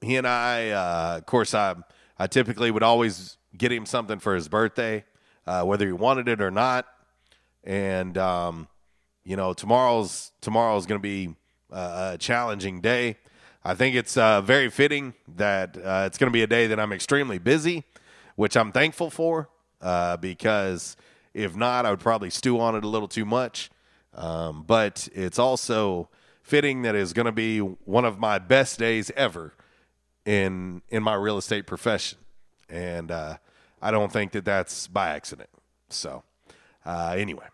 he 0.00 0.16
and 0.16 0.26
I, 0.26 0.72
of 0.72 1.26
course, 1.26 1.52
I, 1.52 1.74
I 2.18 2.28
typically 2.28 2.70
would 2.70 2.82
always 2.82 3.36
get 3.58 3.70
him 3.70 3.84
something 3.84 4.20
for 4.20 4.34
his 4.34 4.48
birthday, 4.48 5.04
uh, 5.46 5.64
whether 5.64 5.86
he 5.86 5.92
wanted 5.92 6.28
it 6.28 6.40
or 6.40 6.50
not. 6.50 6.86
And 7.62 8.16
um, 8.18 8.68
you 9.24 9.36
know, 9.36 9.54
tomorrow's 9.54 10.32
tomorrow's 10.40 10.86
going 10.86 11.00
to 11.00 11.02
be 11.02 11.34
uh, 11.72 12.12
a 12.14 12.18
challenging 12.18 12.80
day. 12.80 13.16
I 13.64 13.74
think 13.74 13.96
it's 13.96 14.16
uh, 14.16 14.42
very 14.42 14.68
fitting 14.68 15.14
that 15.36 15.76
uh, 15.78 16.04
it's 16.06 16.18
going 16.18 16.30
to 16.30 16.32
be 16.32 16.42
a 16.42 16.46
day 16.46 16.66
that 16.66 16.78
I'm 16.78 16.92
extremely 16.92 17.38
busy, 17.38 17.84
which 18.36 18.56
I'm 18.56 18.72
thankful 18.72 19.08
for 19.08 19.48
uh, 19.80 20.18
because 20.18 20.96
if 21.32 21.56
not, 21.56 21.86
I 21.86 21.90
would 21.90 22.00
probably 22.00 22.30
stew 22.30 22.60
on 22.60 22.76
it 22.76 22.84
a 22.84 22.88
little 22.88 23.08
too 23.08 23.24
much. 23.24 23.70
Um, 24.14 24.64
but 24.66 25.08
it's 25.12 25.38
also 25.38 26.08
fitting 26.42 26.82
that 26.82 26.94
is 26.94 27.12
going 27.12 27.26
to 27.26 27.32
be 27.32 27.58
one 27.58 28.04
of 28.04 28.18
my 28.18 28.38
best 28.38 28.78
days 28.78 29.10
ever 29.16 29.54
in 30.24 30.82
in 30.88 31.02
my 31.02 31.14
real 31.14 31.36
estate 31.36 31.66
profession, 31.66 32.18
and 32.68 33.10
uh, 33.10 33.36
I 33.84 33.90
don't 33.90 34.10
think 34.10 34.32
that 34.32 34.46
that's 34.46 34.86
by 34.86 35.10
accident. 35.10 35.50
So, 35.90 36.22
uh, 36.86 37.14
anyway, 37.18 37.44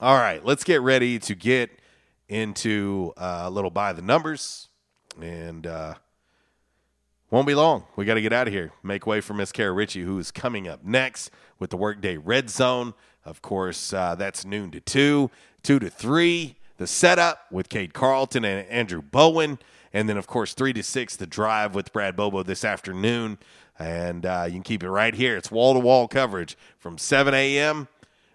all 0.00 0.16
right, 0.16 0.44
let's 0.44 0.64
get 0.64 0.80
ready 0.80 1.20
to 1.20 1.36
get 1.36 1.70
into 2.28 3.12
uh, 3.16 3.42
a 3.44 3.50
little 3.50 3.70
by 3.70 3.92
the 3.92 4.02
numbers, 4.02 4.70
and 5.22 5.68
uh, 5.68 5.94
won't 7.30 7.46
be 7.46 7.54
long. 7.54 7.84
We 7.94 8.04
got 8.04 8.14
to 8.14 8.20
get 8.20 8.32
out 8.32 8.48
of 8.48 8.52
here. 8.52 8.72
Make 8.82 9.06
way 9.06 9.20
for 9.20 9.34
Miss 9.34 9.52
Kara 9.52 9.70
Ritchie, 9.70 10.02
who 10.02 10.18
is 10.18 10.32
coming 10.32 10.66
up 10.66 10.82
next 10.82 11.30
with 11.60 11.70
the 11.70 11.76
Workday 11.76 12.16
Red 12.16 12.50
Zone. 12.50 12.92
Of 13.24 13.40
course, 13.40 13.92
uh, 13.92 14.16
that's 14.16 14.44
noon 14.44 14.72
to 14.72 14.80
two, 14.80 15.30
two 15.62 15.78
to 15.78 15.88
three. 15.88 16.56
The 16.78 16.88
setup 16.88 17.46
with 17.52 17.68
Kate 17.68 17.92
Carlton 17.92 18.44
and 18.44 18.66
Andrew 18.68 19.00
Bowen. 19.00 19.60
And 19.92 20.08
then, 20.08 20.16
of 20.16 20.26
course, 20.26 20.52
3 20.52 20.74
to 20.74 20.82
6, 20.82 21.16
the 21.16 21.26
drive 21.26 21.74
with 21.74 21.92
Brad 21.92 22.14
Bobo 22.14 22.42
this 22.42 22.62
afternoon. 22.62 23.38
And 23.78 24.26
uh, 24.26 24.44
you 24.46 24.52
can 24.52 24.62
keep 24.62 24.82
it 24.82 24.90
right 24.90 25.14
here. 25.14 25.36
It's 25.36 25.50
wall 25.50 25.74
to 25.74 25.80
wall 25.80 26.08
coverage 26.08 26.56
from 26.78 26.98
7 26.98 27.32
a.m. 27.32 27.88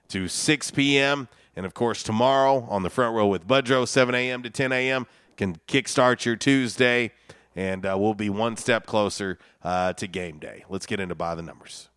to 0.09 0.27
6 0.27 0.71
p.m. 0.71 1.27
And, 1.55 1.65
of 1.65 1.73
course, 1.73 2.01
tomorrow 2.01 2.65
on 2.69 2.83
the 2.83 2.89
front 2.89 3.15
row 3.15 3.27
with 3.27 3.47
Budrow, 3.47 3.87
7 3.87 4.15
a.m. 4.15 4.41
to 4.43 4.49
10 4.49 4.71
a.m. 4.71 5.05
can 5.37 5.57
kickstart 5.67 6.25
your 6.25 6.35
Tuesday. 6.35 7.11
And 7.55 7.85
uh, 7.85 7.95
we'll 7.99 8.13
be 8.13 8.29
one 8.29 8.57
step 8.57 8.85
closer 8.85 9.37
uh, 9.63 9.93
to 9.93 10.07
game 10.07 10.39
day. 10.39 10.63
Let's 10.69 10.85
get 10.85 10.99
into 10.99 11.15
by 11.15 11.35
the 11.35 11.43
numbers. 11.43 11.89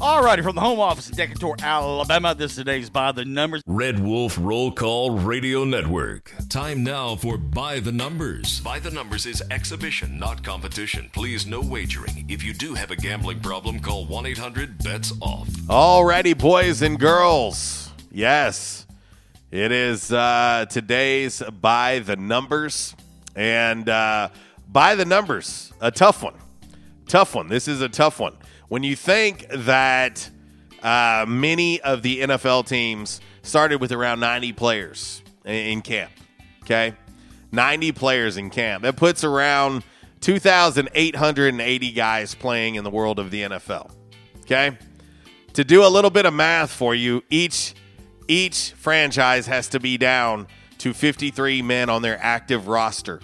Alrighty, 0.00 0.42
from 0.42 0.56
the 0.56 0.60
home 0.60 0.80
office 0.80 1.08
in 1.08 1.14
Decatur, 1.14 1.54
Alabama, 1.62 2.34
this 2.34 2.52
is 2.52 2.56
today's 2.56 2.90
By 2.90 3.12
the 3.12 3.24
Numbers. 3.24 3.62
Red 3.68 4.00
Wolf 4.00 4.36
Roll 4.40 4.72
Call 4.72 5.12
Radio 5.12 5.62
Network. 5.62 6.34
Time 6.48 6.82
now 6.82 7.14
for 7.14 7.38
By 7.38 7.78
the 7.78 7.92
Numbers. 7.92 8.58
By 8.60 8.80
the 8.80 8.90
Numbers 8.90 9.26
is 9.26 9.44
exhibition, 9.52 10.18
not 10.18 10.42
competition. 10.42 11.08
Please, 11.12 11.46
no 11.46 11.60
wagering. 11.60 12.24
If 12.28 12.42
you 12.42 12.52
do 12.52 12.74
have 12.74 12.90
a 12.90 12.96
gambling 12.96 13.40
problem, 13.40 13.78
call 13.78 14.04
1 14.06 14.26
800 14.26 14.78
BETS 14.78 15.12
OFF. 15.22 15.48
Alrighty, 15.68 16.36
boys 16.36 16.82
and 16.82 16.98
girls. 16.98 17.90
Yes, 18.10 18.86
it 19.52 19.70
is 19.70 20.12
uh, 20.12 20.66
today's 20.68 21.44
By 21.60 22.00
the 22.00 22.16
Numbers. 22.16 22.96
And 23.36 23.88
uh, 23.88 24.30
By 24.68 24.96
the 24.96 25.04
Numbers, 25.04 25.72
a 25.80 25.92
tough 25.92 26.24
one. 26.24 26.34
Tough 27.06 27.36
one. 27.36 27.46
This 27.46 27.68
is 27.68 27.82
a 27.82 27.88
tough 27.88 28.18
one 28.18 28.34
when 28.72 28.82
you 28.82 28.96
think 28.96 29.46
that 29.50 30.30
uh, 30.82 31.26
many 31.28 31.78
of 31.82 32.00
the 32.00 32.22
NFL 32.22 32.66
teams 32.66 33.20
started 33.42 33.82
with 33.82 33.92
around 33.92 34.18
90 34.18 34.54
players 34.54 35.22
in 35.44 35.82
camp, 35.82 36.10
okay? 36.62 36.94
90 37.52 37.92
players 37.92 38.38
in 38.38 38.48
camp. 38.48 38.82
That 38.84 38.96
puts 38.96 39.24
around 39.24 39.84
2,880 40.22 41.92
guys 41.92 42.34
playing 42.34 42.76
in 42.76 42.84
the 42.84 42.88
world 42.88 43.18
of 43.18 43.30
the 43.30 43.42
NFL, 43.42 43.90
okay? 44.40 44.78
To 45.52 45.64
do 45.64 45.84
a 45.84 45.90
little 45.90 46.08
bit 46.08 46.24
of 46.24 46.32
math 46.32 46.70
for 46.70 46.94
you, 46.94 47.22
each 47.28 47.74
each 48.26 48.70
franchise 48.70 49.46
has 49.48 49.68
to 49.68 49.80
be 49.80 49.98
down 49.98 50.46
to 50.78 50.94
53 50.94 51.60
men 51.60 51.90
on 51.90 52.00
their 52.00 52.18
active 52.22 52.68
roster. 52.68 53.20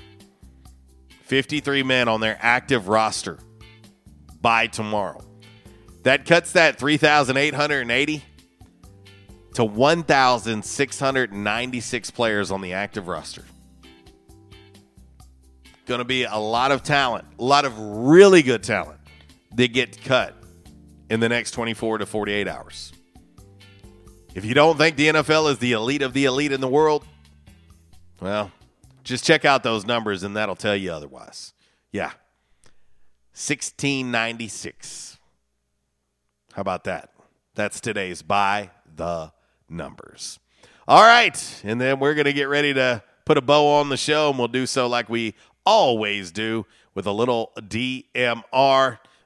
53 1.23 1.85
men 1.85 2.07
on 2.07 2.21
their 2.21 2.37
active 2.39 2.89
roster 2.89 3.39
by 4.43 4.67
tomorrow. 4.67 5.25
That 6.03 6.25
cuts 6.25 6.53
that 6.53 6.79
3,880 6.79 8.23
to 9.55 9.65
1,696 9.65 12.11
players 12.13 12.51
on 12.51 12.61
the 12.61 12.75
active 12.75 13.09
roster. 13.09 13.45
Going 15.87 15.99
to 15.99 16.05
be 16.05 16.25
a 16.25 16.37
lot 16.37 16.71
of 16.71 16.83
talent, 16.83 17.25
a 17.39 17.45
lot 17.45 17.65
of 17.65 17.79
really 17.79 18.43
good 18.43 18.63
talent 18.63 19.01
that 19.57 19.73
get 19.73 20.05
cut 20.05 20.35
in 21.11 21.21
the 21.21 21.29
next 21.29 21.53
24 21.53 21.99
to 21.99 22.07
48 22.07 22.47
hours. 22.47 22.93
If 24.35 24.45
you 24.45 24.55
don't 24.55 24.79
think 24.79 24.97
the 24.97 25.09
NFL 25.09 25.51
is 25.51 25.59
the 25.59 25.73
elite 25.73 26.03
of 26.03 26.13
the 26.13 26.27
elite 26.27 26.53
in 26.53 26.61
the 26.61 26.69
world, 26.69 27.05
well, 28.21 28.53
just 29.03 29.25
check 29.25 29.45
out 29.45 29.63
those 29.63 29.87
numbers 29.87 30.23
and 30.23 30.37
that'll 30.37 30.55
tell 30.55 30.77
you 30.77 30.93
otherwise. 30.93 31.55
Yeah. 31.91 32.13
1696. 33.33 35.18
How 36.59 36.63
about 36.63 36.83
that? 36.85 37.11
That's 37.55 37.81
today's 37.81 38.21
by 38.21 38.71
the 38.97 39.31
numbers. 39.69 40.41
All 40.89 41.05
right. 41.05 41.61
And 41.63 41.81
then 41.81 42.01
we're 42.01 42.15
going 42.15 42.25
to 42.25 42.33
get 42.33 42.49
ready 42.49 42.75
to 42.75 43.01
put 43.25 43.39
a 43.39 43.41
bow 43.41 43.79
on 43.79 43.91
the 43.91 43.97
show, 43.97 44.31
and 44.31 44.39
we'll 44.41 44.49
do 44.49 44.67
so 44.67 44.89
like 44.89 45.09
we 45.09 45.37
always 45.65 46.33
do 46.33 46.67
with 46.97 47.07
a 47.07 47.13
little 47.13 47.53
DMR. 47.59 48.43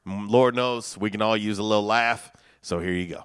Mm, 0.06 0.30
Lord 0.30 0.54
knows 0.54 0.98
we 0.98 1.08
can 1.08 1.22
all 1.22 1.34
use 1.34 1.56
a 1.56 1.62
little 1.62 1.86
laugh. 1.86 2.30
So 2.60 2.80
here 2.80 2.92
you 2.92 3.06
go. 3.06 3.24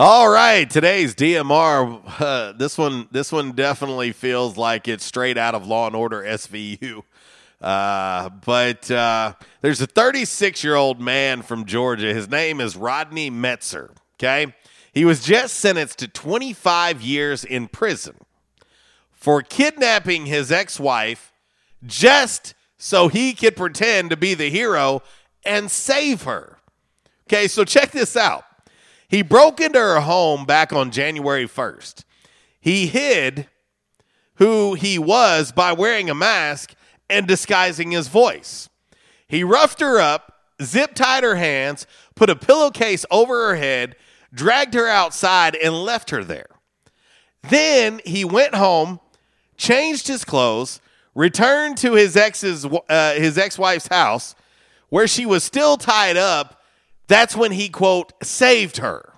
All 0.00 0.28
right, 0.28 0.70
today's 0.70 1.12
DMR. 1.16 2.00
Uh, 2.20 2.52
this 2.56 2.78
one, 2.78 3.08
this 3.10 3.32
one 3.32 3.50
definitely 3.50 4.12
feels 4.12 4.56
like 4.56 4.86
it's 4.86 5.04
straight 5.04 5.36
out 5.36 5.56
of 5.56 5.66
Law 5.66 5.88
and 5.88 5.96
Order 5.96 6.22
SVU. 6.22 7.02
Uh, 7.60 8.28
but 8.28 8.88
uh, 8.92 9.32
there's 9.60 9.80
a 9.80 9.88
36 9.88 10.62
year 10.62 10.76
old 10.76 11.00
man 11.00 11.42
from 11.42 11.64
Georgia. 11.64 12.14
His 12.14 12.28
name 12.28 12.60
is 12.60 12.76
Rodney 12.76 13.28
Metzer. 13.28 13.90
Okay, 14.20 14.54
he 14.94 15.04
was 15.04 15.24
just 15.24 15.56
sentenced 15.56 15.98
to 15.98 16.06
25 16.06 17.02
years 17.02 17.44
in 17.44 17.66
prison 17.66 18.14
for 19.10 19.42
kidnapping 19.42 20.26
his 20.26 20.52
ex-wife 20.52 21.32
just 21.84 22.54
so 22.76 23.08
he 23.08 23.34
could 23.34 23.56
pretend 23.56 24.10
to 24.10 24.16
be 24.16 24.34
the 24.34 24.48
hero 24.48 25.02
and 25.44 25.68
save 25.68 26.22
her. 26.22 26.58
Okay, 27.26 27.48
so 27.48 27.64
check 27.64 27.90
this 27.90 28.16
out. 28.16 28.44
He 29.08 29.22
broke 29.22 29.60
into 29.60 29.78
her 29.78 30.00
home 30.00 30.44
back 30.44 30.72
on 30.72 30.90
January 30.90 31.46
1st. 31.46 32.04
He 32.60 32.86
hid 32.86 33.48
who 34.34 34.74
he 34.74 34.98
was 34.98 35.50
by 35.50 35.72
wearing 35.72 36.08
a 36.08 36.14
mask 36.14 36.74
and 37.08 37.26
disguising 37.26 37.90
his 37.90 38.08
voice. 38.08 38.68
He 39.26 39.42
roughed 39.44 39.80
her 39.80 39.98
up, 39.98 40.32
zip 40.62 40.94
tied 40.94 41.24
her 41.24 41.36
hands, 41.36 41.86
put 42.14 42.30
a 42.30 42.36
pillowcase 42.36 43.04
over 43.10 43.48
her 43.48 43.56
head, 43.56 43.96
dragged 44.32 44.74
her 44.74 44.86
outside, 44.86 45.56
and 45.56 45.82
left 45.82 46.10
her 46.10 46.22
there. 46.22 46.48
Then 47.48 48.00
he 48.04 48.24
went 48.24 48.54
home, 48.54 49.00
changed 49.56 50.06
his 50.06 50.24
clothes, 50.24 50.80
returned 51.14 51.78
to 51.78 51.94
his 51.94 52.16
ex's 52.16 52.64
uh, 52.64 53.14
his 53.14 53.38
ex-wife's 53.38 53.88
house, 53.88 54.34
where 54.88 55.06
she 55.06 55.26
was 55.26 55.42
still 55.44 55.76
tied 55.76 56.16
up. 56.16 56.57
That's 57.08 57.34
when 57.34 57.52
he 57.52 57.68
quote 57.68 58.12
saved 58.22 58.76
her. 58.76 59.14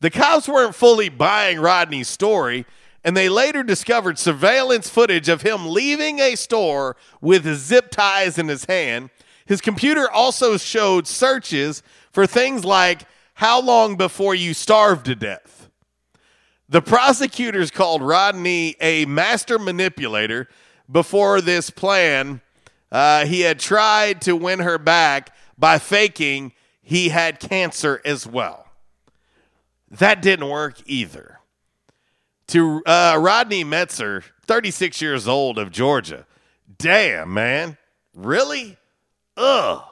The 0.00 0.10
cops 0.10 0.48
weren't 0.48 0.74
fully 0.74 1.08
buying 1.08 1.60
Rodney's 1.60 2.08
story, 2.08 2.66
and 3.04 3.16
they 3.16 3.28
later 3.28 3.62
discovered 3.62 4.18
surveillance 4.18 4.88
footage 4.90 5.28
of 5.28 5.42
him 5.42 5.66
leaving 5.66 6.18
a 6.18 6.36
store 6.36 6.96
with 7.20 7.46
zip 7.56 7.90
ties 7.90 8.38
in 8.38 8.48
his 8.48 8.64
hand. 8.64 9.10
His 9.46 9.60
computer 9.60 10.10
also 10.10 10.56
showed 10.56 11.06
searches 11.06 11.82
for 12.12 12.26
things 12.26 12.64
like 12.64 13.02
how 13.34 13.60
long 13.60 13.96
before 13.96 14.34
you 14.34 14.52
starved 14.52 15.06
to 15.06 15.14
death. 15.14 15.70
The 16.68 16.82
prosecutors 16.82 17.70
called 17.70 18.02
Rodney 18.02 18.76
a 18.80 19.04
master 19.06 19.58
manipulator 19.58 20.48
before 20.90 21.40
this 21.40 21.68
plan. 21.70 22.40
Uh, 22.92 23.26
he 23.26 23.40
had 23.40 23.58
tried 23.58 24.20
to 24.22 24.36
win 24.36 24.60
her 24.60 24.78
back 24.78 25.34
by 25.58 25.78
faking 25.78 26.52
he 26.82 27.10
had 27.10 27.40
cancer 27.40 28.00
as 28.04 28.26
well. 28.26 28.66
That 29.90 30.22
didn't 30.22 30.48
work 30.48 30.78
either. 30.86 31.40
To 32.48 32.82
uh, 32.84 33.16
Rodney 33.20 33.64
Metzer, 33.64 34.24
36 34.46 35.00
years 35.00 35.28
old 35.28 35.58
of 35.58 35.70
Georgia. 35.70 36.26
Damn, 36.78 37.32
man. 37.32 37.76
Really? 38.14 38.76
Ugh. 39.36 39.82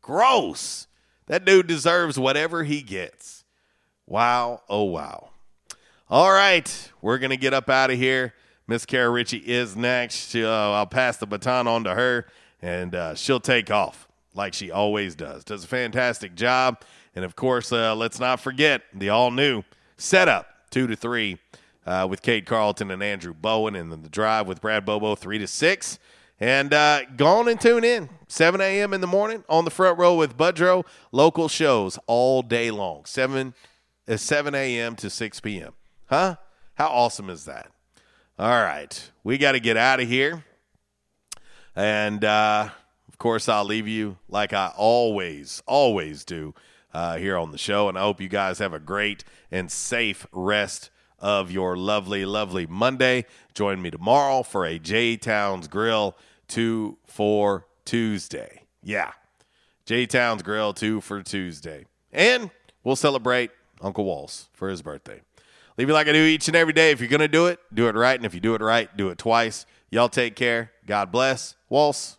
Gross. 0.00 0.86
That 1.26 1.44
dude 1.44 1.66
deserves 1.66 2.18
whatever 2.18 2.64
he 2.64 2.82
gets. 2.82 3.44
Wow. 4.06 4.62
Oh, 4.68 4.84
wow. 4.84 5.30
All 6.08 6.30
right. 6.30 6.92
We're 7.00 7.18
going 7.18 7.30
to 7.30 7.36
get 7.36 7.54
up 7.54 7.68
out 7.68 7.90
of 7.90 7.98
here. 7.98 8.34
Miss 8.66 8.86
Kara 8.86 9.10
Ritchie 9.10 9.38
is 9.38 9.76
next. 9.76 10.30
She, 10.30 10.44
uh, 10.44 10.48
I'll 10.48 10.86
pass 10.86 11.16
the 11.16 11.26
baton 11.26 11.66
on 11.66 11.84
to 11.84 11.94
her, 11.94 12.26
and 12.62 12.94
uh, 12.94 13.14
she'll 13.14 13.40
take 13.40 13.70
off 13.70 14.08
like 14.34 14.54
she 14.54 14.70
always 14.70 15.14
does. 15.14 15.44
Does 15.44 15.64
a 15.64 15.68
fantastic 15.68 16.34
job. 16.34 16.82
And 17.14 17.24
of 17.24 17.36
course, 17.36 17.72
uh, 17.72 17.94
let's 17.94 18.18
not 18.18 18.40
forget 18.40 18.82
the 18.92 19.08
all 19.08 19.30
new 19.30 19.62
setup, 19.96 20.48
two 20.70 20.86
to 20.86 20.96
three, 20.96 21.38
uh, 21.86 22.06
with 22.08 22.22
Kate 22.22 22.46
Carlton 22.46 22.90
and 22.90 23.02
Andrew 23.02 23.34
Bowen, 23.34 23.76
and 23.76 23.92
then 23.92 24.02
the 24.02 24.08
drive 24.08 24.46
with 24.46 24.60
Brad 24.60 24.84
Bobo, 24.84 25.14
three 25.14 25.38
to 25.38 25.46
six. 25.46 25.98
And 26.40 26.74
uh, 26.74 27.02
go 27.16 27.26
on 27.26 27.48
and 27.48 27.60
tune 27.60 27.84
in, 27.84 28.08
7 28.26 28.60
a.m. 28.60 28.92
in 28.92 29.00
the 29.00 29.06
morning 29.06 29.44
on 29.48 29.64
the 29.64 29.70
front 29.70 29.98
row 29.98 30.16
with 30.16 30.36
Budrow. 30.36 30.84
Local 31.12 31.48
shows 31.48 31.98
all 32.06 32.42
day 32.42 32.72
long, 32.72 33.04
7, 33.04 33.54
uh, 34.08 34.16
7 34.16 34.54
a.m. 34.54 34.96
to 34.96 35.08
6 35.08 35.40
p.m. 35.40 35.72
Huh? 36.06 36.36
How 36.74 36.88
awesome 36.88 37.30
is 37.30 37.44
that? 37.44 37.70
All 38.36 38.48
right. 38.48 39.10
We 39.22 39.38
got 39.38 39.52
to 39.52 39.60
get 39.60 39.76
out 39.76 40.00
of 40.00 40.08
here. 40.08 40.44
And 41.76 42.24
uh, 42.24 42.70
course, 43.24 43.48
I'll 43.48 43.64
leave 43.64 43.88
you 43.88 44.18
like 44.28 44.52
I 44.52 44.70
always, 44.76 45.62
always 45.64 46.26
do 46.26 46.54
uh, 46.92 47.16
here 47.16 47.38
on 47.38 47.52
the 47.52 47.58
show. 47.58 47.88
And 47.88 47.96
I 47.96 48.02
hope 48.02 48.20
you 48.20 48.28
guys 48.28 48.58
have 48.58 48.74
a 48.74 48.78
great 48.78 49.24
and 49.50 49.72
safe 49.72 50.26
rest 50.30 50.90
of 51.20 51.50
your 51.50 51.74
lovely, 51.74 52.26
lovely 52.26 52.66
Monday. 52.66 53.24
Join 53.54 53.80
me 53.80 53.90
tomorrow 53.90 54.42
for 54.42 54.66
a 54.66 54.78
J 54.78 55.16
Towns 55.16 55.68
Grill 55.68 56.14
2 56.48 56.98
for 57.06 57.66
Tuesday. 57.86 58.64
Yeah. 58.82 59.12
J 59.86 60.04
Towns 60.04 60.42
Grill 60.42 60.74
2 60.74 61.00
for 61.00 61.22
Tuesday. 61.22 61.86
And 62.12 62.50
we'll 62.82 62.94
celebrate 62.94 63.52
Uncle 63.80 64.04
Walls 64.04 64.50
for 64.52 64.68
his 64.68 64.82
birthday. 64.82 65.22
Leave 65.78 65.88
it 65.88 65.94
like 65.94 66.08
I 66.08 66.12
do 66.12 66.22
each 66.22 66.46
and 66.48 66.56
every 66.56 66.74
day. 66.74 66.90
If 66.90 67.00
you're 67.00 67.08
going 67.08 67.20
to 67.20 67.28
do 67.28 67.46
it, 67.46 67.58
do 67.72 67.88
it 67.88 67.94
right. 67.94 68.16
And 68.16 68.26
if 68.26 68.34
you 68.34 68.40
do 68.40 68.54
it 68.54 68.60
right, 68.60 68.94
do 68.94 69.08
it 69.08 69.16
twice. 69.16 69.64
Y'all 69.90 70.10
take 70.10 70.36
care. 70.36 70.72
God 70.86 71.10
bless. 71.10 71.56
Walls. 71.70 72.18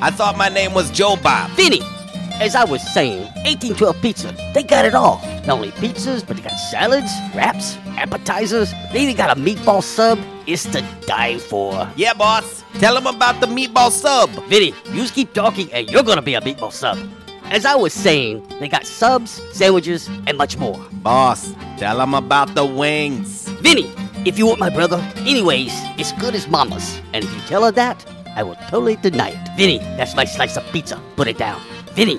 I 0.00 0.10
thought 0.10 0.36
my 0.36 0.48
name 0.48 0.74
was 0.74 0.90
Joe 0.90 1.16
Bob. 1.16 1.50
Vinny, 1.52 1.80
as 2.40 2.54
I 2.54 2.64
was 2.64 2.82
saying, 2.92 3.22
1812 3.44 4.02
Pizza, 4.02 4.36
they 4.52 4.62
got 4.62 4.84
it 4.84 4.94
all. 4.94 5.20
Not 5.46 5.50
only 5.50 5.70
pizzas, 5.72 6.26
but 6.26 6.36
they 6.36 6.42
got 6.42 6.56
salads, 6.56 7.12
wraps, 7.34 7.76
appetizers. 7.96 8.72
They 8.92 9.02
even 9.02 9.16
got 9.16 9.36
a 9.36 9.40
meatball 9.40 9.82
sub. 9.82 10.18
It's 10.46 10.64
to 10.72 10.82
die 11.06 11.38
for. 11.38 11.88
Yeah, 11.96 12.14
boss. 12.14 12.64
Tell 12.78 12.94
them 12.94 13.06
about 13.06 13.40
the 13.40 13.46
meatball 13.46 13.90
sub. 13.90 14.30
Vinny, 14.48 14.74
you 14.86 15.02
just 15.02 15.14
keep 15.14 15.32
talking 15.32 15.72
and 15.72 15.90
you're 15.90 16.02
gonna 16.02 16.22
be 16.22 16.34
a 16.34 16.40
meatball 16.40 16.72
sub. 16.72 16.98
As 17.50 17.66
I 17.66 17.74
was 17.74 17.92
saying, 17.92 18.46
they 18.58 18.68
got 18.68 18.86
subs, 18.86 19.40
sandwiches, 19.52 20.08
and 20.26 20.36
much 20.36 20.56
more. 20.56 20.82
Boss, 21.02 21.54
tell 21.76 21.98
them 21.98 22.14
about 22.14 22.54
the 22.54 22.64
wings. 22.64 23.48
Vinny, 23.60 23.92
if 24.24 24.38
you 24.38 24.46
want 24.46 24.58
my 24.58 24.70
brother, 24.70 24.96
anyways, 25.18 25.72
it's 25.98 26.12
good 26.12 26.34
as 26.34 26.48
mama's. 26.48 27.00
And 27.12 27.22
if 27.22 27.32
you 27.32 27.40
tell 27.42 27.64
her 27.64 27.70
that, 27.72 28.04
I 28.36 28.42
will 28.42 28.56
totally 28.68 28.96
deny 28.96 29.30
it. 29.30 29.48
Vinny, 29.56 29.78
that's 29.96 30.14
my 30.14 30.24
slice 30.24 30.56
of 30.56 30.64
pizza. 30.72 31.00
Put 31.16 31.28
it 31.28 31.38
down. 31.38 31.60
Vinny, 31.92 32.18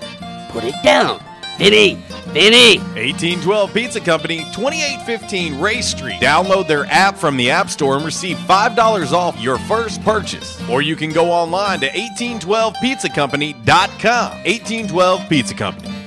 put 0.49 0.63
it 0.63 0.75
down. 0.83 1.19
Vinny, 1.57 1.95
Vinny. 2.27 2.77
1812 2.79 3.73
Pizza 3.73 4.01
Company, 4.01 4.39
2815 4.53 5.61
Ray 5.61 5.81
Street. 5.81 6.21
Download 6.21 6.67
their 6.67 6.85
app 6.87 7.15
from 7.15 7.37
the 7.37 7.49
App 7.49 7.69
Store 7.69 7.95
and 7.95 8.03
receive 8.03 8.35
$5 8.37 9.13
off 9.13 9.39
your 9.39 9.57
first 9.59 10.03
purchase. 10.03 10.61
Or 10.69 10.81
you 10.81 10.97
can 10.97 11.13
go 11.13 11.31
online 11.31 11.79
to 11.79 11.87
1812pizzacompany.com. 11.87 14.31
1812 14.43 15.29
Pizza 15.29 15.53
Company. 15.53 16.04